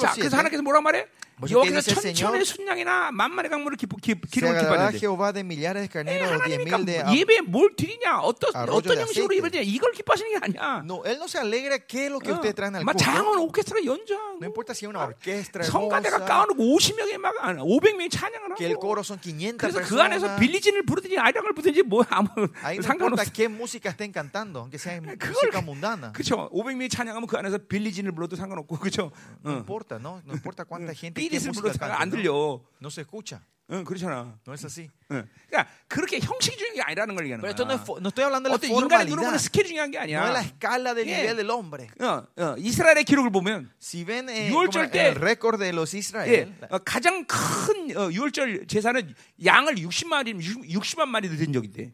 자, 0.00 0.12
7. 0.14 0.20
그래서 0.24 0.36
하나님께서 0.38 0.62
뭐라 0.62 0.80
말해? 0.80 1.06
여기서 1.50 1.80
천천의? 1.92 2.42
순양이나 2.44 3.12
만만의 3.12 3.50
강물을 3.50 3.76
기, 3.76 3.86
기, 4.00 4.14
기름을 4.18 4.56
de 4.56 4.64
diez 4.64 6.32
하나님이니까 6.32 7.14
예배에 7.14 7.40
뭘 7.42 7.76
드리냐 7.76 8.20
어떤 8.20 8.50
어떤 8.56 8.98
형식으로. 8.98 9.34
예배를 9.36 9.50
드리냐 9.50 9.70
이걸 9.70 9.92
기뻐하시는 9.92 10.30
게 10.32 10.38
아니야. 10.40 10.82
No, 10.84 11.02
él 11.04 11.16
no 11.18 11.28
se 11.28 11.38
alegra 11.38 11.78
qué 11.78 12.06
es 12.06 12.10
lo 12.10 12.18
que 12.18 12.32
어, 12.32 12.36
ustedes 12.36 12.54
traen 12.54 12.74
al 12.76 12.84
막 12.84 12.96
culto. 12.96 13.04
장원 13.04 13.38
오케스트라 13.40 13.84
연주하고 13.84 14.38
No 14.40 14.46
importa 14.46 14.72
si 14.72 14.86
una 14.86 15.04
orquesta 15.04 15.62
성가대가 15.62 16.24
까놓고 16.24 16.56
50명이 16.64 17.17
막 17.18 17.34
500명이 17.36 18.10
찬양을 18.10 18.54
que 18.56 18.66
el 18.66 18.74
하고 18.74 18.80
coro 18.80 19.00
son 19.00 19.20
500 19.20 19.58
그래서 19.58 19.80
그 19.80 20.00
안에서 20.00 20.26
personas. 20.26 20.40
빌리진을 20.40 20.82
부르든지 20.84 21.18
아이랑을 21.18 21.52
부르든지 21.52 21.82
뭐 21.82 22.04
아무 22.08 22.28
no 22.36 22.82
상관없어. 22.82 23.22
importa 23.22 23.24
qué 23.32 23.48
música 23.48 23.90
estén 23.90 24.12
cantando, 24.12 24.60
aunque 24.60 24.78
sea 24.78 25.00
그걸 25.00 25.28
música 25.30 25.60
mundana. 25.60 26.12
그렇죠. 26.12 26.48
500명이 26.52 26.90
찬양하면 26.90 27.26
그 27.26 27.36
안에서 27.36 27.58
빌리진을 27.58 28.12
불러도 28.12 28.36
상관없고 28.36 28.78
그렇죠. 28.78 29.10
No 29.44 29.52
importa, 29.52 29.98
¿no? 29.98 30.22
No 30.24 30.34
importa 30.34 30.64
cuánta 30.64 30.94
gente 30.94 31.20
música 31.20 31.52
불러도 31.52 31.84
안 31.84 32.08
¿no? 32.10 32.16
들려. 32.16 32.60
No 32.80 32.90
se 32.90 33.02
escucha. 33.02 33.42
응, 33.70 33.84
그렇잖아. 33.84 34.38
No 34.46 34.54
es 34.54 34.64
así. 34.64 34.88
응. 35.10 35.28
그러니까 35.50 35.70
그렇게 35.88 36.18
형식 36.20 36.56
중요한 36.56 36.74
게 36.76 36.82
아니라는 36.82 37.14
걸 37.14 37.24
얘기하는 37.26 37.42
Pero 37.42 37.52
esto 37.52 37.64
no, 37.64 37.76
거야. 37.76 38.00
no 38.00 38.08
estoy 38.08 38.24
hablando 38.24 38.48
de 38.48 38.52
la 38.52 38.56
어떤 38.56 38.70
인간의 38.70 39.06
눈으로 39.06 39.22
보는 39.28 39.36
formalidad. 39.36 39.44
스케일이 39.44 39.68
중요한 39.68 39.90
게 39.90 39.98
No 39.98 40.04
es 40.04 40.32
la 40.32 40.40
아니야. 40.40 40.40
escala 40.48 40.94
del 40.94 41.04
nivel 41.06 41.36
del 41.36 41.50
hombre. 41.50 41.88
어, 42.00 42.24
어, 42.36 42.54
이스라엘의 42.56 43.04
기록을 43.04 43.30
보면 43.30 43.68
Si 43.80 44.04
ven 44.04 44.28
eh, 44.30 44.48
유월절 44.48 44.88
como 44.88 44.90
때- 44.90 45.08
el 45.12 45.16
récord 45.20 45.58
de 45.60 45.68
los 45.72 45.92
예, 45.94 45.98
Israel, 45.98 46.52
어, 46.70 46.78
가장 46.78 47.26
큰 47.26 47.92
어, 47.96 48.10
유월절 48.10 48.66
제사는 48.68 49.14
양을 49.44 49.74
60마리, 49.76 50.32
60만 50.72 51.08
마리 51.08 51.28
드린 51.28 51.52
적이 51.52 51.68
있대. 51.68 51.92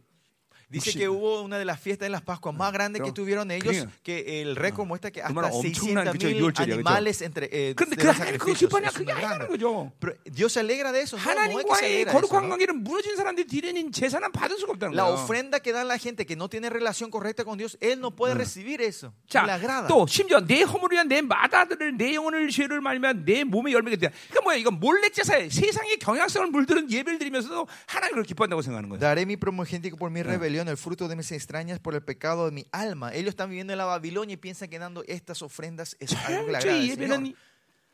dice 0.73 0.91
혹시- 0.91 0.99
que 0.99 1.09
hubo 1.09 1.41
una 1.41 1.57
de 1.57 1.65
las 1.65 1.79
fiestas 1.79 2.05
de 2.05 2.09
las 2.11 2.21
Pascuas 2.21 2.53
más 2.55 2.71
grandes 2.71 3.01
que 3.01 3.09
그럼- 3.09 3.13
tuvieron 3.15 3.49
ellos, 3.51 3.73
그러니까- 3.75 3.91
que 4.03 4.41
el 4.41 4.55
récord 4.55 4.85
muestra 4.87 5.09
que 5.11 5.21
얼마나 5.23 5.47
hasta 5.49 5.57
엄청난 5.65 6.05
600 6.05 6.13
그쵸, 6.13 6.27
mil 6.27 6.37
유월절이야, 6.41 6.75
그쵸? 6.77 6.89
animales 6.89 7.21
entre 7.23 7.49
eh, 7.51 7.73
그런데 7.75 7.95
de 7.95 8.01
그 8.01 8.05
los 8.05 8.15
하나님 8.15 8.37
그거 8.37 8.53
sacrificios. 8.53 8.69
기뻐하냐? 8.69 8.87
Es 8.89 8.93
그게 8.93 9.09
muy 9.09 9.17
아니라는 9.17 9.37
grande. 9.39 9.47
거죠. 9.49 9.91
Pero 9.99 10.13
Dios 10.29 10.53
se 10.53 10.59
alegra 10.61 10.91
de 10.91 11.01
eso. 11.01 11.17
No, 11.17 11.23
no 11.25 11.25
es 11.25 11.25
que 11.25 11.33
se 11.33 11.39
하나님과의 11.39 11.85
alegra 11.89 11.89
de 11.89 12.01
eso, 12.01 12.11
거룩한 12.13 12.43
¿no? 12.45 12.49
관계를 12.53 12.73
무너진 12.77 13.15
사람들이 13.15 13.47
드리는 13.47 13.91
제사는 13.91 14.31
받을 14.31 14.57
수가 14.59 14.73
없다는 14.73 14.93
La 14.95 15.05
거야. 15.09 15.13
ofrenda 15.17 15.59
que 15.59 15.73
da 15.73 15.83
la 15.83 15.97
gente 15.97 16.25
que 16.25 16.35
no 16.35 16.49
tiene 16.49 16.69
relación 16.69 17.09
correcta 17.09 17.43
con 17.43 17.57
Dios, 17.57 17.77
él 17.81 17.99
no 17.99 18.11
puede 18.15 18.35
recibir 18.35 18.81
eso. 18.81 19.07
No 19.09 19.41
le 19.45 19.49
자, 19.49 19.55
agrada. 19.57 19.87
또 19.89 20.05
심지어 20.05 20.39
내 20.45 20.61
허물을 20.61 20.93
위한 20.95 21.07
내 21.07 21.21
마다들을 21.21 21.97
내 21.97 22.13
영혼을 22.13 22.49
죄를 22.49 22.79
말면 22.81 23.25
내 23.25 23.43
몸의 23.43 23.73
열매가 23.73 23.97
된다. 23.97 24.15
그러니까 24.29 24.41
뭐야? 24.43 24.57
이건 24.57 24.79
몰래 24.79 25.09
제사에 25.09 25.49
세상의 25.49 25.97
경향성을 25.97 26.47
물들은 26.51 26.91
예배를 26.91 27.17
드리면서도 27.17 27.67
하나님 27.87 28.11
그걸 28.13 28.23
기뻐한다고 28.23 28.61
생각하는 28.61 28.89
거야. 28.89 28.99
Daré 28.99 29.23
mi 29.25 29.35
primogénito 29.35 29.95
por 29.97 30.11
mi 30.11 30.21
rebelión, 30.21 30.62
El 30.68 30.76
fruto 30.76 31.08
de 31.08 31.16
mis 31.16 31.30
extrañas 31.32 31.78
por 31.78 31.94
el 31.94 32.02
pecado 32.02 32.46
de 32.46 32.52
mi 32.52 32.66
alma. 32.72 33.12
Ellos 33.14 33.30
están 33.30 33.48
viviendo 33.50 33.72
en 33.72 33.78
la 33.78 33.84
Babilonia 33.84 34.34
y 34.34 34.36
piensan 34.36 34.68
que 34.68 34.78
dando 34.78 35.04
estas 35.06 35.42
ofrendas 35.42 35.96
es 36.00 36.12
algo 36.12 36.46
que 36.46 36.52
le 36.52 36.58
agrada. 36.58 37.34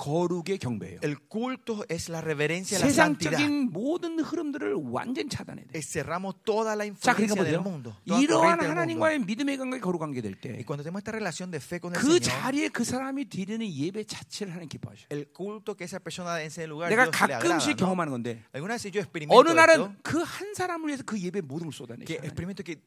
거룩의 0.00 0.56
경배예요. 0.58 1.00
El 1.02 1.18
culto 1.28 1.84
es 1.90 2.08
la 2.08 2.22
reverencia 2.22 2.78
a 2.78 2.80
la 2.80 2.88
santidad. 2.90 3.36
모든 3.68 4.18
흐름들을 4.18 4.72
완전 4.88 5.28
차단해야 5.28 5.66
돼. 5.66 5.78
Eh, 5.78 5.82
Cerramos 5.84 6.36
toda 6.42 6.72
la 6.74 6.88
자, 6.96 7.12
그러니까 7.12 7.36
influencia 7.36 7.44
del 7.44 7.60
보세요. 7.60 7.62
mundo. 7.62 7.92
이러한 8.06 8.58
del. 8.60 8.70
하나님과의 8.70 9.18
믿음의 9.20 9.58
관계, 9.58 9.78
거룩 9.78 10.00
관계 10.00 10.22
될 10.22 10.32
Y 10.32 10.40
때, 10.40 10.64
cuando 10.64 10.82
tenemos 10.82 11.00
esta 11.04 11.12
relación 11.12 11.50
de 11.50 11.60
fe 11.60 11.78
con 11.80 11.92
el 11.94 12.00
그 12.00 12.16
Señor, 12.16 12.20
자리에 12.24 12.68
그 12.70 12.82
사람이 12.84 13.28
드리는 13.28 13.60
예배 13.60 14.04
자체를 14.04 14.54
하나님 14.54 14.70
기뻐하셔. 14.70 15.04
el 15.10 15.28
culto 15.36 15.76
que 15.76 15.84
esa 15.84 16.00
persona 16.00 16.40
en 16.40 16.46
ese 16.46 16.66
lugar, 16.66 16.88
내가 16.88 17.04
Dios 17.04 17.20
le 17.28 17.34
agrada. 17.36 17.60
가끔씩. 17.60 17.76
경험하는 17.76 18.10
건데, 18.10 18.40
Alguna 18.54 18.74
vez 18.80 18.88
yo 18.88 19.00
experimento 19.04 19.36
어느 19.36 19.50
날은 19.52 19.98
그 20.02 20.24
한 20.24 20.54
사람을 20.54 20.88
위해서 20.88 21.02
그 21.04 21.20
예배 21.20 21.42
모든 21.42 21.68
걸 21.68 21.74
쏟아내. 21.76 22.06
que 22.06 22.16
experimento 22.24 22.64
que 22.64 22.80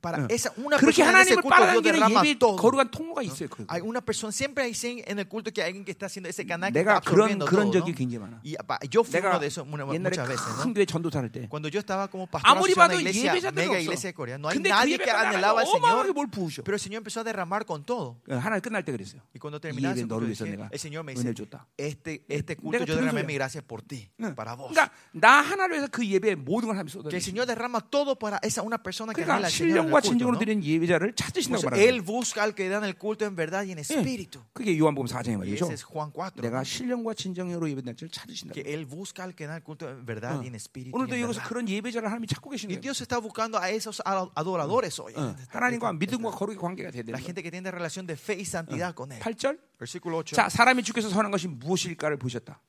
para 0.00 0.18
응. 0.18 0.26
esa 0.30 0.52
una 0.56 0.76
그렇게 0.78 1.02
persona 1.02 1.10
en 1.10 1.26
ese 1.26 1.34
하나님을 1.34 1.42
culto 1.42 1.48
Dios 1.48 1.82
빨아당기는 1.82 1.92
derrama 1.98 2.20
예배 2.22 2.38
todo. 2.38 2.56
거룩한 2.56 2.90
통로가 2.90 3.22
있어요. 3.22 3.48
그거. 3.48 3.64
Hay 3.68 3.80
una 3.82 4.00
persona, 4.00 4.30
siempre 4.32 4.72
sí 4.74 5.02
en 5.06 5.18
el 5.18 5.26
culto 5.28 5.50
que 5.52 5.62
hay 5.62 5.68
alguien 5.74 5.84
que 5.84 5.90
está 5.92 6.06
haciendo 6.06 6.28
ese 6.28 6.46
canal 6.46 6.72
que 6.72 6.78
내가 6.78 6.98
está 6.98 7.10
그런 7.10 7.34
absorbiendo 7.34 7.46
그런 7.46 7.70
todo, 7.70 7.80
적이 7.82 7.90
¿no? 7.92 7.96
굉장히 7.98 8.18
많아. 8.22 8.40
Y 8.44 8.54
apa, 8.58 8.78
yo 8.90 9.02
fui 9.02 9.12
내가 9.18 9.30
uno 9.34 9.40
de 9.40 9.46
esos 9.48 9.66
una- 9.66 9.84
옛날에 9.90 10.14
muchas 10.14 10.28
veces, 10.28 10.46
큰 10.62 10.68
¿no? 10.70 10.74
교회 10.74 10.86
전도사를 10.86 11.32
때 11.32 11.48
Cuando 11.48 11.68
yo 11.68 11.80
estaba 11.80 12.06
como 12.08 12.26
pastor 12.26 12.46
아무리 12.46 12.72
asociado 12.72 12.78
봐도 12.78 12.94
en 12.98 13.04
la 13.04 13.10
iglesia, 13.10 13.32
예배자들은 13.34 13.58
mega 13.58 13.74
없어. 13.74 13.82
iglesia 13.82 14.08
de 14.10 14.14
Corea, 14.14 14.38
no 14.38 14.48
hay 14.48 14.54
근데 14.56 14.70
그 14.70 14.74
nadie 14.74 14.96
que 14.98 15.04
예배가 15.10 15.18
anhelaba 15.18 15.60
al 15.60 15.66
어마어마하게 15.66 16.08
Señor, 16.08 16.14
뭘 16.14 16.26
부으셔. 16.30 16.62
pero 16.62 16.74
el 16.76 16.80
Señor 16.80 16.98
empezó 17.02 17.20
a 17.20 17.24
derramar 17.24 17.64
con 17.66 17.82
todo. 17.84 18.22
어, 18.30 18.34
하나 18.38 18.60
끝날 18.60 18.84
때 18.84 18.92
그랬어요. 18.92 19.20
Y 19.34 19.40
cuando 19.42 19.58
이 19.58 19.60
terminaba 19.60 19.94
예배 19.98 20.00
ese 20.00 20.06
너를 20.06 20.30
culto, 20.30 20.30
위해서 20.30 20.44
dije, 20.46 20.56
내가 20.56 20.68
el 20.70 20.78
Señor 20.78 21.02
me 21.04 21.12
은혜를 21.18 21.34
dice, 21.34 21.42
줬다. 21.42 21.66
este, 21.76 22.22
este 22.28 22.54
내가 22.54 22.62
culto 22.62 22.78
yo 22.86 22.94
들은 22.94 23.02
derramé 23.10 23.22
소리야. 23.22 23.26
mi 23.26 23.34
gracia 23.34 23.62
por 23.66 23.82
ti, 23.82 24.08
응. 24.22 24.34
para 24.34 24.54
vos. 24.54 24.70
그러니까 24.70 24.92
나 25.12 25.40
하나를 25.42 25.74
위해서 25.82 25.88
그 25.90 26.06
예배에 26.06 26.36
모든 26.36 26.68
걸 26.70 26.78
하면서 26.78 27.00
쏟아내. 27.02 27.10
Que 27.10 27.16
el 27.18 27.22
Señor 27.22 27.46
derrama 27.46 27.80
todo 27.80 28.14
para 28.16 28.38
esa 28.42 28.62
una 28.62 28.78
persona 28.78 29.12
que 29.12 29.22
그러니까 29.24 29.42
anhela 29.42 29.48
al 29.48 29.52
Señor 29.52 29.87
culto, 29.90 30.08
진정으로. 30.10 30.38
드리는 30.38 30.62
예배자를 30.64 31.14
찾으신다고 31.14 31.62
말하는 31.70 31.82
él 31.84 32.02
busca 32.04 32.42
al 32.42 32.54
que 32.54 32.68
dan 32.68 32.84
el 32.84 32.96
culto 32.98 33.24
en 33.24 33.34
verdad 33.36 33.64
y 33.66 33.72
en 33.72 33.78
espíritu. 33.78 34.40
그게 34.52 34.76
요한복음 34.78 35.06
4장의 35.06 35.36
Y 35.38 35.56
말이죠. 35.56 35.64
ese 35.66 35.74
es 35.74 35.84
Juan 35.84 36.12
4. 36.12 36.40
내가. 36.42 36.62
신령과 36.64 37.14
진정으로 37.14 37.68
예배자를 37.70 38.10
찾으신다. 38.10 38.54
Que 38.54 38.62
él 38.74 38.86
busca 38.86 39.24
al 39.24 39.34
que 39.34 39.46
da 39.46 39.56
el 39.56 39.62
culto 39.62 39.88
en 39.88 40.04
verdad 40.04 40.42
y 40.42 40.46
en 40.48 40.54
espíritu. 40.54 40.96
오늘도 40.96 41.20
여기서. 41.20 41.42
그런 41.48 41.68
예배자를 41.68 42.08
하나님이 42.08 42.26
찾고 42.28 42.50
계시는 42.50 42.74
거예요. 42.74 42.80
Dios 42.80 43.00
está 43.00 43.20
buscando 43.20 43.58
a 43.58 43.70
esos 43.70 44.00
ado- 44.04 44.30
adoradores 44.34 44.98
hoy. 45.00 45.14
어, 45.16 45.34
하나님과 45.48 45.92
믿음과 45.94 46.30
거룩의 46.32 46.58
관계가 46.58 46.90
돼야 46.90 47.02
La 47.08 47.18
gente 47.18 47.42
que 47.42 47.50
tiene 47.50 47.70
relación 47.70 48.06
de 48.06 48.14
fe 48.14 48.34
y 48.38 48.44
santidad 48.44 48.94
con 48.94 49.12
él. 49.12 49.20
8절. 49.20 49.58
Versículo 49.78 50.18
8. 50.24 50.34
자, 50.34 50.48
사람이 50.48 50.82
주께서 50.82 51.08
선한 51.08 51.30
것이 51.30 51.46
무엇일까를 51.48 52.16
보셨다. 52.18 52.60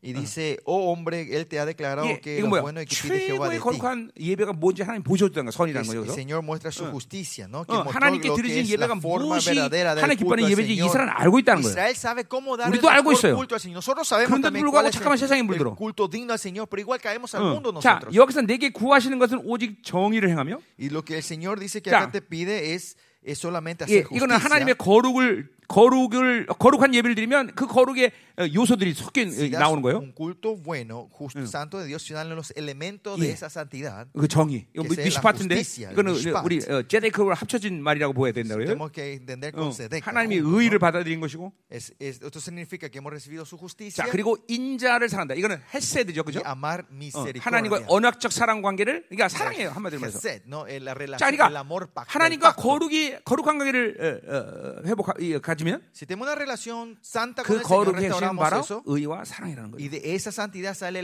Y 0.00 0.12
dice, 0.12 0.60
oh 0.64 0.92
hombre, 0.92 1.26
él 1.36 1.48
te 1.48 1.58
ha 1.58 1.66
declarado 1.66 2.06
예, 2.06 2.20
que 2.20 2.38
이거 2.38 2.46
lo 2.46 2.48
뭐야? 2.50 2.62
bueno 2.62 2.80
y 2.80 2.86
que 2.86 2.94
pide 2.94 3.18
Jehová 3.26 3.48
de 3.50 3.58
최고의 3.58 3.58
ti. 3.58 3.80
거룩한 3.82 4.12
예배가 4.16 4.52
뭔지 4.52 4.82
하나님 4.82 5.02
보여줬다는 5.02 5.46
거 5.46 5.50
선이라는 5.50 5.88
거죠. 5.88 5.98
El 5.98 6.04
그래서 6.06 6.14
Señor 6.14 6.42
muestra 6.44 6.70
su 6.70 6.86
justicia, 6.86 7.48
¿no? 7.50 7.64
Que 7.66 7.74
어, 7.74 7.82
mostró 7.82 7.98
하나님께 7.98 8.28
lo 8.28 8.36
que 8.36 8.42
드리신 8.42 8.62
es 8.62 8.70
예배가 8.78 8.94
la 8.94 9.00
forma 9.02 9.26
무엇이 9.34 9.50
verdadera 9.50 9.96
del 9.98 10.04
하나님 10.06 10.18
culto 10.22 10.38
기뻐하는 10.38 10.44
al 10.46 10.50
예배인지 10.54 10.74
Señor. 10.78 10.86
이스라엘은 10.86 11.10
알고 11.18 11.38
있다는 11.40 11.62
거예요. 11.62 11.70
Israel 11.74 11.96
sabe 11.98 12.22
cómo 12.30 12.54
dar 12.56 12.70
el 12.70 12.78
우리도 12.78 12.86
알고 12.88 13.10
mejor 13.10 13.18
있어요. 13.18 13.34
culto 13.34 13.54
al 13.56 13.60
Señor. 13.60 13.74
Nosotros 13.82 14.06
sabemos 14.06 14.30
그런데도 14.30 14.46
también 14.46 14.62
불구하고 14.62 14.86
cuál 14.86 14.86
es 14.86 14.94
잠깐만 14.94 15.18
세상에 15.18 15.40
el, 15.42 15.46
물들어. 15.50 15.70
el 15.74 15.76
culto 15.76 16.06
digno 16.06 16.30
al 16.30 16.38
Señor, 16.38 16.68
pero 16.70 16.78
igual 16.78 17.00
caemos 17.02 17.34
al 17.34 17.42
어. 17.42 17.58
mundo 17.58 17.74
자, 17.82 17.98
nosotros. 17.98 18.14
여기서 18.14 18.42
내게 18.46 18.70
구하시는 18.70 19.18
것은 19.18 19.42
오직 19.42 19.82
정의를 19.82 20.30
행하며 20.30 20.62
Y 20.78 20.90
lo 20.94 21.02
que 21.02 21.18
el 21.18 21.24
Señor 21.26 21.58
dice 21.58 21.82
que 21.82 21.90
자. 21.90 22.06
acá 22.06 22.12
te 22.14 22.22
pide 22.22 22.70
es, 22.78 22.94
es 23.26 23.34
solamente 23.42 23.82
예, 23.90 24.06
hacer 24.06 24.14
이거는 24.14 24.38
justicia. 24.38 24.46
하나님의 24.46 24.74
거룩을 24.78 25.50
거룩을 25.66 26.46
거룩한 26.46 26.94
예배를 26.94 27.14
드리면 27.14 27.52
그 27.54 27.66
거룩의 27.66 28.06
어, 28.06 28.10
요소들이 28.38 28.94
섞여 28.94 29.24
나오는 29.58 29.82
거예요. 29.82 29.98
un 29.98 30.12
culto 30.14 30.56
bueno, 30.56 31.08
justo, 31.10 31.40
santo 31.46 31.78
de 31.78 31.86
Dios, 31.86 32.02
si 32.02 32.14
dan 32.14 32.28
los 32.34 32.52
elementos 32.56 33.18
예. 33.18 33.22
de 33.22 33.30
esa 33.32 33.46
santidad, 33.50 34.06
그 34.14 34.28
정의. 34.28 34.66
이거 34.74 34.84
미시파트인데 34.84 35.60
이거는. 35.92 36.14
우리 36.44 36.58
어, 36.70 36.82
제데크와 36.86 37.34
합쳐진 37.34 37.82
말이라고 37.82 38.12
보야 38.14 38.30
된다고요. 38.32 38.66
tenemos 38.66 38.92
que 38.92 39.14
entender 39.14 39.52
con 39.52 39.68
어, 39.68 39.72
Sedec. 39.72 40.02
하나님이 40.04 40.36
의를 40.38 40.78
받아들인 40.78 41.20
것이고, 41.20 41.52
Es, 41.70 41.92
es- 42.00 42.20
esto 42.22 42.38
significa 42.40 42.88
que 42.88 42.98
hemos 42.98 43.10
recibido 43.12 43.44
su 43.44 43.56
justicia 43.58 44.04
자 44.04 44.10
그리고 44.10 44.36
인자를 44.48 45.08
사랑한다. 45.08 45.34
이거는 45.34 45.60
헤세드죠, 45.74 46.22
그죠? 46.24 46.40
amar 46.46 46.82
어, 46.82 46.86
misericordia. 46.94 47.42
하나님과 47.42 47.84
언약적 47.88 48.30
사랑 48.32 48.62
관계를, 48.62 49.06
그러니까 49.08 49.28
사랑이에요 49.28 49.70
한마디로 49.70 50.00
말해서. 50.00 50.20
Gesed, 50.20 50.42
¿no? 50.46 50.66
Eh, 50.68 50.78
La 50.78 50.94
자, 50.94 50.98
relación, 50.98 51.18
그러니까 51.18 51.46
el 51.48 51.56
amor 51.56 51.86
pacto, 51.92 52.10
하나님과. 52.12 52.54
거룩이 52.54 53.24
거룩한 53.24 53.58
관계를 53.58 53.96
어, 53.98 54.82
어, 54.82 54.82
회복 54.86 55.08
이, 55.20 55.38
가지면 55.40 55.82
Si 55.94 56.06
tenemos 56.06 56.26
una 56.28 56.34
relación 56.34 56.96
santa 57.02 57.42
그 57.42 57.60
con 57.62 57.62
Señor 57.62 57.92
거룩의 57.94 58.08
예배는 58.36 58.36
바로. 58.36 58.56
의와 58.86 59.24
사랑이라는 59.24 59.70
거예요. 59.72 59.84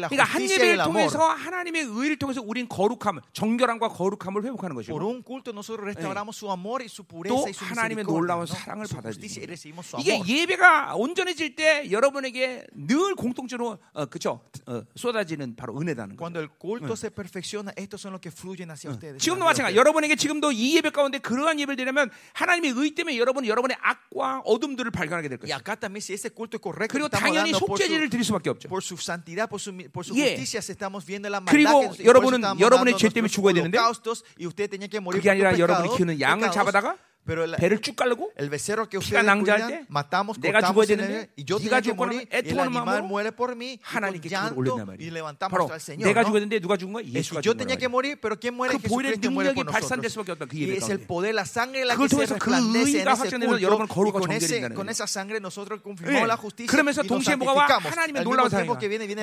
그러니까 0.08 0.24
한 0.34 0.42
예배를. 0.42 0.84
통해서 0.84 1.18
하나님의 1.28 1.82
의를 1.84 2.18
통해서 2.18 2.42
우린 2.42 2.68
거룩함, 2.68 3.20
정결함과 3.32 3.88
거룩함을 3.88 4.44
회복하는 4.44 4.74
것이고 4.76 4.96
또 7.28 7.46
하나님의 7.64 8.04
놀라운. 8.04 8.46
사랑을 8.46 8.86
받아들이는 8.86 9.28
이게. 10.00 10.22
예배가 10.26 10.94
온전해질 10.96 11.54
때 11.56 11.90
여러분에게 11.90 12.66
늘 12.74 13.14
공통적으로 13.14 13.78
어, 13.92 14.06
그쵸 14.06 14.40
어, 14.66 14.82
쏟아지는 14.96 15.56
바로 15.56 15.78
은혜다는 15.78 16.16
거예요. 16.16 16.26
Ustedes. 18.94 19.18
지금도 19.18 19.44
마찬가지. 19.44 19.76
여러분에게 19.76 20.16
지금도 20.16 20.52
이 20.52 20.76
예배 20.76 20.90
가운데 20.90 21.18
그러한 21.18 21.58
예배를 21.60 21.76
드리면 21.76 22.10
하나님의 22.34 22.72
의 22.76 22.90
때문에 22.94 23.16
여러분은 23.18 23.48
여러분의 23.48 23.76
악과 23.80 24.40
어둠들을 24.44 24.90
발견하게 24.90 25.28
될 25.28 25.38
correcto, 26.62 26.88
그리고 26.88 27.08
estamos 27.14 27.30
당연히 27.30 27.52
dando 27.52 27.66
por 27.66 27.78
속죄제를 27.78 28.10
드릴 28.10 28.24
수밖에 28.24 28.50
없죠. 28.50 28.68
por 28.68 28.82
su 28.82 28.96
santidad, 28.98 29.48
por 29.48 29.60
su, 29.60 29.70
por 29.92 30.04
su 30.04 30.14
예. 30.18 30.34
justicia, 30.36 30.58
estamos 30.60 31.04
viendo 31.06 31.28
la 31.30 31.40
maldad 31.40 31.50
그리고 31.54 31.90
que- 31.94 32.04
여러분은 32.04 32.40
estamos 32.42 32.60
여러분의 32.60 32.92
dando 32.94 32.98
죄 32.98 33.08
때문에 33.08 33.30
nuestros 33.30 33.34
죽어야 33.34 33.54
되는데 33.54 33.78
holocaustos, 33.78 34.24
y 34.38 34.46
usted 34.46 34.68
tenía 34.68 34.88
que 34.88 34.98
morir 35.00 35.20
그게 35.22 35.30
por 35.30 35.34
tus 35.34 35.44
아니라 35.46 35.58
여러분이 35.58 35.88
pecados, 35.88 35.96
키우는 35.96 36.20
양을 36.20 36.50
pecados, 36.50 36.54
잡아다가 36.54 36.96
pero 37.26 37.44
el, 37.44 37.56
배를 37.56 37.80
쭉 37.80 37.96
깔고 37.96 38.32
el 38.38 38.50
becerro 38.50 38.86
que 38.88 38.98
피가 38.98 39.20
ustedes 39.20 39.26
낭자할 39.26 39.66
때 39.66 39.86
matamos, 39.88 40.38
내가 40.40 40.60
죽어야 40.60 40.84
되는데 40.86 41.28
y 41.38 41.44
yo 41.48 41.58
네가 41.58 41.80
죽거나 41.80 42.12
morir, 42.12 42.28
el 42.30 42.58
animal 42.60 43.02
muere 43.02 43.32
por 43.32 43.56
mí, 43.56 43.78
하나님께 43.82 44.28
그걸 44.28 44.68
y 44.68 44.84
말이에요. 44.84 45.32
바로 45.48 45.64
Señor. 45.72 46.04
내가. 46.04 46.22
죽어야 46.24 46.40
되는데 46.44 46.60
누가 46.60 46.76
죽은 46.76 46.92
거야? 46.92 47.04
예수가 47.04 47.40
죽은 47.40 47.56
거야. 47.66 47.76
그 47.76 48.78
보혈의 48.78 49.18
능력이 49.18 49.64
발산될. 49.64 50.10
수밖에 50.10 50.32
없다. 50.32 50.44
그 50.46 50.56
Y 50.56 50.62
예배 50.68 50.76
es 50.76 50.90
el 50.90 51.00
가운데. 51.00 51.06
poder, 51.06 51.32
la 51.34 51.42
sangre 51.48 51.80
la 51.82 51.94
그걸 51.96 52.08
통해서 52.08 52.36
그 52.36 52.50
resplandece 52.50 53.00
en 53.00 53.08
의가 53.08 53.12
ese 53.12 53.20
확정되면서 53.24 53.62
여러분은 53.62 53.88
culto. 53.88 53.94
거룩과 53.94 54.20
정결이 54.20 54.46
된다는 54.46 54.76
거예요. 54.76 54.84
예. 56.60 56.66
그러면서 56.66 57.02
동시에 57.02 57.36
뭐가 57.36 57.52
와? 57.54 57.78
하나님의 57.78 58.22
놀라운 58.24 58.52
el 58.52 58.66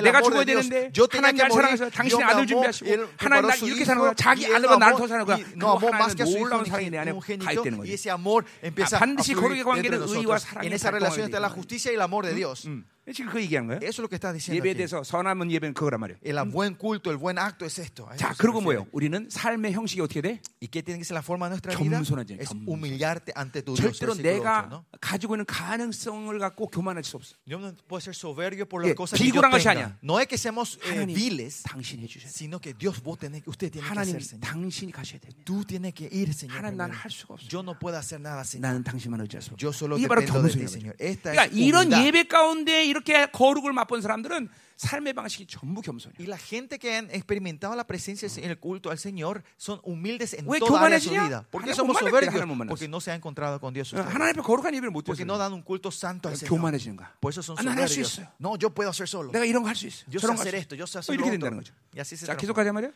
내가 0.02 0.22
죽어야. 0.22 0.44
되는데 0.44 0.90
하나님 1.12 1.38
날 1.38 1.50
사랑해서 1.50 1.90
당신의 1.90 2.24
아들 2.24 2.46
준비하시고 2.46 2.90
하나님 3.16 3.48
날 3.48 3.56
이렇게 3.58 3.70
hijo, 3.72 3.84
사랑하고 3.84 4.14
자기 4.14 4.46
lo 4.46 4.76
나를 4.76 4.96
더 4.96 5.06
사랑하는 5.06 5.26
거야. 5.26 5.36
그 5.36 5.42
hijo 5.54 5.78
하나님의 5.92 6.34
놀라운 6.34 6.64
사랑이 6.64 6.90
내 6.90 6.98
안에 6.98 7.12
가입되는 7.12 7.78
거죠. 7.78 7.91
Ese 7.94 8.10
amor 8.10 8.44
empieza 8.62 8.96
아, 8.96 8.98
a 8.98 9.00
반드시 9.00 9.32
fluir 9.34 9.64
거룩의 9.64 9.82
dentro 9.82 9.98
관계는 9.98 9.98
de 9.98 10.06
의와 10.06 10.36
nosotros. 10.36 10.42
사랑의 10.42 10.66
En 10.66 10.72
esa 10.72 10.90
relación 10.90 11.24
está 11.26 11.40
la 11.40 11.48
발동하게 11.48 11.58
justicia 11.58 11.92
y 11.92 11.94
el 11.94 12.02
amor 12.02 12.26
de 12.26 12.34
Dios. 12.34 12.64
음. 12.66 12.84
지금 13.12 13.32
그 13.32 13.42
얘기한 13.42 13.66
거예요. 13.66 13.80
Eso 13.82 13.98
es 13.98 13.98
lo 13.98 14.08
que 14.08 14.14
está 14.14 14.32
diciendo 14.32 14.62
예배에. 14.62 14.74
대해서 14.74 15.02
선하면 15.02 15.50
예배는 15.50 15.74
그거란 15.74 15.98
말이에요. 16.00 16.18
El 16.22 16.38
buen 16.52 16.76
culto, 16.78 17.10
el 17.10 17.18
buen 17.18 17.36
acto 17.36 17.66
es 17.66 17.78
esto. 17.80 18.06
자, 18.16 18.32
그리고. 18.38 18.60
뭐예요? 18.60 18.86
우리는 18.92 19.26
삶의 19.28 19.72
형식이 19.72 20.00
어떻게 20.00 20.20
돼? 20.20 20.40
¿Y 20.62 20.68
qué 20.68 20.82
tiene 20.84 20.98
que 21.00 21.04
ser 21.04 21.14
la 21.18 21.22
forma 21.22 21.46
de 21.50 21.58
nuestra 21.58 21.74
vida? 21.74 21.98
겸손하지, 21.98 22.38
Es 22.38 22.50
humillarte 22.52 23.32
ante 23.34 23.62
tu 23.62 23.74
Dios. 23.74 23.98
절대로 23.98 24.14
내가 24.14 24.62
8, 24.62 24.70
¿no? 24.70 24.84
가지고 25.00 25.34
있는 25.34 25.44
가능성을 25.46 26.38
갖고 26.38 26.68
교만할 26.68 27.02
수 27.02 27.16
없어. 27.16 27.34
Yo 27.44 27.58
no 27.58 27.74
puedo 27.88 28.00
ser 28.00 28.14
soberbio 28.14 28.68
por 28.68 28.84
예, 28.84 28.90
las 28.90 28.94
cosas 28.94 29.18
que 29.18 29.26
yo 29.32 29.40
tenga. 29.42 29.58
아니야. 29.70 29.98
No 30.00 30.20
es 30.20 30.28
que 30.28 30.38
seamos 30.38 30.78
eh, 30.86 31.04
viles, 31.06 31.64
당신이 31.64 32.04
해주셔야 32.04 32.30
돼. 32.30 32.30
sino 32.30 32.60
que 32.60 32.72
Dios 32.72 33.02
vos 33.02 33.18
tenés, 33.18 33.42
usted 33.46 33.72
tiene 33.72 33.82
que 33.82 33.90
하나님, 33.90 34.14
hacer, 34.14 34.38
Señor. 34.38 34.46
당신이 34.46 34.92
가셔야 34.92 35.18
돼. 35.18 35.28
Tú 35.44 35.64
tienes 35.64 35.92
que 35.92 36.06
ir, 36.06 36.32
Señor. 36.32 36.54
하나님, 36.54 36.78
primero. 36.78 36.86
나는 36.86 36.94
할 36.94 37.10
수가 37.10 37.34
없어. 37.34 37.48
Yo 37.50 37.62
no 37.66 37.76
puedo 37.78 37.98
hacer 37.98 38.20
nada, 38.20 38.44
Señor. 38.46 38.62
나는 38.62 38.84
당신만 38.84 39.18
의지할 39.26 39.42
수 39.42 39.50
없어. 39.50 39.58
Yo 39.58 39.72
solo 39.72 39.98
dependo 39.98 40.40
de 40.42 40.54
ti, 40.54 40.68
Señor. 40.68 40.94
그러니까 40.96 41.46
이런. 41.50 41.90
예배 41.92 42.24
가운데 42.28 42.84
이렇게 42.92 43.26
거룩을 43.32 43.72
맛본 43.72 44.02
사람들은 44.02 44.48
삶의 44.76 45.12
방식이 45.14 45.46
전부 45.46 45.80
겸손이야. 45.80 46.16
Y 46.20 46.26
la 46.26 46.36
gente 46.36 46.78
que 46.78 46.96
han 46.96 47.08
experimentado 47.10 47.74
la 47.74 47.84
presencia 47.86 48.28
en 48.36 48.50
el 48.50 48.58
culto 48.58 48.90
al 48.90 48.98
Señor 48.98 49.42
son 49.56 49.80
humildes 49.84 50.34
en 50.34 50.44
왜 50.46 50.58
toda 50.58 50.84
área 50.84 50.98
de 50.98 51.00
su 51.00 51.10
vida. 51.10 51.46
¿Por 51.50 51.62
qué 51.64 51.70
하나님 51.72 51.76
somos 51.76 51.96
soberbios? 51.98 52.68
Porque 52.68 52.88
no 52.88 53.00
se 53.00 53.10
ha 53.12 53.14
encontrado 53.14 53.58
con 53.60 53.72
Dios. 53.72 53.94
어. 53.94 54.02
하나님 54.02 54.38
앞에 54.38 54.42
거룩한 54.42 54.74
예배를 54.74 54.90
못 54.90 55.04
Porque 55.04 55.24
드려서 55.24 55.32
no 55.32 55.38
dan 55.38 55.52
un 55.54 55.62
culto 55.62 55.88
santo 55.90 56.28
al 56.28 56.36
Señor. 56.36 56.50
교만해지는 56.50 56.96
거야. 56.96 57.14
Por 57.20 57.30
eso 57.32 57.40
son 57.42 57.56
아, 57.58 57.62
soberbios. 57.62 58.20
No, 58.38 58.56
yo 58.58 58.70
puedo 58.70 58.90
hacer 58.90 59.06
solo. 59.08 59.30
내가 59.32 59.44
이런 59.46 59.62
거 59.62 59.68
할 59.70 59.76
수 59.76 59.86
있어. 59.86 60.04
Yo 60.10 60.18
sé 60.20 60.26
hacer 60.30 60.54
esto, 60.54 60.74
yo 60.76 60.86
sé 60.86 60.98
hacer 60.98 61.16
lo 61.16 61.24
otro. 61.26 61.72
Y 61.94 62.00
así 62.00 62.16
se 62.16 62.26
자, 62.26 62.34
transforma. 62.34 62.40
계속하자 62.42 62.72
말이야. 62.72 62.90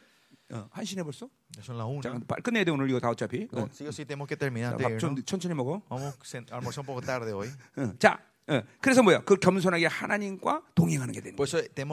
어, 0.51 0.69
한시네 0.73 1.03
벌써? 1.03 1.29
자, 1.61 1.73
una. 1.73 2.21
빨리 2.27 2.43
끝내야 2.43 2.65
돼 2.65 2.71
오늘 2.71 2.89
이거 2.91 3.01
다 3.01 3.11
어차피. 3.11 3.49
어. 3.53 3.67
De 3.71 4.15
ir, 4.15 4.77
밥 4.79 4.99
좀. 4.99 5.17
천천히 5.25 5.55
먹어. 5.55 5.83
Vamos 5.89 6.15
a 6.35 6.55
almorzar 6.55 6.81
un 6.83 6.87
poco 6.87 7.01
tarde 7.01 7.33
hoy. 7.33 7.49
어. 7.77 7.93
자, 7.99 8.15
어. 8.15 8.36
그래서 8.81 9.03
뭐야? 9.03 9.21
그 9.25 9.37
겸손하게 9.37 9.87
하나님과 9.87 10.63
동행하는 10.75 11.13
게 11.13 11.21
되는 11.21 11.35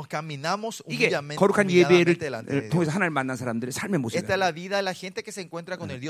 caminamos 0.08 0.84
이게 0.88 1.10
거룩한 1.36 1.70
예배를. 1.72 2.70
통해서 2.70 2.92
하나님을 2.92 3.10
만난 3.10 3.36
사람들의 3.36 3.72
삶의 3.72 4.00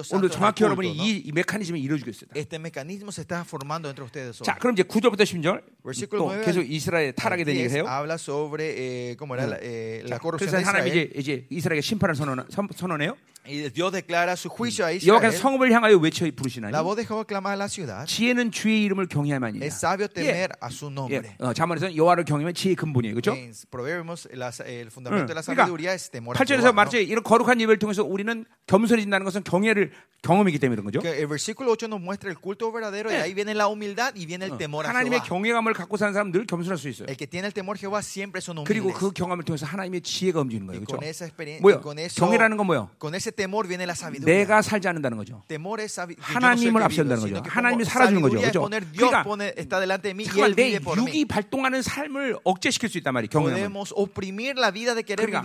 Santo. 0.03 0.17
오늘 0.19 0.29
정확히 0.29 0.63
여러분이. 0.65 0.91
이, 0.91 1.17
이 1.25 1.31
메커니즘이 1.31 1.79
이루어지겠습니다. 1.79 2.37
Este 2.37 2.57
mecanismo 2.59 3.09
se 3.09 3.21
está 3.23 3.41
formando 3.47 3.87
entre 3.87 4.03
ustedes 4.03 4.41
hoy. 4.41 4.45
자, 4.45 4.55
그럼 4.59 4.73
이제 4.73 4.83
9절부터 4.83 5.23
10절 5.23 5.63
Versículo 5.81 6.27
또 6.27 6.41
계속 6.43 6.61
이스라엘 6.69 7.13
타락에 7.13 7.45
대한 7.45 7.55
10 7.55 7.63
얘기를 7.63 7.71
해요. 7.79 7.87
habla 7.87 8.15
sobre 8.15 8.75
eh, 9.11 9.15
cómo 9.17 9.35
era 9.35 9.47
la, 9.47 9.57
eh, 9.61 10.03
la 10.09 10.19
corrupción 10.19 10.51
그래서 10.51 10.57
하나님. 10.67 10.91
이제 10.91 11.09
이제 11.15 11.47
이스라엘에게 11.49 11.79
심판을 11.81 12.15
선언, 12.15 12.45
선- 12.49 12.67
선언해요. 12.75 13.15
Y 13.45 13.69
Dios 13.71 13.91
declara 13.91 14.37
su 14.37 14.47
juicio 14.49 14.85
a 14.85 14.95
여호와께서 14.95 15.35
Israel. 15.35 15.37
성읍을 15.59 15.71
향하여 15.73 15.97
외쳐 15.97 16.25
부르시나니 16.33 16.71
La 16.71 16.81
voz 16.81 16.95
de 16.95 17.03
Jehová 17.05 17.25
clama 17.27 17.51
a 17.51 17.57
la 17.57 17.67
ciudad. 17.67 18.05
지혜는 18.07 18.51
주의 18.51 18.83
이름을 18.85 19.07
경외하만이냐. 19.07 19.65
Es 19.65 19.75
sabio 19.83 20.07
temer 20.07 20.51
a 20.63 20.69
su 20.71 20.87
예, 20.87 20.93
nombre. 20.95 21.35
어, 21.39 21.51
자문에서 21.51 21.93
여호와를 21.93 22.23
경외하면 22.23 22.53
지혜의 22.53 22.75
근본이에요. 22.77 23.15
그렇죠? 23.15 23.33
En 23.35 23.51
Proverbios, 23.69 24.29
la- 24.31 24.51
el 24.65 24.87
fundamento 24.87 25.27
de 25.27 25.35
la 25.35 25.41
그러니까 25.41 25.67
sabiduría 25.67 25.93
es 25.93 26.09
temor 26.09 26.37
a 26.37 26.39
8절에서 26.39 26.63
Jehová. 26.63 26.71
¿no? 26.71 26.73
말했죠. 26.73 26.97
이런 27.03 27.21
거룩한 27.23 27.59
예배를 27.59 27.79
통해서 27.79 28.03
우리는 28.05 28.45
겸손해진다는 28.67 29.25
것은 29.25 29.43
경외를 29.43 29.91
경험이기 30.23 30.57
때문에 30.59 30.79
그런 30.79 30.85
거죠. 30.87 31.01
Que 31.01 31.11
el 31.19 31.27
versículo 31.27 31.75
8 31.75 31.89
nos 31.91 31.99
muestra 31.99 32.29
el 32.31 32.37
culto 32.39 32.71
verdadero 32.71 33.11
y 33.11 33.15
예. 33.15 33.27
ahí 33.27 33.33
viene 33.35 33.51
la 33.53 33.67
humildad 33.67 34.15
y 34.15 34.25
viene 34.25 34.45
el 34.45 34.55
temor 34.57 34.85
a 34.85 34.89
하나님의 34.95 35.19
Jehová. 35.19 35.27
경외감을 35.27 35.73
갖고 35.73 35.97
사는 35.97 36.13
사람 36.13 36.31
늘 36.31 36.45
겸손할 36.47 36.77
수 36.77 36.87
있어요. 36.87 37.07
El 37.11 37.17
que 37.17 37.27
tiene 37.27 37.47
el 37.47 37.53
temor 37.53 37.75
a 37.75 37.79
Jehová 37.83 37.99
siempre 37.99 38.39
son 38.39 38.63
그리고 38.63 38.87
humildes. 38.87 38.99
그 39.03 39.11
경험을 39.11 39.43
통해서 39.43 39.65
하나님의 39.65 39.99
지혜가 39.99 40.39
움직이는 40.39 40.67
거예요. 40.67 40.79
Y 40.79 40.85
그렇죠? 40.87 40.95
con 40.95 41.03
esa 41.03 41.25
experiencia, 41.27 41.59
뭐요? 41.59 41.81
con 41.83 41.99
eso, 41.99 42.15
경외라는 42.23 42.55
건 42.55 42.67
뭐요? 42.67 42.89
con 42.97 43.13
ese 43.15 43.32
temor 43.35 43.67
viene 43.67 43.85
la 43.85 43.93
sabiduría. 43.95 44.25
내가 44.45 44.61
살지 44.61 44.87
않는다는 44.87 45.17
거죠. 45.17 45.43
temor 45.47 45.81
es 45.81 45.91
sabi- 45.93 46.15
하나님을 46.19 46.81
앞세운다는 46.83 47.21
거죠. 47.21 47.43
하나님이 47.49 47.85
살아주는 47.85 48.21
거죠. 48.21 48.39
그죠? 48.41 48.69
그러니까 48.69 49.23
pone, 49.23 49.53
está 49.57 49.79
delante 49.79 50.07
de 50.09 50.13
mí 50.13 50.25
y 50.25 50.41
él 50.41 50.55
내 50.55 50.63
vive 50.73 50.79
por 50.79 50.97
mí. 50.97 51.07
육이 51.07 51.25
발동하는 51.25 51.81
삶을 51.81 52.37
억제시킬 52.43 52.89
수 52.89 52.97
있단 52.99 53.13
말이에요. 53.13 53.29
경외하면. 53.29 53.53
Podemos 53.73 53.93
oprimir 53.95 54.55
la 54.57 54.71
vida 54.71 54.95
de 54.95 55.03
querer 55.03 55.29
그러니까. 55.29 55.41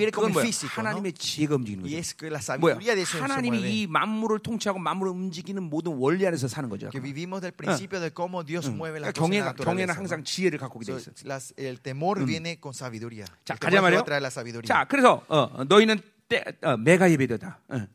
하나님의 0.69 1.12
지혜가 1.15 1.55
움직이는 1.56 1.82
거죠. 1.85 1.97
es 1.97 2.15
que 2.16 2.28
la 2.31 2.39
뭐야? 2.59 2.74
sabiduría 2.78 2.94
de 2.94 3.02
eso 3.02 3.19
se 3.19 3.23
하나님이. 3.23 3.59
이 3.82 3.86
만물을 3.86 4.39
통치하고 4.40 4.78
만물을 4.78 5.12
움직이는 5.12 5.62
모든 5.62 5.93
원리 5.97 6.27
안에서 6.27 6.48
사는 6.48 6.69
거죠. 6.69 6.90
Que 6.90 7.01
vivimos 7.01 7.40
del 7.43 7.52
principio 7.52 8.01
de 8.01 8.10
cómo 8.12 8.44
Dios 8.44 8.69
mueve 8.70 9.01
la 9.01 9.12
그러니까. 9.12 9.55
경외는 9.55 9.94
¿no? 9.94 9.98
항상 9.98 10.23
지혜를 10.24 10.59
갖고 10.59 10.81
돼 10.85 10.93
So, 10.93 10.98
있어. 10.98 11.12
las- 11.24 11.52
el 11.59 11.78
temor 11.81 12.24
viene 12.24 12.59
con 12.60 12.73
sabiduría. 12.73 13.24
자, 13.44 13.55
가자 13.56 13.81
말이요. 13.81 14.05
자, 14.65 14.85
그래서 14.89 15.23
어, 15.28 15.48
어, 15.52 15.65
너희는 15.65 16.01
때, 16.28 16.44
어, 16.62 16.76
매가 16.76 17.10
예배되다. 17.10 17.60
어. 17.68 17.86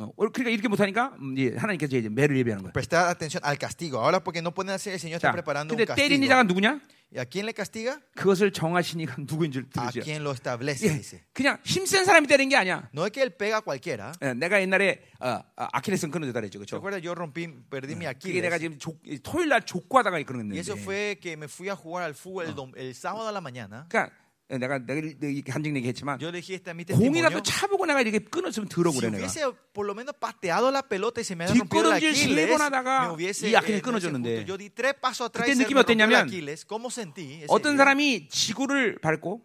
어, 0.00 0.12
그러니까 0.14 0.50
이렇게 0.50 0.68
못하니까 0.68 1.16
음, 1.20 1.34
하나님께서 1.56 1.96
이제 1.96 2.08
매를 2.08 2.36
예배하는 2.38 2.62
거야. 2.62 2.72
Prestar 2.72 3.08
atención 3.10 3.42
al 3.44 3.58
castigo. 3.58 3.98
Ahora 3.98 4.22
porque 4.22 4.40
no 4.40 4.52
pueden 4.54 4.70
hacer, 4.72 4.92
el 4.92 5.00
Señor 5.00 5.16
está 5.18 5.28
자, 5.28 5.32
preparando 5.32 5.74
un 5.74 5.76
근데 5.78 5.92
때리는 5.92 6.22
castigo. 6.22 6.28
자가 6.28 6.42
누구냐? 6.44 6.80
¿Y 7.10 7.18
a 7.18 7.24
quién 7.24 7.46
le 7.46 7.52
castiga? 7.54 7.98
그것을 8.14 8.52
정하신 8.52 9.00
이가 9.00 9.16
누구인 9.18 9.50
줄 9.50 9.64
A 9.64 9.70
들으시죠. 9.70 10.02
quien 10.04 10.22
lo 10.22 10.30
establece, 10.30 10.86
예, 10.86 10.92
dice. 10.92 11.20
그냥 11.32 11.58
힘센 11.64 12.04
사람이 12.04 12.28
때리는 12.28 12.48
게 12.50 12.54
아니야. 12.56 12.88
No 12.94 13.06
es 13.06 13.10
que 13.10 13.22
él 13.22 13.34
pega 13.34 13.56
a 13.58 13.62
cualquiera. 13.64 14.12
예, 14.22 14.34
내가 14.34 14.60
옛날에 14.62 15.02
어, 15.18 15.40
어, 15.56 15.66
아킬레스는 15.72 16.12
끊어졌다 16.12 16.38
그랬죠. 16.38 16.60
¿Se 16.60 16.64
그렇죠? 16.64 16.76
acuerda? 16.76 17.00
Yo 17.02 17.14
rompí, 17.16 17.48
perdí 17.68 17.96
mi 17.96 18.06
그게 18.06 18.40
내가 18.40 18.54
Aquiles. 18.54 18.60
지금 18.60 18.78
족, 18.78 19.02
토요일 19.24 19.48
날 19.48 19.62
족구하다가 19.66 20.22
그런 20.22 20.46
Y 20.52 20.58
eso 20.60 20.74
건데. 20.76 20.82
fue 20.84 21.18
que 21.20 21.32
me 21.36 21.46
fui 21.48 21.68
a 21.70 21.74
jugar 21.74 22.04
al 22.04 22.14
fútbol 22.14 22.46
el, 22.46 22.54
el 22.86 22.94
sábado 22.94 23.26
a 23.26 23.32
la 23.32 23.40
mañana. 23.40 23.86
그러니까 23.88 24.12
내가 24.48 24.78
내가 24.78 24.94
이렇게 24.98 25.42
간증 25.52 25.76
얘기했지만 25.76 26.18
공이라도. 26.18 27.42
차보고 27.42 27.84
내가 27.84 28.00
이렇게 28.00 28.18
끊었으면 28.18 28.66
Si 28.66 28.74
들어보래 28.74 29.10
내가. 29.10 29.18
hubiese 29.26 29.44
por 29.74 29.84
lo 29.86 29.94
menos 29.94 30.14
pateado 30.18 30.70
la 30.72 30.82
pelota 30.82 31.20
y 31.20 31.24
se 31.24 31.36
me 31.36 31.44
hubiera 31.44 31.58
rompido 31.60 31.92
el 31.92 32.00
뒷걸음질 32.00 32.32
Aquiles, 32.32 32.48
세번 32.48 32.60
하다가 32.62 33.04
me 33.04 33.12
hubiese 33.12 33.50
이 33.50 33.56
아킬레스 33.56 33.76
eh, 33.76 33.82
끊어졌는데 33.82 34.28
justo, 34.40 34.48
yo 34.48 34.56
di 34.56 34.70
tres 34.70 34.94
pasos 34.98 35.28
atrás 35.28 35.44
그때 35.44 35.52
y 35.52 35.56
se 35.56 35.62
느낌이 35.64 35.76
me 35.76 35.82
rompió 35.84 35.92
el 35.92 36.00
어땠냐면 36.00 36.24
Aquiles. 36.24 36.64
¿Cómo 36.64 36.88
sentí? 36.88 37.44
ese 37.44 37.46
어떤? 37.48 37.76
사람이 37.76 38.28
지구를 38.30 38.98
밟고 39.00 39.42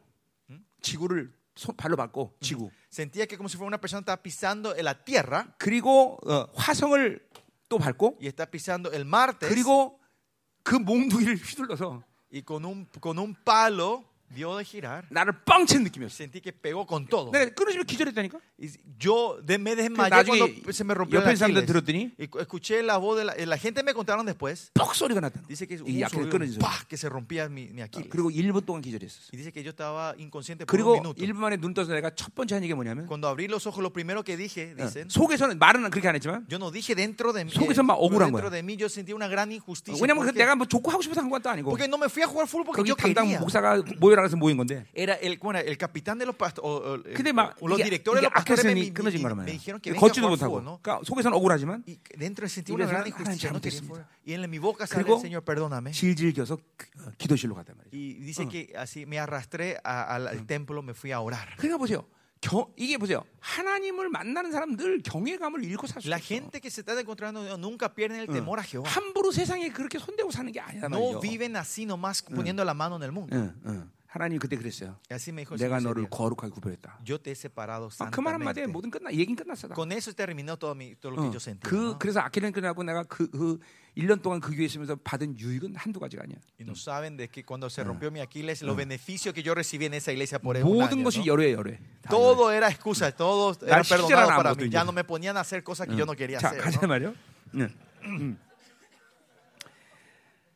지구를 0.81 1.34
손, 1.55 1.75
발로 1.75 1.97
밟고 1.97 2.38
지구 2.39 2.71
Sentía 2.89 3.27
que 3.27 3.35
como 3.35 3.49
si 3.49 3.57
fuera 3.57 3.67
una 3.67 3.81
persona 3.81 3.99
estaba 3.99 4.21
pisando 4.23 4.73
en 4.75 4.85
la 4.85 5.03
tierra 5.03 5.47
그리고 5.57 6.17
어, 6.25 6.47
화성을 6.55 7.19
또 7.67 7.77
밟고 7.77 8.19
y 8.21 8.27
está 8.27 8.45
pisando 8.45 8.89
el 8.93 9.01
Marte 9.01 9.49
그리고 9.49 9.99
그 10.63 10.75
몽둥이를 10.75 11.35
휘둘러서 11.35 12.03
y 12.31 12.41
con 12.43 12.63
un, 12.65 12.88
con 13.01 13.19
un 13.19 13.35
palo 13.43 14.05
dio 14.34 14.57
de 14.57 14.65
girar, 14.65 15.05
나를 15.10 15.34
뻥친 15.45 15.84
느낌이었어. 15.84 16.15
sentí 16.23 16.41
que 16.41 16.51
pegó 16.51 16.85
con 16.85 17.05
todo. 17.07 17.31
내가 17.31 17.49
끊어지면 17.53 17.85
기절했다니까. 17.85 18.39
Yo 18.99 19.38
de- 19.45 19.57
me 19.57 19.76
desmayé 19.76 20.23
cuando 20.26 20.47
se 20.72 20.84
me 20.84 20.93
rompió 20.93 21.19
el 21.22 21.27
Aquiles. 21.27 21.65
들었더니 21.65 22.11
Y 22.18 22.27
cu- 22.27 22.39
escuché 22.39 22.81
la 22.84 22.97
voz 22.97 23.18
de 23.18 23.26
la, 23.26 23.34
la 23.45 23.57
gente 23.57 23.84
me 23.84 23.93
contaron 23.93 24.26
después. 24.26 24.72
뻑 24.73 24.93
소리가 24.95 25.19
났다. 25.22 25.41
Dice 25.47 25.68
que 25.68 25.76
un 25.81 26.10
sonido. 26.10 26.60
¡pah! 26.60 26.85
que 26.88 26.97
se 26.97 27.10
rompía 27.10 27.49
mi, 27.49 27.68
mi 27.69 27.81
Aquiles. 27.81 28.10
그리고 28.10 28.30
1분 28.31 28.65
동안 28.65 28.81
기절했어. 28.81 29.30
Y 29.34 29.38
dice 29.38 29.51
que 29.51 29.64
yo 29.64 29.72
estaba 29.72 30.15
inconsciente 30.18 30.65
por 30.65 30.72
그리고 30.76 30.93
un 30.93 31.01
minuto. 31.01 31.22
1분 31.22 31.35
만에 31.38 31.57
눈 31.57 31.73
떠서 31.73 31.91
내가 31.93 32.10
첫 32.15 32.34
번째 32.35 32.55
한 32.55 32.64
얘기가 32.64 32.76
뭐냐면 32.76 33.05
Cuando 33.07 33.27
abrí 33.27 33.47
los 33.47 33.68
ojos, 33.68 33.81
lo 33.84 33.91
primero 33.91 34.23
que 34.23 34.38
dije, 34.38 34.73
어, 34.80 34.85
dicen, 34.88 35.10
속에서는 35.10 35.57
말은 35.60 35.89
그렇게 35.91 36.07
안 36.07 36.15
했지만 36.15 36.45
yo 36.49 36.57
no 36.57 36.72
dije 36.72 36.95
dentro 36.95 37.34
de 37.34 37.43
mí, 37.45 37.51
속에서 37.51 37.84
막 37.84 37.95
억울한 37.99 38.31
dentro 38.31 38.49
거야. 38.49 38.51
de 38.51 38.64
mí 38.64 38.77
yo 38.77 38.88
sentí 38.88 39.14
una 39.14 39.27
gran 39.27 39.51
injusticia. 39.51 39.99
왜냐면 40.01 40.23
그 40.26 40.31
내가 40.31 40.55
뭐 40.55 40.65
좋고 40.68 40.89
하고 40.91 41.01
싶어서 41.01 41.22
한 41.22 41.30
것도 41.30 41.49
아니고 41.49 41.69
porque 41.69 41.88
no 41.88 41.97
me 41.97 42.07
fui 42.07 42.23
a 42.23 42.27
jugar 42.27 42.47
fútbol 42.47 42.72
porque 42.72 42.88
yo 42.88 42.95
담당 42.95 43.27
quería. 43.27 43.39
목사가 43.39 43.81
모여라 43.99 44.22
해서 44.25 44.37
모인 44.37 44.57
건데 44.57 44.85
Era 44.93 45.13
el, 45.15 45.37
bueno, 45.39 45.59
el 45.59 45.77
capitán 45.77 46.17
de 46.19 46.25
los 46.25 46.35
pastores, 46.35 47.03
근데 47.15 47.31
막 47.33 47.55
los 47.61 47.77
directores 47.77 48.21
de 48.21 48.27
los 48.27 48.33
pastores 48.33 48.65
me, 48.65 48.73
me- 48.75 48.93
끊어진 48.93 49.19
me- 49.19 49.23
거란 49.23 49.37
me 49.37 49.43
말이야. 49.45 49.53
dijeron 49.57 49.79
que 49.81 49.93
걷지도 49.93 50.29
못하고 50.29 50.61
¿no? 50.61 50.79
그러니까 50.81 51.01
속에서는 51.03 51.35
억울하지만 51.37 51.83
Y 51.87 51.99
dentro 52.17 52.45
sentí 52.47 52.71
una 52.71 52.85
gran 52.85 53.05
injusticia, 53.07 53.49
하나님 53.49 53.53
no 53.53 53.61
quería. 53.61 54.07
Y 54.25 54.33
en 54.33 54.49
mi 54.49 54.59
boca 54.59 54.85
sale 54.87 55.03
Señor, 55.19 55.43
perdóname. 55.43 55.91
질질 55.91 56.33
겨서 56.33 56.55
어, 56.55 57.11
기도실로 57.17 57.55
갔단 57.55 57.75
말이야. 57.77 57.89
Y 57.91 58.13
dice 58.25 58.47
que 58.47 58.73
así 58.77 59.05
me 59.05 59.19
arrastré 59.19 59.77
a- 59.83 60.03
al, 60.15 60.27
al 60.27 60.45
templo, 60.45 60.81
me 60.81 60.93
fui 60.93 61.11
a 61.11 61.19
orar. 61.21 61.55
그러니까 61.57 61.77
보세요. 61.77 62.05
경, 62.43 62.65
이게 62.75 62.97
보세요. 62.97 63.23
하나님을 63.39 64.09
만나는 64.09 64.51
사람 64.51 64.75
늘 64.75 65.01
경외감을 65.01 65.63
잃고 65.63 65.87
살수 65.87 66.09
La 66.09 66.19
gente 66.19 66.59
que 66.59 66.69
se 66.69 66.81
está 66.81 66.91
encontrando 66.99 67.39
nunca 67.57 67.87
pierden 67.93 68.19
el 68.19 68.27
temor 68.27 68.59
a 68.59 68.63
Jehová. 68.63 68.89
함부로 68.89 69.31
세상에 69.31 69.69
그렇게 69.69 69.97
손대고 69.97 70.29
사는 70.29 70.51
게 70.51 70.59
아니란 70.59 70.91
No 70.91 70.99
말이죠. 71.15 71.21
viven 71.21 71.55
así 71.55 71.85
nomás 71.85 72.21
poniendo 72.21 72.65
la 72.65 72.73
mano 72.73 72.97
en 72.97 73.03
el 73.03 73.13
mundo. 73.13 73.33
응, 73.33 73.53
응. 73.65 73.89
하나님 74.14 74.38
그때 74.38 74.56
그랬어요. 74.56 74.99
내가 75.57 75.80
너를 75.80 76.07
거룩하게 76.07 76.52
구별했다. 76.52 76.99
Yo 77.10 77.18
te 77.18 77.31
he 77.31 77.35
separado 77.35 77.90
아, 77.98 78.11
그말 78.11 78.35
한마디에. 78.35 78.68
모든 78.68 78.91
끝나 78.91 79.11
얘긴 79.11 79.35
끝났어. 79.35 79.68
다. 79.68 79.73
어. 79.76 79.88
그. 81.64 81.98
그래서 81.98 82.19
아끼는 82.19 82.52
끝나고 82.52 82.84
내가 82.84 83.02
그, 83.06 83.27
그 83.31 83.57
1년 83.98 84.22
동안 84.22 84.40
그 84.40 84.56
교회 84.56 84.65
있으면서 84.65 84.95
받은 84.98 85.40
유익은 85.40 85.76
한두 85.76 85.99
가지가 85.99 86.26
아니야. 86.26 86.38
Y 86.60 86.68
no 86.68 86.73
saben 86.76 87.18
de 87.18 87.27
que 87.27 87.44
cuando 87.44 87.72
se 87.72 87.84
rompió 87.84 88.11
mi 88.11 88.19
Aquiles, 88.19 88.61
los 88.61 88.77
beneficios 88.77 89.34
que 89.34 89.41
yo 89.41 89.56
recibí 89.56 89.88
en 89.88 89.95
esa 89.95 90.11
iglesia 90.11 90.38
por 90.38 90.57
un 90.57 90.61
모든 90.61 90.99
año, 90.99 91.03
것이 91.06 91.22
¿no? 91.22 91.34
열애 91.34 91.53
열애. 91.53 91.80
Todo 92.07 92.52
era 92.52 92.69
excusa, 92.69 93.11
todo 93.11 93.57
era 93.65 93.77
날 93.77 93.85
perdonado 93.90 94.30
para 94.38 94.53
mí. 94.53 94.69
Ya 94.69 94.84
no 94.84 94.91
me 94.91 95.03
ponían 95.03 95.38
a 95.38 95.40
hacer 95.40 95.64
cosas 95.64 95.88
que 95.88 95.95
yo 95.95 96.06
no 96.06 96.14
quería 96.14 96.38
자, 96.38 96.49
hacer. 96.49 96.61
가자 96.61 96.81
¿no? 96.81 96.88
말이요. 96.88 97.15
응. 97.56 97.73
음. 98.03 98.38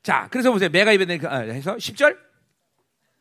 자, 0.04 0.28
그래서 0.30 0.52
보세요. 0.52 0.70
메가 0.70 0.92
이벤트 0.92 1.26
아, 1.26 1.40
해서 1.40 1.76
10절. 1.76 2.27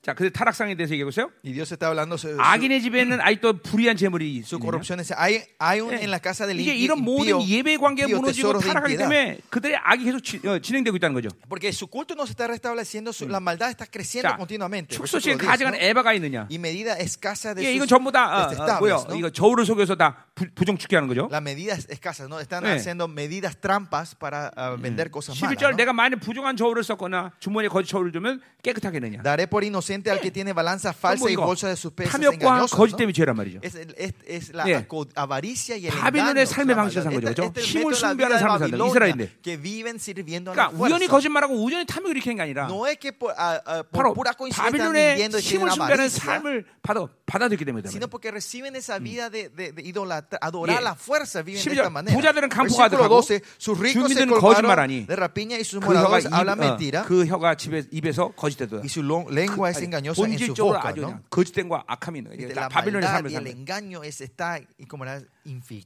자, 0.06 0.14
그 0.14 0.30
타락상에 0.30 0.76
대해서 0.76 0.94
얘기하고 0.94 1.10
있어요. 1.10 1.32
Y 1.44 1.52
Dios 1.52 1.72
está 1.74 1.88
hablando 1.88 2.14
su, 2.14 2.38
악인의 2.38 2.80
집에는 2.80 3.20
아직도 3.20 3.54
불의한 3.58 3.96
재물이 3.96 4.44
su 4.46 4.60
corrupción. 4.60 5.00
Dice, 5.02 5.16
Hay, 5.18 5.42
hay 5.58 5.80
un, 5.80 5.90
예. 5.90 6.04
en 6.04 6.10
la 6.12 6.20
casa 6.20 6.46
del 6.46 6.60
이게 6.60 6.76
이런 6.76 7.02
모든 7.02 7.42
예배 7.42 7.76
관계가 7.76 8.14
무너지고 8.14 8.60
타락하기. 8.60 8.96
때문에 8.98 9.38
그들의 9.50 9.76
악이 9.82 10.04
계속 10.04 10.22
지- 10.22 10.38
어, 10.46 10.60
진행되고 10.60 10.96
있다는 10.96 11.12
거죠. 11.12 11.28
Porque 11.48 11.72
su 11.72 11.88
culto 11.90 12.14
no 12.14 12.22
se 12.22 12.38
está 12.38 12.46
restableciendo, 12.46 13.10
su- 13.10 13.26
la 13.26 13.40
maldad 13.40 13.68
está 13.68 13.84
creciendo 13.84 14.30
자, 14.30 14.36
continuamente. 14.36 14.94
10, 14.94 15.38
가져간. 15.38 15.74
에바가 15.74 16.14
있느냐? 16.14 16.46
Y 16.48 16.58
medida 16.62 16.94
escasa 17.00 17.52
de 17.52 17.66
예, 17.66 17.74
이건 17.74 17.88
전부 17.88 18.12
다 18.12 18.46
어, 18.46 18.54
어, 18.54 18.78
뭐요? 18.78 19.04
이거 19.18 19.28
저울을 19.30 19.66
속여서 19.66 19.96
다 19.96 20.26
부, 20.36 20.46
부정축게 20.54 20.94
하는 20.94 21.08
거죠. 21.08 21.26
La 21.32 21.38
medida 21.42 21.74
es 21.74 21.90
escasa, 21.90 22.28
¿no? 22.30 22.38
Están 22.38 22.62
예. 22.62 22.78
haciendo 22.78 23.08
medidas 23.08 23.58
trampas 23.60 24.14
para 24.14 24.52
ah, 24.54 24.76
vender 24.78 25.10
cosas 25.10 25.34
malas. 25.34 25.58
11절 25.58 25.70
¿no? 25.70 25.76
내가 25.76 25.92
만약 25.92 26.20
부정한 26.20 26.56
저울을 26.56 26.84
썼거나 26.84 27.32
주머니에 27.40 27.66
거짓 27.66 27.90
저울을 27.90 28.12
주면 28.12 28.40
깨끗하게 28.62 29.00
되냐? 29.00 29.22
Daré 29.22 29.48
por 29.48 29.64
inocente 29.64 29.95
al 30.10 30.20
que 30.20 30.30
tiene 30.30 30.52
balanza 30.52 30.92
falsa 30.92 31.24
뭐 31.24 31.30
y 31.30 31.36
bolsa 31.36 31.68
de 31.68 31.76
sus 31.76 31.92
pesos 31.92 32.12
탐욕과. 32.12 32.66
거짓. 32.70 32.96
때문에 32.96 33.12
죄란 33.12 33.36
말이죠. 33.36 33.60
Es, 33.62 33.74
el- 33.74 33.94
es, 33.96 34.12
es 34.26 34.52
la 34.54 34.64
예. 34.68 34.86
avaricia 35.14 35.76
y 35.76 35.86
el 35.86 35.92
바빌론의 35.92 36.44
engaño. 36.44 36.46
삶의 36.46 36.74
la 36.74 36.82
방식을 36.82 37.02
산 37.02 37.12
maldad. 37.12 37.34
거죠, 37.34 37.60
힘을 37.60 37.94
숭배하는 37.94 38.38
삶을 38.38 38.58
산다. 38.58 38.76
이스라엘인데. 38.86 39.30
que 39.42 39.56
viven 39.56 39.96
sirviendo 39.96 40.52
a 40.52 40.56
la 40.56 40.68
그러니까 40.68 40.76
우연히 40.76 41.06
fuerza. 41.06 41.16
거짓말하고 41.16 41.54
우연히 41.54 41.86
탐욕을 41.86 42.16
일으키는 42.16 42.36
게 42.36 42.42
아니라 42.42 42.66
No 42.66 42.86
es 42.86 42.98
que 42.98 43.12
por, 43.12 43.32
ah, 43.36 43.60
ah, 43.66 43.82
por 43.82 44.02
바로 44.04 44.14
pura 44.14 44.32
coincidencia 44.32 44.68
están 44.68 44.92
바빌론의 44.92 45.16
viviendo 45.16 45.38
y 45.38 45.42
힘을 45.42 45.70
숭배하는 45.70 46.04
avaricia, 46.04 46.24
삶을 46.24 46.64
받아 46.82 47.00
받아들이기 47.26 47.64
때문에. 47.64 47.88
sino 47.90 48.06
porque 48.08 48.30
reciben 48.30 48.76
esa 48.76 48.98
vida 49.00 49.28
de, 49.28 49.48
de, 49.50 49.72
de 49.72 49.82
idolatra- 49.82 50.38
adorar 50.40 50.78
예. 50.78 50.84
la 50.84 50.94
fuerza, 50.94 51.42
viven 51.42 51.58
de 51.62 51.70
12절, 51.70 51.82
esta 51.82 51.90
manera. 51.90 52.14
부자들은 52.14 52.48
강포하더라고 52.48 53.20
12, 53.20 53.42
sus 53.58 53.78
ricos 53.78 54.12
se 54.12 54.26
colmaron 54.26 55.06
de 55.06 55.16
rapiña 55.16 55.58
y 55.58 55.64
sus 55.64 55.80
그 55.82 55.86
moradores 55.90 56.24
입, 56.26 56.32
hablan 56.32 56.58
어, 56.58 56.62
mentira 56.62 57.02
그 57.04 57.26
혀가 57.26 57.56
집에, 57.56 57.82
입에서 57.90 58.30
거짓되도다. 58.30 58.84
y 58.84 58.88
su 58.88 59.02
lengua 59.02 59.70
es 59.70 59.82
engañosa 59.82 60.22
en 60.22 60.38
su 60.38 60.54
본질적으로 60.54 60.78
boca, 60.78 60.88
아주 60.88 61.00
¿no? 61.02 61.06
그냥 61.08 61.22
거짓된과 61.28 61.84
악함이 61.88 62.18
있는 62.20 62.30
거예요. 62.36 62.68
바빌론의 62.68 63.08
삶을 63.08 63.26
el 63.26 63.32
사는 63.34 63.42
거예요. 63.42 63.56
engaño 63.58 64.04
es, 64.04 64.20
está 64.20 64.60
como 64.88 65.04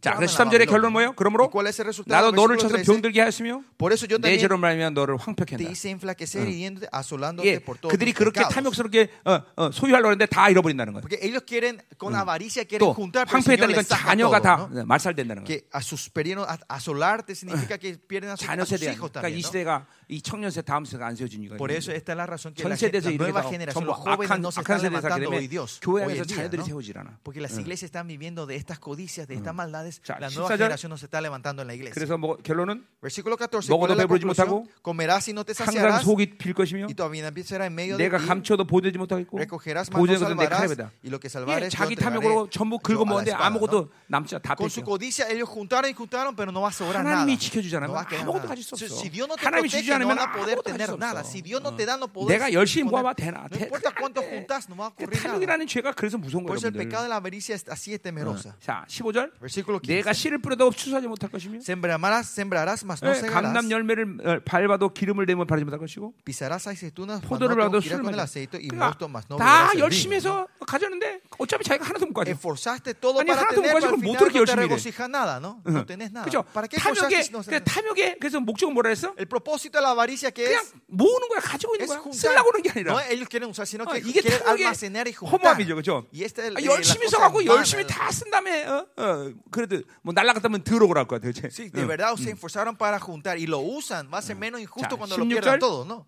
자, 0.00 0.14
그래서 0.16 0.32
la 0.34 0.48
13절의 0.48 0.64
Babilonia. 0.64 0.66
결론 0.66 0.92
뭐예요? 0.92 1.08
¿Y 1.10 1.16
그러므로? 1.16 1.50
나도 2.06 2.30
너를 2.32 2.56
쳐서 2.56 2.76
13, 2.78 2.84
병들게 2.86 3.20
하였으며 3.20 3.62
내 4.22 4.38
죄로 4.38 4.56
말하면 4.56 4.94
너를 4.94 5.16
te 5.16 5.24
황폐케 5.24 5.56
한다. 5.56 5.68
hice 5.68 5.90
enflaquecer 5.90 6.46
hiriéndote, 6.48 6.88
asolándote 6.94 7.46
예, 7.48 7.58
그들이 7.60 8.12
그렇게. 8.12 8.40
탐욕스럽게 8.40 9.08
어, 9.26 9.40
어, 9.56 9.70
소유하려고 9.70 10.08
하는데 10.08 10.26
다 10.26 10.48
잃어버린다는 10.48 10.94
거예요. 10.94 11.04
Quieren 11.46 11.80
또 12.78 12.94
saca 12.96 14.06
자녀가 14.06 14.40
다 14.40 14.68
¿no? 14.70 14.84
말살된다는 14.86 15.44
거예요. 15.44 15.60
자녀 18.36 18.64
세대 18.64 18.94
그러니까. 18.94 19.28
이. 19.28 19.42
시대가 19.42 19.86
이 20.10 20.20
청년 20.20 20.50
세대 20.50 20.66
다음 20.66 20.84
세대가 20.84 21.06
안 21.06 21.14
세워진 21.14 21.44
이유가 21.44 21.56
Por 21.56 21.70
eso 21.70 21.92
esta 21.92 22.12
es 22.12 22.16
la 22.18 22.26
razón 22.26 22.52
que 22.52 22.62
전 22.62 22.70
la, 22.70 22.76
la 22.76 23.16
nueva 23.16 23.44
generación, 23.44 23.86
los 23.86 23.96
jóvenes 23.96 24.26
악한 24.26 24.40
no 24.42 24.50
se 24.50 24.58
están 24.60 24.82
levantando 24.82 25.30
hoy 25.30 25.46
Dios, 25.46 25.78
교회 25.80 26.02
안에서 26.02 26.24
자녀들이 26.26 26.58
¿no? 26.58 26.66
세워지질 26.66 26.98
않아. 26.98 27.18
Porque 27.22 27.40
las 27.40 27.56
iglesias 27.56 27.86
están 27.86 28.08
viviendo 28.08 28.44
de 28.44 28.56
estas 28.56 28.80
codicias, 28.80 29.28
de 29.28 29.36
estas 29.36 29.54
maldades. 29.54 30.02
자, 30.02 30.18
La 30.18 30.28
nueva 30.30 30.50
14절. 30.50 30.58
generación 30.58 30.90
no 30.90 30.96
se 30.98 31.06
está 31.06 31.20
levantando 31.20 31.62
en 31.62 31.68
la 31.68 31.74
iglesia. 31.74 31.94
그래서 31.94 32.18
뭐 32.18 32.36
결론은 32.42 32.82
Versículo 33.00 33.36
14. 33.36 33.70
먹어도 33.70 33.86
¿cuál 33.86 33.90
es 33.92 33.96
la 33.98 34.02
배부르지? 34.02 34.26
못하고 34.26 34.66
Comerás 34.82 35.28
y 35.28 35.32
no 35.32 35.44
te 35.44 35.54
항상 35.54 35.78
saciarás 35.78 36.02
속이 36.02 36.38
빌 36.38 36.54
것이며 36.54 36.86
y 36.90 36.94
todavía 36.94 37.28
empiezas 37.28 37.60
en 37.62 37.72
medio 37.72 37.96
de 37.96 38.02
내가. 38.02 38.18
감춰도 38.18 38.66
보내지 38.66 38.98
못하겠고 38.98 39.38
recogerás 39.38 39.90
mas 39.94 40.02
no 40.02 40.18
salvarás 40.18 40.74
y 41.04 41.08
lo 41.08 41.20
que 41.20 41.28
예, 41.28 41.30
salvares 41.30 41.70
자기 41.70 41.94
탐욕으로 41.94 42.50
전부 42.50 42.80
긁어 42.82 43.04
먹는데 43.04 43.30
espada, 43.30 43.46
¿no? 43.46 43.46
아무것도 43.46 43.90
남지. 44.08 44.42
다 44.42 44.56
Con 44.58 44.66
su 44.66 44.82
뺏겨. 44.82 44.90
codicia 44.98 45.30
ellos 45.30 45.48
juntaron 45.48 45.88
y 45.88 45.94
juntaron, 45.94 46.34
pero 46.34 46.50
no 46.50 46.62
va 46.62 46.68
a 46.68 46.72
sobrar 46.72 47.04
nada. 47.04 47.22
하나님이 47.22 47.38
지켜주잖아요. 47.38 47.94
아무것도. 47.94 48.48
가질 48.48 48.64
수 48.64 48.74
없어. 48.74 49.06
하나님이 49.38 49.70
않 49.99 49.99
으면 50.04 50.16
van 50.16 50.18
a 50.18 50.32
poder 50.32 50.58
tener 50.62 50.86
수 50.88 50.96
nada. 50.98 51.20
Si 51.24 51.42
Dios 51.42 51.60
no 51.62 51.74
te 51.76 51.84
da, 51.86 51.96
no 51.96 52.08
podés 52.08 52.28
내가 52.38 52.52
열심히 52.52 52.88
모아봐 52.88 53.14
되나? 53.14 53.48
No 53.50 53.56
importa 53.58 53.90
cuánto 53.94 54.22
juntas, 54.22 54.68
no 54.68 54.76
va 54.76 54.86
a 54.86 54.88
ocurrir 54.88 55.16
nada. 55.16 55.38
탐욕이라는 55.40 55.66
죄가 55.66 55.92
그래서 55.92 56.18
무서운 56.18 56.44
Por 56.44 56.56
거예요, 56.56 56.58
eso 56.58 56.68
el 56.68 56.74
pecado 56.74 57.04
de 57.04 57.08
la 57.10 57.16
avaricia 57.16 57.54
es 57.54 57.64
así 57.68 57.92
es 57.94 58.00
temerosa. 58.02 58.54
자, 58.60 58.84
15절. 58.88 59.32
Versículo 59.40 59.80
15. 59.80 59.86
내가 60.02 60.12
씨를 60.12 60.38
뿌려도 60.38 60.70
추수하지 60.70 61.06
못할 61.08 61.30
것이며 61.30 61.60
Sembrarás, 61.60 62.26
sembrarás, 62.30 62.84
mas 62.84 63.02
no 63.02 63.10
예, 63.10 63.18
segarás. 63.18 63.32
감람 63.52 63.70
열매를 63.70 64.16
어, 64.24 64.40
밟아도 64.44 64.90
기름을 64.92 65.26
내면 65.26 65.46
바르지 65.46 65.64
못할 65.64 65.78
것이고 65.78 66.14
Pisarás 66.24 66.66
aceitunas, 66.68 67.20
포도를 67.22 67.56
no 67.56 67.68
밟아도 67.68 67.80
술을 67.80 68.02
con 68.02 68.14
el 68.14 68.20
aceite 68.20 68.58
y 68.58 68.68
그러니까 68.68 68.86
mosto, 68.94 69.08
mas 69.08 69.24
no 69.30 69.36
다 69.38 69.70
열심히. 69.78 70.16
해서 70.16 70.46
가졌는데 70.66 71.20
어차피 71.38 71.64
자기가 71.64 71.86
하나도 71.88 72.06
못 72.06 72.12
가져. 72.14 72.30
Esforzaste 72.32 72.94
todo 73.00 73.20
아니, 73.20 73.26
para 73.28 73.48
tener, 73.48 73.72
pero 73.74 73.86
al 73.86 73.98
못 73.98 74.16
final 74.16 74.30
no 74.30 74.44
te 74.44 74.56
regocija 74.56 75.08
nada, 75.08 75.40
¿no? 75.40 75.60
No 75.64 75.84
tenés 75.86 76.12
nada. 76.12 76.24
그죠? 76.24 76.44
No 76.44 77.42
그 77.42 77.56
tenés- 77.56 77.64
탐욕의 77.64 78.16
그래서 78.20 78.40
목적은 78.40 78.74
뭐라 78.74 78.90
했어? 78.90 79.14
El 79.16 79.26
propósito 79.26 79.78
de 79.78 79.82
la 79.84 79.89
avaricia 79.90 80.30
que 80.30 80.44
es 80.54 80.72
모으는 80.88 81.28
거야, 81.28 81.40
가지고 81.40 81.74
있는 81.76 81.86
거야. 81.86 82.00
쓰려고 82.12 82.50
하는 82.50 82.62
게 82.62 82.70
아니라. 82.70 82.92
No 82.92 83.00
ellos 83.00 83.28
quieren 83.28 83.50
usar, 83.50 83.66
sino 83.66 83.84
어, 83.84 83.92
que 83.92 84.00
이게 84.00 84.20
quieren 84.22 84.40
almacenar 84.46 85.06
y 85.08 85.12
juntar. 85.14 85.32
허무함이죠, 85.32 85.74
그죠? 85.76 86.06
Y 86.12 86.24
este 86.24 86.42
아, 86.42 86.60
eh, 86.60 86.64
열심히 86.66 87.08
써갖고. 87.08 87.44
열심히 87.44 87.86
다 87.86 88.10
쓴 88.10 88.30
다음에 88.30 88.64
어, 88.66 88.86
어, 88.96 89.32
그래도 89.50 89.82
뭐 90.02 90.12
날라갔다면 90.14 90.64
더러고랄 90.64 91.06
거야 91.06 91.18
도대체. 91.20 91.48
Sí, 91.50 91.70
de 91.70 91.82
응. 91.82 91.88
verdad 91.88 92.14
se 92.16 92.30
esforzaron 92.30 92.76
para 92.76 92.98
juntar 93.00 93.38
y 93.38 93.46
lo 93.46 93.58
usan. 93.60 94.10
Va 94.12 94.18
a 94.18 94.22
ser 94.22 94.36
menos 94.36 94.58
자, 94.60 94.62
injusto 94.62 94.96
cuando 94.96 95.16
lo 95.16 95.24
16 95.24 95.28
pierdan 95.28 95.54
절. 95.54 95.58
todo, 95.60 95.84
¿no? 95.84 96.06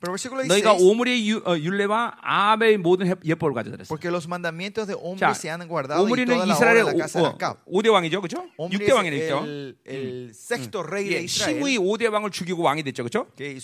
너희가 0.00 0.70
16. 0.78 0.78
오므리의 0.80 1.28
유- 1.28 1.42
어, 1.44 1.58
율례와 1.58 2.14
아합의 2.22 2.78
모든 2.78 3.08
해- 3.08 3.14
예법을 3.24 3.52
가져들었어. 3.52 3.88
Porque 3.88 4.08
los 4.10 4.28
mandamientos 4.28 4.86
de 4.86 4.94
자, 4.94 5.00
hombres 5.02 5.38
se 5.38 5.50
han 5.50 5.66
guardado 5.66 5.98
y 5.98 6.06
오므리는 6.06 6.30
toda 6.38 6.46
la 6.46 6.54
obra 6.54 6.54
이스라엘의 6.54 6.84
de 6.84 6.92
la 6.92 6.98
casa 7.02 7.18
de 7.20 7.26
Acab. 7.26 7.56
5대 7.66 7.90
왕이죠, 7.90 8.20
그렇죠? 8.22 8.46
Omri 8.56 8.78
6대 8.78 8.92
왕이 8.94 9.08
es 9.08 9.18
됐죠. 9.18 9.42
el, 9.44 9.76
el 9.84 10.30
sexto 10.30 10.82
rey 10.86 11.08
de 11.08 11.16
예, 11.18 11.24
Israel. 11.24 11.58
시므이 11.58 11.78
5대 11.78 12.06
왕을 12.12 12.30
죽이고 12.30 12.62
왕이 12.62 12.84
됐죠, 12.84 13.02
그렇죠? 13.02 13.26
Que 13.36 13.58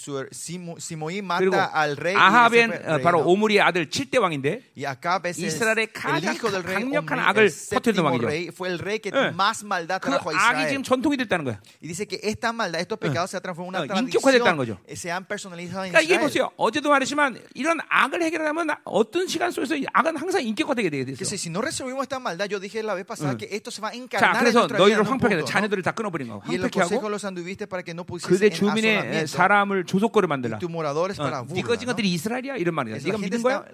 mata 1.22 1.70
al 1.74 1.96
rey 1.96 2.16
아합은 2.16 2.70
어, 2.70 2.98
rey, 2.98 3.02
바로. 3.02 3.22
오므리의 3.24 3.60
아들 3.60 3.88
7대 3.88 4.18
왕인데 4.20 4.74
이스라엘의 4.74 5.92
가장 5.92 6.34
강력한 6.36 7.18
악을 7.20 7.46
퍼뜨리던 7.46 8.02
séptimo 8.02 8.10
왕이죠. 8.10 8.26
rey, 8.26 8.48
fue 8.50 8.68
el 8.70 8.78
rey 8.80 8.98
que 8.98 9.10
예. 9.14 9.30
más 9.30 9.62
maldad 9.62 10.00
그 10.02 10.10
trajo 10.10 10.30
a 10.32 10.36
악이. 10.36 10.68
지금 10.68 10.82
전통이 10.82 11.16
됐다는 11.16 11.44
거야. 11.44 11.60
Y 11.80 11.86
dice 11.88 12.06
que 12.06 12.18
esta 12.22 12.52
maldad, 12.52 12.80
estos 12.80 12.98
pecados 12.98 13.30
se 13.30 13.36
han 13.36 13.42
transformado 13.42 13.84
en 13.84 13.90
어, 13.90 13.94
una 13.94 14.02
인격화됐다는 14.02 14.56
거죠. 14.58 14.78
eh, 14.88 14.96
se 14.96 15.12
han 15.12 15.24
personalizado 15.24 15.84
en 15.86 15.92
그러니까 15.92 16.00
이게 16.02 16.14
Israel. 16.14 16.23
보세요. 16.24 16.50
어제도 16.56 16.88
말했지만 16.90 17.38
이런 17.54 17.78
악을 17.88 18.22
해결하면 18.22 18.68
어떤 18.84 19.26
시간 19.28 19.50
속에서 19.50 19.76
이 19.76 19.84
악은 19.92 20.16
항상 20.16 20.42
인격화 20.42 20.74
되게 20.74 20.90
되게 20.90 21.04
Que 21.04 21.14
됐어. 21.14 21.24
si, 21.24 21.36
si 21.36 21.50
no 21.50 21.60
resolvimos 21.60 22.02
esta 22.04 22.18
maldad, 22.18 22.48
yo 22.50 22.58
dije 22.60 22.82
la 22.82 22.94
vez 22.94 23.04
pasada 23.06 23.36
que 23.36 23.48
esto 23.50 23.70
se 23.70 23.80
va 23.80 23.88
a 23.88 23.92
자, 23.92 23.96
encarnar 23.96 24.36
en 24.46 24.52
그래서. 24.52 24.66
너희를 24.66 25.04
황폐하게. 25.08 25.44
자녀들을 25.44 25.82
다 25.82 25.92
끊어버린 25.92 26.28
거. 26.28 26.42
Y 26.46 26.56
el 26.56 26.62
황폐하게 26.62 26.70
consejo 26.70 27.00
하고 27.00 27.08
los 27.10 27.24
anduviste 27.24 27.66
para 27.66 27.82
que 27.82 27.92
no 27.94 28.04
그대 28.04 28.50
주민의 28.50 29.26
사람을 29.26 29.84
조속거리 29.84 30.26
만들라. 30.26 30.58
어, 30.58 30.60
¿no? 30.60 31.86
것들이 31.86 32.12
이스라엘이야 32.12 32.56
이런 32.56 32.74
말이야. 32.74 32.98
네가 33.04 33.18
믿은 33.18 33.42
거야? 33.42 33.64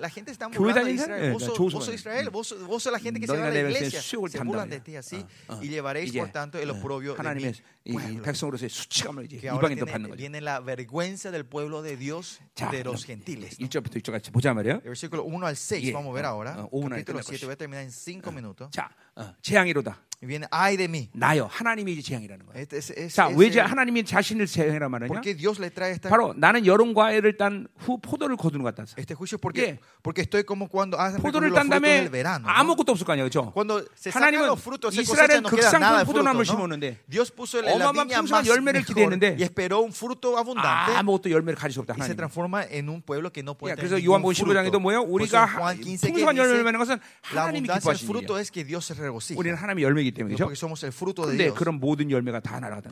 교회 0.52 0.72
다니는. 0.72 0.97
사람? 0.98 1.32
Vos 1.32 1.43
예, 1.43 1.47
sos, 1.47 1.55
조소만. 1.55 1.72
vos 1.81 1.85
sos 1.86 1.94
Israel, 1.94 2.31
vos, 2.31 2.47
sos- 2.48 2.62
vos 2.66 2.82
sos 2.82 2.93
la 2.93 2.98
gente 2.98 3.20
que 3.20 3.27
se 3.27 3.32
va 3.32 3.39
너희가 3.39 3.48
a 3.48 3.51
la 3.51 3.55
내 3.55 3.62
백성의 3.62 3.77
iglesia. 3.77 4.01
수욕을 4.01 4.28
Se 4.31 4.39
담당해. 4.39 4.47
burlan 4.51 4.70
de 4.70 4.81
ti 4.81 4.97
así 4.97 5.24
y 5.62 5.68
llevaréis 5.68 6.10
이제 6.10 6.18
por 6.20 6.32
tanto 6.32 6.59
el 6.59 6.70
oprobio 6.70 7.14
de 7.14 7.18
하나님의 7.18 7.52
mi 7.55 7.90
이 7.90 7.93
pueblo. 7.93 8.22
백성으로서의 8.22 8.68
수치감을 8.68 9.24
이제 9.24 9.39
Que 9.39 9.48
ahora 9.48 9.68
이방인도 9.70 9.86
받는 9.86 10.10
거죠. 10.10 10.16
viene 10.18 10.40
la 10.40 10.60
vergüenza 10.60 11.31
del 11.31 11.44
pueblo 11.44 11.82
de 11.82 11.97
Dios 11.97 12.39
자, 12.54 12.70
de 12.70 12.82
los 12.84 13.04
gentiles. 13.04 13.58
¿no? 13.60 13.66
1절부터 13.68 13.94
6절 14.02 14.12
같이 14.12 14.30
보자 14.30 14.52
말이에요. 14.54 14.76
El 14.84 14.90
versículo 14.90 15.24
1 15.24 15.46
al 15.46 15.56
6 15.56 15.80
Yeah. 15.82 15.92
vamos 15.94 16.10
a 16.12 16.14
ver 16.14 16.24
ahora. 16.26 16.56
어, 16.58 16.68
오분 16.72 16.92
안에 16.92 17.02
Capítulo 17.04 17.20
끝날 17.20 17.24
7 17.24 17.46
voy 17.46 17.52
a 17.52 17.56
terminar 17.56 17.84
en 17.84 17.90
5 17.90 18.32
minutos. 18.32 18.70
자, 18.70 18.90
어, 19.16 19.34
재앙이로다. 19.42 19.96
Viene 20.22 20.47
ay 20.51 20.76
de 20.76 20.84
mí. 20.86 21.09
나요. 21.14 21.48
하나님이 21.51 21.94
이제 21.94 22.02
재앙이라는 22.02 22.44
거예요. 22.44 22.60
Este 22.60 22.76
es- 22.76 22.92
es- 22.92 23.14
자, 23.16 23.28
왜 23.32 23.47
el- 23.47 23.52
제 23.52 23.60
하나님이 23.60 24.05
자신을 24.05 24.44
재앙이라 24.47 24.90
말하냐? 24.90 25.09
¿Por 25.09 25.22
qué 25.22 25.32
Dios 25.34 25.59
le 25.59 25.70
trae 25.72 25.92
esta, 25.97 26.10
바로 26.10 26.34
나는 26.36 26.66
여름 26.66 26.92
과일을 26.92 27.38
딴후 27.38 27.97
포도를 28.02 28.36
거두는 28.36 28.62
것 28.62 28.74
같다. 28.76 28.84
este 29.01 29.14
juicio? 29.16 29.38
Porque, 29.40 29.80
Yeah. 29.80 29.80
porque 30.05 30.20
estoy 30.20 30.44
como 30.44 30.68
cuando 30.68 31.01
hacen 31.01 31.22
포도를 31.24 31.48
딴 31.56 31.72
frutos 31.72 31.80
다음에 31.80 32.05
del 32.05 32.10
verano. 32.12 32.44
¿no? 32.44 32.52
아무것도 32.52 32.92
없을 32.92 33.06
거 33.09 33.12
아니에요, 33.16 33.24
그렇죠? 33.32 33.48
Cuando 33.56 33.80
se 33.97 34.12
sacan 34.12 34.28
하나님은 34.28 34.44
los 34.52 34.60
frutos, 34.60 34.92
se 34.92 35.01
이스라엘은 35.01 35.40
cosechan, 35.40 35.40
no 35.40 35.48
queda 35.48 35.56
극상품 35.56 35.88
nada 35.88 35.98
de 36.01 36.05
포도나무를 36.05 36.44
fruto, 36.44 36.52
¿no? 36.52 36.76
심었는데 36.76 37.01
Dios 37.09 37.32
puso 37.32 37.62
la, 37.64 37.72
la 37.72 37.88
어마어마한 37.88 38.05
viña 38.12 38.20
풍성한 38.20 38.44
más 38.44 38.48
열매를 38.52 38.84
mejor 38.84 38.92
기대했는데 38.92 39.40
y 39.40 39.42
esperó 39.48 39.80
un 39.80 39.92
fruto 39.97 40.36
abundante 40.36 41.01
아무것도 41.01 41.30
열매를 41.32 41.56
가질 41.56 41.72
수 41.72 41.80
없다. 41.80 41.97
y 41.97 42.05
se 42.05 42.12
하나님. 42.12 42.20
transforma 42.20 42.68
en 42.68 42.92
un 42.92 43.01
pueblo 43.01 43.32
que 43.32 43.40
no 43.40 43.56
puede 43.56 43.72
야, 43.72 43.76
tener 43.80 43.88
그래서 43.88 43.97
ningún 43.97 44.20
요한복음 44.20 44.36
15장에도 44.36 44.76
fruto. 44.76 44.84
뭐예요? 44.84 45.01
Por 45.09 45.24
eso 45.24 45.32
우리가 45.32 45.48
en 45.48 45.56
Juan 45.56 45.76
15 45.80 46.12
que 46.12 46.12
풍성한 46.12 46.36
열매를 46.36 46.60
dice, 46.60 46.64
맺는 46.68 46.76
것은 46.76 47.01
la 47.32 47.40
하나님이 47.48 47.64
abundancia 47.72 47.72
del 47.72 47.97
기뻐하시는 47.97 48.05
fruto 48.12 48.32
일이야. 48.36 48.40
es 48.44 48.51
que 48.52 48.64
Dios 48.68 48.84
se 48.84 48.92
regocija. 49.01 49.38
우리는 49.40 49.56
하나님의 49.56 49.80
열매이기 49.88 50.09
그렇죠? 50.12 50.50
fruto 50.92 51.26
de 51.26 51.36
근데. 51.36 51.50
그런 51.54 51.80
모든 51.80 52.10
열매가 52.10 52.40
다 52.40 52.58
날아가다. 52.60 52.88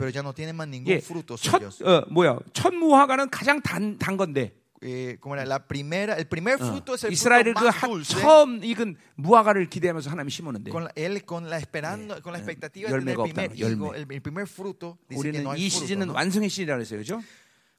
예, 0.87 0.97
fruto 0.97 1.35
첫. 1.37 1.61
어, 1.83 2.05
뭐야? 2.09 2.39
첫 2.53 2.73
무화과는 2.73 3.29
가장 3.29 3.61
단, 3.61 3.97
단 3.97 4.17
건데 4.17 4.55
Eh, 4.81 5.17
como 5.19 5.35
era 5.35 5.43
la 5.45 5.59
primera, 5.67 6.13
el 6.15 6.25
primer 6.29 6.55
fruto 6.57 6.95
es 6.95 7.03
el 7.03 7.11
fruto 7.11 7.11
이스라엘을 7.11 7.53
그 7.53 7.65
más 7.67 7.75
하- 7.83 7.87
dulce. 7.87 8.15
처음 8.21 8.63
익은 8.63 8.95
무화과를 9.15 9.67
기대하면서 9.67 10.09
하나님이 10.09 10.31
심었는데 10.31 10.71
Con 10.71 10.83
la- 10.85 10.93
él 10.95 11.25
con 11.27 11.49
la 11.49 11.57
esperando, 11.57 12.21
con 12.23 12.31
la 12.31 12.39
expectativa 12.39 12.87
de 12.87 12.95
tener 12.95 13.11
열매가 13.17 13.23
el 13.27 13.33
primer 13.33 13.51
higo, 13.59 13.93
el, 13.93 14.07
el 14.09 14.21
primer 14.21 14.47
fruto, 14.47 14.97
dice 15.09 15.19
que 15.19 15.19
우리는 15.19 15.43
no 15.43 15.51
이 15.51 15.67
hay 15.67 15.69
fruto. 15.69 15.83
시즌은 15.83 16.07
¿no? 16.07 16.13
완성의 16.15 16.47
시즌이라고 16.47 16.79
했어요. 16.79 16.97
그죠? 17.03 17.19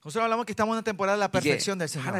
Nosotros 0.05 0.25
hablamos 0.25 0.45
que 0.45 0.53
estamos 0.53 0.75
en 0.75 0.77
una 0.77 0.83
temporada 0.85 1.17
de 1.17 1.21
la 1.21 1.31
perfección 1.33 1.79
del 1.79 1.89
Señor. 1.89 2.13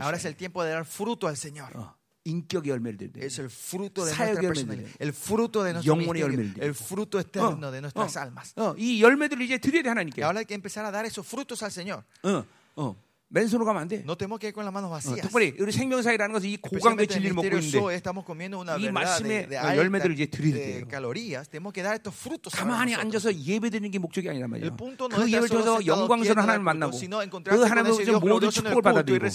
Ahora 0.00 0.16
es 0.16 0.24
el 0.24 0.36
tiempo 0.36 0.64
de 0.64 0.70
dar 0.70 0.86
fruto 0.86 1.28
al 1.28 1.36
Señor. 1.36 1.76
어, 1.76 1.94
인격의 2.24 2.70
열매를 2.70 3.12
때. 3.12 3.24
Es 3.24 3.38
el 3.38 3.50
fruto 3.50 4.04
de 4.04 4.14
nuestra 4.14 4.40
personalidad, 4.40 4.90
el 4.98 5.12
fruto 5.12 5.62
de 5.64 5.72
nuestro 5.72 5.94
열매를 5.94 6.54
el 6.60 6.74
fruto 6.74 7.18
eterno 7.18 7.70
de 7.70 7.80
nuestras 7.80 8.16
almas. 8.16 8.54
어, 8.56 8.74
이 8.78 9.02
열매들을 9.02 9.42
이제 9.42 9.58
드려야 9.58 9.82
돼 9.82 9.88
하나님께. 9.88 10.22
Y 10.22 10.24
ahora 10.24 10.38
hay 10.40 10.46
que 10.46 10.54
empezar 10.54 10.84
a 10.84 10.90
dar 10.90 11.04
esos 11.04 11.26
frutos 11.26 11.62
al 11.62 11.70
Señor. 11.72 12.04
어, 12.22 12.44
어. 12.76 12.96
맨손으로 13.32 13.64
가면 13.64 13.82
안 13.82 13.88
돼. 13.88 14.04
No 14.04 14.16
tenemos 14.16 14.38
que 14.38 14.48
ir 14.48 14.54
con 14.54 14.64
las 14.64 14.72
manos 14.72 14.90
어, 14.90 14.94
vacías. 14.94 15.22
특별히 15.22 15.54
우리 15.58 15.72
생명사이라는 15.72 16.32
것은 16.32 16.48
이 16.48 16.58
el 16.60 17.08
진리를 17.08 17.34
먹고 17.34 17.48
있는데 17.48 17.96
estamos 17.96 18.24
comiendo 18.26 18.60
una 18.60 18.76
이 18.76 18.90
말씀의 18.92 19.48
어, 19.56 19.76
열매들을 19.76 20.14
이제 20.14 20.26
돼요. 20.28 20.86
calorías. 20.88 21.48
Tenemos 21.48 21.72
que 21.72 21.82
dar 21.82 21.96
estos 21.96 22.14
frutos. 22.14 22.52
가만히. 22.52 22.94
앉아서 22.94 23.32
예배드리는 23.34 23.90
게 23.90 23.98
목적이 23.98 24.28
아니란 24.28 24.50
말이에요. 24.50 24.76
그 24.76 25.30
예배를 25.32 25.48
solo 25.48 25.64
통해서 25.64 25.86
영광스러운 25.86 26.38
하나님을 26.38 26.64
만나고 26.64 26.92
그 26.92 28.04
Dios 28.04 28.20
모든 28.20 28.50
축복을 28.50 28.82
y 28.84 28.92
받아들이고 28.92 29.26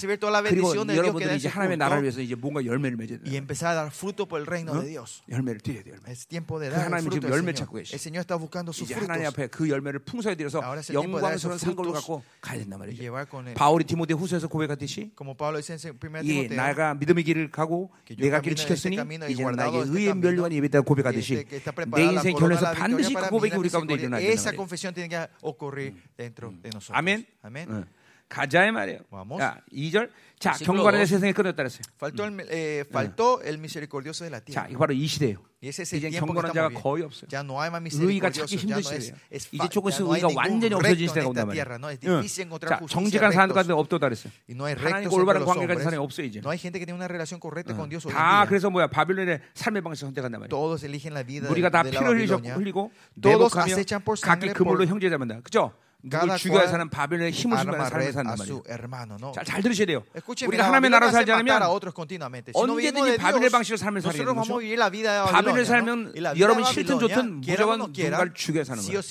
그리고 0.48 0.76
여러분들이 0.94 1.36
이제 1.36 1.48
하나님의 1.48 1.76
나라를 1.76 2.02
위해서 2.04 2.20
이제 2.20 2.34
뭔가 2.34 2.64
열매를 2.64 2.96
맺어야 2.96 3.18
y 3.18 3.30
돼요. 3.30 3.36
empezar 3.36 3.74
a 3.74 3.82
dar 3.82 3.90
fruto 3.90 4.26
por 4.26 4.38
el 4.38 4.46
reino 4.46 4.72
어? 4.72 4.80
de 4.80 4.88
Dios. 4.94 5.22
열매를 5.28 5.60
드려야 5.60 5.82
돼요. 5.82 5.94
열매. 5.98 6.12
Es 6.12 6.26
tiempo 6.28 6.60
de 6.60 6.70
그 6.70 6.76
dar 6.76 6.86
fruto 7.02 7.18
지금 7.18 7.30
열매. 7.30 7.52
찾고 7.52 7.74
계시. 7.74 7.94
El 7.94 8.00
Señor 8.00 8.22
está 8.22 8.38
buscando 8.38 8.70
sus 8.70 8.86
이제 8.86 8.94
하나님 8.94 9.26
frutos 9.26 9.34
앞에 9.34 9.46
그 9.48 9.68
열매를 9.68 10.00
풍성히 10.00 10.36
드려서 10.36 10.62
영광스러운 10.94 11.58
frutos 11.58 11.92
갖고 11.92 12.22
가야 12.40 12.58
된단 12.58 12.78
y 12.78 12.94
말이죠. 12.94 13.54
바울이 13.54 13.87
디모데 13.88 14.14
후서에서 14.14 14.46
고백하듯이 14.46 15.10
Como 15.18 15.34
Pablo 15.34 15.60
dice 15.60 15.74
en 15.74 15.98
1이 15.98 15.98
Timoteo, 15.98 16.56
나가 16.56 16.94
믿음의 16.94 17.24
길을 17.24 17.50
가고 17.50 17.90
내가 18.16 18.40
길을 18.40 18.54
지켰으니 18.54 18.94
이제 19.30 19.42
나에게 19.42 19.78
의의 19.88 20.14
멸류관 20.14 20.52
예배다 20.52 20.82
고백하듯이 20.82 21.44
내 21.96 22.04
인생 22.04 22.36
결론에서 22.36 22.72
반드시 22.72 23.14
그 23.14 23.28
고백이 23.28 23.56
우리 23.56 23.68
가운데. 23.68 23.94
일어나야 23.94 24.20
de 26.62 26.70
nosotros. 26.70 26.92
아멘. 26.92 27.26
가자의 28.28 28.72
말이에요. 28.72 29.00
Vamos. 29.10 29.40
자, 29.40 29.60
2절. 29.72 30.10
자, 30.38 30.52
dos. 30.52 31.06
세상에 31.08 31.32
끊었다 31.32 31.56
그랬어요. 31.56 31.80
Faltó, 31.96 32.24
el, 32.24 32.46
eh, 32.50 32.84
faltó 32.88 33.40
el 33.42 33.58
misericordioso 33.58 34.24
de 34.24 34.30
la 34.30 34.38
자, 34.40 34.44
tierra. 34.44 34.70
이거 34.70 34.78
바로 34.78 34.92
이 34.94 35.06
시대예요. 35.06 35.38
이제 35.60 36.10
경건한 36.10 36.52
자가 36.54 36.68
viviendo. 36.68 36.82
거의 36.82 37.02
없어요. 37.02 37.26
Ya 37.32 37.40
no 37.40 37.58
hay 37.58 37.70
más 37.72 37.82
의가 37.98 38.30
misericordioso. 38.30 38.46
찾기 38.46 38.56
힘든 38.56 38.82
시대예요. 38.82 39.14
es 39.32 39.48
이제 39.50 39.68
조금씩 39.68 40.00
ya 40.00 40.06
no 40.06 40.12
hay 40.14 40.20
의가 40.22 40.28
ningún 40.28 40.38
완전히 40.38 40.74
없어진 40.76 41.08
시대가 41.08 41.26
온단. 41.26 41.46
말이에요. 41.48 41.64
응. 42.06 42.22
자, 42.60 42.80
정직한 42.86 43.32
사람 43.32 43.48
가운데 43.50 43.72
rectos. 43.72 43.80
없도다 43.80 44.06
그랬어요. 44.06 44.30
하나님과 44.46 45.16
올바른 45.16 45.40
가진 45.44 45.58
hombres. 45.58 45.82
사람이 45.82 45.98
없어요, 45.98 46.26
이제. 46.28 46.38
No 46.38 46.50
hay 46.52 46.58
gente 46.60 46.78
que 46.78 46.86
tiene 46.86 46.94
una 46.94 47.08
relación 47.08 47.40
correcta 47.40 47.74
con 47.74 47.88
Dios 47.88 48.06
hoy 48.06 48.14
다. 48.14 48.46
그래서 48.46 48.70
뭐야? 48.70 48.86
바빌론의 48.86 49.40
삶의 49.54 49.82
방식을 49.82 50.12
선택한단 50.12 50.38
말이에요. 50.38 50.52
Todos 50.54 50.84
eligen 50.84 51.16
la 51.16 51.24
vida 51.26 51.48
우리가 51.50 51.70
다 51.70 51.82
피를 51.82 52.06
흘리고, 52.54 52.92
Todos 53.18 53.50
내복하며 53.56 53.72
acechan 53.74 54.04
por 54.04 54.14
각기 54.20 54.52
그물로 54.52 54.86
형제 54.86 55.10
잡는다. 55.10 55.40
그죠? 55.40 55.72
누굴 56.02 56.28
죽여야 56.38 56.68
사는 56.68 56.88
바빌론의 56.90 57.32
힘을 57.32 57.56
arma 57.58 57.74
삶을 57.90 58.02
a 58.06 58.12
말이에요. 58.38 58.62
자, 59.34 59.42
잘 59.42 59.62
들으셔야 59.62 59.86
돼요. 59.86 60.04
우리가 60.46 60.64
하나님의 60.68 60.90
hace 61.10 61.10
살지 61.12 61.32
않으면 61.32 61.62
언제든지 62.54 63.18
Dios, 63.18 63.52
방식으로 63.52 63.76
삶을 63.78 63.98
nosotros 64.02 64.16
되는 64.18 64.34
거죠. 64.38 64.54
¿no? 65.64 65.64
살면 65.66 66.12
여러분 66.38 66.62
싫든 66.64 66.98
좋든 67.00 67.40
무조건 67.40 67.78
누군가를 68.14 68.34
죽여 68.34 68.62
사는 68.64 68.80
거예요. 68.80 69.02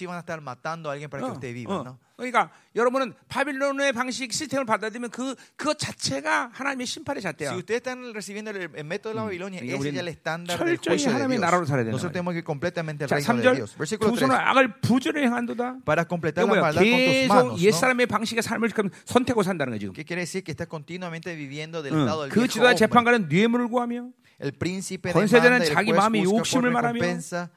어, 2.17 2.23
어. 2.23 2.25
그러니까 2.25 2.49
여러분은 2.75 3.13
바빌론의 3.27 3.93
방식 3.93 4.33
시스템을 4.33 4.65
받아들이면 4.65 5.11
그 5.11 5.35
그것 5.55 5.77
자체가 5.77 6.49
하나님의 6.51 6.85
심판의 6.87 7.21
잣대야. 7.21 7.49
Si 7.51 7.57
ustedes 7.57 7.81
están 7.81 8.11
recibiendo 8.13 8.49
el, 8.51 8.69
el 8.73 8.83
método 8.85 9.09
de 9.09 9.15
la 9.15 9.23
Babilonia, 9.23 9.61
그러니까 9.61 9.65
ese 9.65 9.75
es 9.75 9.81
우리는 9.81 9.99
el 9.99 10.07
estándar 10.09 10.57
del 10.57 10.77
juicio 10.77 11.11
de 11.13 11.27
Dios. 11.27 11.39
나라로 11.41 11.65
살아야 11.65 11.85
된다 11.85 11.95
Nosotros 11.95 12.13
tenemos 12.13 12.33
que 12.33 12.39
ir 12.39 12.45
completamente 12.45 13.03
al 13.05 13.09
자, 13.09 13.15
reino 13.17 13.33
de 13.33 13.49
3절 13.49 13.55
Dios. 13.55 13.77
Versículo 13.77 14.11
두 14.11 14.17
3. 14.17 14.27
손으로 14.27 14.37
악을 14.37 14.81
부지런히 14.81 15.25
행한도다. 15.27 15.77
Para 15.85 16.05
completar 16.05 16.45
la 16.45 16.57
maldad 16.57 16.81
con 16.81 16.89
tus 16.89 17.05
계속 17.05 17.33
manos. 17.33 17.61
옛 17.61 17.69
¿no? 17.69 17.77
사람의 17.77 18.05
방식의 18.07 18.41
삶을 18.41 18.69
지금 18.69 18.89
선택하고 19.05 19.43
산다는 19.43 19.77
지금. 19.79 19.93
¿Qué 19.93 20.03
quiere 20.03 20.21
decir? 20.25 20.43
Que 20.43 20.51
estás 20.51 20.67
continuamente 20.67 21.35
viviendo 21.35 21.81
del 21.83 21.93
응. 21.93 22.01
estado 22.01 22.23
del 22.25 22.31
그 22.33 22.47
지도자. 22.47 22.73
재판관은 22.75 23.29
뇌물을 23.29 23.67
구하며 23.69 24.09
El 24.39 24.51
príncipe 24.53 25.11
권세자는 25.13 25.59
y 25.59 25.61
el 25.65 25.73
자기 25.73 25.93
마음의 25.93 26.23
욕심을 26.23 26.69
말하며 26.69 26.99
recompensa. 26.99 27.49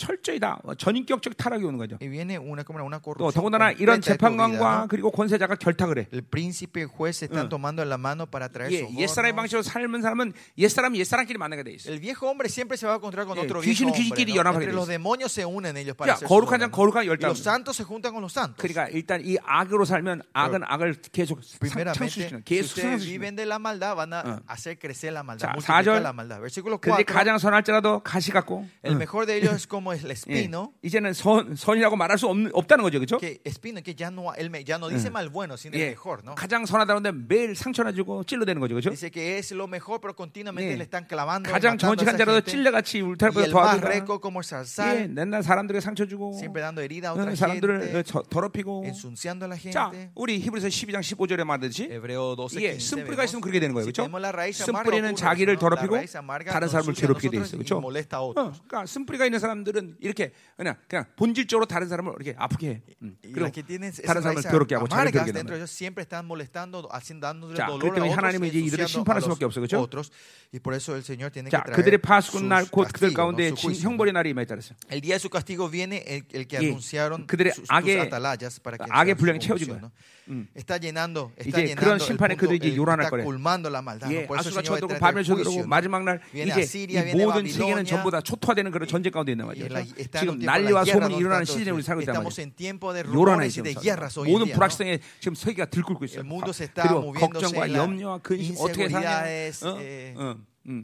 예, 0.00 0.06
철저히 0.06 0.40
다 0.40 0.58
전인격적 0.78 1.36
타락이 1.36 1.64
오는 1.64 1.78
거죠. 1.78 1.98
Y 2.00 2.08
viene 2.08 2.38
una, 2.38 2.64
como 2.64 2.82
una 2.84 3.00
또 3.18 3.30
더군다나 3.30 3.70
이런 3.72 4.00
재판관과. 4.00 4.86
그리고 4.88 5.10
권세자가 5.10 5.56
결탁을 5.56 5.98
해. 5.98 6.06
El 6.12 6.22
príncipe 6.22 6.80
y 6.80 6.82
el 6.84 6.88
juez 6.88 7.18
se 7.18 7.26
están 7.26 7.48
tomando 7.48 7.84
la 7.84 7.98
mano 7.98 8.26
para 8.26 8.48
traer 8.48 8.72
예, 8.72 8.88
옛사람의. 8.96 9.36
방식으로 9.36 9.62
삶은 9.62 10.02
사람은 10.02 10.32
옛사람이 10.58 10.98
옛사람끼리 11.00 11.38
만나게 11.38 11.62
돼 11.62 11.72
있어. 11.72 11.90
El 11.90 12.00
viejo 12.00 12.26
hombre 12.28 12.48
siempre 12.48 12.76
se 12.76 12.86
va 12.86 12.94
a 12.94 12.96
encontrar 12.96 13.26
con 13.26 13.36
예, 13.38 13.46
귀신은. 13.46 13.92
귀신끼리. 13.92 14.36
연합하게 14.36 14.66
돼 14.66 14.72
있어. 14.72 14.86
자, 16.06 16.26
거룩한 16.26 16.60
자. 16.60 16.68
거룩한 16.70 17.06
santos. 18.28 18.56
그러니까 18.56 18.88
일단 18.88 19.20
이 19.24 19.36
악으로 19.44 19.84
살면 19.84 20.22
악은 20.32 20.62
악을 20.64 20.96
계속 21.12 21.42
si 21.42 21.58
계속 22.44 22.78
어. 24.24 24.38
la 25.10 25.22
자, 25.36 25.52
maldad, 25.52 25.60
사절. 25.60 25.94
multiplicar 25.94 26.02
la 26.02 26.12
maldad. 26.12 26.40
Versículo 26.40 26.78
근데 26.78 27.04
4. 27.04 27.14
가장 27.14 27.38
선할지라도 27.38 28.00
가시 28.00 28.30
같고 28.30 28.66
El 28.82 28.96
como 29.90 29.92
el 29.92 30.06
예, 30.06 30.12
espino. 30.12 30.72
이제는 30.82 31.12
선 31.12 31.56
선이라고 31.56 31.96
말할 31.96 32.18
수 32.18 32.26
없는, 32.28 32.50
없다는 32.54 32.82
거죠, 32.82 32.98
그렇죠? 32.98 33.18
Que 33.18 33.40
espino, 33.44 33.82
que 33.82 33.94
ya 33.94 34.10
no, 34.10 34.32
él 34.34 34.50
ya 34.64 34.78
no 34.78 34.88
dice 34.88 35.10
mal 35.10 35.28
bueno, 35.28 35.56
sino 35.56 35.76
예, 35.76 35.90
mejor, 35.90 36.22
¿no? 36.24 36.34
가장 36.34 36.64
선하다는데 36.66 37.12
매일 37.28 37.54
상처나 37.56 37.92
주고 37.92 38.24
찔러대는 38.24 38.60
거죠, 38.60 38.74
그렇죠? 38.74 38.90
Dice 38.90 39.10
que 39.10 39.38
es 39.38 39.52
lo 39.52 39.66
mejor, 39.66 40.00
pero 40.00 40.14
continuamente 40.14 40.72
예. 40.72 40.76
le 40.76 40.84
están 40.84 41.06
clavando. 41.06 41.50
가장 41.50 41.76
정직한 41.78 42.16
자라도 42.16 42.40
Y 42.40 43.02
울타리보다 43.02 44.20
como 44.20 44.40
el 44.40 44.46
예, 45.02 45.06
맨날 45.08 45.42
사람들에게 45.42 45.80
상처 45.80 46.06
주고 46.06 46.32
siempre 46.34 46.62
dando 46.62 46.82
herida 46.82 47.08
a 47.08 47.12
어, 47.12 47.14
otra 47.14 47.34
사람들을 47.34 47.80
gente, 47.80 48.02
저- 48.04 48.22
더럽히고. 48.22 48.84
ensuciando 48.86 49.46
a 49.46 49.50
la 49.50 49.56
자, 49.70 49.90
gente. 49.90 50.10
우리 50.14 50.38
히브리서 50.40 50.68
12장 50.68 51.00
15절에 51.00 51.44
말하듯이 51.44 51.84
Hebreo 51.90 52.36
12, 52.36 52.62
예, 52.64 52.78
15 52.78 52.96
쓴뿌리가 52.96 53.24
있으면. 53.24 53.40
그렇게 53.40 53.60
되는 53.60 53.74
거예요, 53.74 53.86
그렇죠? 53.86 54.04
쓴뿌리는 54.52 55.16
자기를 55.16 55.56
더럽히고 55.58 55.98
다른 56.46 56.68
사람을 56.68 56.94
괴롭게 56.94 57.28
돼 57.30 57.38
nosotros 57.38 57.48
있어, 57.48 57.56
y 57.56 57.64
그렇죠? 57.64 57.78
어. 58.40 58.52
그러니까 58.66 58.86
쓴뿌리가 58.86 59.24
있는 59.24 59.38
사람들은 59.38 59.79
어떻게든 59.80 59.96
이렇게 60.00 60.32
그냥 60.56 60.76
그냥 60.88 61.04
본질적으로 61.16 61.66
다른 61.66 61.88
사람을 61.88 62.12
이렇게 62.20 62.34
아프게 62.38 62.68
해. 62.68 62.82
음. 63.02 63.16
그리고 63.22 63.50
다른 64.06 64.22
사람을 64.22 64.42
더럽게 64.42 64.74
하고 64.74 64.86
자기를 64.88 65.08
amargas 65.08 65.32
더럽게 65.32 65.32
dentro 65.32 65.40
하는 65.40 65.46
de 65.50 65.56
ellos 65.56 65.70
siempre 65.70 66.04
están 66.04 66.26
molestando, 66.26 66.88
haciendo, 66.92 67.20
dándole 67.26 67.54
자, 67.56 67.66
dolor 67.66 67.80
그렇기 67.80 67.94
때문에 67.96 68.06
a 68.06 68.12
otros, 68.12 68.16
하나님은 68.16 68.48
이제 68.48 68.58
이들을 68.60 68.86
심판할 68.88 69.22
수밖에 69.22 69.44
없어요, 69.44 69.66
그렇죠? 69.66 69.80
자, 71.50 71.62
그들의 71.62 71.98
파수꾼 71.98 72.48
날곧 72.48 72.92
그들 72.92 73.14
가운데. 73.14 73.50
형벌의 73.50 74.12
날이 74.12 74.30
예, 76.62 76.66
anunciaron 76.66 77.26
그들의 77.26 77.52
악의- 77.68 78.10
악의 78.90 79.14
분량이 79.14 79.38
채워진 79.40 79.70
llenando, 80.78 81.32
está 81.40 81.58
이제 81.58 81.74
그런 81.74 81.98
심판에 81.98 82.36
그들이 82.36 82.58
이제 82.58 82.76
요란할 82.76 83.06
está 83.06 83.10
거래. 83.10 83.24
colmando 83.24 83.68
la 83.68 83.80
maldad. 83.82 84.14
예, 84.14 84.28
아수가 84.30 84.62
쳐들고 84.62 84.98
바벨 85.00 85.24
쳐들고. 85.24 85.66
마지막 85.66 86.04
날 86.04 86.20
이제 86.32 86.62
모든 87.14 87.48
세계는. 87.48 87.84
전부 87.84 88.10
다 88.12 88.20
초토화되는 88.20 88.70
그런 88.70 88.86
전쟁 88.86 89.10
가운데 89.10 89.32
있는 89.32 89.46
말이 89.46 89.59
죠. 89.60 89.66
en 89.66 89.72
la- 89.72 89.84
그렇죠? 89.84 90.00
está 90.00 90.20
en 90.20 90.28
un 90.28 90.40
지금 90.40 90.46
난리와 90.46 90.84
소문이. 90.84 91.16
일어나는 91.16 91.44
시즌에 91.44 91.70
우리 91.70 91.82
살고 91.82 92.00
있단 92.02 92.14
말이에요. 92.16 92.28
hoy 94.16 94.26
en 94.26 94.38
모든. 94.40 94.52
불확성에 94.54 94.98
지금 95.20 95.34
세계가 95.34 95.66
들끓고 95.66 96.04
있어요. 96.04 96.24
그리고 96.24 97.12
걱정과 97.12 97.72
염려와 97.72 98.18
근심 98.18 98.56
어떻게 98.58 98.88
사냐? 98.88 99.22
어? 99.22 99.26
eh, 99.26 100.14
어, 100.16 100.36
음. 100.66 100.82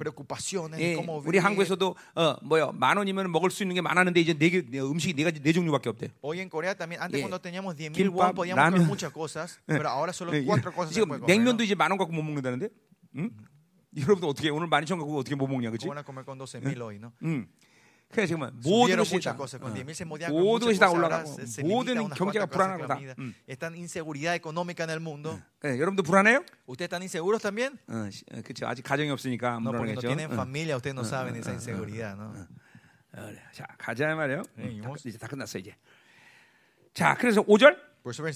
예, 0.81 0.95
우리. 1.27 1.39
한국에서도 1.39 1.95
어 2.17 2.37
뭐야 2.43 2.73
만 2.73 2.97
원이면 2.97 3.31
먹을 3.31 3.51
수 3.51 3.63
있는 3.63 3.75
게 3.75 3.83
많았는데 3.83 4.21
이제 4.21 4.33
네 4.33 4.49
개, 4.49 4.63
네, 4.65 4.81
음식이 4.81 5.13
네 5.15 5.23
가지 5.23 5.41
네 5.41 5.53
종류밖에 5.53 5.91
없대. 5.91 6.09
Hoy 6.25 6.41
en 6.41 6.49
Corea 6.51 6.75
también, 6.75 7.01
antes 7.03 7.21
예. 7.21 7.23
cuando 7.23 7.39
teníamos 7.39 7.77
10 7.77 7.93
김밥, 7.93 8.01
mil 8.01 8.09
won 8.11 8.35
podíamos 8.35 8.57
comer 8.57 8.81
라면. 8.81 8.87
muchas 8.89 9.13
cosas, 9.13 9.61
pero 9.67 9.89
ahora 9.91 10.13
solo 10.13 10.33
예, 10.33 10.45
cuatro 10.45 10.73
cosas 10.73 10.95
se 10.97 11.03
지금. 11.05 11.21
냉면도. 11.27 11.63
이제 11.63 11.75
만원 11.75 11.99
갖고 11.99 12.13
못 12.13 12.23
먹는다는데? 12.23 12.69
응? 13.17 13.31
여러분도 13.97 14.29
어떻게 14.29 14.49
오늘 14.51 14.67
만 14.67 14.83
이천 14.83 14.99
갖고 14.99 15.19
어떻게 15.19 15.37
못 15.37 15.47
먹냐, 15.47 15.71
그렇지? 15.71 15.87
¿Cómo 15.87 15.93
van 15.93 15.99
a 15.99 16.05
comer 16.05 16.25
con 16.25 16.39
12 16.39 16.61
mil 16.61 16.81
hoy, 16.83 16.97
no? 16.97 17.13
응. 17.23 17.47
그래 18.13 18.25
지금 18.27 18.49
모든 18.63 18.97
것이 18.99 19.19
다 19.21 19.37
cosas. 19.37 19.59
Con 19.61 19.73
어. 19.73 19.75
10 19.75 19.83
mil 19.85 19.91
se 19.91 20.05
podían 20.07 20.31
모든 20.33 20.69
것이 20.69 20.79
다 20.79 20.91
올라가고 20.91 21.37
모든 21.65 22.09
경제가 22.09 22.47
cuantas 22.47 22.47
cosas 22.47 22.51
불안하고 22.51 22.79
de 22.79 22.89
다. 22.89 22.95
comida. 22.95 23.15
음. 23.19 23.35
Están 23.49 23.75
inseguridad 23.77 24.35
económica 24.37 24.85
en 24.85 24.91
el 24.91 25.01
mundo. 25.01 25.41
예, 25.65 25.77
여러분도 25.79 26.03
불안해요? 26.05 26.45
¿Ustedes 26.67 26.87
están 26.89 27.03
inseguros 27.03 27.43
también? 27.43 27.79
어, 27.89 28.09
시- 28.11 28.25
어, 28.33 28.41
그렇죠. 28.43 28.67
아직 28.69 28.83
가정이 28.83 29.11
없으니까 29.11 29.57
안 29.57 29.63
No, 29.65 29.73
porque 29.73 29.93
no 29.93 30.01
불안하겠죠. 30.01 30.07
tienen 30.09 30.31
어. 30.31 30.35
familia, 30.35 30.77
ustedes 30.77 30.95
no 30.95 31.03
saben 31.05 31.35
esa 31.37 31.51
inseguridad, 31.53 32.15
¿no? 32.17 32.31
어, 33.13 33.27
그래. 33.27 33.43
자 33.53 33.67
가자 33.77 34.15
말이에요. 34.15 34.43
네, 34.55 34.65
음, 34.65 34.81
다, 34.83 34.89
이모. 34.89 34.95
이제 35.05 35.19
다 35.19 35.27
끝났어 35.27 35.59
이제. 35.59 35.75
자 36.95 37.15
그래서 37.19 37.43
5절 37.43 37.59
Por 37.61 37.75
eso 37.75 37.75
versículo 37.75 37.86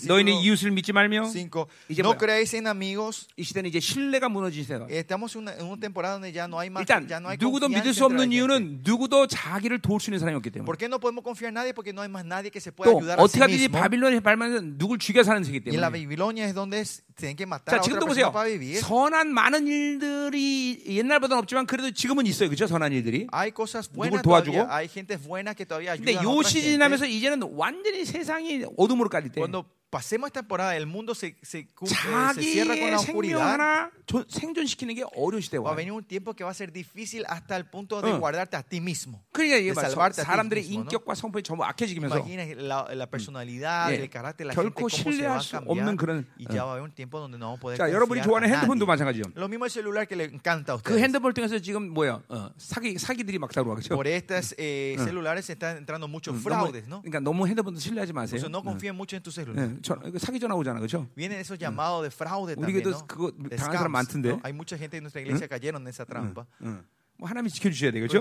너희는 0.07 0.33
이웃을 0.35 0.71
믿지 0.71 0.93
말며 0.93 1.31
5. 1.31 1.67
이제 1.89 2.03
No 2.03 2.15
en 2.55 2.67
amigos. 2.67 3.27
이 3.37 3.45
시대는 3.45 3.71
이제 3.71 3.79
신뢰가 3.81 4.29
무너진 4.29 4.63
시대다. 4.65 4.87
Estamos 4.91 5.35
en 5.37 5.43
una, 5.43 5.53
en 5.55 5.67
una 5.67 5.79
temporada 5.81 6.15
donde 6.15 6.33
ya 6.33 6.47
no 6.49 6.59
hay 6.59 6.71
más, 6.71 6.83
일단 6.83 7.07
ya 7.09 7.19
no 7.21 7.29
hay 7.29 7.37
누구도 7.39 7.69
믿을 7.69 7.95
수 7.95 8.05
없는 8.05 8.31
gente. 8.31 8.37
이유는 8.37 8.81
누구도 8.85 9.27
자기를 9.27 9.79
도울 9.81 10.01
수 10.01 10.11
있는 10.11 10.19
사람이 10.19 10.37
없기 10.37 10.51
때문에. 10.51 10.67
¿Por 10.67 10.77
qué 10.77 10.87
no 10.89 10.99
podemos 10.99 11.23
confiar 11.23 11.51
en 11.51 11.55
nadie? 11.55 11.73
Porque 11.75 11.93
no 11.93 12.03
hay 12.03 12.09
más 12.09 12.25
nadie 12.25 12.51
que 12.51 12.61
se 12.61 12.73
pueda 12.73 12.91
또 12.91 12.99
ayudar 12.99 13.19
a 13.19 13.23
sí 13.23 13.39
어떻게 13.39 13.41
하든지 13.41 13.65
mismo. 13.71 13.79
바빌론에 13.79 14.21
밟으면서 14.21 14.61
누굴 14.79 14.99
죽여 14.99 15.23
사는 15.23 15.41
la 15.43 15.61
때문에. 15.63 15.81
Babilonia 15.81 16.47
es 16.47 16.55
donde 16.55 16.81
es- 16.81 17.03
tienen 17.21 17.37
que 17.37 17.45
자 17.45 17.49
matar 17.49 17.75
a 17.75 17.79
otra 17.79 17.85
지금도 17.85 18.07
persona 18.07 18.31
보세요. 18.31 18.33
para 18.33 18.49
vivir. 18.49 18.81
선한 18.81 19.29
많은 19.33 19.67
일들이 19.67 20.83
옛날보다는 20.87 21.43
없지만 21.43 21.67
그래도 21.67 21.91
지금은 21.91 22.27
있어요, 22.27 22.49
그렇죠? 22.49 22.67
선한 22.67 22.93
일들이. 22.93 23.27
Hay 23.33 23.53
cosas 23.55 23.89
누굴 23.93 24.23
도와주고. 24.23 24.57
todavía, 24.57 24.67
hay 24.75 24.89
gente 24.89 25.17
buena 25.17 25.55
que 25.55 25.67
todavía 25.67 25.97
근데 25.97 26.17
ayuda 26.17 26.21
a 26.21 26.25
요 26.25 26.31
otra 26.41 26.49
시즌 26.49 26.81
gente. 26.81 26.83
하면서 26.83 27.05
이제는 27.07 27.43
완전히 27.55 28.05
세상이 28.05 28.65
어둠으로 28.77 29.09
깔릴 29.09 29.31
때 29.33 29.41
Cuando 29.41 29.60
the 29.63 29.80
pasemos 29.90 30.28
esta 30.28 30.42
temporada, 30.42 30.76
el 30.76 30.88
mundo 30.88 31.16
se, 31.16 31.38
se, 31.42 31.68
cu- 31.74 31.86
eh, 31.86 31.90
se 32.36 32.42
cierra 32.44 32.76
con 32.76 32.84
자기의 32.84 32.92
la 32.92 32.98
생명 33.00 33.16
oscuridad. 33.16 33.42
하나 33.54 33.92
조- 34.06 34.26
생존시키는 34.28 34.94
게 34.94 35.04
어려운 35.16 35.40
시대가 35.42 35.64
Va 35.64 35.70
a 35.70 35.72
와요. 35.72 35.78
venir 35.78 35.94
un 35.94 36.04
tiempo 36.04 36.34
que 36.36 36.44
va 36.44 36.52
a 36.52 36.54
ser 36.54 36.74
difícil 36.74 37.24
hasta 37.30 37.56
el 37.56 37.64
punto 37.70 38.02
de 38.02 38.12
어. 38.12 38.20
guardarte 38.20 38.58
a 38.58 38.62
ti 38.62 38.82
mismo. 38.82 39.24
그러니까 39.32 39.56
이게 39.56 39.72
de 39.72 39.74
말 39.74 39.86
salvarte 39.88 40.20
a 40.20 40.26
ti 40.26 40.28
사람들의 40.28 40.64
mismo, 40.68 40.84
¿no? 40.84 40.92
인격과 40.92 41.16
성품이 41.16 41.44
전부 41.44 41.64
악해지면서 41.64 42.20
Imagina 42.20 42.44
la, 42.60 42.86
la 42.94 43.08
personalidad, 43.08 43.90
예. 43.94 43.96
el 44.04 44.10
carácter, 44.10 44.48
la 44.48 44.54
gente 44.54 44.68
결코 44.68 44.84
cómo 44.84 44.90
se 44.90 45.00
va 45.00 45.12
신뢰할 45.16 45.38
a 45.38 45.40
수 45.42 45.52
cambiar. 45.56 45.72
없는 45.72 45.96
그런 45.96 46.28
Y 46.44 46.46
ya 46.52 46.66
va 46.66 46.72
a 46.72 46.74
haber 46.76 46.84
un 46.84 46.92
tiempo 46.92 47.20
donde 47.22 47.38
no 47.40 47.46
vamos 47.56 47.60
a 47.60 47.62
poder 47.62 47.78
자 47.80 47.88
여러분이 47.90 48.20
confiar 48.20 48.28
좋아하는 48.28 48.52
a 48.52 48.52
핸드폰도 48.52 48.84
nadie. 48.84 48.92
마찬가지죠. 49.00 49.32
Lo 49.40 49.48
mismo 49.48 49.64
el 49.66 49.72
celular 49.72 50.08
que 50.10 50.16
le 50.18 50.26
encanta 50.28 50.74
a 50.74 50.78
그 50.84 50.92
ustedes. 50.92 51.02
핸드폰을 51.08 51.34
통해서 51.34 51.58
지금 51.60 51.94
뭐야 51.96 52.20
어, 52.28 52.50
사기 52.58 52.98
사기들이 53.00 53.40
막 53.40 53.50
들어와 53.50 53.74
그렇죠? 53.80 53.96
Por 53.96 54.08
estas 54.12 54.54
eh, 54.60 54.98
celulares 55.00 55.46
se 55.48 55.54
están 55.56 55.78
entrando 55.78 56.10
muchos 56.10 56.36
너무, 56.36 56.44
fraudes, 56.44 56.84
¿no? 56.90 57.00
그러니까 57.02 57.22
너무 57.24 57.48
핸드폰도 57.48 57.80
신뢰하지 57.80 58.12
Por 58.12 58.22
마세요. 58.28 58.36
eso 58.44 58.50
no 58.50 58.62
confíen 58.62 58.94
mucho 58.96 59.16
en 59.16 59.24
tu 59.24 59.32
celular. 59.32 59.72
예, 60.05 60.19
사기 60.19 60.39
전화 60.41 60.55
오잖아, 60.55 60.79
그렇죠? 60.81 61.09
De 62.03 62.11
fraude 62.11 62.55
también, 62.55 62.81
우리에게도. 62.85 63.07
그거 63.07 63.33
당한 63.57 63.77
사람 63.77 63.93
많던데. 63.93 64.29
¿no? 64.31 64.41
Hay 64.43 64.53
mucha 64.53 64.77
gente 64.77 64.97
en 64.97 65.05
nuestra 65.05 65.21
iglesia 65.21 65.49
cayeron 65.49 65.83
en 65.83 65.89
esa 65.89 66.05
trampa. 66.05 66.47
응. 66.63 66.85
뭐 67.21 67.29
하나님이 67.29 67.51
지켜주셔야 67.51 67.91
그렇죠? 67.93 68.19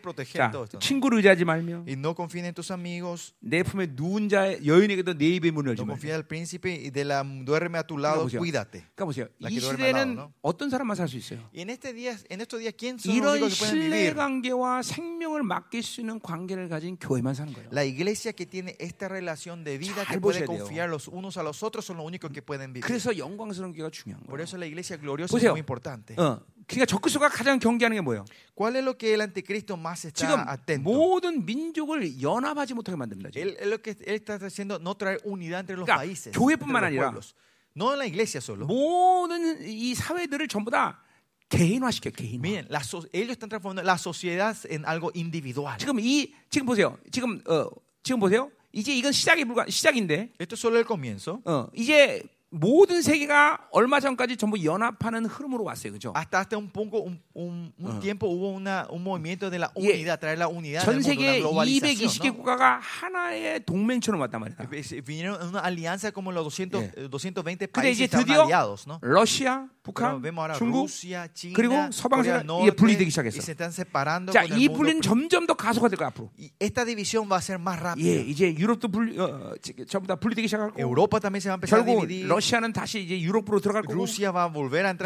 Proteger 0.00 0.50
자. 0.70 0.78
친구를 0.78 1.18
의지하지 1.18 1.44
말며 1.44 1.82
Y 1.86 1.94
no 1.98 2.14
confíen 2.14 2.44
en 2.46 2.54
tus 2.54 2.70
amigos, 2.72 3.32
내 3.40 3.62
품에 3.64 3.88
누운 3.96 4.28
자의 4.28 4.64
여인에게도 4.64 5.14
내 5.18 5.26
입의 5.34 5.50
문을 5.50 5.70
열지 5.70 5.82
no 5.82 5.86
말고. 5.86 5.98
confíes 5.98 6.14
al 6.14 6.22
príncipe 6.26 6.70
y 6.70 6.90
de 6.90 7.04
la 7.04 7.24
duérmeme 7.24 7.78
a 7.78 7.82
tu 7.82 7.98
lado, 7.98 8.28
cuídate. 8.28 8.86
그러니까 8.94 9.04
보세요. 9.04 9.26
이 9.40 9.58
duerme 9.58 9.84
al 9.84 9.92
lado, 9.92 10.14
시대는 10.14 10.14
¿no? 10.14 10.32
어떤 10.42 10.70
사람만 10.70 10.94
살 10.94 11.08
수 11.08 11.16
있어요? 11.18 11.42
En 11.52 11.70
este 11.70 11.92
día, 11.92 12.14
en 12.30 12.40
estos 12.40 12.60
días, 12.60 12.74
¿quién 12.78 12.98
son 13.00 13.10
los 13.10 13.16
이런 13.18 13.42
únicos 13.42 13.58
que 13.58 13.66
pueden 13.66 13.74
신뢰 13.82 13.98
vivir? 13.98 14.14
관계와 14.14 14.82
생명을 14.82 15.42
맡길 15.42 15.82
수 15.82 16.00
있는 16.00 16.20
관계를 16.20 16.68
가진 16.68 16.96
교회만 16.96 17.34
사는 17.34 17.52
거예요. 17.52 17.68
La 17.72 17.84
iglesia 17.84 18.32
que 18.32 18.46
tiene 18.46 18.76
esta 18.78 19.08
relación 19.08 19.64
de 19.64 19.76
vida 19.78 20.04
잘 20.06 20.14
que 20.14 20.20
puede 20.20 20.44
confiar 20.46 20.88
los 20.88 21.08
unos 21.08 21.36
a 21.36 21.42
los 21.42 21.62
otros 21.64 21.84
son 21.84 21.96
los 21.98 22.06
únicos 22.06 22.30
que 22.30 22.42
pueden 22.42 22.72
vivir. 22.72 22.86
그래서 22.86 23.10
영광스러운 23.16 23.72
교회가 23.74 23.90
중요한 23.90 24.22
Por 24.22 24.38
거예요. 24.38 24.44
eso 24.44 24.56
la 24.56 24.66
iglesia 24.66 24.96
gloriosa 24.98 25.32
보세요. 25.34 25.50
es 25.50 25.54
muy 25.58 25.60
importante. 25.66 26.14
어, 26.16 26.38
그러니까 26.66 26.86
적그리스도가 26.86 27.28
가장 27.28 27.58
경계하는 27.58 27.96
게 27.96 28.00
뭐예요? 28.00 28.24
¿Cuál 28.54 28.76
es 28.76 28.84
lo 28.84 28.96
que 28.96 29.14
el 29.14 29.20
anticristo 29.20 29.76
más 29.76 30.04
está 30.04 30.44
atento? 30.50 30.82
모든 30.90 31.44
민족을 31.44 32.22
연합하지 32.22 32.74
못하게 32.74 32.96
만듭니다. 32.96 33.30
Él, 33.34 33.56
él 33.60 33.70
lo 33.70 33.82
que 33.82 33.96
él 34.06 34.14
está 34.14 34.34
haciendo 34.34 34.78
no 34.78 34.94
traer 34.96 35.20
unidad 35.24 35.60
entre 35.60 35.76
los 35.76 35.86
그러니까 35.86 35.96
países, 35.96 36.32
교회뿐만 36.32 36.84
아니라 36.84 37.10
los 37.10 37.32
pueblos. 37.32 37.34
no 37.76 37.92
en 37.92 37.98
la 37.98 38.06
iglesia 38.06 38.40
solo. 38.40 38.66
모든 38.66 39.66
이 39.66 39.94
사회들을 39.94 40.48
전부 40.48 40.70
다 40.70 41.00
개인화시켜 41.48 42.10
개인화. 42.10 42.40
Miren, 42.40 42.66
la 42.70 42.80
ellos 43.12 43.32
están 43.32 43.48
transformando 43.48 43.82
la 43.82 43.98
sociedad 43.98 44.56
en 44.70 44.84
algo 44.86 45.10
individual. 45.14 45.76
지금 45.78 45.98
이 46.00 46.32
지금 46.50 46.66
보세요. 46.66 46.96
지금 47.10 47.42
어 47.46 47.68
지금 48.02 48.20
보세요. 48.20 48.50
이제 48.72 48.92
이건 48.94 49.12
시작이 49.12 49.44
불과 49.44 49.66
시작인데 49.68 50.32
Esto 50.40 50.54
es 50.54 50.60
solo 50.60 50.78
el 50.78 50.86
comienzo. 50.86 51.40
어 51.44 51.68
이제 51.74 52.22
모든 52.56 53.02
세계가 53.02 53.66
얼마 53.72 53.98
전까지 53.98 54.36
전부 54.36 54.62
연합하는 54.64 55.26
흐름으로 55.26 55.64
왔어요. 55.64 55.92
그죠? 55.92 56.12
Hasta 56.16 56.38
hasta 56.38 56.56
un 56.56 56.70
poco 56.70 56.98
un, 57.02 57.20
un- 57.34 57.72
un 57.80 57.98
tiempo 58.00 58.28
hubo 58.28 58.50
una, 58.50 58.86
un 58.90 59.02
movimiento 59.02 59.50
de 59.50 59.58
la 59.58 59.72
예. 59.76 59.90
unidad, 59.92 60.20
traer 60.20 60.38
la 60.38 60.46
unidad 60.46 60.84
전 60.84 61.02
세계 61.02 61.40
una 61.42 61.50
globalización. 61.50 62.08
220개 62.08 62.26
¿no? 62.30 62.34
국가가 62.36 62.78
하나의 62.78 63.64
동맹처럼 63.66 64.20
왔단 64.20 64.40
말이야. 64.40 64.56
Eh, 64.70 65.02
Vinieron 65.02 65.42
una 65.48 65.60
alianza 65.60 66.12
como 66.12 66.30
los 66.30 66.44
200, 66.46 66.80
예. 66.80 66.92
eh, 66.96 67.08
220 67.10 67.66
근데 67.72 67.90
이제 67.90 68.06
países 68.06 68.06
estaban 68.06 68.24
드디어 68.24 68.42
aliados, 68.44 68.86
¿no? 68.86 69.00
러시아, 69.02 69.66
북한, 69.84 70.22
중국 70.56 70.88
그리고 71.52 71.74
서방 71.92 72.22
del 72.22 72.40
이게 72.62 72.70
분리되기 72.70 73.10
시작했어. 73.10 73.36
자, 74.32 74.44
이. 74.44 74.66
분리는 74.68 75.02
점점 75.02 75.46
더 75.46 75.52
가속화될 75.52 75.98
거야 75.98 76.08
앞으로. 76.08 76.30
예, 78.00 78.20
이제 78.22 78.54
유럽도 78.56 78.88
분리, 78.88 79.18
어, 79.20 79.52
지- 79.60 79.74
전부 79.86 80.08
다 80.08 80.16
분리되기 80.16 80.48
empezar 81.52 81.84
a 81.84 81.84
결국. 81.84 82.00
러시아는 82.26 82.72
다시 82.72 83.00
이제 83.04 83.20
유럽으로 83.20 83.60
들어갈 83.60 83.82
거고 83.82 83.92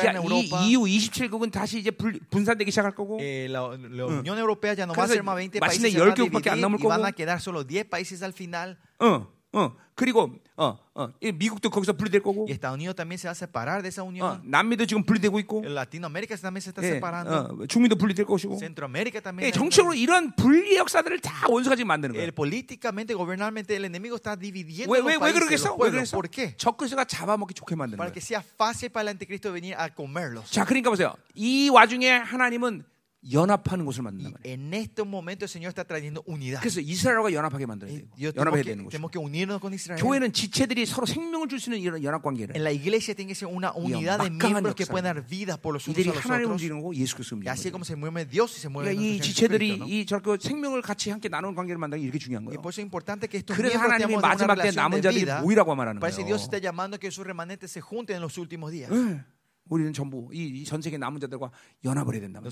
자, 0.04 0.12
이. 0.38 0.48
EU 0.70 0.82
27국은 0.86 1.50
다시 1.50 1.80
이제 1.80 1.90
분산되기 1.90 2.70
시작할 2.70 2.94
거고 2.94 3.18
Eh, 3.20 3.48
la, 3.50 3.74
la 3.74 4.06
Unión 4.06 4.38
Europea 4.38 4.74
ya 4.78 4.86
no 4.86 4.94
va 4.94 5.02
a 5.02 5.08
ser 5.10 5.24
más 5.26 5.34
20 5.42 5.58
마침내 5.58 5.90
países, 5.90 5.98
a 5.98 6.06
10개국밖에 6.14 6.50
안 6.54 6.60
남을 6.60 6.78
y 6.78 6.86
van 6.86 7.02
거고. 7.02 7.06
a 7.08 7.10
quedar 7.10 7.40
solo 7.42 7.66
10 7.66 7.90
países 7.90 8.22
al 8.22 8.30
final. 8.32 8.78
어, 9.00 9.26
어. 9.52 9.74
그리고 9.96 10.30
어, 10.60 10.76
어. 10.94 11.08
이 11.20 11.30
미국도 11.30 11.70
거기서 11.70 11.92
분리될 11.92 12.20
거고 12.20 12.42
Y 12.46 12.50
Estados 12.52 12.74
Unidos 12.74 12.96
también 12.96 13.16
se 13.16 13.28
va 13.28 13.30
a 13.30 13.34
separar 13.36 13.80
de 13.80 13.88
esa 13.90 14.02
어, 14.02 14.06
unión. 14.10 14.42
남미도 14.42 14.86
지금 14.86 15.04
분리되고 15.04 15.38
있고 15.38 15.62
Latinoamérica 15.64 16.34
también 16.36 16.62
se 16.62 16.70
está 16.70 16.82
예, 16.82 16.98
separando. 16.98 17.62
어, 17.62 17.66
중미도 17.68 17.94
분리될 17.94 18.26
것이고 18.26 18.58
Centroamérica 18.58 19.18
예, 19.18 19.22
también. 19.22 19.52
정치적으로 19.52 19.94
이런 19.94 20.34
분리 20.34 20.76
역사들을 20.76 21.20
다 21.20 21.46
원수가 21.48 21.76
지금 21.76 21.86
만드는 21.86 22.14
거예요. 22.14 22.24
El, 22.26 22.32
políticamente, 22.32 23.14
gobernalmente, 23.14 23.76
el 23.76 23.84
enemigo 23.84 24.16
está 24.16 24.34
dividiendo 24.34 24.90
왜, 24.92 24.98
los 24.98 25.06
왜, 25.22 25.32
그러겠어? 25.32 25.76
왜. 25.76 25.90
그랬어? 25.90 26.16
¿Por 26.18 26.28
qué? 26.28 26.56
적그리스도가 26.56 27.04
잡아먹기 27.04 27.54
좋게 27.54 27.76
만드는 27.76 27.96
Para 27.96 28.10
거예요. 28.10 28.14
que 28.14 28.20
sea 28.20 28.42
fácil 28.42 28.90
para 28.90 29.02
el 29.02 29.14
anticristo 29.14 29.52
venir 29.52 29.76
a 29.78 29.88
comerlos. 29.94 30.50
자, 30.50 30.64
그러니까 30.64 30.90
보세요. 30.90 31.14
이 31.36 31.68
와중에 31.70 32.10
하나님은 32.10 32.82
연합하는 33.32 33.84
것을 33.84 34.02
만든단 34.02 34.30
Y 34.30 34.32
말이에요. 34.38 34.54
en 34.54 34.74
este 34.74 35.02
momento 35.02 35.44
el 35.44 35.50
Señor 35.50 35.70
está 35.74 35.82
trayendo 35.82 36.22
unidad. 36.24 36.60
그래서 36.62 36.80
이스라엘과 36.80 37.32
연합하게 37.32 37.66
만들어야 37.66 37.92
돼요. 37.98 38.06
Dios, 38.16 38.32
연합해야 38.38 38.62
되는 38.62 38.84
것이고. 38.86 38.90
tenemos 38.94 39.10
que 39.10 39.18
unirnos 39.18 39.58
con 39.60 39.74
Israel. 39.74 39.98
교회는 40.00 40.32
지체들이 40.32 40.86
서로 40.86 41.04
생명을 41.04 41.48
줄 41.48 41.58
수 41.58 41.68
있는 41.70 41.82
이런 41.82 42.02
연합 42.04 42.22
관계를. 42.22 42.54
En 42.54 42.62
la 42.62 42.70
iglesia 42.70 43.14
tiene 43.18 43.28
que 43.30 43.34
ser 43.34 43.50
una 43.50 43.72
unidad 43.74 44.22
de 44.22 44.30
막강한 44.30 44.62
miembros 44.62 44.74
que 44.78 44.86
역사. 44.86 44.92
pueden 44.94 45.04
dar 45.10 45.18
vida 45.26 45.56
por 45.58 45.74
los 45.74 45.82
unos 45.88 45.98
이들이 45.98 46.14
a 46.14 46.14
los. 46.14 46.46
움직이는 46.46 46.78
거고 46.78 46.94
예수 46.94 47.16
그리스도 47.18 47.34
Y 47.34 47.42
움직이는 47.42 47.50
así 47.50 47.66
거예요. 47.68 47.72
como 47.74 47.84
se 47.84 47.96
mueve 47.98 48.24
Dios 48.24 48.54
y 48.54 48.60
se 48.62 48.68
mueve 48.70 48.94
그러니까 48.94 49.02
이 49.02 49.20
지체들이. 49.20 49.82
이 49.82 50.06
저렇게 50.06 50.38
생명을 50.38 50.80
같이 50.82 51.10
함께 51.10 51.28
나누는 51.28 51.56
관계를 51.58 51.76
만드는 51.78 51.98
게 52.00 52.04
이렇게 52.06 52.18
중요한 52.22 52.44
거예요. 52.46 52.62
por 52.62 52.70
eso 52.70 52.80
es 52.80 52.86
importante 52.86 53.26
que 53.26 53.42
estos 53.42 53.56
그래서 53.58 53.74
miembros 53.74 53.98
하나님이 53.98 54.14
마지막 54.22 54.54
때 54.62 54.70
남은 54.70 55.02
자들이. 55.02 55.26
모이라고 55.42 55.74
말하는 55.74 55.98
거예요. 56.00 56.22
Dios 56.24 56.46
está 56.46 56.58
llamando 56.62 56.98
que 57.02 57.10
sus 57.10 57.26
remanentes 57.26 57.72
se 57.74 57.80
junten 57.82 58.16
en 58.16 58.22
los 58.22 58.38
últimos 58.38 58.70
días. 58.70 58.90
응. 58.94 59.24
우리는 59.68 59.92
전부 59.92 60.28
이 60.32 60.64
전 60.64 60.80
세계 60.82 60.96
남은 60.98 61.20
자들과 61.20 61.50
연합을 61.84 62.14
해야 62.14 62.20
된다 62.22 62.40
eh, 62.40 62.48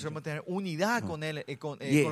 eh, 1.81 1.95
예, 1.95 2.05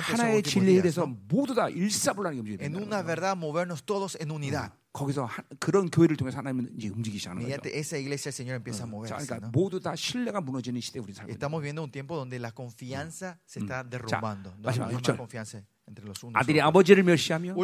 하나의 0.00 0.42
진리에 0.42 0.82
대해서. 0.82 1.06
모두 1.28 1.54
다 1.54 1.68
일사불란하게 1.68 2.40
움직여야 2.40 2.58
된다. 2.58 2.78
una 2.78 3.02
verdad, 3.02 3.36
movernos 3.36 3.84
todos 3.84 4.16
en 4.20 4.30
unidad. 4.30 4.70
거기서 4.92 5.24
하- 5.24 5.42
그런 5.58 5.88
교회를 5.90 6.16
통해서 6.16 6.38
하나님은 6.38 6.74
이제 6.76 6.88
움직이기 6.88 7.18
시작하는 7.18 7.42
거죠. 7.48 7.68
Esa 7.72 7.96
iglesia 7.96 8.28
el 8.28 8.34
Señor 8.34 8.56
empieza 8.56 8.84
a 8.84 8.86
자, 8.86 8.90
moverse. 8.92 9.16
그러니까 9.26 9.40
¿no? 9.40 9.50
모두 9.52 9.80
다 9.80 9.96
신뢰가 9.96 10.40
무너지는 10.42 10.80
시대에 10.80 11.00
우리 11.02 11.14
살고 11.14 11.30
Estamos 11.32 11.60
viviendo 11.62 11.82
un 11.82 11.90
tiempo 11.90 12.14
donde 12.16 12.38
la 12.38 12.52
confianza 12.52 13.40
se 13.46 13.60
está 13.60 13.82
derrumbando. 13.84 14.52
No 14.60 14.68
마지막 14.68 14.88
hay 14.88 14.94
más 14.94 15.00
육절. 15.00 15.71
아들이. 16.34 16.60
아버지를 16.60 17.02
멸시하며 17.02 17.54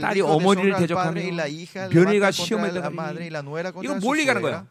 딸이 0.00 0.20
어머니를 0.20 0.76
대적하며 0.76 1.20
며느리가 1.92 2.30
la 3.28 3.40
nuera 3.40 3.70
이거 3.82 3.94
뭘 4.00 4.18
얘기하는. 4.20 4.42
거야? 4.42 4.66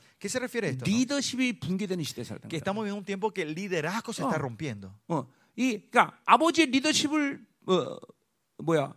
리더십이 0.85 1.59
붕괴되는 1.59 2.03
시대에 2.03 2.23
살다. 2.23 2.47
Que 2.49 2.57
estamos 2.57 2.83
viviendo 2.83 2.97
un 2.99 3.05
tiempo 3.05 3.31
que 3.31 3.41
el 3.43 3.53
liderazgo 3.55 4.11
se 4.13 4.21
Oh. 4.23 4.27
está 4.29 4.37
rompiendo. 4.37 4.91
어, 5.07 5.25
이 5.55 5.79
그러니까 5.89 6.17
아버지의 6.25 6.67
리더십을 6.67 7.39
어, 7.67 7.97
뭐야 8.63 8.93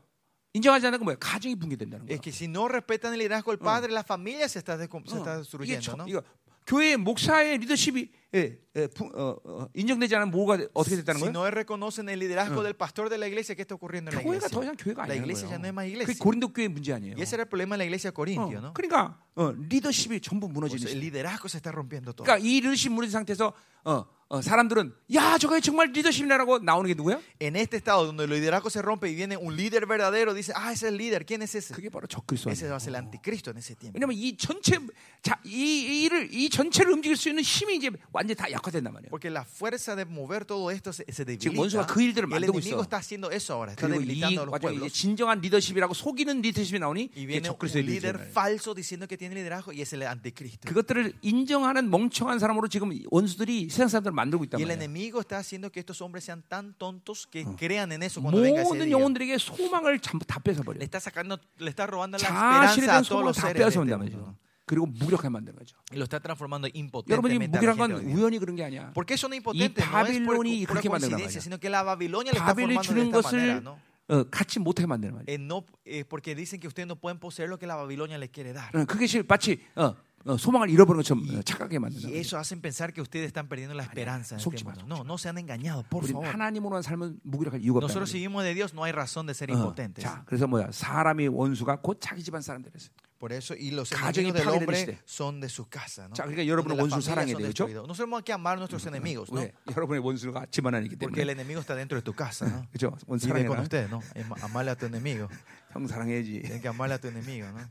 인정하지 0.52 0.86
않는 0.86 0.98
건 0.98 1.04
뭐야? 1.04 1.16
가정이 1.18 1.54
붕괴된다는 1.56 2.06
거야. 2.06 2.14
Es 2.14 2.20
que 2.20 2.30
si 2.32 2.46
no 2.46 2.68
respetan 2.68 3.12
el 3.14 3.20
liderazgo 3.20 3.50
del 3.52 3.58
padre, 3.58 3.92
la 3.92 4.02
familia 4.04 4.46
se 4.48 4.58
está, 4.58 4.76
se 4.76 4.84
está 4.84 5.38
어, 5.38 5.42
이게 5.62 5.78
destruyendo. 5.78 5.80
저- 5.80 5.96
¿no? 5.96 6.06
이거 6.08 6.22
교회 6.66 6.96
목사의 6.96 7.58
리더십이 7.58 8.10
예, 8.34 8.58
예, 8.74 8.86
부- 8.88 9.10
어, 9.14 9.36
어, 9.44 9.68
인정되지 9.74 10.16
않으면 10.16 10.32
뭐가 10.32 10.56
돼- 10.56 10.66
어떻게 10.74 10.96
됐다는 10.96 11.20
Si 11.20 11.24
거야? 11.26 11.30
no 11.30 11.46
reconocen 11.46 12.08
el 12.08 12.18
liderazgo 12.18 12.64
del 12.64 12.74
pastor 12.74 13.08
de 13.08 13.16
la 13.16 13.28
iglesia, 13.28 13.54
¿qué 13.54 13.62
está 13.62 13.76
ocurriendo 13.76 14.10
en 14.10 14.16
la 14.16 14.22
교회가 14.22 14.46
iglesia? 14.46 14.50
더 14.50 14.62
이상 14.64 14.74
교회가 14.76 15.06
La 15.06 15.14
아니야. 15.14 15.22
iglesia 15.22 15.46
ya 15.48 15.58
no 15.58 15.68
es 15.68 15.72
más 15.72 15.84
그게 15.86 15.92
iglesia. 15.94 16.18
고린도 16.18 16.48
교회 16.52 16.66
문제 16.66 16.92
아니에요. 16.92 17.14
Y 17.16 17.22
ese 17.22 17.36
era 17.36 17.44
el 17.44 17.48
problema 17.48 17.76
de 17.76 17.78
la 17.78 17.84
iglesia 17.86 18.10
de 18.10 18.14
Corintio, 18.14 18.58
어, 18.58 18.60
¿no? 18.60 18.72
그러니까 18.74 19.18
어, 19.36 19.52
리더십이 19.54 20.20
전부 20.20 20.46
O 20.46 20.48
무너지는 20.50 20.82
sea, 20.82 20.90
el 20.90 20.98
시대. 20.98 21.06
liderazgo 21.06 21.46
se 21.48 21.58
está 21.58 21.70
rompiendo 21.70 22.12
todo. 22.12 22.24
그러니까 22.26 22.38
이 22.44 22.60
리더십 22.60 22.90
무너진 22.90 23.12
상태에서 23.12 23.52
어, 23.86 24.06
어, 24.28 24.40
사람들은 24.40 24.94
야 25.14 25.36
저거 25.38 25.60
정말 25.60 25.92
리더십이라고 25.92 26.60
나오는 26.60 26.88
게 26.88 26.94
누구야? 26.94 27.20
En 27.38 27.54
este 27.54 27.76
estado 27.76 28.06
donde 28.06 28.24
el 28.24 28.30
liderazgo 28.30 28.70
se 28.70 28.80
rompe 28.82 29.08
y 29.10 29.14
viene 29.14 29.36
un 29.36 29.54
líder 29.54 29.86
verdadero, 29.86 30.32
dice, 30.34 30.52
ah, 30.56 30.72
ese 30.72 30.86
es 30.88 30.92
el 30.92 30.96
líder. 30.96 31.26
¿Quién 31.26 31.42
es 31.42 31.54
ese? 31.54 31.74
그게 31.74 31.90
바로 31.90 32.06
적그리스도 32.08 32.50
Ese 32.50 32.64
아니에요. 32.66 32.70
va 32.72 32.76
a 32.76 32.80
ser 32.80 32.88
el 32.90 32.96
anticristo 32.96 33.50
en 33.50 33.58
ese 33.58 33.76
tiempo. 33.76 33.94
왜냐면 33.98 34.16
이 34.16 34.36
전체 34.38 34.78
자, 35.22 35.38
이 35.44 36.04
이를 36.06 36.32
이 36.32 36.48
전체를 36.48 36.92
움직일 36.92 37.16
수 37.16 37.28
있는 37.28 37.42
힘이 37.42 37.76
이제 37.76 37.90
완전 38.24 38.32
히 38.32 38.34
다 38.40 38.50
약화된단 38.50 38.92
말이에요. 38.92 39.10
Porque 39.12 39.28
la 39.28 39.44
fuerza 39.44 39.94
de 39.94 40.04
mover 40.08 40.44
todo 40.46 40.70
esto 40.70 40.90
se, 40.92 41.04
se 41.12 41.24
지금 41.36 41.58
원수가 41.58 41.84
debilita. 41.84 41.92
그 41.92 42.00
일들을 42.00 42.24
el 42.24 42.30
만들고 42.30 42.58
enemigo 42.58 42.80
있어. 42.80 42.82
está 42.88 42.96
haciendo 42.96 43.30
eso 43.30 43.52
ahora, 43.52 43.72
está 43.72 43.86
debilitando 43.86 44.42
a 44.42 44.46
los 44.48 44.60
pueblos. 44.60 44.92
진정한 44.92 45.40
리더십이라고 45.40 45.92
속이는 45.92 46.40
리더십이 46.40 46.78
나오니 46.78 47.10
이게 47.14 47.42
적그리스도의 47.42 47.84
리더십이에요. 47.84 48.30
falso 48.32 48.72
diciendo 48.74 49.06
que 49.06 49.18
tiene 49.18 49.34
liderazgo 49.36 49.72
y 49.72 49.82
es 49.82 49.92
el 49.92 50.02
anticristo. 50.08 50.68
그것들을 50.68 51.12
인정하는 51.22 51.90
멍청한 51.90 52.38
사람으로 52.38 52.68
지금 52.68 52.90
원수들이 53.10 53.68
세상 53.68 53.88
사람들을 53.88 54.14
만들고 54.14 54.44
있단 54.44 54.58
Y 54.58 54.62
el 54.64 54.68
말이에요. 54.72 54.80
enemigo 54.80 55.20
está 55.20 55.38
haciendo 55.38 55.70
que 55.70 55.80
estos 55.80 56.00
hombres 56.00 56.24
sean 56.24 56.42
tan 56.48 56.72
tontos 56.78 57.26
que 57.26 57.44
crean 57.58 57.92
en 57.92 58.02
eso 58.02 58.22
cuando 58.22 58.40
venga 58.40 58.62
ese 58.62 58.70
모든 58.72 58.86
día. 58.86 58.92
영혼들에게 58.96 59.38
소망을 59.38 59.98
전부 60.00 60.24
다 60.24 60.38
뺏어 60.40 60.62
버려. 60.62 60.78
Le 60.78 60.84
está 60.86 61.00
sacando, 61.00 61.38
le 61.58 61.70
está 61.70 61.86
robando 61.86 62.16
la 62.18 62.24
esperanza 62.24 62.96
a 62.96 63.02
todos 63.02 63.24
los 63.24 63.36
다 63.36 63.48
seres. 63.48 63.60
este 63.60 63.64
뺏어 63.68 63.80
온단 63.80 63.98
mundo, 64.00 64.16
말이죠. 64.18 64.36
¿No? 64.64 64.66
그리고 64.66 64.86
무력하게 64.86 65.28
만드는 65.28 65.58
거죠. 65.58 65.76
Lo 65.92 66.04
está 66.04 66.18
transformando 66.20 66.68
여러분이 67.08 67.38
무기란 67.48 67.76
건. 67.76 67.92
우연히 68.04 68.38
그런 68.38 68.56
게 68.56 68.64
아니야. 68.64 68.92
¿Por 68.94 69.04
qué 69.04 69.14
son 69.14 69.32
impotentes? 69.34 69.84
이 69.84 69.88
No 69.90 70.06
es 70.06 70.20
por 70.24 70.36
바빌론이 70.38 70.64
그렇게 70.66 70.88
coincidencia, 70.88 71.38
말이야. 71.38 71.40
sino 71.40 71.58
que 71.58 71.68
la 71.68 71.82
Babilonia 71.82 72.32
le 72.32 72.38
está 72.38 72.54
formando 72.54 72.80
de 72.80 72.88
주는 72.88 73.06
esta 73.14 73.20
manera, 73.22 73.54
것을 73.60 73.62
¿no? 73.62 73.78
어, 74.08 74.24
갖지 74.30 74.58
못하게 74.60 74.86
만드는 74.86 75.14
말이야. 75.14 75.24
Eh, 75.34 75.38
no, 75.40 75.64
eh, 75.84 76.04
porque 76.04 76.34
dicen 76.34 76.60
que 76.60 76.66
ustedes 76.68 76.86
no 76.88 76.96
pueden 76.96 77.18
poseer 77.18 77.48
lo 77.48 77.58
que 77.58 77.66
la 77.66 77.76
Babilonia 77.76 78.16
les 78.18 78.30
quiere 78.30 78.52
dar. 78.52 78.70
어, 78.74 78.84
그게 78.86 79.06
실- 79.06 79.24
마치 79.28 79.60
어, 79.76 79.94
어, 80.26 80.34
so망을 80.38 80.70
잃어버린 80.70 81.02
것처럼 81.02 81.22
어, 81.28 81.80
만든다. 81.80 82.08
Y 82.08 82.16
eso 82.18 82.38
hacen 82.38 82.60
pensar 82.62 82.92
que 82.94 83.02
ustedes 83.02 83.26
están 83.26 83.46
perdiendo 83.46 83.74
la 83.74 83.82
esperanza. 83.84 84.36
속지 84.38 84.64
마. 84.64 84.72
No, 84.86 85.04
no 85.04 85.18
se 85.18 85.28
han 85.28 85.36
engañado, 85.38 85.82
por 85.90 86.06
favor. 86.06 86.26
하나님으로만 86.26 86.80
살면 86.82 87.20
무기력할 87.24 87.60
이유가 87.60 87.78
없다. 87.78 87.86
Nosotros 87.86 88.10
si 88.10 88.18
vivimos 88.18 88.42
de 88.44 88.54
Dios, 88.54 88.72
no 88.72 88.84
hay 88.84 88.92
razón 88.92 89.26
de 89.26 89.34
ser 89.34 89.50
어, 89.50 89.54
impotentes. 89.54 90.02
자, 90.02 90.22
그래서 90.26 90.46
뭐야? 90.46 90.70
사람이 90.72 91.28
원수가 91.28 91.80
곧 91.82 91.98
자기 92.00 92.22
집안 92.22 92.40
사람들이었어. 92.40 92.88
Por 93.18 93.32
eso, 93.32 93.54
y 93.54 93.70
los 93.70 93.90
enemigos 93.92 94.34
del 94.34 94.48
hombre 94.48 94.98
son 95.06 95.40
de 95.40 95.48
su 95.48 95.66
casa. 95.68 96.08
¿no? 96.08 96.14
자, 96.14 96.24
그러니까 96.24 96.46
여러분은 96.46 96.78
원수를 96.78 97.02
사랑해야 97.02 97.36
그렇죠? 97.36 97.64
destruidas. 97.64 97.86
Nosotros 97.86 98.04
tenemos 98.04 98.22
que 98.24 98.32
amar 98.34 98.56
a 98.56 98.60
nuestros 98.60 98.84
enemigos, 98.86 99.30
¿no? 99.32 99.40
왜? 99.40 99.52
여러분의 99.76 100.02
원수가 100.04 100.46
집안 100.50 100.74
안이기 100.74 100.96
Porque 100.96 101.20
el 101.22 101.28
때문에. 101.28 101.32
enemigo 101.32 101.60
está 101.60 101.74
dentro 101.74 101.96
de 101.96 102.02
tu 102.02 102.12
casa, 102.12 102.44
¿no? 102.48 102.66
그렇죠? 102.72 102.96
원수 103.06 103.26
Vive 103.32 103.46
con 103.46 103.60
usted, 103.60 103.88
¿no? 103.88 104.00
Am- 104.16 104.34
Amarle 104.42 104.72
a 104.72 104.74
tu 104.76 104.84
enemigo. 104.86 105.28
형 105.72 105.86
사랑해야지. 105.86 106.42
Tienes 106.42 106.60
que 106.60 106.68
amarle 106.68 106.94
a 106.94 106.98
tu 106.98 107.08
enemigo, 107.08 107.48
¿no? 107.52 107.64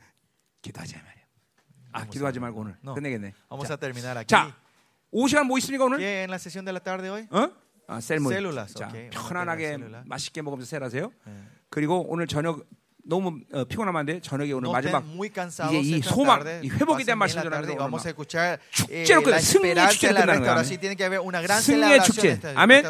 기도하자 0.62 0.98
말이야. 0.98 1.23
아, 1.94 2.06
기도하지 2.06 2.40
말고 2.40 2.60
오늘 2.62 2.76
No. 2.84 2.96
끝내겠네. 2.96 3.34
Vamos 3.50 3.68
자, 3.68 3.74
a 3.74 3.78
terminar 3.78 4.18
aquí. 4.18 4.28
자, 4.28 4.56
오 5.12 5.28
시간 5.28 5.46
뭐 5.48 5.58
있습니까 5.60 5.86
오늘? 5.86 6.00
¿Qué 6.00 6.24
en 6.24 6.30
la 6.32 6.38
sesión 6.38 6.66
de 6.66 6.74
la 6.74 6.80
tarde 6.80 7.10
hoy? 7.10 7.28
어? 7.32 7.52
아. 7.88 8.00
셀룰라스, 8.00 8.74
자, 8.76 8.88
오케이. 8.88 9.10
편안하게. 9.10 9.78
맛있게 10.06 10.42
먹으면서 10.42 10.70
셀하세요. 10.70 11.12
예. 11.28 11.32
그리고 11.70 12.06
오늘 12.10 12.28
저녁 12.28 12.66
너무 13.06 13.40
어, 13.52 13.64
피곤하면 13.66 14.00
안 14.00 14.06
돼. 14.06 14.20
저녁에 14.22 14.52
오늘 14.54 14.68
No 14.68 14.72
마지막 14.72 15.04
이제 15.04 15.80
이 15.80 16.02
소망. 16.02 16.42
이 16.64 16.70
회복에 16.70 17.04
대한 17.04 17.20
말씀 17.20 17.40
eh, 17.40 19.04
축제로 19.04 19.22
la 19.30 19.40
승리의 19.40 19.76
축제로 19.90 20.16
끝나는 20.16 20.44
gran 21.46 21.62
승리의 21.62 22.04
축제. 22.04 22.40
아멘. 22.56 22.84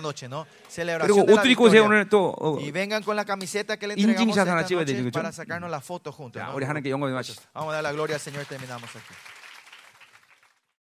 그리고 1.01 1.21
옷도 1.31 1.47
입고 1.49 1.65
오세요. 1.65 1.85
오늘 1.85 2.09
또 2.09 2.35
어, 2.39 2.59
인증샷 2.59 4.47
하나 4.47 4.65
찍어야 4.65 4.85
되죠, 4.85 5.03
그죠? 5.03 5.19
¿no? 5.19 6.55
우리 6.55 6.65
하나님께 6.65 6.89
영광을 6.89 7.13
마치 7.13 7.33
Vamos 7.53 7.73
a 7.73 7.81
dar 7.81 7.93
la 7.93 9.42